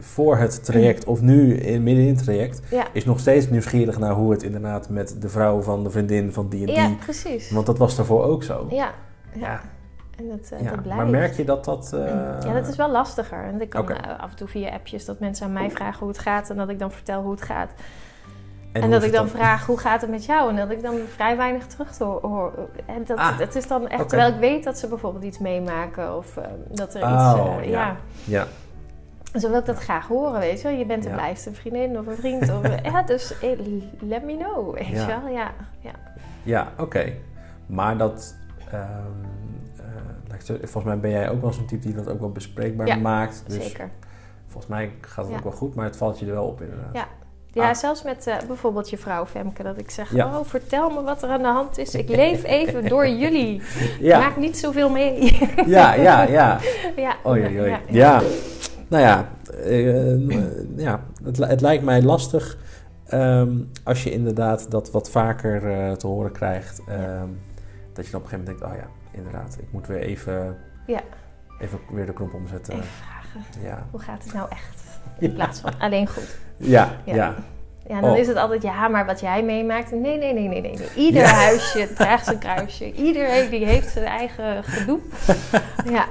voor 0.00 0.36
het 0.36 0.64
traject, 0.64 1.04
of 1.04 1.20
nu 1.20 1.54
in, 1.54 1.82
midden 1.82 2.04
in 2.04 2.14
het 2.14 2.24
traject, 2.24 2.60
Ja. 2.70 2.84
is 2.92 3.04
nog 3.04 3.20
steeds 3.20 3.48
nieuwsgierig 3.48 3.98
naar 3.98 4.12
hoe 4.20 4.30
het 4.32 4.42
inderdaad 4.42 4.88
met 4.88 5.16
de 5.22 5.28
vrouw 5.28 5.60
van 5.60 5.82
de 5.84 5.90
vriendin 5.90 6.32
van 6.32 6.48
die 6.48 6.66
en 6.66 6.72
ja, 6.74 6.86
die. 6.86 6.96
precies. 6.96 7.50
Want 7.50 7.66
dat 7.66 7.78
was 7.78 7.96
daarvoor 7.96 8.24
ook 8.24 8.42
zo. 8.42 8.66
Ja, 8.70 8.90
ja. 9.32 9.40
Ja. 9.40 9.60
En 10.16 10.28
dat, 10.28 10.50
uh, 10.52 10.60
Ja, 10.60 10.70
dat 10.70 10.82
blijft. 10.82 11.02
maar 11.02 11.10
merk 11.10 11.34
je 11.36 11.44
dat 11.44 11.64
dat... 11.64 11.92
eh, 11.92 12.00
ja, 12.44 12.52
dat 12.52 12.68
is 12.68 12.76
wel 12.76 12.90
lastiger. 12.90 13.44
En 13.44 13.60
ik 13.60 13.68
kan 13.70 13.90
eh, 13.90 14.20
af 14.20 14.30
en 14.30 14.36
toe 14.36 14.48
via 14.48 14.70
appjes 14.70 15.04
dat 15.04 15.18
mensen 15.20 15.46
aan 15.46 15.52
mij 15.52 15.70
vragen 15.70 15.98
hoe 15.98 16.08
het 16.08 16.18
gaat. 16.18 16.50
En 16.50 16.56
dat 16.56 16.68
ik 16.68 16.78
dan 16.78 16.90
vertel 16.92 17.22
hoe 17.22 17.30
het 17.30 17.42
gaat. 17.42 17.70
En, 18.72 18.90
dat 18.90 18.98
ik 19.02 19.06
het 19.06 19.16
dan 19.16 19.28
vraag 19.28 19.66
hoe 19.66 19.78
gaat 19.78 20.00
het 20.00 20.10
met 20.10 20.24
jou. 20.24 20.50
En 20.50 20.56
dat 20.56 20.70
ik 20.70 20.82
dan 20.82 20.96
vrij 21.14 21.36
weinig 21.36 21.66
terug 21.66 21.90
te 21.92 22.04
ho- 22.04 22.20
hoor. 22.22 22.52
En 22.86 23.04
dat, 23.06 23.18
Ah, 23.18 23.38
dat 23.38 23.54
is 23.54 23.66
dan 23.68 23.88
echt... 23.88 24.08
Terwijl 24.08 24.32
ik 24.32 24.38
weet 24.40 24.64
dat 24.64 24.78
ze 24.78 24.88
bijvoorbeeld 24.88 25.24
iets 25.24 25.38
meemaken. 25.38 26.16
Of 26.16 26.38
dat 26.70 26.94
er 26.94 27.02
Oh, 27.02 27.54
iets... 27.58 27.68
ja. 27.68 27.80
ja. 27.86 27.96
Ja, 28.24 28.46
Zo 29.34 29.48
wil 29.50 29.58
ik 29.58 29.64
dat 29.66 29.78
graag 29.78 30.06
horen, 30.06 30.40
weet 30.40 30.60
je 30.60 30.68
wel. 30.68 30.76
Je 30.78 30.86
bent 30.86 31.04
een 31.06 31.14
Ja. 31.16 31.34
vriendin 31.52 31.98
of 31.98 32.06
een 32.06 32.16
vriend. 32.16 32.42
Of, 32.42 32.68
ja, 32.92 33.02
dus 33.02 33.38
eh, 33.40 33.48
let 34.00 34.24
me 34.24 34.36
know, 34.36 34.74
weet 34.74 34.86
Ja. 34.86 35.00
je 35.00 35.06
wel. 35.06 35.28
Ja, 35.32 35.50
ja. 35.80 35.90
ja 36.42 36.72
oké. 36.78 37.12
Maar 37.66 37.96
dat... 37.96 38.34
ehm, 38.70 38.80
eh, 39.80 40.46
volgens 40.46 40.84
mij 40.84 40.98
ben 40.98 41.10
jij 41.10 41.30
ook 41.30 41.40
wel 41.40 41.52
zo'n 41.52 41.66
type 41.66 41.86
die 41.86 41.94
dat 41.94 42.08
ook 42.08 42.20
wel 42.20 42.30
bespreekbaar 42.32 42.86
Ja, 42.86 42.96
maakt. 42.96 43.42
Dus 43.46 43.64
zeker. 43.64 43.90
volgens 44.46 44.66
mij 44.66 44.90
gaat 45.00 45.24
het 45.24 45.32
Ja. 45.32 45.38
ook 45.38 45.44
wel 45.44 45.52
goed, 45.52 45.74
maar 45.74 45.84
het 45.84 45.96
valt 45.96 46.18
je 46.18 46.26
er 46.26 46.32
wel 46.32 46.46
op 46.46 46.60
inderdaad. 46.60 46.94
Ja. 46.94 47.06
Ja, 47.52 47.68
Ah. 47.68 47.74
zelfs 47.74 48.02
met 48.02 48.26
eh, 48.26 48.36
bijvoorbeeld 48.46 48.90
je 48.90 48.98
vrouw 48.98 49.26
Femke, 49.26 49.62
dat 49.62 49.78
ik 49.78 49.90
zeg: 49.90 50.12
Ja. 50.14 50.26
Oh, 50.38 50.44
vertel 50.46 50.90
me 50.90 51.02
wat 51.02 51.22
er 51.22 51.28
aan 51.28 51.42
de 51.42 51.48
hand 51.48 51.78
is. 51.78 51.94
Ik 51.94 52.08
leef 52.22 52.44
even 52.44 52.88
door 52.88 53.08
jullie. 53.08 53.62
Ja, 54.00 54.18
Maak 54.18 54.36
niet 54.36 54.58
zoveel 54.58 54.90
mee. 54.90 55.38
ja, 55.66 55.94
ja. 55.94 56.22
ja. 56.22 56.58
ja. 56.96 57.14
Oei, 57.26 57.42
oei, 57.44 57.60
oei. 57.60 57.68
Ja, 57.70 57.80
Ja, 57.88 58.20
nou 58.90 59.02
ja, 59.02 59.28
eh, 59.64 60.12
eh, 60.14 60.20
ja 60.76 61.00
het, 61.24 61.36
het 61.36 61.60
lijkt 61.60 61.84
mij 61.84 62.02
lastig 62.02 62.56
ehm, 63.06 63.50
als 63.84 64.02
je 64.02 64.10
inderdaad 64.10 64.70
dat 64.70 64.90
wat 64.90 65.10
vaker 65.10 65.70
eh, 65.70 65.92
te 65.92 66.06
horen 66.06 66.32
krijgt. 66.32 66.80
ehm, 66.88 67.28
Dat 67.92 68.04
je 68.06 68.10
dan 68.12 68.20
op 68.20 68.26
een 68.26 68.30
gegeven 68.32 68.38
moment 68.38 68.46
denkt, 68.46 68.62
oh 68.62 68.74
ja, 68.76 69.18
inderdaad, 69.18 69.56
ik 69.60 69.66
moet 69.72 69.86
weer 69.86 70.00
even, 70.00 70.56
Ja. 70.86 71.00
even 71.60 71.78
weer 71.92 72.06
de 72.06 72.12
knop 72.12 72.34
omzetten. 72.34 72.74
Even 72.74 72.86
vragen: 72.86 73.62
Ja, 73.62 73.86
Hoe 73.90 74.00
gaat 74.00 74.24
het 74.24 74.32
nou 74.32 74.48
echt? 74.50 74.82
In 75.18 75.32
plaats 75.34 75.60
van 75.60 75.72
alleen 75.78 76.06
goed. 76.06 76.36
ja, 76.56 76.90
Ja. 77.04 77.14
ja. 77.14 77.34
Ja, 77.88 78.00
dan 78.00 78.10
Oh. 78.10 78.18
is 78.18 78.26
het 78.26 78.36
altijd, 78.36 78.62
ja, 78.62 78.88
maar 78.88 79.06
wat 79.06 79.20
jij 79.20 79.42
meemaakt. 79.44 79.90
Nee, 79.90 80.00
nee, 80.18 80.18
nee, 80.18 80.48
nee, 80.48 80.60
nee. 80.60 80.76
nee. 80.78 80.88
Ieder 80.96 81.22
Ja. 81.22 81.28
huisje 81.28 81.88
draagt 81.96 82.24
zijn 82.24 82.38
kruisje. 82.38 82.92
Iedereen 82.92 83.50
die 83.50 83.64
heeft 83.66 83.88
zijn 83.88 84.04
eigen 84.04 84.64
gedoe. 84.64 84.98
ja. 85.96 86.06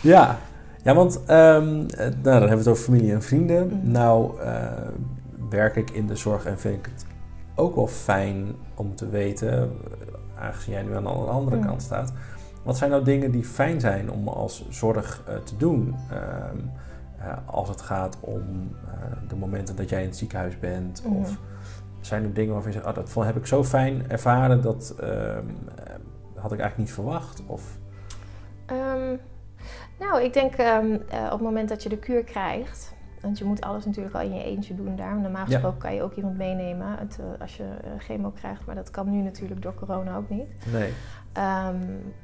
Ja, 0.00 0.38
ja 0.82 0.94
want 0.94 1.24
ehm, 1.24 1.86
eh, 1.86 1.98
nou, 1.98 2.12
dan 2.22 2.32
hebben 2.32 2.48
we 2.50 2.56
het 2.56 2.68
over 2.68 2.84
familie 2.84 3.12
en 3.12 3.22
vrienden. 3.22 3.66
Mhm. 3.66 3.90
Nou, 3.90 4.40
eh, 4.40 4.62
werk 5.50 5.76
ik 5.76 5.90
in 5.90 6.06
de 6.06 6.16
zorg 6.16 6.44
en 6.44 6.58
vind 6.58 6.74
ik 6.78 6.84
het 6.94 7.06
ook 7.54 7.74
wel 7.74 7.86
fijn 7.86 8.46
om 8.74 8.94
te 8.94 9.08
weten, 9.08 9.70
aangezien 10.38 10.74
jij 10.74 10.82
nu 10.82 10.96
aan 10.96 11.02
de 11.02 11.08
andere 11.08 11.56
Mm. 11.56 11.64
kant 11.66 11.82
staat. 11.82 12.12
Wat 12.62 12.76
zijn 12.76 12.90
nou 12.90 13.04
dingen 13.04 13.30
die 13.30 13.44
fijn 13.44 13.80
zijn 13.80 14.10
om 14.10 14.28
als 14.28 14.66
zorg 14.70 15.22
eh, 15.26 15.36
te 15.36 15.56
doen? 15.56 15.94
Ehm, 16.10 16.58
eh, 17.18 17.36
als 17.46 17.68
het 17.68 17.80
gaat 17.80 18.16
om 18.20 18.70
eh, 18.86 19.28
de 19.28 19.36
momenten 19.36 19.76
dat 19.76 19.88
jij 19.88 20.00
in 20.02 20.08
het 20.08 20.16
ziekenhuis 20.16 20.58
bent? 20.58 21.02
Of 21.20 21.36
zijn 22.00 22.22
er 22.24 22.32
dingen 22.34 22.52
waarvan 22.52 22.72
je 22.72 22.78
zegt, 22.78 22.90
oh, 22.98 23.04
dat 23.14 23.24
heb 23.24 23.36
ik 23.36 23.46
zo 23.46 23.64
fijn 23.64 24.10
ervaren, 24.10 24.62
dat 24.62 24.94
ehm, 25.00 25.10
eh, 25.10 25.94
had 26.34 26.52
ik 26.52 26.58
eigenlijk 26.58 26.76
niet 26.76 26.92
verwacht? 26.92 27.42
Of, 27.46 27.78
nou, 30.02 30.22
ik 30.22 30.32
denk 30.32 30.54
ehm, 30.54 30.92
eh, 31.08 31.24
op 31.24 31.30
het 31.30 31.40
moment 31.40 31.68
dat 31.68 31.82
je 31.82 31.88
de 31.88 31.98
kuur 31.98 32.24
krijgt, 32.24 32.94
want 33.20 33.38
je 33.38 33.44
moet 33.44 33.60
alles 33.60 33.84
natuurlijk 33.84 34.14
al 34.14 34.20
in 34.20 34.34
je 34.34 34.44
eentje 34.44 34.74
doen 34.74 34.96
daar. 34.96 35.16
Normaal 35.20 35.44
Ja. 35.46 35.50
gesproken 35.52 35.78
kan 35.78 35.94
je 35.94 36.02
ook 36.02 36.14
iemand 36.14 36.36
meenemen 36.36 36.86
het, 36.98 37.18
eh, 37.18 37.40
als 37.40 37.56
je 37.56 37.62
eh, 37.64 37.90
chemo 37.98 38.30
krijgt, 38.30 38.66
maar 38.66 38.74
dat 38.74 38.90
kan 38.90 39.10
nu 39.10 39.22
natuurlijk 39.22 39.62
door 39.62 39.74
corona 39.74 40.16
ook 40.16 40.28
niet. 40.28 40.46
nee. 40.72 40.92
Ehm, 41.32 41.76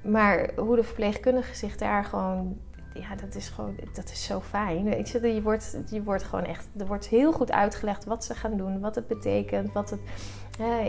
maar 0.03 0.51
hoe 0.57 0.77
de 0.77 0.83
verpleegkundige 0.83 1.55
zich 1.55 1.77
daar 1.77 2.05
gewoon, 2.05 2.57
ja, 2.95 3.15
dat 3.25 3.35
is 3.35 3.49
gewoon, 3.49 3.75
dat 3.93 4.11
is 4.11 4.25
zo 4.25 4.41
fijn. 4.41 4.85
Weet 4.85 5.09
je, 5.09 5.35
je 5.35 5.43
wordt, 5.43 5.79
je 5.91 6.03
wordt 6.03 6.23
gewoon 6.23 6.45
echt, 6.45 6.69
er 6.79 6.87
wordt 6.87 7.07
heel 7.09 7.33
goed 7.33 7.53
uitgelegd 7.53 8.05
wat 8.05 8.25
ze 8.25 8.35
gaan 8.35 8.57
doen, 8.57 8.81
wat 8.81 8.95
het 8.95 9.07
betekent, 9.07 9.73
wat 9.73 9.91
het 9.91 10.01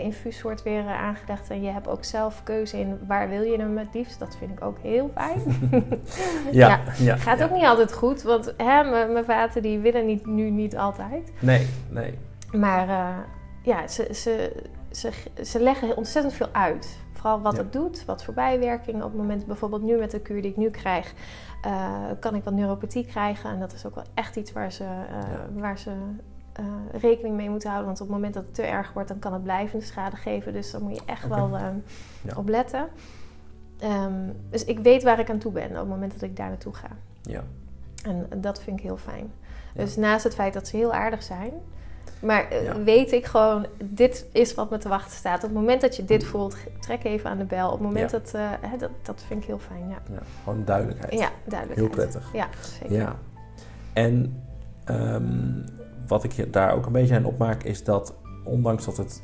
infuus 0.02 0.42
wordt 0.42 0.62
weer 0.62 0.86
eh, 0.86 1.02
aangelegd 1.02 1.50
en 1.50 1.62
je 1.62 1.70
hebt 1.70 1.88
ook 1.88 2.04
zelf 2.04 2.42
keuze 2.42 2.78
in 2.80 2.98
waar 3.06 3.28
wil 3.28 3.42
je 3.42 3.58
hem 3.58 3.78
het 3.78 3.94
liefst. 3.94 4.18
Dat 4.18 4.36
vind 4.36 4.50
ik 4.50 4.64
ook 4.64 4.78
heel 4.78 5.10
fijn. 5.14 5.40
Ja, 6.50 6.80
ja, 6.98 7.16
Gaat 7.16 7.38
ja. 7.38 7.44
ook 7.44 7.50
niet 7.50 7.64
altijd 7.64 7.92
goed, 7.92 8.22
want 8.22 8.54
mijn 8.56 9.24
vaten 9.24 9.62
die 9.62 9.78
willen 9.78 10.06
niet, 10.06 10.26
nu 10.26 10.50
niet 10.50 10.76
altijd. 10.76 11.32
Nee, 11.40 11.66
nee. 11.88 12.18
Maar 12.52 12.88
eh, 12.88 13.16
ja, 13.62 13.86
ze, 13.88 14.08
ze, 14.14 14.52
ze, 14.90 15.10
ze 15.44 15.62
leggen 15.62 15.96
ontzettend 15.96 16.34
veel 16.34 16.48
uit. 16.52 16.98
Vooral 17.12 17.40
wat 17.40 17.56
Ja. 17.56 17.62
het 17.62 17.72
doet, 17.72 18.04
wat 18.04 18.24
voor 18.24 18.34
bijwerkingen. 18.34 19.04
Op 19.04 19.10
het 19.10 19.20
moment, 19.20 19.46
bijvoorbeeld 19.46 19.82
nu 19.82 19.96
met 19.98 20.10
de 20.10 20.20
kuur 20.20 20.42
die 20.42 20.50
ik 20.50 20.56
nu 20.56 20.70
krijg, 20.70 21.12
eh, 21.62 21.94
kan 22.20 22.34
ik 22.34 22.44
wat 22.44 22.54
neuropathie 22.54 23.06
krijgen. 23.06 23.50
En 23.50 23.60
dat 23.60 23.72
is 23.72 23.86
ook 23.86 23.94
wel 23.94 24.04
echt 24.14 24.36
iets 24.36 24.52
waar 24.52 24.72
ze, 24.72 24.84
waar 25.52 25.78
ze 25.78 25.90
eh, 26.60 27.00
rekening 27.00 27.36
mee 27.36 27.50
moeten 27.50 27.68
houden. 27.68 27.88
Want 27.88 28.00
op 28.00 28.06
het 28.06 28.16
moment 28.16 28.34
dat 28.34 28.44
het 28.44 28.54
te 28.54 28.62
erg 28.62 28.92
wordt, 28.92 29.08
dan 29.08 29.18
kan 29.18 29.32
het 29.32 29.42
blijvende 29.42 29.84
schade 29.84 30.16
geven. 30.16 30.52
Dus 30.52 30.70
daar 30.70 30.80
moet 30.82 30.94
je 30.96 31.02
echt 31.06 31.28
wel 31.28 31.56
eh, 31.56 31.62
Ja. 32.22 32.36
op 32.36 32.48
letten. 32.48 32.88
Ehm, 33.78 34.12
dus 34.50 34.64
ik 34.64 34.78
weet 34.78 35.02
waar 35.02 35.18
ik 35.18 35.30
aan 35.30 35.38
toe 35.38 35.52
ben 35.52 35.70
op 35.70 35.76
het 35.76 35.88
moment 35.88 36.12
dat 36.12 36.22
ik 36.22 36.36
daar 36.36 36.48
naartoe 36.48 36.74
ga. 36.74 36.88
Ja. 37.22 37.42
En 38.02 38.28
dat 38.40 38.60
vind 38.62 38.78
ik 38.78 38.84
heel 38.84 38.96
fijn. 38.96 39.32
Ja. 39.74 39.84
Dus 39.84 39.96
naast 39.96 40.24
het 40.24 40.34
feit 40.34 40.52
dat 40.52 40.68
ze 40.68 40.76
heel 40.76 40.92
aardig 40.92 41.22
zijn, 41.22 41.52
maar 42.20 42.48
eh, 42.50 42.64
Ja. 42.64 42.82
weet 42.82 43.12
ik 43.12 43.24
gewoon, 43.26 43.66
dit 43.84 44.26
is 44.32 44.54
wat 44.54 44.70
me 44.70 44.78
te 44.78 44.88
wachten 44.88 45.16
staat. 45.16 45.36
Op 45.36 45.42
het 45.42 45.52
moment 45.52 45.80
dat 45.80 45.96
je 45.96 46.04
dit 46.04 46.24
voelt, 46.24 46.56
trek 46.80 47.04
even 47.04 47.30
aan 47.30 47.38
de 47.38 47.44
bel. 47.44 47.66
Op 47.66 47.72
het 47.78 47.80
moment 47.88 48.10
Ja. 48.10 48.18
dat, 48.18 48.32
hè, 48.60 48.76
dat, 48.76 48.90
dat 49.02 49.22
vind 49.26 49.40
ik 49.42 49.46
heel 49.46 49.58
fijn, 49.58 49.88
ja. 49.88 49.98
ja. 50.12 50.20
Gewoon 50.44 50.64
duidelijkheid. 50.64 51.12
Ja, 51.12 51.28
duidelijk. 51.44 51.80
Heel 51.80 51.88
prettig. 51.88 52.30
Ja, 52.32 52.48
zeker. 52.78 52.96
Ja. 52.96 53.16
En 53.92 54.42
ehm, 54.84 55.62
wat 56.10 56.24
ik 56.24 56.52
daar 56.52 56.74
ook 56.74 56.86
een 56.86 56.92
beetje 56.92 57.16
aan 57.16 57.24
opmaak 57.24 57.62
is 57.62 57.84
dat 57.84 58.14
ondanks 58.44 58.84
dat 58.84 58.96
het 58.96 59.22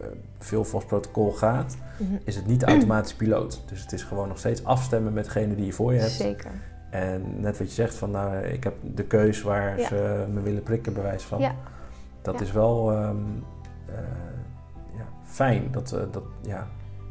eh, 0.00 0.06
veel 0.38 0.64
volgens 0.64 0.90
protocol 0.90 1.30
gaat, 1.32 1.76
Mhm. 1.98 2.14
is 2.24 2.36
het 2.36 2.46
niet 2.46 2.60
de 2.60 2.66
automatische 2.66 3.16
piloot. 3.16 3.62
Dus 3.68 3.80
het 3.82 3.92
is 3.92 4.02
gewoon 4.02 4.28
nog 4.28 4.38
steeds 4.38 4.64
afstemmen 4.64 5.12
met 5.12 5.24
degene 5.24 5.54
die 5.54 5.66
je 5.66 5.72
voor 5.72 5.92
je 5.92 5.98
hebt. 5.98 6.10
Zeker. 6.12 6.50
En 6.90 7.40
net 7.40 7.58
wat 7.58 7.68
je 7.68 7.74
zegt 7.74 7.94
van 7.94 8.10
nou, 8.10 8.36
ik 8.36 8.64
heb 8.64 8.74
de 8.94 9.04
keus 9.04 9.42
waar 9.42 9.78
Ja. 9.78 9.86
ze 9.86 10.24
me 10.32 10.40
willen 10.42 10.62
prikken, 10.62 10.92
bewijs 10.92 11.22
van. 11.22 11.38
Ja. 11.40 11.54
Dat 12.22 12.34
Ja. 12.34 12.40
is 12.40 12.52
wel 12.52 12.92
ehm, 12.92 13.16
eh, 13.86 13.94
ja, 14.96 15.04
fijn. 15.24 15.68
Dat, 15.70 15.92
eh, 15.92 16.00
dat, 16.10 16.22
ja. 16.42 16.66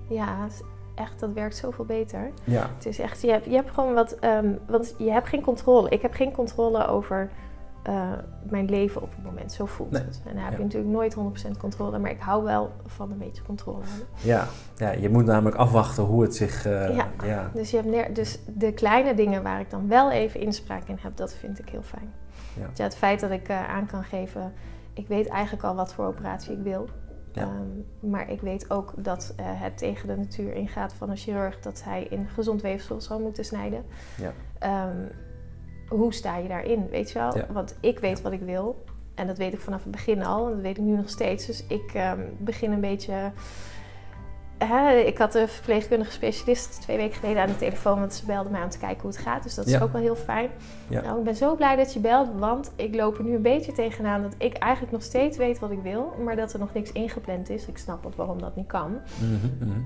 Ja, 0.09 0.47
echt, 0.95 1.19
dat 1.19 1.33
werkt 1.33 1.55
zoveel 1.55 1.85
beter. 1.85 2.31
Ja. 2.43 2.69
Het 2.75 2.85
is 2.85 2.99
echt, 2.99 3.21
je 3.21 3.31
hebt, 3.31 3.45
je 3.45 3.51
hebt 3.55 3.71
gewoon 3.71 3.93
wat, 3.93 4.11
ehm, 4.19 4.53
want 4.67 4.95
je 4.97 5.11
hebt 5.11 5.27
geen 5.27 5.41
controle. 5.41 5.89
Ik 5.89 6.01
heb 6.01 6.13
geen 6.13 6.31
controle 6.31 6.87
over 6.87 7.29
eh, 7.89 8.11
mijn 8.49 8.69
leven 8.69 9.01
op 9.01 9.09
het 9.15 9.23
moment. 9.25 9.51
Zo 9.51 9.65
voelt 9.65 9.91
Nee. 9.91 10.01
het. 10.01 10.21
En 10.25 10.33
daar 10.33 10.43
heb 10.43 10.51
Ja. 10.51 10.57
je 10.57 10.63
natuurlijk 10.63 10.91
nooit 10.91 11.13
100% 11.13 11.57
controle, 11.57 11.99
maar 11.99 12.11
ik 12.11 12.19
hou 12.21 12.43
wel 12.43 12.71
van 12.85 13.11
een 13.11 13.17
beetje 13.17 13.43
controle 13.43 13.83
hebben. 13.85 14.07
Ja. 14.21 14.47
ja, 14.77 14.91
je 14.91 15.09
moet 15.09 15.25
namelijk 15.25 15.55
afwachten 15.57 16.03
hoe 16.03 16.21
het 16.21 16.35
zich... 16.35 16.65
eh, 16.65 16.95
Ja. 16.95 17.07
ja. 17.23 17.49
Dus, 17.53 17.71
je 17.71 17.77
hebt 17.77 17.89
neer, 17.89 18.13
dus 18.13 18.39
de 18.57 18.71
kleine 18.73 19.13
dingen 19.13 19.43
waar 19.43 19.59
ik 19.59 19.69
dan 19.69 19.87
wel 19.87 20.11
even 20.11 20.39
inspraak 20.39 20.87
in 20.87 20.97
heb, 21.01 21.17
dat 21.17 21.33
vind 21.33 21.59
ik 21.59 21.69
heel 21.69 21.81
fijn. 21.83 22.11
Ja. 22.59 22.69
Ja, 22.73 22.83
het 22.83 22.95
feit 22.95 23.19
dat 23.19 23.31
ik 23.31 23.47
eh, 23.47 23.69
aan 23.69 23.85
kan 23.85 24.03
geven, 24.03 24.53
ik 24.93 25.07
weet 25.07 25.27
eigenlijk 25.27 25.63
al 25.63 25.75
wat 25.75 25.93
voor 25.93 26.05
operatie 26.05 26.53
ik 26.57 26.63
wil. 26.63 26.87
Ehm, 27.33 27.49
maar 27.99 28.29
ik 28.31 28.41
weet 28.41 28.69
ook 28.71 28.93
dat 28.97 29.33
het 29.41 29.77
tegen 29.77 30.07
de 30.07 30.15
natuur 30.17 30.53
ingaat 30.53 30.93
van 30.93 31.09
een 31.09 31.17
chirurg 31.17 31.59
dat 31.59 31.83
hij 31.83 32.03
in 32.03 32.27
gezond 32.33 32.61
weefsel 32.61 33.01
zal 33.01 33.19
moeten 33.19 33.45
snijden. 33.45 33.83
Ja. 34.17 34.31
Ehm, 34.59 34.97
hoe 35.89 36.13
sta 36.13 36.37
je 36.37 36.47
daarin, 36.47 36.87
weet 36.89 37.11
je 37.11 37.19
wel? 37.19 37.37
Ja. 37.37 37.45
Want 37.51 37.75
ik 37.79 37.99
weet 37.99 38.21
wat 38.21 38.31
ik 38.31 38.41
wil. 38.41 38.83
En 39.15 39.27
dat 39.27 39.37
weet 39.37 39.53
ik 39.53 39.59
vanaf 39.61 39.83
het 39.83 39.91
begin 39.91 40.25
al. 40.25 40.45
En 40.47 40.51
dat 40.53 40.61
weet 40.61 40.77
ik 40.77 40.83
nu 40.83 40.95
nog 40.95 41.09
steeds. 41.09 41.45
Dus 41.45 41.63
ik 41.67 41.91
ehm, 41.93 42.19
begin 42.37 42.71
een 42.71 42.81
beetje... 42.81 43.31
Hè, 44.57 44.91
ik 44.97 45.17
had 45.17 45.35
een 45.35 45.47
verpleegkundige 45.47 46.11
specialist 46.11 46.81
twee 46.81 46.97
weken 46.97 47.19
geleden 47.19 47.41
aan 47.41 47.47
de 47.47 47.55
telefoon. 47.57 47.99
Want 47.99 48.13
ze 48.13 48.25
belde 48.25 48.49
mij 48.49 48.63
om 48.63 48.69
te 48.69 48.77
kijken 48.77 49.01
hoe 49.01 49.11
het 49.11 49.19
gaat. 49.19 49.43
Dus 49.43 49.55
dat 49.55 49.65
is 49.65 49.71
Ja. 49.71 49.79
ook 49.81 49.91
wel 49.91 50.01
heel 50.01 50.15
fijn. 50.15 50.49
Ja. 50.87 51.01
Nou, 51.01 51.17
ik 51.17 51.23
ben 51.23 51.35
zo 51.35 51.55
blij 51.55 51.75
dat 51.75 51.93
je 51.93 51.99
belt. 51.99 52.27
Want 52.37 52.71
ik 52.75 52.95
loop 52.95 53.17
er 53.17 53.23
nu 53.23 53.35
een 53.35 53.41
beetje 53.41 53.71
tegenaan 53.71 54.21
dat 54.21 54.33
ik 54.37 54.57
eigenlijk 54.57 54.93
nog 54.93 55.03
steeds 55.03 55.37
weet 55.37 55.59
wat 55.59 55.71
ik 55.71 55.79
wil. 55.83 56.13
Maar 56.23 56.35
dat 56.35 56.53
er 56.53 56.59
nog 56.59 56.73
niks 56.73 56.91
ingepland 56.91 57.49
is. 57.49 57.65
Ik 57.67 57.77
snap 57.77 58.05
ook 58.05 58.15
waarom 58.15 58.41
dat 58.41 58.55
niet 58.55 58.67
kan. 58.67 58.99
Mhm, 59.19 59.69
mhm. 59.69 59.79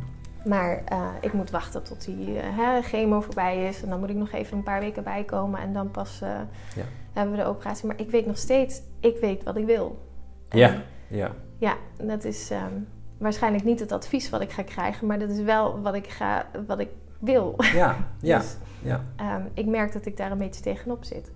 Maar 0.46 0.82
eh, 0.86 1.08
ik 1.22 1.34
moet 1.34 1.50
wachten 1.50 1.84
tot 1.84 2.06
die 2.06 2.40
eh, 2.40 2.58
hè, 2.58 2.82
chemo 2.82 3.22
voorbij 3.22 3.66
is. 3.68 3.84
En 3.84 3.90
dan 3.90 4.00
moet 4.00 4.10
ik 4.10 4.16
nog 4.16 4.32
even 4.32 4.58
een 4.58 4.64
paar 4.64 4.80
weken 4.80 5.04
bijkomen. 5.04 5.60
En 5.60 5.74
dan 5.74 5.92
pas 5.92 6.22
eh, 6.22 6.30
Ja. 6.76 6.84
hebben 7.14 7.36
we 7.36 7.42
de 7.44 7.48
operatie. 7.50 7.88
Maar 7.88 8.00
ik 8.00 8.10
weet 8.10 8.26
nog 8.26 8.38
steeds, 8.38 8.82
ik 9.00 9.18
weet 9.18 9.44
wat 9.44 9.58
ik 9.58 9.66
wil. 9.66 10.06
En 10.50 10.58
Ja, 10.60 10.82
ja. 11.08 11.32
Ja, 11.58 11.76
dat 12.02 12.24
is 12.24 12.50
ehm, 12.52 12.74
waarschijnlijk 13.18 13.64
niet 13.64 13.80
het 13.80 13.92
advies 13.92 14.30
wat 14.30 14.42
ik 14.42 14.52
ga 14.52 14.64
krijgen. 14.64 15.08
Maar 15.08 15.20
dat 15.20 15.30
is 15.30 15.42
wel 15.42 15.82
wat 15.82 15.94
ik, 15.94 16.08
ga, 16.10 16.46
wat 16.68 16.80
ik 16.80 16.90
wil. 17.20 17.56
Ja, 17.58 17.96
ja, 18.22 18.38
Dus, 18.38 18.58
ja. 18.82 19.04
ehm, 19.16 19.42
ik 19.54 19.66
merk 19.66 19.94
dat 19.94 20.06
ik 20.06 20.18
daar 20.18 20.32
een 20.32 20.38
beetje 20.38 20.62
tegenop 20.64 21.04
zit. 21.04 21.32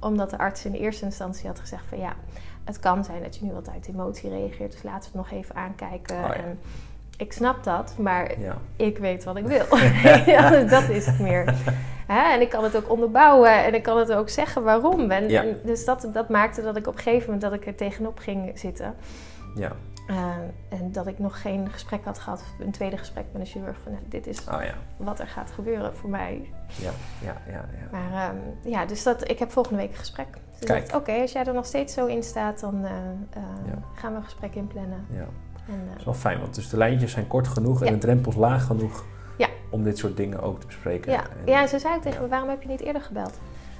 Omdat 0.00 0.30
de 0.30 0.38
arts 0.38 0.64
in 0.64 0.72
de 0.72 0.78
eerste 0.78 1.04
instantie 1.04 1.46
had 1.46 1.60
gezegd 1.60 1.84
van 1.88 1.98
ja, 1.98 2.12
het 2.64 2.78
kan 2.78 3.04
zijn 3.04 3.22
dat 3.22 3.36
je 3.36 3.44
nu 3.44 3.52
wat 3.52 3.68
uit 3.68 3.88
emotie 3.88 4.30
reageert. 4.30 4.72
Dus 4.72 4.82
laten 4.82 5.12
we 5.12 5.18
het 5.18 5.30
nog 5.30 5.40
even 5.40 5.54
aankijken. 5.54 6.16
Oh 6.16 6.22
ja. 6.22 6.34
En 6.34 6.58
ik 7.16 7.32
snap 7.32 7.64
dat, 7.64 7.94
maar 7.98 8.40
ja. 8.40 8.56
ik 8.76 8.98
weet 8.98 9.24
wat 9.24 9.36
ik 9.36 9.46
wil. 9.46 9.78
ja, 10.34 10.50
dat 10.64 10.88
is 10.88 11.06
het 11.06 11.18
meer. 11.18 11.54
Hè, 12.06 12.32
en 12.34 12.40
ik 12.40 12.48
kan 12.50 12.64
het 12.64 12.76
ook 12.76 12.90
onderbouwen 12.90 13.64
en 13.64 13.74
ik 13.74 13.82
kan 13.82 13.98
het 13.98 14.12
ook 14.12 14.28
zeggen 14.28 14.62
waarom. 14.62 15.10
En, 15.10 15.28
Ja. 15.28 15.42
en 15.42 15.60
dus 15.64 15.84
dat, 15.84 16.08
dat 16.12 16.28
maakte 16.28 16.62
dat 16.62 16.76
ik 16.76 16.86
op 16.86 16.94
een 16.96 17.02
gegeven 17.02 17.24
moment 17.24 17.42
dat 17.42 17.52
ik 17.52 17.66
er 17.66 17.74
tegenop 17.74 18.18
ging 18.18 18.58
zitten. 18.58 18.94
ja. 19.54 19.72
Uh, 20.10 20.34
en 20.68 20.92
dat 20.92 21.06
ik 21.06 21.18
nog 21.18 21.40
geen 21.40 21.68
gesprek 21.70 22.04
had 22.04 22.18
gehad, 22.18 22.42
een 22.60 22.70
tweede 22.70 22.96
gesprek 22.96 23.24
met 23.32 23.40
een 23.40 23.46
chirurg. 23.46 23.76
Van 23.82 23.92
nou, 23.92 24.04
dit 24.08 24.26
is 24.26 24.38
Oh 24.40 24.62
ja. 24.62 24.74
wat 24.96 25.20
er 25.20 25.26
gaat 25.26 25.50
gebeuren 25.50 25.94
voor 25.94 26.10
mij. 26.10 26.50
Ja, 26.80 26.90
ja, 27.22 27.36
ja, 27.46 27.52
ja. 27.52 27.88
Maar 27.90 28.28
ehm, 28.28 28.36
ja, 28.70 28.84
dus 28.86 29.02
dat, 29.02 29.30
ik 29.30 29.38
heb 29.38 29.50
volgende 29.50 29.78
week 29.78 29.90
een 29.90 29.96
gesprek. 29.98 30.26
Dus 30.58 30.68
Kijk. 30.68 30.94
oké, 30.94 31.12
als 31.12 31.32
jij 31.32 31.44
er 31.44 31.54
nog 31.54 31.66
steeds 31.66 31.94
zo 31.94 32.06
in 32.06 32.22
staat, 32.22 32.60
dan 32.60 32.84
eh, 32.84 32.90
eh, 33.30 33.42
gaan 33.94 34.10
we 34.12 34.18
een 34.18 34.24
gesprek 34.24 34.54
inplannen. 34.54 35.06
ja. 35.10 35.26
En, 35.68 35.74
eh, 35.74 35.88
Dat 35.90 35.98
is 35.98 36.04
wel 36.04 36.14
fijn, 36.14 36.40
want 36.40 36.54
dus 36.54 36.68
de 36.68 36.76
lijntjes 36.76 37.12
zijn 37.12 37.26
kort 37.26 37.48
genoeg 37.48 37.80
en 37.80 37.86
Ja. 37.86 37.92
de 37.92 37.98
drempels 37.98 38.34
laag 38.34 38.66
genoeg 38.66 39.04
Ja. 39.36 39.46
om 39.70 39.82
dit 39.84 39.98
soort 39.98 40.16
dingen 40.16 40.40
ook 40.42 40.60
te 40.60 40.66
bespreken. 40.66 41.12
Ja, 41.12 41.20
En- 41.20 41.52
ja 41.52 41.66
ze 41.66 41.78
zei 41.78 41.94
ook 41.94 42.02
tegen 42.02 42.18
ja. 42.18 42.22
me, 42.24 42.28
waarom 42.30 42.48
heb 42.48 42.62
je 42.62 42.68
niet 42.68 42.80
eerder 42.80 43.02
gebeld? 43.02 43.38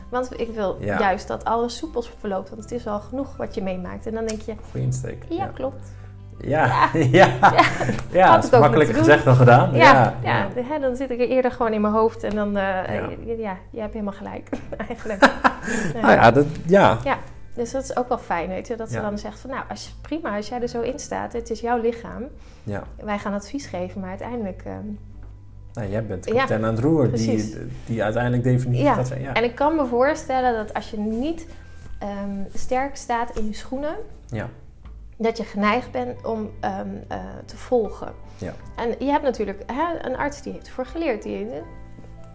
Want 0.09 0.41
ik 0.41 0.49
wil 0.55 0.77
Ja. 0.81 0.99
juist 0.99 1.29
dat 1.29 1.45
alles 1.45 1.77
soepel 1.77 2.05
verloopt, 2.19 2.49
want 2.51 2.63
het 2.63 2.73
is 2.73 2.87
al 2.87 3.01
genoeg 3.01 3.37
wat 3.37 3.55
je 3.55 3.63
meemaakt. 3.63 4.07
En 4.07 4.15
dan 4.15 4.27
denk 4.27 4.41
je, 4.41 4.55
Goeie 4.71 4.87
insteek. 4.87 5.25
ja, 5.29 5.37
ja. 5.37 5.51
klopt. 5.55 5.93
Ja, 6.41 6.89
ja. 6.93 7.27
ja. 8.11 8.27
Had 8.27 8.43
dat 8.43 8.53
is 8.53 8.59
makkelijker 8.59 8.95
gezegd 8.97 9.25
dan 9.25 9.35
gedaan. 9.37 9.75
Ja, 9.75 10.15
ja, 10.23 10.49
hè, 10.55 10.79
dan 10.81 10.97
zit 10.97 11.11
ik 11.11 11.21
er 11.21 11.29
eerder 11.29 11.51
gewoon 11.51 11.73
in 11.73 11.81
mijn 11.81 11.93
hoofd 11.93 12.23
en 12.23 12.35
dan, 12.35 12.49
eh, 12.57 12.63
Ja. 12.63 12.85
ja. 13.27 13.35
ja, 13.39 13.57
je 13.71 13.81
hebt 13.81 13.93
helemaal 13.93 14.13
gelijk, 14.15 14.49
eigenlijk. 14.89 15.23
Ja. 15.23 15.53
Nou 16.01 16.13
ja, 16.15 16.31
dat, 16.31 16.47
ja. 16.67 16.99
Dus 17.57 17.71
dat 17.71 17.83
is 17.83 17.97
ook 17.97 18.09
wel 18.09 18.19
fijn, 18.19 18.49
weet 18.49 18.67
je, 18.67 18.77
dat 18.77 18.89
ze 18.89 18.95
Ja. 18.95 19.03
dan 19.03 19.19
zegt 19.19 19.39
van, 19.39 19.51
nou, 19.51 19.65
als 19.69 19.85
je, 19.87 19.91
prima, 20.01 20.37
als 20.37 20.49
jij 20.49 20.61
er 20.63 20.69
zo 20.69 20.81
in 20.81 20.99
staat, 20.99 21.33
het 21.33 21.51
is 21.51 21.61
jouw 21.61 21.81
lichaam. 21.81 22.23
ja. 22.63 22.83
Wij 23.05 23.19
gaan 23.19 23.33
advies 23.35 23.67
geven, 23.67 24.01
maar 24.01 24.09
uiteindelijk... 24.11 24.63
Nou, 25.73 25.89
jij 25.89 26.07
bent 26.07 26.25
de 26.25 26.31
Ja, 26.31 26.37
kapitein 26.37 26.65
aan 26.65 26.75
het 26.75 26.85
roer 26.85 27.03
die, 27.03 27.11
precies. 27.11 27.57
die 27.87 28.03
uiteindelijk 28.03 28.43
definitief 28.43 28.83
Ja. 28.85 28.95
gaat 28.95 29.07
zijn. 29.07 29.21
Ja. 29.21 29.33
En 29.35 29.45
ik 29.45 29.55
kan 29.55 29.77
me 29.77 29.87
voorstellen 29.87 30.55
dat 30.55 30.75
als 30.75 30.91
je 30.91 30.99
niet 30.99 31.47
ehm, 31.99 32.41
sterk 32.55 32.97
staat 32.97 33.37
in 33.37 33.47
je 33.47 33.53
schoenen, 33.55 33.95
Ja. 34.27 34.49
dat 35.17 35.37
je 35.37 35.45
geneigd 35.45 35.91
bent 35.91 36.25
om 36.25 36.51
ehm, 36.61 36.89
eh, 37.09 37.19
te 37.45 37.57
volgen. 37.57 38.13
Ja. 38.39 38.53
En 38.77 38.89
je 38.99 39.11
hebt 39.11 39.23
natuurlijk 39.25 39.63
hè, 39.67 40.09
een 40.09 40.17
arts 40.17 40.43
die 40.43 40.53
heeft 40.53 40.67
ervoor 40.67 40.87
geleerd, 40.87 41.23
die 41.23 41.47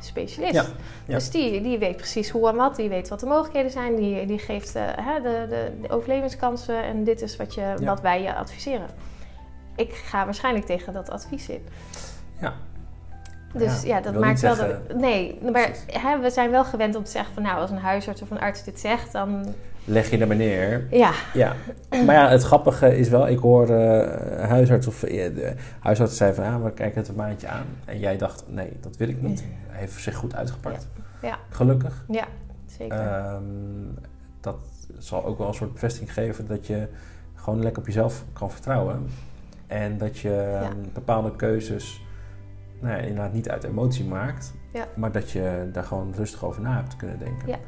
specialist. 0.06 0.54
Ja, 0.54 0.66
ja. 1.06 1.14
Dus 1.14 1.30
die, 1.30 1.62
die 1.62 1.78
weet 1.78 1.96
precies 1.98 2.30
hoe 2.30 2.50
en 2.50 2.56
wat, 2.56 2.76
die 2.76 2.90
weet 2.90 3.10
wat 3.10 3.20
de 3.20 3.26
mogelijkheden 3.26 3.72
zijn, 3.72 3.96
die, 3.96 4.26
die 4.26 4.40
geeft 4.40 4.76
eh, 4.76 5.16
de, 5.24 5.46
de, 5.50 5.72
de 5.82 5.90
overlevingskansen 5.90 6.84
en 6.84 7.04
dit 7.04 7.22
is 7.22 7.38
wat, 7.38 7.54
je, 7.54 7.62
Ja. 7.62 7.76
wat 7.84 8.02
wij 8.02 8.22
je 8.22 8.36
adviseren. 8.36 8.88
ik 9.76 9.94
ga 9.94 10.26
waarschijnlijk 10.26 10.66
tegen 10.66 10.94
dat 10.94 11.10
advies 11.10 11.50
in. 11.50 11.66
Ja. 12.42 12.54
Dus 13.54 13.82
ja, 13.84 14.02
dat 14.02 14.20
maakt 14.20 14.40
wel 14.40 14.56
dat. 14.56 14.96
Nee, 14.96 15.40
maar 15.52 15.72
hè, 15.88 16.20
we 16.20 16.30
zijn 16.30 16.52
wel 16.52 16.66
gewend 16.66 16.96
om 16.96 17.04
te 17.04 17.12
zeggen 17.12 17.34
van 17.34 17.44
nou, 17.44 17.60
als 17.62 17.70
een 17.70 17.78
huisarts 17.78 18.22
of 18.22 18.32
een 18.32 18.40
arts 18.40 18.64
dit 18.64 18.80
zegt, 18.80 19.12
dan. 19.12 19.54
Leg 19.86 20.10
je 20.10 20.18
er 20.18 20.28
maar 20.28 20.36
neer. 20.36 20.88
Ja, 20.92 21.12
Ja, 21.34 21.56
maar 21.90 22.16
ja, 22.16 22.30
het 22.30 22.44
grappige 22.44 22.98
is 22.98 23.10
wel, 23.10 23.28
ik 23.28 23.40
hoorde 23.40 23.74
eh, 23.74 24.50
huisarts 24.50 24.88
of 24.88 25.04
eh, 25.04 25.36
de 25.36 25.54
huisarts 25.80 26.18
zei 26.18 26.34
van, 26.34 26.44
ah, 26.44 26.64
we 26.64 26.72
kijken 26.72 27.00
het 27.00 27.08
een 27.08 27.16
maandje 27.16 27.48
aan. 27.48 27.66
En 27.86 28.00
jij 28.00 28.18
dacht, 28.18 28.44
nee, 28.48 28.78
dat 28.82 28.98
wil 28.98 29.10
ik 29.10 29.22
niet. 29.22 29.44
Hij 29.68 29.80
heeft 29.80 30.02
zich 30.02 30.16
goed 30.16 30.36
uitgepakt. 30.36 30.88
Ja. 31.22 31.40
Gelukkig. 31.50 32.06
ja, 32.10 32.28
zeker. 32.66 33.00
Ehm, 33.00 33.44
dat 34.42 34.58
zal 34.98 35.26
ook 35.26 35.38
wel 35.38 35.48
een 35.48 35.54
soort 35.54 35.74
bevestiging 35.74 36.14
geven 36.14 36.48
dat 36.48 36.68
je 36.68 36.88
gewoon 37.36 37.62
lekker 37.62 37.82
op 37.82 37.88
jezelf 37.88 38.24
kan 38.34 38.52
vertrouwen. 38.52 39.10
En 39.68 39.98
dat 39.98 40.18
je 40.18 40.60
ehm, 40.62 40.76
bepaalde 40.94 41.36
keuzes 41.36 42.06
nou 42.80 42.96
ja, 42.96 43.00
inderdaad 43.02 43.34
niet 43.34 43.50
uit 43.50 43.64
emotie 43.64 44.06
maakt. 44.06 44.54
Ja. 44.74 44.88
Maar 44.96 45.12
dat 45.12 45.32
je 45.32 45.70
daar 45.72 45.84
gewoon 45.84 46.14
rustig 46.16 46.46
over 46.46 46.62
na 46.62 46.76
hebt 46.76 46.96
kunnen 46.96 47.20
denken. 47.20 47.60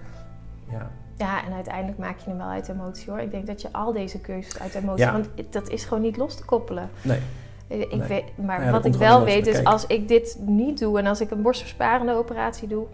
Ja. 1.18 1.44
En 1.46 1.54
uiteindelijk 1.54 1.98
maak 1.98 2.18
je 2.18 2.30
hem 2.30 2.38
wel 2.38 2.48
uit 2.48 2.70
emotie 2.70 3.10
hoor. 3.12 3.20
Ik 3.20 3.32
denk 3.32 3.48
dat 3.48 3.62
je 3.62 3.68
al 3.72 3.92
deze 3.94 4.20
keuzes 4.20 4.60
uit 4.60 4.76
emotie, 4.76 5.06
Ja. 5.06 5.12
want 5.12 5.30
dat 5.50 5.70
is 5.70 5.86
gewoon 5.86 6.04
niet 6.04 6.18
los 6.18 6.36
te 6.36 6.46
koppelen. 6.46 6.90
Nee. 7.02 7.20
Ik 7.68 7.96
Nee. 7.96 8.08
weet, 8.08 8.24
maar 8.36 8.60
Ja, 8.60 8.72
dat 8.72 8.84
wat 8.84 8.94
ik 8.94 9.00
wel 9.00 9.24
weet 9.24 9.48
is 9.48 9.64
als 9.64 9.88
ik 9.88 10.08
dit 10.08 10.38
niet 10.46 10.80
doe 10.80 11.00
en 11.00 11.06
als 11.06 11.22
ik 11.22 11.32
een 11.32 11.42
borstversparende 11.42 12.14
operatie 12.14 12.68
doe, 12.68 12.86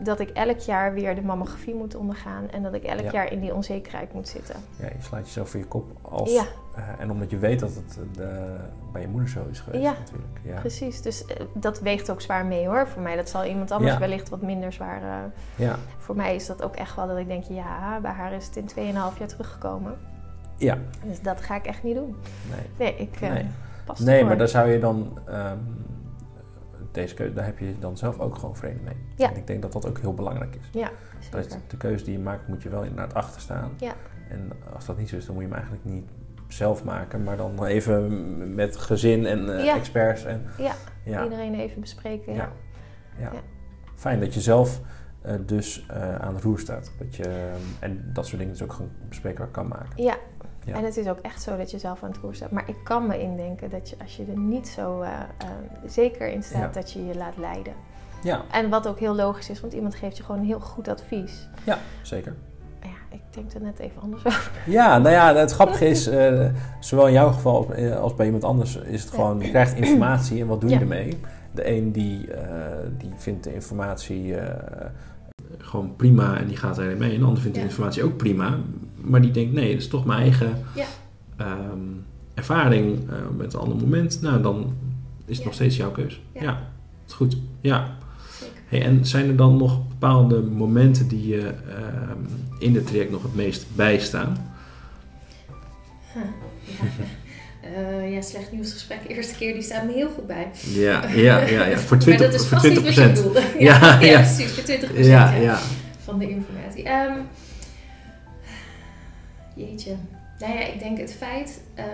dat 0.00 0.20
ik 0.20 0.28
elk 0.30 0.58
jaar 0.58 0.94
weer 0.94 1.14
de 1.14 1.22
mammografie 1.22 1.74
moet 1.74 1.94
ondergaan 1.94 2.50
en 2.50 2.62
dat 2.62 2.74
ik 2.74 2.82
elk 2.84 3.00
Ja. 3.00 3.10
jaar 3.12 3.32
in 3.32 3.40
die 3.40 3.54
onzekerheid 3.54 4.12
moet 4.12 4.28
zitten. 4.28 4.54
ja, 4.76 4.84
je 4.86 5.02
slaat 5.02 5.26
jezelf 5.26 5.48
voor 5.50 5.60
je 5.60 5.66
kop 5.66 5.90
als... 6.02 6.32
Ja. 6.32 6.44
eh, 6.74 6.82
en 6.98 7.10
omdat 7.10 7.30
je 7.30 7.38
weet 7.38 7.60
dat 7.60 7.74
het 7.74 7.98
eh, 8.18 8.26
bij 8.92 9.00
je 9.02 9.08
moeder 9.08 9.28
zo 9.28 9.40
is 9.50 9.60
geweest 9.60 9.82
Ja. 9.82 9.92
natuurlijk. 9.98 10.38
Ja. 10.42 10.60
Precies, 10.60 11.02
dus 11.02 11.24
eh, 11.24 11.36
dat 11.52 11.80
weegt 11.80 12.10
ook 12.10 12.20
zwaar 12.20 12.46
mee 12.46 12.66
hoor. 12.66 12.88
Voor 12.88 13.02
mij, 13.02 13.16
dat 13.16 13.28
zal 13.28 13.44
iemand 13.44 13.70
anders 13.70 13.92
Ja. 13.92 13.98
wellicht 13.98 14.28
wat 14.28 14.42
minder 14.42 14.72
zwaar. 14.72 15.00
Ja. 15.56 15.76
voor 15.98 16.16
mij 16.16 16.34
is 16.34 16.46
dat 16.46 16.62
ook 16.62 16.76
echt 16.76 16.96
wel 16.96 17.06
dat 17.06 17.18
ik 17.18 17.26
denk, 17.28 17.44
ja, 17.44 17.98
bij 18.02 18.10
haar 18.12 18.32
is 18.32 18.46
het 18.46 18.56
in 18.56 18.66
2,5 18.66 19.18
jaar 19.18 19.28
teruggekomen. 19.28 19.96
ja, 20.56 20.78
Dus 21.04 21.20
dat 21.22 21.40
ga 21.40 21.54
ik 21.56 21.66
echt 21.66 21.82
niet 21.82 21.94
doen. 21.96 22.16
nee. 22.50 22.66
Nee, 22.92 22.96
ik 22.98 23.20
Nee. 23.20 23.46
pas 23.84 23.98
Nee, 23.98 24.24
maar 24.24 24.38
daar 24.38 24.48
zou 24.48 24.68
je 24.70 24.78
dan... 24.78 25.18
ehm, 25.24 25.56
deze 26.98 27.14
keuze, 27.14 27.34
daar 27.34 27.44
heb 27.44 27.58
je 27.58 27.74
dan 27.78 27.96
zelf 27.96 28.18
ook 28.18 28.34
gewoon 28.34 28.56
vrede 28.56 28.80
mee. 28.84 28.96
Ja. 29.16 29.30
En 29.30 29.36
ik 29.36 29.46
denk 29.46 29.62
dat 29.62 29.72
dat 29.72 29.86
ook 29.88 29.98
heel 29.98 30.14
belangrijk 30.14 30.54
is. 30.54 30.68
Ja, 30.80 30.90
Dat 31.30 31.58
de 31.68 31.76
keuze 31.76 32.04
die 32.04 32.12
je 32.12 32.18
maakt, 32.18 32.48
moet 32.48 32.62
je 32.62 32.68
wel 32.68 32.82
inderdaad 32.82 33.14
achter 33.14 33.40
staan. 33.40 33.70
Ja. 33.76 33.92
En 34.28 34.50
als 34.74 34.86
dat 34.86 34.98
niet 34.98 35.08
zo 35.08 35.16
is, 35.16 35.24
dan 35.26 35.34
moet 35.34 35.42
je 35.44 35.48
hem 35.48 35.58
eigenlijk 35.58 35.86
niet 35.88 36.08
zelf 36.48 36.84
maken, 36.84 37.22
maar 37.22 37.36
dan 37.36 37.64
even 37.64 38.54
met 38.54 38.76
gezin 38.76 39.26
en 39.26 39.56
eh, 39.58 39.64
Ja. 39.64 39.76
experts. 39.76 40.24
En, 40.24 40.44
Ja, 40.58 40.72
ja, 41.04 41.24
iedereen 41.24 41.54
even 41.54 41.80
bespreken. 41.80 42.34
Ja. 42.34 42.52
Ja. 43.18 43.32
Fijn 43.94 44.20
dat 44.20 44.34
je 44.34 44.40
zelf 44.40 44.80
eh, 45.22 45.34
dus 45.46 45.86
eh, 45.88 46.14
aan 46.14 46.34
de 46.34 46.40
roer 46.40 46.58
staat. 46.58 46.92
Dat 46.98 47.16
je, 47.16 47.52
en 47.80 48.10
dat 48.12 48.26
soort 48.26 48.38
dingen 48.38 48.52
dus 48.52 48.62
ook 48.62 48.72
gewoon 48.72 48.90
bespreekbaar 49.08 49.48
kan 49.48 49.68
maken. 49.68 50.02
Ja. 50.02 50.16
Ja. 50.68 50.74
en 50.74 50.84
het 50.84 50.96
is 50.96 51.08
ook 51.08 51.18
echt 51.18 51.42
zo 51.42 51.56
dat 51.56 51.70
je 51.70 51.78
zelf 51.78 52.02
aan 52.02 52.10
het 52.10 52.18
roer 52.18 52.34
staat. 52.34 52.50
Maar 52.50 52.68
ik 52.68 52.76
kan 52.84 53.06
me 53.06 53.20
indenken 53.20 53.70
dat 53.70 53.90
je 53.90 53.96
als 54.02 54.16
je 54.16 54.24
er 54.30 54.38
niet 54.38 54.68
zo 54.68 55.00
eh, 55.00 55.10
eh, 55.38 55.48
zeker 55.86 56.28
in 56.28 56.42
staat, 56.42 56.74
Ja. 56.74 56.80
dat 56.80 56.92
je 56.92 57.06
je 57.06 57.14
laat 57.16 57.36
leiden. 57.36 57.72
Ja, 58.22 58.42
En 58.50 58.68
wat 58.68 58.88
ook 58.88 58.98
heel 58.98 59.14
logisch 59.14 59.50
is, 59.50 59.60
want 59.60 59.72
iemand 59.72 59.94
geeft 59.94 60.16
je 60.16 60.22
gewoon 60.22 60.42
heel 60.44 60.60
goed 60.60 60.88
advies. 60.88 61.48
ja 61.64 61.78
zeker. 62.02 62.34
Maar 62.80 62.88
ja, 62.88 63.16
ik 63.16 63.20
denk 63.30 63.52
er 63.52 63.60
net 63.60 63.78
even 63.78 64.02
anders 64.02 64.26
over. 64.26 64.50
Ja, 64.66 64.98
nou 64.98 65.14
ja, 65.14 65.34
het 65.34 65.52
grappige 65.58 65.86
is, 65.86 66.06
eh, 66.06 66.46
zowel 66.80 67.06
in 67.06 67.12
jouw 67.12 67.28
geval 67.30 67.74
als, 67.74 67.90
als 67.92 68.14
bij 68.14 68.26
iemand 68.26 68.44
anders, 68.44 68.76
is 68.76 69.02
het 69.02 69.10
gewoon, 69.10 69.40
je 69.40 69.48
krijgt 69.48 69.74
informatie 69.76 70.40
en 70.40 70.46
wat 70.46 70.60
doe 70.60 70.70
je 70.70 70.78
ermee? 70.78 71.18
De 71.52 71.70
een 71.70 71.92
die, 71.92 72.28
die 72.98 73.12
vindt 73.16 73.44
de 73.44 73.54
informatie 73.54 74.34
gewoon 75.58 75.96
prima 75.96 76.38
en 76.38 76.46
die 76.46 76.56
gaat 76.56 76.78
erin 76.78 76.98
mee. 76.98 77.12
En 77.12 77.18
de 77.20 77.24
ander 77.26 77.42
vindt 77.42 77.56
de 77.56 77.62
informatie 77.62 78.02
ook 78.02 78.16
prima, 78.16 78.58
maar 79.08 79.20
die 79.20 79.30
denkt 79.30 79.52
nee, 79.52 79.72
dat 79.72 79.80
is 79.82 79.88
toch 79.88 80.04
mijn 80.04 80.20
eigen 80.20 80.64
Ja. 80.74 80.84
ehm, 81.36 81.78
ervaring 82.34 83.10
eh, 83.10 83.16
met 83.36 83.52
een 83.54 83.60
ander 83.60 83.76
moment. 83.76 84.22
Nou, 84.22 84.42
dan 84.42 84.74
is 85.26 85.36
het 85.36 85.44
nog 85.44 85.54
steeds 85.54 85.76
jouw 85.76 85.90
keus. 85.90 86.20
Ja. 86.40 86.58
Goed. 87.08 87.36
Ja. 87.60 87.96
Hey, 88.66 88.82
en 88.82 89.04
zijn 89.06 89.28
er 89.28 89.36
dan 89.36 89.56
nog 89.56 89.88
bepaalde 89.88 90.42
momenten 90.42 91.08
die 91.08 91.26
je 91.26 91.40
ehm, 91.68 92.18
in 92.58 92.74
het 92.74 92.86
traject 92.86 93.10
nog 93.10 93.22
het 93.22 93.34
meest 93.34 93.66
bijstaan? 93.74 94.36
Huh. 96.14 96.22
Eh, 97.76 98.12
ja, 98.12 98.20
slecht 98.20 98.52
nieuwsgesprek, 98.52 98.98
eerste 99.08 99.34
keer, 99.34 99.52
die 99.52 99.62
staat 99.62 99.84
me 99.86 99.92
heel 99.92 100.08
goed 100.08 100.26
bij. 100.26 100.50
Ja, 100.72 101.08
ja, 101.08 101.40
ja, 101.46 101.64
ja. 101.66 101.78
Voor 101.78 101.96
maar 101.96 102.06
20, 102.06 102.30
dat 102.30 102.40
is 102.40 102.46
vast 102.46 102.64
niet 102.64 102.72
20 102.72 102.96
wat 102.96 103.04
je 103.04 103.12
bedoelde. 103.14 103.42
Ja, 103.58 103.78
ja, 104.00 104.00
ja. 104.00 104.20
precies, 104.20 104.50
voor 104.52 104.62
20 104.62 105.06
Ja, 105.06 105.32
ja. 105.34 105.58
van 106.04 106.18
de 106.18 106.28
informatie. 106.28 106.82
Ehm, 106.84 107.18
jeetje. 109.58 109.96
Nou 110.38 110.52
ja, 110.52 110.60
ik 110.60 110.78
denk 110.78 110.98
het 110.98 111.12
feit 111.12 111.62
eh, 111.74 111.84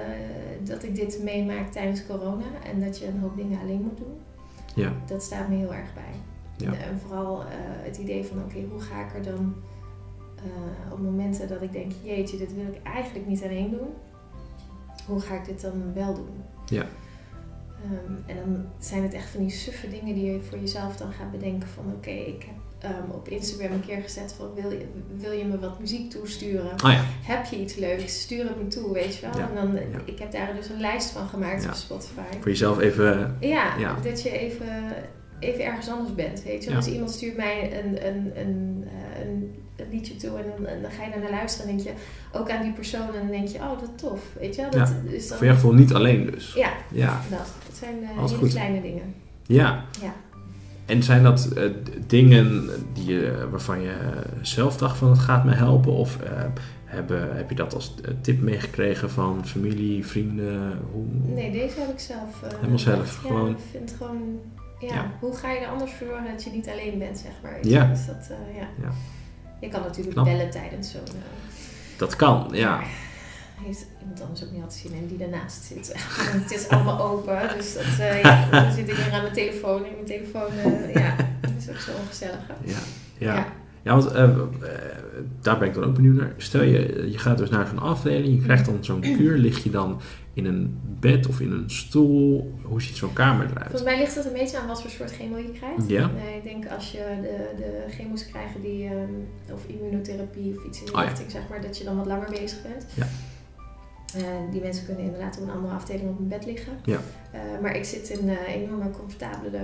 dat 0.62 0.82
ik 0.82 0.94
dit 0.94 1.20
meemaak 1.22 1.72
tijdens 1.72 2.06
corona 2.06 2.44
en 2.64 2.80
dat 2.80 2.98
je 2.98 3.06
een 3.06 3.18
hoop 3.18 3.36
dingen 3.36 3.60
alleen 3.60 3.82
moet 3.82 3.98
doen, 3.98 4.20
Ja, 4.74 4.92
dat 5.06 5.22
staat 5.22 5.48
me 5.48 5.56
heel 5.56 5.74
erg 5.74 5.94
bij. 5.94 6.14
Ja. 6.56 6.72
En 6.72 6.98
vooral 6.98 7.40
eh, 7.40 7.46
het 7.58 7.96
idee 7.96 8.24
van, 8.24 8.42
oké, 8.42 8.58
hoe 8.70 8.80
ga 8.80 9.04
ik 9.04 9.14
er 9.14 9.22
dan 9.22 9.54
eh, 10.36 10.92
op 10.92 10.98
momenten 10.98 11.48
dat 11.48 11.62
ik 11.62 11.72
denk, 11.72 11.92
jeetje, 12.02 12.36
dit 12.36 12.54
wil 12.54 12.66
ik 12.66 12.82
eigenlijk 12.82 13.26
niet 13.26 13.42
alleen 13.42 13.70
doen, 13.70 13.88
hoe 15.06 15.20
ga 15.20 15.34
ik 15.34 15.44
dit 15.44 15.60
dan 15.60 15.94
wel 15.94 16.14
doen? 16.14 16.42
Ja. 16.66 16.86
Ehm, 17.84 18.30
en 18.30 18.36
dan 18.36 18.66
zijn 18.78 19.02
het 19.02 19.12
echt 19.12 19.28
van 19.28 19.40
die 19.40 19.50
suffe 19.50 19.88
dingen 19.88 20.14
die 20.14 20.24
je 20.32 20.40
voor 20.40 20.58
jezelf 20.58 20.96
dan 20.96 21.12
gaat 21.12 21.30
bedenken 21.30 21.68
van, 21.68 21.92
oké, 21.96 22.10
ik 22.10 22.42
heb 22.42 22.90
ehm, 22.90 23.10
op 23.10 23.28
Instagram 23.28 23.72
een 23.72 23.86
keer 23.86 24.02
gezet 24.02 24.34
van, 24.36 24.54
wil 24.54 24.70
je, 24.70 24.86
wil 25.16 25.32
je 25.32 25.44
me 25.44 25.58
wat 25.58 25.80
muziek 25.80 26.10
toesturen? 26.10 26.76
ah 26.76 26.92
ja. 26.92 27.04
Heb 27.22 27.44
je 27.44 27.56
iets 27.60 27.74
leuks? 27.74 28.20
Stuur 28.20 28.44
het 28.44 28.62
me 28.62 28.68
toe, 28.68 28.92
weet 28.92 29.16
je 29.16 29.20
wel? 29.20 29.38
Ja, 29.38 29.48
En 29.48 29.54
dan, 29.54 29.74
ja. 29.74 29.98
ik 30.04 30.18
heb 30.18 30.32
daar 30.32 30.54
dus 30.54 30.68
een 30.68 30.80
lijst 30.80 31.10
van 31.10 31.28
gemaakt 31.28 31.66
op 31.66 31.74
Spotify. 31.74 32.36
Voor 32.40 32.48
jezelf 32.50 32.78
even... 32.80 33.36
Ja. 33.40 33.96
dat 34.02 34.22
je 34.22 34.38
even, 34.38 34.66
even 35.38 35.64
ergens 35.64 35.88
anders 35.90 36.14
bent, 36.14 36.42
weet 36.42 36.64
je. 36.64 36.70
Ja. 36.70 36.76
Dus 36.76 36.86
iemand 36.86 37.10
stuurt 37.10 37.36
mij 37.36 37.84
een, 37.84 38.06
een, 38.06 38.32
een, 38.40 38.84
eh, 38.86 39.20
een, 39.26 39.54
een 39.76 39.86
liedje 39.90 40.16
toe 40.16 40.38
en 40.38 40.44
dan, 40.56 40.66
en 40.66 40.82
dan 40.82 40.90
ga 40.90 41.02
je 41.04 41.20
naar 41.20 41.30
luisteren 41.30 41.70
en 41.70 41.76
denk 41.76 41.88
je 41.88 41.94
ook 42.38 42.50
aan 42.50 42.62
die 42.62 42.72
persoon 42.72 43.06
en 43.06 43.20
dan 43.20 43.26
denk 43.30 43.48
je, 43.48 43.58
oh, 43.58 43.80
dat 43.80 43.98
tof, 43.98 44.20
weet 44.40 44.54
je. 44.54 44.60
wel. 44.62 44.70
Dat, 44.70 44.92
is 45.12 45.28
dan, 45.28 45.36
Voor 45.38 45.46
je 45.46 45.52
gevoel 45.52 45.72
niet 45.74 45.94
alleen 45.94 46.30
dus. 46.30 46.52
Ja, 46.52 46.72
Ja. 46.90 47.20
dat. 47.30 47.38
Dat 47.38 47.76
zijn 47.78 47.94
Alles 48.18 48.30
hele 48.30 48.42
goed. 48.42 48.52
kleine 48.52 48.80
dingen. 48.82 49.14
Ja. 49.46 49.84
Ja. 50.02 50.14
En 50.86 51.02
zijn 51.02 51.22
dat 51.22 51.46
eh, 51.56 51.62
dingen 52.06 52.68
die 52.92 53.04
je, 53.14 53.48
waarvan 53.50 53.80
je 53.82 53.94
zelf 54.42 54.76
dacht 54.76 54.96
van 54.98 55.08
het 55.10 55.18
gaat 55.18 55.44
me 55.44 55.52
helpen? 55.54 55.92
Of 55.92 56.18
hebben, 56.84 57.36
heb 57.36 57.48
je 57.50 57.56
dat 57.56 57.74
als 57.74 57.94
tip 58.20 58.40
meegekregen 58.40 59.10
van 59.10 59.46
familie, 59.46 60.06
vrienden? 60.06 60.78
Hoe... 60.92 61.04
Nee, 61.34 61.50
deze 61.52 61.80
heb 61.80 61.88
ik 61.88 61.98
zelf. 61.98 62.42
eh, 62.42 62.54
Helemaal 62.56 62.78
zelf, 62.78 63.22
Ja, 63.22 63.28
gewoon. 63.28 63.50
ik 63.50 63.56
vind 63.70 63.90
het 63.90 63.98
gewoon. 63.98 64.40
Ja, 64.80 64.94
Ja. 64.94 65.10
hoe 65.20 65.36
ga 65.36 65.50
je 65.50 65.58
er 65.58 65.68
anders 65.68 65.92
voor 65.92 66.06
zorgen 66.06 66.30
dat 66.30 66.44
je 66.44 66.50
niet 66.50 66.68
alleen 66.68 66.98
bent, 66.98 67.18
zeg 67.18 67.32
maar. 67.42 67.58
Ja. 67.66 67.84
Dus 67.86 68.06
dat, 68.06 68.28
eh, 68.30 68.56
ja. 68.56 68.68
Ja. 68.82 68.90
Je 69.60 69.68
kan 69.68 69.80
natuurlijk 69.80 70.10
Knap. 70.14 70.24
bellen 70.24 70.50
tijdens 70.50 70.90
zo'n. 70.90 71.00
eh, 71.06 71.98
Dat 71.98 72.16
kan, 72.16 72.48
ja. 72.52 72.80
heeft 73.62 73.86
iemand 74.00 74.20
anders 74.22 74.44
ook 74.44 74.50
niet 74.50 74.62
altijd 74.62 74.80
zin 74.80 74.92
in 74.94 75.06
die 75.06 75.24
ernaast 75.24 75.62
zit. 75.64 75.92
Het 76.42 76.50
is 76.52 76.68
allemaal 76.68 77.00
open, 77.00 77.48
dus 77.56 77.74
dat, 77.74 77.84
eh, 77.98 78.22
ja, 78.22 78.46
dan 78.50 78.72
zit 78.72 78.88
ik 78.88 78.94
weer 78.94 79.12
aan 79.12 79.22
mijn 79.22 79.34
telefoon 79.34 79.84
en 79.84 79.92
mijn 79.92 80.04
telefoon, 80.04 80.50
ja, 80.94 81.16
dat 81.40 81.50
is 81.58 81.68
ook 81.70 81.76
zo 81.76 81.90
ongezellig. 82.02 82.38
Ja, 82.64 82.78
ja. 83.18 83.46
Ja. 83.84 83.96
want 83.96 84.12
eh, 84.12 84.24
eh, 84.24 84.38
daar 85.40 85.58
ben 85.58 85.68
ik 85.68 85.74
dan 85.74 85.84
ook 85.84 85.94
benieuwd 85.94 86.16
naar. 86.16 86.32
Stel 86.36 86.62
je, 86.62 87.10
je 87.10 87.18
gaat 87.18 87.38
dus 87.38 87.50
naar 87.50 87.66
zo'n 87.66 87.78
afdeling, 87.78 88.34
je 88.34 88.42
krijgt 88.42 88.64
dan 88.64 88.78
zo'n 88.80 89.00
kuur. 89.16 89.38
Lig 89.38 89.62
je 89.64 89.70
dan 89.70 90.00
in 90.32 90.44
een 90.44 90.78
bed 91.00 91.26
of 91.28 91.40
in 91.40 91.50
een 91.50 91.70
stoel? 91.70 92.54
Hoe 92.62 92.82
ziet 92.82 92.96
zo'n 92.96 93.12
kamer 93.12 93.44
eruit? 93.44 93.70
Volgens 93.70 93.82
mij 93.82 93.98
ligt 93.98 94.14
het 94.14 94.24
een 94.24 94.32
beetje 94.32 94.58
aan 94.58 94.66
wat 94.66 94.80
voor 94.82 94.90
soort 94.90 95.12
chemo 95.12 95.36
je 95.36 95.50
krijgt. 95.52 95.88
Ja? 95.88 96.10
Nee, 96.24 96.36
ik 96.36 96.42
denk 96.42 96.66
als 96.66 96.92
je 96.92 97.18
de, 97.22 97.62
de 97.62 97.84
chemo's 97.88 98.26
krijgt 98.28 98.54
die, 98.62 98.84
ehm, 98.84 99.52
of 99.52 99.66
immunotherapie 99.66 100.56
of 100.56 100.64
iets 100.64 100.78
in 100.78 100.84
die 100.84 100.94
Oh 100.94 101.00
ja. 101.02 101.08
richting, 101.08 101.30
zeg 101.30 101.42
maar, 101.48 101.62
dat 101.62 101.78
je 101.78 101.84
dan 101.84 101.96
wat 101.96 102.06
langer 102.06 102.30
bezig 102.30 102.62
bent. 102.62 102.86
Ja. 102.94 103.06
En 104.16 104.50
die 104.50 104.60
mensen 104.60 104.84
kunnen 104.86 105.04
inderdaad 105.04 105.36
op 105.38 105.42
een 105.48 105.54
andere 105.54 105.74
afdeling 105.74 106.08
op 106.10 106.18
een 106.18 106.28
bed 106.28 106.44
liggen. 106.46 106.72
Ja. 106.84 106.98
Eh, 107.30 107.40
maar 107.62 107.76
ik 107.76 107.84
zit 107.84 108.08
in 108.08 108.28
eh, 108.28 108.54
enorme 108.54 108.90
comfortabele 108.90 109.60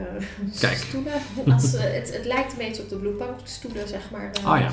Kijk. 0.60 0.76
stoelen. 0.76 1.12
Als, 1.52 1.72
het, 1.72 2.14
het 2.16 2.24
lijkt 2.24 2.52
een 2.52 2.58
beetje 2.58 2.82
op 2.82 2.88
de 2.88 2.96
Blue 2.96 3.12
Punk 3.12 3.34
stoelen, 3.44 3.88
zeg 3.88 4.10
maar. 4.10 4.30
Ah 4.44 4.60
ja, 4.60 4.70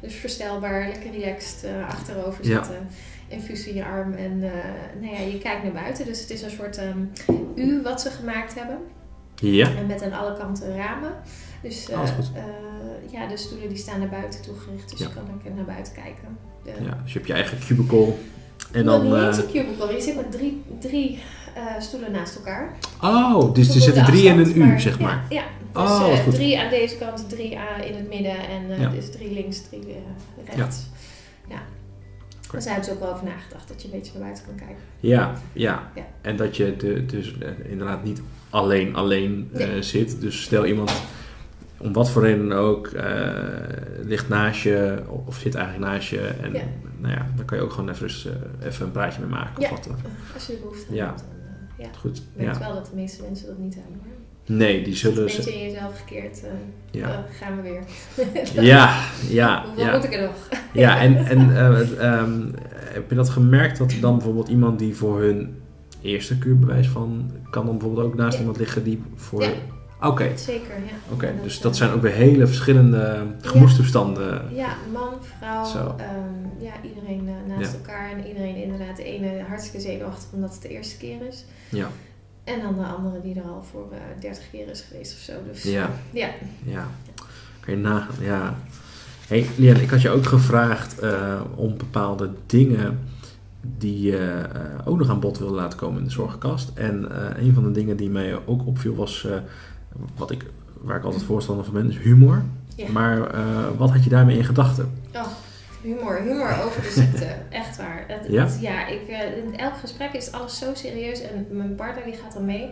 Dus 0.00 0.14
verstelbaar, 0.14 0.88
lekker 0.88 1.10
relaxed 1.10 1.70
achterover 1.88 2.46
Ja. 2.48 2.64
zitten. 2.64 2.86
Infusie 3.28 3.68
in 3.70 3.74
je 3.76 3.84
arm 3.84 4.12
en 4.12 4.38
nou 5.00 5.12
ja, 5.14 5.18
je 5.20 5.38
kijkt 5.38 5.62
naar 5.62 5.72
buiten. 5.72 6.04
Dus 6.06 6.20
het 6.20 6.30
is 6.30 6.42
een 6.42 6.50
soort 6.50 6.76
ehm, 6.78 6.98
U 7.54 7.82
wat 7.82 8.00
ze 8.00 8.10
gemaakt 8.10 8.54
hebben. 8.54 8.78
ja. 9.34 9.74
En 9.76 9.86
met 9.86 10.02
aan 10.02 10.12
alle 10.12 10.36
kanten 10.38 10.76
ramen. 10.76 11.12
Dus 11.62 11.88
eh, 11.90 12.00
ja, 13.10 13.26
de 13.26 13.36
stoelen 13.36 13.68
die 13.68 13.78
staan 13.78 13.98
naar 13.98 14.08
buiten 14.08 14.42
toegericht. 14.42 14.90
Dus 14.90 14.98
Ja. 14.98 15.06
je 15.08 15.14
kan 15.14 15.24
lekker 15.34 15.50
naar 15.54 15.64
buiten 15.64 15.92
kijken. 15.92 16.38
De- 16.62 16.84
ja. 16.84 16.98
Dus 17.02 17.12
je 17.12 17.18
hebt 17.18 17.26
je 17.30 17.34
eigen 17.34 17.58
cubicle 17.58 18.12
En 18.76 18.84
dan, 18.84 19.10
dan... 19.10 19.28
niet 19.28 19.38
een 19.38 19.50
cubicle. 19.50 19.94
Je 19.94 20.00
zit 20.00 20.16
met 20.16 20.32
drie, 20.32 20.62
drie 20.80 21.18
eh, 21.54 21.62
stoelen 21.80 22.12
naast 22.12 22.36
elkaar. 22.36 22.76
oh, 23.02 23.54
dus 23.54 23.74
er 23.74 23.80
zitten 23.80 24.04
drie 24.04 24.24
in 24.24 24.38
een 24.38 24.58
maar- 24.58 24.80
zeg 24.80 25.00
maar. 25.00 25.24
Ja, 25.28 25.42
ja. 25.74 25.82
dus 25.82 25.90
Oh, 25.90 26.12
eh, 26.18 26.28
drie 26.28 26.58
aan 26.60 26.70
deze 26.70 26.96
kant, 26.96 27.28
drie 27.28 27.58
aan, 27.58 27.80
in 27.82 27.94
het 27.94 28.08
midden 28.08 28.36
en 28.48 28.70
eh, 28.70 28.80
Ja. 28.80 28.88
dus 28.88 29.10
drie 29.10 29.32
links, 29.32 29.60
drie 29.68 29.96
rechts. 30.56 30.82
Ja. 31.48 31.58
Dus 32.52 32.64
daar 32.64 32.74
hebben 32.74 32.84
ze 32.84 32.92
ook 32.92 33.00
wel 33.00 33.12
over 33.12 33.24
nagedacht 33.24 33.68
dat 33.68 33.82
je 33.82 33.88
een 33.88 33.98
beetje 33.98 34.12
naar 34.12 34.22
buiten 34.22 34.44
kan 34.44 34.54
kijken. 34.54 34.76
Ja, 35.00 35.32
ja. 35.52 35.90
Ja. 35.94 36.06
En 36.20 36.36
dat 36.36 36.56
je 36.56 36.76
de, 36.76 37.06
dus 37.06 37.34
inderdaad 37.68 38.04
niet 38.04 38.20
alleen 38.50 38.94
alleen 38.96 39.48
Nee. 39.52 39.82
zit. 39.82 40.20
Dus 40.20 40.42
stel 40.42 40.66
iemand, 40.66 40.92
om 41.78 41.92
wat 41.92 42.10
voor 42.10 42.22
reden 42.22 42.48
dan 42.48 42.58
ook, 42.58 42.86
eh, 42.86 43.28
ligt 44.02 44.28
naast 44.28 44.60
je 44.62 45.02
of, 45.26 45.36
zit 45.38 45.54
eigenlijk 45.54 45.92
naast 45.92 46.08
je. 46.08 46.20
En 46.20 46.52
Ja. 46.52 46.60
nou 46.98 47.12
ja, 47.14 47.26
dan 47.36 47.44
kan 47.44 47.58
je 47.58 47.64
ook 47.64 47.72
gewoon 47.72 47.90
even, 47.90 48.08
eh, 48.60 48.66
even 48.66 48.86
een 48.86 48.92
praatje 48.92 49.20
mee 49.20 49.30
maken. 49.30 49.62
Ja. 49.62 49.70
Of 49.70 49.86
wat. 49.86 49.88
Als 50.34 50.46
je 50.46 50.52
de 50.52 50.58
behoefte 50.58 50.94
Ja. 50.94 51.06
hebt. 51.06 51.18
Dan, 51.18 51.28
eh, 51.78 51.84
ja. 51.84 51.98
Goed, 51.98 52.16
Ik 52.18 52.46
weet 52.46 52.58
wel 52.58 52.74
dat 52.74 52.86
de 52.86 52.94
meeste 52.94 53.22
mensen 53.22 53.46
dat 53.46 53.58
niet 53.58 53.74
hebben. 53.74 53.92
hoor. 53.94 54.14
Nee, 54.56 54.78
die 54.82 54.92
Een 54.92 54.98
zullen 54.98 55.24
beetje 55.24 55.42
ze... 55.42 55.54
in 55.54 55.70
jezelf 55.70 55.98
gekeerd. 55.98 56.42
Ja, 56.90 57.08
eh, 57.10 57.18
gaan 57.40 57.56
we 57.56 57.62
weer. 57.62 57.82
ja, 58.64 59.00
ja. 59.28 59.64
Ja. 59.76 59.94
moet 59.94 60.04
ik 60.04 60.14
er 60.14 60.22
nog? 60.22 60.48
Ja, 60.72 61.00
en, 61.00 61.16
en 61.26 61.56
eh, 61.56 61.80
ehm, 62.12 62.40
heb 62.74 63.08
je 63.10 63.14
dat 63.16 63.28
gemerkt 63.28 63.78
dat 63.78 63.94
dan 64.00 64.14
bijvoorbeeld 64.16 64.48
iemand 64.48 64.78
die 64.78 64.96
voor 64.96 65.20
hun 65.20 65.54
eerste 66.00 66.38
kuur 66.38 66.58
bewijs 66.58 66.88
van 66.88 67.30
kan 67.50 67.66
dan 67.66 67.78
bijvoorbeeld 67.78 68.06
ook 68.06 68.14
naast 68.14 68.32
Ja. 68.32 68.38
iemand 68.38 68.58
liggen 68.58 68.84
die 68.84 69.02
voor. 69.14 69.42
Ja. 69.42 69.50
Oké, 70.00 70.36
Zeker, 70.36 70.74
ja. 70.74 71.12
oké. 71.14 71.34
Dus 71.42 71.56
eh, 71.56 71.62
dat 71.62 71.76
zijn 71.76 71.90
ook 71.90 72.02
weer 72.02 72.12
hele 72.12 72.46
verschillende 72.46 73.26
gemoedstoestanden. 73.40 74.42
Ja, 74.54 74.68
man, 74.92 75.08
vrouw, 75.38 75.64
ehm, 75.96 76.64
ja, 76.64 76.72
iedereen 76.82 77.28
eh, 77.28 77.56
naast 77.56 77.72
Ja. 77.72 77.76
elkaar. 77.78 78.10
En 78.10 78.26
iedereen 78.26 78.56
inderdaad, 78.56 78.96
de 78.96 79.04
ene 79.04 79.42
hartstikke 79.48 79.80
zenuwachtig 79.80 80.28
omdat 80.32 80.52
het 80.52 80.62
de 80.62 80.68
eerste 80.68 80.96
keer 80.96 81.26
is. 81.28 81.44
Ja, 81.68 81.88
En 82.44 82.60
dan 82.60 82.74
de 82.74 82.84
andere 82.84 83.20
die 83.20 83.34
er 83.34 83.42
al 83.48 83.62
voor 83.70 83.88
eh 83.92 84.20
30 84.20 84.50
keer 84.50 84.68
is 84.70 84.80
geweest 84.88 85.12
of 85.12 85.18
zo. 85.18 85.32
Dus 85.52 85.62
Ja. 85.62 85.90
ja. 86.10 86.28
ja. 86.64 86.86
Kan 87.60 87.74
je 87.74 87.80
nagaan, 87.80 88.14
ja. 88.24 88.54
Hey, 89.28 89.46
Lian, 89.56 89.76
ik 89.76 89.90
had 89.90 90.02
je 90.02 90.10
ook 90.10 90.26
gevraagd 90.26 90.98
eh, 90.98 91.40
om 91.54 91.76
bepaalde 91.76 92.30
dingen 92.46 92.98
die 93.78 94.00
je 94.00 94.18
eh, 94.52 94.60
ook 94.84 94.98
nog 94.98 95.08
aan 95.10 95.20
bod 95.20 95.38
wilde 95.38 95.54
laten 95.54 95.78
komen 95.78 95.98
in 95.98 96.04
de 96.04 96.10
zorgkast. 96.12 96.70
En 96.74 97.10
eh, 97.36 97.42
een 97.44 97.54
van 97.54 97.62
de 97.62 97.70
dingen 97.70 97.96
die 97.96 98.10
mij 98.10 98.38
ook 98.46 98.66
opviel 98.66 98.94
was, 98.94 99.24
eh, 99.24 99.36
wat 100.16 100.30
ik, 100.30 100.44
waar 100.80 100.96
ik 100.96 101.04
altijd 101.04 101.22
voorstander 101.22 101.64
van 101.64 101.74
ben, 101.74 101.88
is 101.90 101.98
humor. 101.98 102.42
Ja. 102.76 102.90
Maar 102.90 103.30
eh, 103.34 103.40
wat 103.76 103.90
had 103.90 104.04
je 104.04 104.10
daarmee 104.10 104.36
in 104.36 104.44
gedachten? 104.44 104.92
Oh, 105.14 105.26
humor, 105.82 106.20
humor 106.22 106.62
over 106.64 106.82
de 106.82 106.90
ziekte. 107.00 107.26
Echt 107.50 107.76
waar. 107.76 108.04
Het- 108.08 108.26
Ja? 108.32 108.44
het- 108.44 108.58
ja, 108.60 108.86
ik, 108.86 109.08
eh, 109.08 109.36
in 109.44 109.58
elk 109.58 109.76
gesprek 109.76 110.12
is 110.12 110.32
alles 110.32 110.58
zo 110.58 110.66
serieus. 110.74 111.20
En 111.20 111.46
mijn 111.50 111.74
partner 111.74 112.04
die 112.04 112.14
gaat 112.14 112.32
dan 112.32 112.44
mee. 112.44 112.70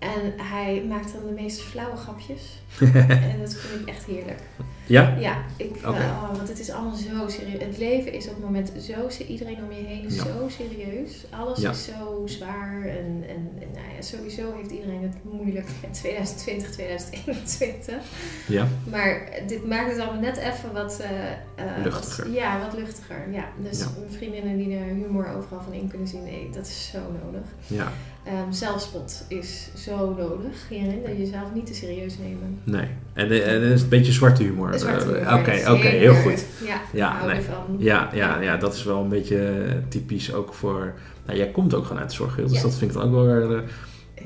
En 0.00 0.32
hij 0.36 0.84
maakt 0.88 1.12
dan 1.12 1.26
de 1.26 1.42
meest 1.42 1.60
flauwe 1.60 1.96
grapjes. 1.96 2.58
en 3.32 3.38
dat 3.40 3.54
vind 3.54 3.80
ik 3.80 3.88
echt 3.88 4.04
heerlijk. 4.04 4.40
ja? 4.86 5.14
Ja, 5.18 5.36
ik, 5.56 5.76
eh, 5.82 5.88
oh, 5.88 6.36
want 6.36 6.48
het 6.48 6.60
is 6.60 6.70
allemaal 6.70 6.94
zo 6.96 7.28
serieus. 7.28 7.62
Het 7.62 7.78
leven 7.78 8.12
is 8.12 8.26
op 8.28 8.34
het 8.34 8.44
moment 8.44 8.72
zo, 8.80 9.22
iedereen 9.28 9.56
om 9.64 9.72
je 9.72 9.84
heen 9.86 10.04
is 10.04 10.14
Ja. 10.16 10.22
zo 10.24 10.48
serieus. 10.48 11.24
Alles 11.30 11.58
Ja. 11.60 11.70
is 11.70 11.84
zo 11.84 12.22
zwaar. 12.26 12.82
En, 12.84 13.24
en, 13.28 13.50
en 13.60 13.68
nou 13.74 13.86
ja, 13.96 14.02
sowieso 14.02 14.54
heeft 14.56 14.70
iedereen 14.70 15.02
het 15.02 15.14
moeilijk 15.32 15.68
in 15.82 15.90
2020, 15.92 16.70
2021. 16.70 17.94
Ja. 18.48 18.66
Maar 18.90 19.28
dit 19.46 19.66
maakt 19.66 19.90
het 19.90 20.00
allemaal 20.00 20.20
net 20.20 20.36
even 20.36 20.72
wat... 20.72 21.00
eh, 21.00 21.30
eh, 21.30 21.84
Luchtiger. 21.84 22.24
wat- 22.24 22.34
ja, 22.34 22.60
wat 22.60 22.72
luchtiger. 22.74 23.30
Ja. 23.32 23.44
Dus 23.70 23.84
vriendinnen 24.10 24.56
die 24.56 24.76
er 24.76 24.84
humor 24.84 25.28
overal 25.36 25.60
van 25.62 25.72
in 25.72 25.88
kunnen 25.88 26.08
zien, 26.08 26.22
nee, 26.24 26.50
dat 26.52 26.66
is 26.66 26.90
zo 26.92 26.98
nodig. 27.24 27.42
Ja. 27.66 27.92
Ehm, 28.24 28.52
zelfspot 28.52 29.24
is 29.28 29.68
zo 29.76 30.14
nodig 30.18 30.68
hierin, 30.68 31.02
dat 31.06 31.12
je 31.12 31.18
jezelf 31.18 31.54
niet 31.54 31.66
te 31.66 31.74
serieus 31.74 32.18
nemen. 32.18 32.58
Nee. 32.64 32.88
En, 33.12 33.30
eh, 33.30 33.52
en 33.54 33.62
het 33.62 33.72
is 33.72 33.82
een 33.82 33.88
beetje 33.88 34.12
zwarte 34.12 34.42
humor. 34.42 34.72
Eh, 34.74 35.38
Oké, 35.38 35.70
oké, 35.70 35.86
heel 35.88 36.14
goed. 36.14 36.44
Ja, 36.66 36.80
Ja, 36.92 37.26
nee. 37.26 37.36
ervan. 37.36 37.76
Ja, 37.78 38.10
ja, 38.12 38.40
ja, 38.40 38.56
dat 38.56 38.74
is 38.74 38.84
wel 38.84 39.02
een 39.02 39.08
beetje 39.08 39.64
typisch 39.88 40.32
ook 40.34 40.54
voor... 40.54 40.94
Nou, 41.26 41.38
jij 41.38 41.48
komt 41.50 41.74
ook 41.74 41.82
gewoon 41.86 42.00
uit 42.00 42.10
de 42.10 42.16
zorgwereld, 42.16 42.48
dus 42.52 42.62
Ja. 42.62 42.66
dat 42.68 42.76
vind 42.78 42.90
ik 42.90 42.96
dan 42.96 43.06
ook 43.06 43.12
wel 43.14 43.50
eh, 43.50 43.68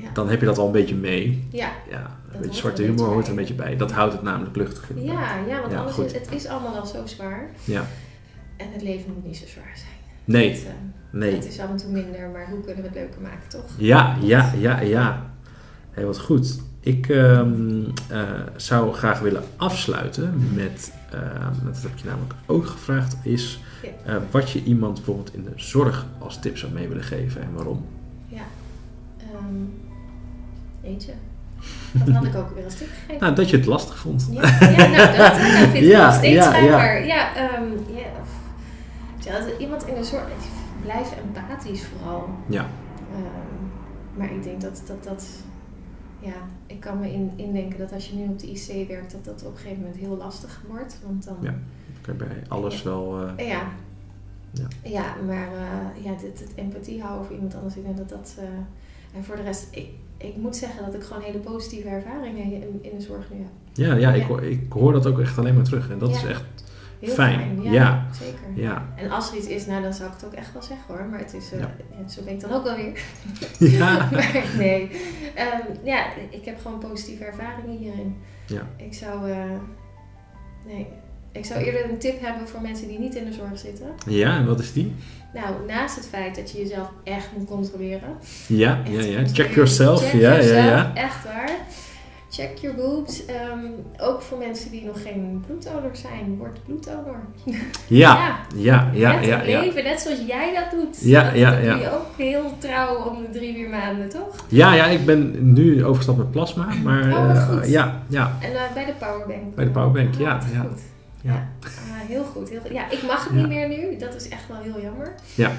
Ja. 0.01 0.09
dan 0.13 0.29
heb 0.29 0.39
je 0.39 0.45
dat 0.45 0.57
al 0.57 0.65
een 0.65 0.71
beetje 0.71 0.95
mee. 0.95 1.47
Ja, 1.51 1.71
Ja, 1.89 2.17
een 2.33 2.41
beetje 2.41 2.55
zwarte 2.59 2.81
humor 2.81 2.95
beetje 2.97 3.11
hoort 3.13 3.23
er 3.25 3.29
een 3.29 3.35
beetje 3.37 3.53
bij. 3.53 3.75
Dat 3.77 3.91
houdt 3.91 4.13
het 4.13 4.21
namelijk 4.21 4.55
luchtig. 4.55 4.89
ja, 4.95 5.11
ja 5.47 5.59
want 5.59 5.71
Ja, 5.71 5.79
anders 5.79 5.97
is, 5.97 6.11
het 6.13 6.31
is 6.31 6.45
allemaal 6.47 6.75
al 6.79 6.85
zo 6.85 7.05
zwaar. 7.05 7.49
Ja. 7.63 7.85
En 8.57 8.67
het 8.71 8.81
leven 8.81 9.13
moet 9.13 9.25
niet 9.25 9.37
zo 9.37 9.45
zwaar 9.47 9.73
zijn. 9.75 9.93
Nee, 10.25 10.49
Het, 10.49 10.67
nee. 11.09 11.33
het 11.33 11.45
is 11.45 11.59
af 11.59 11.69
en 11.69 11.77
toe 11.77 11.91
minder, 11.91 12.29
maar 12.29 12.47
hoe 12.49 12.63
kunnen 12.63 12.81
we 12.81 12.87
het 12.87 12.97
leuker 12.97 13.21
maken, 13.21 13.49
toch? 13.49 13.65
Ja, 13.77 14.17
ja, 14.21 14.53
ja, 14.57 14.79
ja. 14.79 15.33
Heel 15.91 16.05
wat 16.05 16.19
goed. 16.19 16.59
Ik 16.79 17.09
ehm, 17.09 17.83
eh, 18.09 18.21
zou 18.55 18.93
graag 18.93 19.19
willen 19.19 19.43
afsluiten 19.55 20.49
met, 20.53 20.93
eh, 21.11 21.19
met, 21.63 21.73
dat 21.73 21.83
heb 21.83 21.97
je 21.97 22.05
namelijk 22.05 22.33
ook 22.45 22.65
gevraagd, 22.65 23.17
is 23.23 23.59
eh, 24.05 24.15
wat 24.31 24.49
je 24.51 24.63
iemand 24.63 24.93
bijvoorbeeld 24.95 25.33
in 25.33 25.43
de 25.43 25.51
zorg 25.55 26.05
als 26.19 26.39
tip 26.39 26.57
zou 26.57 26.71
mee 26.71 26.87
willen 26.87 27.03
geven 27.03 27.41
en 27.41 27.53
waarom. 27.53 27.85
Ja. 28.27 28.41
Ehm 29.17 29.83
eentje. 30.85 31.13
Dat 31.91 32.15
had 32.15 32.25
ik 32.25 32.35
ook 32.35 32.55
weer 32.55 32.63
als 32.63 32.75
tip 32.75 32.87
gegeven. 32.93 33.21
Nou, 33.21 33.35
dat 33.35 33.49
je 33.49 33.57
het 33.57 33.65
lastig 33.65 33.97
vond. 33.97 34.27
Ja, 34.31 34.41
ja 34.59 34.87
nou, 34.87 35.17
dat, 35.17 35.35
vind 35.37 35.73
ik 35.73 35.81
Ja, 35.81 36.05
nog 36.05 36.15
steeds 36.15 36.45
ja. 36.45 36.57
Ja, 36.93 37.35
ehm, 37.35 37.63
ja. 37.95 38.05
Dat 39.31 39.59
iemand 39.59 39.87
in 39.87 39.95
de 39.95 40.03
zorg, 40.03 40.27
blijf 40.81 41.17
empathisch 41.25 41.83
vooral. 41.85 42.29
Ja, 42.47 42.67
Ehm, 43.13 44.17
maar 44.17 44.31
ik 44.33 44.43
denk 44.43 44.61
dat 44.61 44.83
dat, 44.87 45.03
dat 45.03 45.25
ja, 46.19 46.33
ik 46.67 46.79
kan 46.79 46.99
me 46.99 47.13
in, 47.13 47.31
indenken 47.35 47.79
dat 47.79 47.93
als 47.93 48.07
je 48.09 48.15
nu 48.15 48.27
op 48.27 48.39
de 48.39 48.47
IC 48.51 48.87
werkt, 48.87 49.11
dat 49.11 49.25
dat 49.25 49.43
op 49.45 49.51
een 49.51 49.57
gegeven 49.57 49.79
moment 49.81 49.99
heel 49.99 50.17
lastig 50.17 50.61
wordt. 50.67 50.99
Want 51.05 51.25
dan, 51.25 51.35
Ja. 51.41 51.53
kan 52.01 52.13
je 52.17 52.23
bij 52.25 52.43
alles 52.47 52.83
wel... 52.83 53.27
eh, 53.37 53.47
ja. 53.47 53.61
Ja. 54.51 54.67
Ja, 54.83 55.15
maar 55.27 55.47
eh, 55.47 56.03
ja, 56.03 56.11
dit, 56.21 56.39
het 56.39 56.51
empathie 56.55 57.01
houden 57.01 57.25
voor 57.25 57.35
iemand 57.35 57.55
anders, 57.55 57.75
ik 57.75 57.83
denk 57.83 57.97
dat 57.97 58.09
dat... 58.09 58.35
eh, 58.39 58.45
en 59.17 59.23
voor 59.23 59.35
de 59.35 59.41
rest, 59.41 59.67
ik, 59.71 59.87
ik 60.17 60.35
moet 60.37 60.55
zeggen 60.55 60.85
dat 60.85 60.93
ik 60.93 61.03
gewoon 61.03 61.21
hele 61.21 61.37
positieve 61.39 61.87
ervaringen 61.87 62.43
in, 62.53 62.79
in 62.81 62.97
de 62.97 63.01
zorg 63.03 63.29
nu 63.31 63.37
heb. 63.37 63.47
ja, 63.73 63.93
ja, 63.95 64.13
ik, 64.13 64.27
Ja. 64.29 64.39
ik 64.39 64.71
hoor 64.73 64.93
dat 64.93 65.05
ook 65.07 65.19
echt 65.19 65.37
alleen 65.37 65.55
maar 65.55 65.63
terug. 65.63 65.89
En 65.89 65.97
dat 65.99 66.09
Ja. 66.09 66.15
is 66.15 66.23
echt... 66.23 66.43
Heel 67.05 67.13
Fijn, 67.13 67.39
fijn. 67.39 67.61
ja, 67.63 67.71
ja. 67.71 68.05
Zeker. 68.19 68.63
Ja, 68.63 68.85
En 68.95 69.09
als 69.11 69.31
er 69.31 69.37
iets 69.37 69.47
is, 69.47 69.65
nou 69.65 69.81
dan 69.81 69.93
zou 69.93 70.09
ik 70.09 70.15
het 70.15 70.25
ook 70.25 70.33
echt 70.33 70.53
wel 70.53 70.61
zeggen 70.61 70.83
hoor. 70.87 71.05
Maar 71.09 71.19
het 71.19 71.33
is, 71.33 71.51
eh, 71.51 71.59
Ja. 71.59 71.69
zo 72.09 72.21
ben 72.23 72.33
ik 72.33 72.39
dan 72.39 72.51
ook 72.51 72.63
wel 72.63 72.75
weer. 72.75 72.99
ja. 73.59 73.93
maar 74.11 74.43
nee. 74.57 74.91
Ehm, 75.35 75.59
ja, 75.83 76.05
ik 76.29 76.45
heb 76.45 76.61
gewoon 76.61 76.79
positieve 76.79 77.23
ervaringen 77.23 77.77
hierin. 77.77 78.15
Ja. 78.45 78.61
Ik 78.77 78.93
zou, 78.93 79.31
eh, 79.31 79.37
nee. 80.65 80.87
Ik 81.31 81.45
zou 81.45 81.59
eerder 81.63 81.89
een 81.89 81.97
tip 81.97 82.21
hebben 82.21 82.47
voor 82.47 82.61
mensen 82.61 82.87
die 82.87 82.99
niet 82.99 83.15
in 83.15 83.25
de 83.25 83.33
zorg 83.33 83.59
zitten. 83.59 83.87
ja, 84.07 84.37
en 84.37 84.45
wat 84.45 84.59
is 84.59 84.73
die? 84.73 84.95
Nou, 85.33 85.55
naast 85.67 85.95
het 85.95 86.07
feit 86.07 86.35
dat 86.35 86.51
je 86.51 86.57
jezelf 86.57 86.89
echt 87.03 87.27
moet 87.37 87.47
controleren. 87.47 88.09
Ja, 88.47 88.79
Echt 88.85 88.93
ja, 88.93 89.01
ja. 89.19 89.27
Check 89.27 89.53
yourself. 89.53 90.01
Check 90.09 90.11
ja, 90.13 90.19
yourself, 90.19 90.55
ja, 90.55 90.65
ja. 90.65 90.91
Echt 90.95 91.23
waar. 91.23 91.49
Check 92.35 92.57
your 92.57 92.75
boobs. 92.75 93.25
Ehm, 93.25 93.65
ook 93.97 94.21
voor 94.21 94.37
mensen 94.37 94.71
die 94.71 94.85
nog 94.85 95.01
geen 95.01 95.43
bloeddonor 95.47 95.95
zijn, 95.95 96.37
word 96.37 96.63
bloeddonor. 96.65 97.19
Ja, 97.87 98.39
ja, 98.55 98.91
ja, 98.93 99.11
ja, 99.11 99.15
het 99.15 99.25
ja. 99.25 99.61
leven, 99.61 99.83
net 99.83 100.01
zoals 100.01 100.19
jij 100.27 100.53
dat 100.53 100.79
doet. 100.79 100.97
Ja, 101.01 101.23
dat, 101.23 101.35
ja, 101.35 101.57
ja. 101.57 101.75
je 101.75 101.91
ook 101.91 102.17
heel 102.17 102.57
trouw 102.57 102.95
om 102.95 103.21
de 103.21 103.29
drie, 103.29 103.53
vier 103.53 103.69
maanden, 103.69 104.09
toch? 104.09 104.35
Ja, 104.47 104.73
ja, 104.73 104.85
ik 104.85 105.05
ben 105.05 105.53
nu 105.53 105.83
overgestapt 105.83 106.17
met 106.17 106.31
plasma, 106.31 106.67
maar 106.83 107.03
Oh, 107.03 107.61
eh, 107.61 107.69
ja, 107.69 108.03
ja, 108.07 108.37
En 108.41 108.55
eh, 108.55 108.73
bij 108.73 108.85
de 108.85 108.93
powerbank. 108.99 109.55
Bij 109.55 109.65
de 109.65 109.71
powerbank, 109.71 110.15
ja, 110.15 110.37
wat 110.37 110.47
ja. 110.53 110.61
Goed. 110.61 110.81
Ja. 111.21 111.49
Ah, 111.63 112.07
heel 112.07 112.23
goed, 112.23 112.49
heel 112.49 112.59
goed. 112.61 112.71
Ja, 112.71 112.91
ik 112.91 113.03
mag 113.03 113.23
het 113.23 113.33
niet 113.33 113.47
meer 113.47 113.67
nu. 113.67 113.97
Dat 113.97 114.15
is 114.15 114.27
echt 114.27 114.47
wel 114.47 114.57
heel 114.61 114.81
jammer. 114.81 115.13
Ja. 115.35 115.51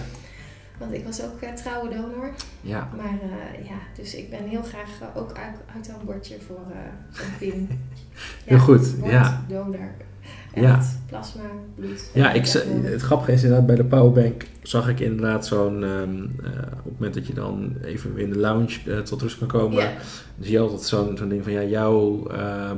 Want 0.79 0.93
ik 0.93 1.05
was 1.05 1.23
ook 1.23 1.41
eh, 1.41 1.53
trouwe 1.53 1.89
donor. 1.89 2.31
ja. 2.61 2.89
Maar 2.97 3.19
eh, 3.23 3.67
ja, 3.67 3.79
dus 3.97 4.15
ik 4.15 4.31
ben 4.31 4.45
heel 4.45 4.63
graag 4.63 5.01
eh, 5.01 5.07
ook 5.23 5.33
uit, 5.39 5.57
uit 5.75 5.89
een 5.89 6.05
bordje 6.05 6.37
voor 6.47 6.61
zo'n 7.11 7.37
pin. 7.51 7.81
Heel 8.45 8.59
goed, 8.59 8.97
word 8.97 9.13
ja. 9.13 9.45
donor. 9.49 9.91
Ja. 10.55 10.77
Echt, 10.77 10.99
plasma, 11.07 11.43
bloed. 11.75 12.11
Ja, 12.15 12.33
ik, 12.33 12.47
het 12.83 13.03
grappige 13.03 13.33
is 13.33 13.43
inderdaad, 13.43 13.67
bij 13.67 13.77
de 13.77 13.85
powerbank 13.85 14.47
zag 14.63 14.89
ik 14.89 15.01
inderdaad 15.01 15.47
zo'n, 15.47 15.85
ehm, 15.85 16.23
eh, 16.45 16.63
op 16.79 16.85
het 16.85 16.93
moment 16.93 17.15
dat 17.15 17.27
je 17.27 17.35
dan 17.35 17.77
even 17.85 18.19
in 18.19 18.31
de 18.31 18.39
lounge 18.39 19.03
tot 19.03 19.23
rust 19.23 19.39
kan 19.39 19.49
komen, 19.49 19.83
Ja, 19.83 19.93
zie 20.41 20.53
je 20.53 20.59
altijd 20.59 20.83
zo'n 20.83 21.17
zo'n 21.17 21.29
ding 21.29 21.43
van, 21.43 21.53
ja, 21.53 21.63
jouw 21.63 22.27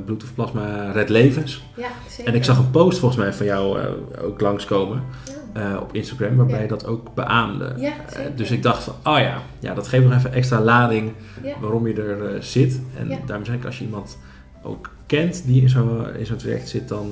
bloed 0.05 0.23
of 0.23 0.33
plasma 0.33 0.91
redt 0.91 1.09
levens. 1.09 1.63
ja, 1.75 1.89
zeker. 2.09 2.25
En 2.31 2.35
ik 2.37 2.43
zag 2.43 2.57
een 2.57 2.71
post 2.71 2.99
volgens 2.99 3.21
mij 3.21 3.33
van 3.33 3.45
jou 3.45 3.79
ook 4.21 4.41
langskomen 4.41 5.03
Ja, 5.25 5.33
eh, 5.53 5.77
op 5.81 5.93
Instagram, 5.95 6.35
waarbij 6.35 6.55
Ja. 6.55 6.61
je 6.61 6.67
dat 6.67 6.85
ook 6.85 7.13
beaamde. 7.13 7.73
ja 7.77 7.91
Eh, 8.13 8.25
dus 8.35 8.51
ik 8.51 8.63
dacht 8.63 8.83
van, 8.83 8.93
oh 9.03 9.19
ja, 9.19 9.41
ja, 9.59 9.73
dat 9.73 9.87
geeft 9.87 10.03
nog 10.05 10.13
even 10.13 10.33
extra 10.33 10.59
lading 10.61 11.11
Ja. 11.43 11.59
waarom 11.59 11.87
je 11.87 11.93
er 11.93 12.35
eh, 12.35 12.41
zit. 12.41 12.81
En 12.97 13.19
daarom 13.25 13.45
zeg 13.45 13.55
ik, 13.55 13.65
als 13.65 13.77
je 13.79 13.83
iemand 13.85 14.17
ook 14.63 14.89
kent 15.05 15.45
die 15.45 15.61
in 15.61 15.69
zo'n 15.69 16.15
in 16.15 16.25
zo'n 16.25 16.37
traject 16.37 16.69
zit, 16.69 16.87
dan 16.87 17.11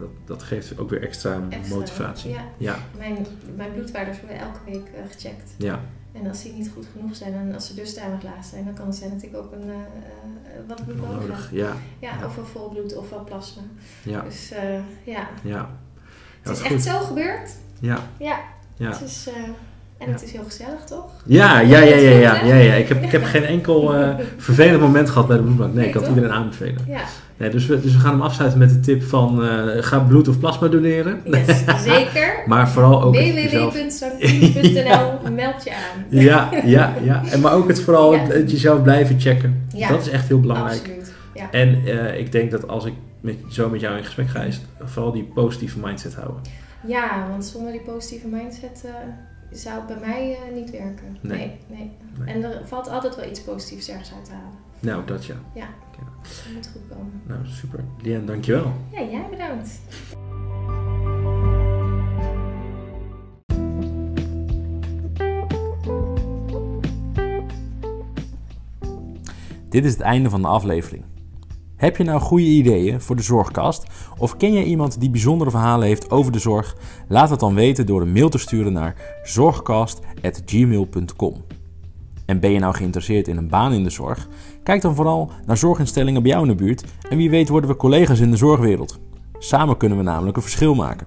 dat, 0.00 0.08
dat 0.24 0.42
geeft 0.42 0.78
ook 0.78 0.90
weer 0.90 1.02
extra, 1.02 1.40
Extra, 1.48 1.76
motivatie. 1.76 2.30
ja. 2.30 2.40
Ja, 2.56 2.76
Mijn, 2.98 3.26
mijn 3.56 3.72
bloedwaardes 3.72 4.20
worden 4.20 4.38
elke 4.38 4.58
week 4.66 4.90
gecheckt. 5.10 5.54
ja, 5.58 5.80
En 6.12 6.28
als 6.28 6.42
die 6.42 6.52
niet 6.52 6.70
goed 6.74 6.86
genoeg 6.96 7.16
zijn 7.16 7.34
en 7.34 7.54
als 7.54 7.66
ze 7.66 7.74
dusdanig 7.74 8.22
laag 8.22 8.44
zijn, 8.44 8.64
dan 8.64 8.74
kan 8.74 8.86
het 8.86 8.94
zijn 8.96 9.10
dat 9.10 9.22
ik 9.22 9.36
ook 9.36 9.52
een, 9.52 9.70
wat 10.68 10.84
bloed 10.84 10.96
nodig 10.96 11.42
heb. 11.50 11.58
Ja, 11.58 11.72
Ja, 12.00 12.10
Ja. 12.20 12.26
ofwel 12.26 12.44
volbloed 12.44 12.96
ofwel 12.96 13.24
plasma. 13.24 13.62
ja, 14.02 14.20
Dus 14.20 14.52
ja, 15.04 15.28
ja. 15.42 15.70
Het 16.42 16.56
is 16.58 16.62
echt 16.62 16.82
zo 16.82 16.98
gebeurd. 16.98 17.50
Ja, 17.80 17.98
Ja, 18.18 18.38
ja. 18.76 18.88
het 18.90 19.00
is, 19.06 19.26
eh, 19.28 19.34
en 19.98 20.06
Ja. 20.06 20.12
het 20.12 20.22
is 20.22 20.32
heel 20.32 20.44
gezellig, 20.44 20.84
toch? 20.86 21.04
Ja, 21.24 21.60
ja, 21.60 21.78
ja, 21.78 21.96
ja, 21.96 22.10
ja, 22.10 22.44
ja, 22.44 22.54
ja. 22.54 22.74
Ik, 22.74 22.88
heb, 22.88 23.02
ik 23.02 23.10
heb 23.10 23.24
geen 23.24 23.44
enkel 23.44 23.94
eh, 23.94 24.08
vervelend 24.36 24.80
moment 24.80 25.10
gehad 25.10 25.26
bij 25.28 25.36
de 25.36 25.42
bloedbank. 25.42 25.74
Nee, 25.74 25.86
ik 25.86 25.92
toch? 25.92 26.08
iedereen 26.08 26.32
aanbevelen. 26.32 26.84
Ja, 26.88 27.00
Nee, 27.36 27.50
dus, 27.50 27.66
we, 27.66 27.80
dus 27.80 27.92
we 27.92 27.98
gaan 27.98 28.10
hem 28.12 28.22
afsluiten 28.22 28.58
met 28.58 28.68
de 28.70 28.80
tip 28.80 29.02
van 29.02 29.44
eh, 29.44 29.82
ga 29.82 29.98
bloed 29.98 30.28
of 30.28 30.38
plasma 30.38 30.68
doneren. 30.68 31.20
yes, 31.24 31.64
zeker. 31.84 32.34
Maar 32.46 32.68
vooral 32.68 33.02
ook 33.02 33.14
www.sanctien.nl, 33.14 35.30
meld 35.34 35.64
je 35.64 35.70
aan. 35.70 36.04
Ja, 36.08 36.48
ja, 36.64 36.94
ja. 37.02 37.22
En 37.30 37.40
maar 37.40 37.52
ook 37.52 37.68
het 37.68 37.80
vooral 37.80 38.12
het, 38.12 38.32
het 38.32 38.50
jezelf 38.50 38.82
blijven 38.82 39.20
checken. 39.20 39.66
Dat 39.88 40.00
is 40.00 40.08
echt 40.08 40.28
heel 40.28 40.40
belangrijk. 40.40 40.78
Absoluut. 40.80 41.09
Ja. 41.34 41.50
En 41.50 41.84
eh, 41.86 42.18
ik 42.18 42.32
denk 42.32 42.50
dat 42.50 42.68
als 42.68 42.84
ik 42.84 42.94
met, 43.20 43.36
zo 43.48 43.68
met 43.68 43.80
jou 43.80 43.96
in 43.96 44.04
gesprek 44.04 44.28
ga, 44.28 44.42
is 44.42 44.60
vooral 44.78 45.12
die 45.12 45.24
positieve 45.24 45.78
mindset 45.78 46.14
houden. 46.14 46.42
ja, 46.86 47.28
want 47.28 47.44
zonder 47.44 47.72
die 47.72 47.80
positieve 47.80 48.28
mindset 48.28 48.84
eh, 48.84 48.92
zou 49.50 49.76
het 49.76 49.86
bij 49.86 50.08
mij 50.08 50.32
eh, 50.36 50.54
niet 50.54 50.70
werken. 50.70 51.16
Nee. 51.20 51.38
Nee. 51.38 51.58
Nee, 51.66 51.90
Nee. 52.18 52.34
En 52.34 52.42
er 52.42 52.60
valt 52.68 52.88
altijd 52.88 53.16
wel 53.16 53.30
iets 53.30 53.40
positiefs 53.42 53.88
ergens 53.88 54.12
uit 54.14 54.24
te 54.24 54.32
halen. 54.32 54.58
Nou, 54.80 55.04
dat 55.06 55.24
ja. 55.24 55.34
Dat 56.22 56.54
moet 56.54 56.70
goed 56.72 56.96
komen. 56.96 57.22
Nou, 57.26 57.40
super. 57.46 57.84
Lian, 58.02 58.26
dankjewel. 58.26 58.72
Ja, 58.92 59.02
jij 59.02 59.26
bedankt. 59.30 59.80
Dit 69.68 69.84
is 69.84 69.92
het 69.92 70.00
einde 70.00 70.30
van 70.30 70.42
de 70.42 70.48
aflevering. 70.48 71.04
Heb 71.80 71.96
je 71.96 72.04
nou 72.04 72.20
goede 72.20 72.44
ideeën 72.44 73.00
voor 73.00 73.16
de 73.16 73.22
Zorgkast? 73.22 73.86
Of 74.18 74.36
ken 74.36 74.52
je 74.52 74.64
iemand 74.64 75.00
die 75.00 75.10
bijzondere 75.10 75.50
verhalen 75.50 75.86
heeft 75.86 76.10
over 76.10 76.32
de 76.32 76.38
zorg? 76.38 76.76
Laat 77.08 77.30
het 77.30 77.40
dan 77.40 77.54
weten 77.54 77.86
door 77.86 78.00
een 78.00 78.12
mail 78.12 78.28
te 78.28 78.38
sturen 78.38 78.72
naar 78.72 79.20
zorgkast.gmail.com. 79.22 81.44
En 82.26 82.40
ben 82.40 82.50
je 82.50 82.58
nou 82.58 82.74
geïnteresseerd 82.74 83.28
in 83.28 83.36
een 83.36 83.48
baan 83.48 83.72
in 83.72 83.84
de 83.84 83.90
zorg? 83.90 84.28
Kijk 84.62 84.82
dan 84.82 84.94
vooral 84.94 85.30
naar 85.46 85.56
zorginstellingen 85.56 86.22
bij 86.22 86.30
jou 86.30 86.42
in 86.42 86.48
de 86.48 86.54
buurt 86.64 86.84
en 87.08 87.16
wie 87.16 87.30
weet 87.30 87.48
worden 87.48 87.70
we 87.70 87.76
collega's 87.76 88.20
in 88.20 88.30
de 88.30 88.36
zorgwereld. 88.36 88.98
Samen 89.38 89.76
kunnen 89.76 89.98
we 89.98 90.04
namelijk 90.04 90.36
een 90.36 90.42
verschil 90.42 90.74
maken. 90.74 91.06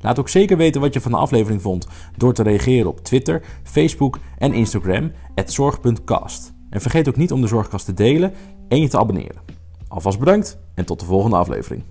Laat 0.00 0.18
ook 0.18 0.28
zeker 0.28 0.56
weten 0.56 0.80
wat 0.80 0.94
je 0.94 1.00
van 1.00 1.10
de 1.10 1.16
aflevering 1.16 1.62
vond 1.62 1.86
door 2.16 2.34
te 2.34 2.42
reageren 2.42 2.90
op 2.90 3.00
Twitter, 3.00 3.42
Facebook 3.62 4.18
en 4.38 4.52
Instagram 4.52 5.12
zorg.cast. 5.46 6.52
En 6.70 6.80
vergeet 6.80 7.08
ook 7.08 7.16
niet 7.16 7.32
om 7.32 7.40
de 7.40 7.46
Zorgkast 7.46 7.84
te 7.84 7.94
delen 7.94 8.32
en 8.68 8.80
je 8.80 8.88
te 8.88 8.98
abonneren. 8.98 9.57
Alvast 9.88 10.18
bedankt 10.18 10.58
en 10.74 10.84
tot 10.84 11.00
de 11.00 11.06
volgende 11.06 11.36
aflevering. 11.36 11.84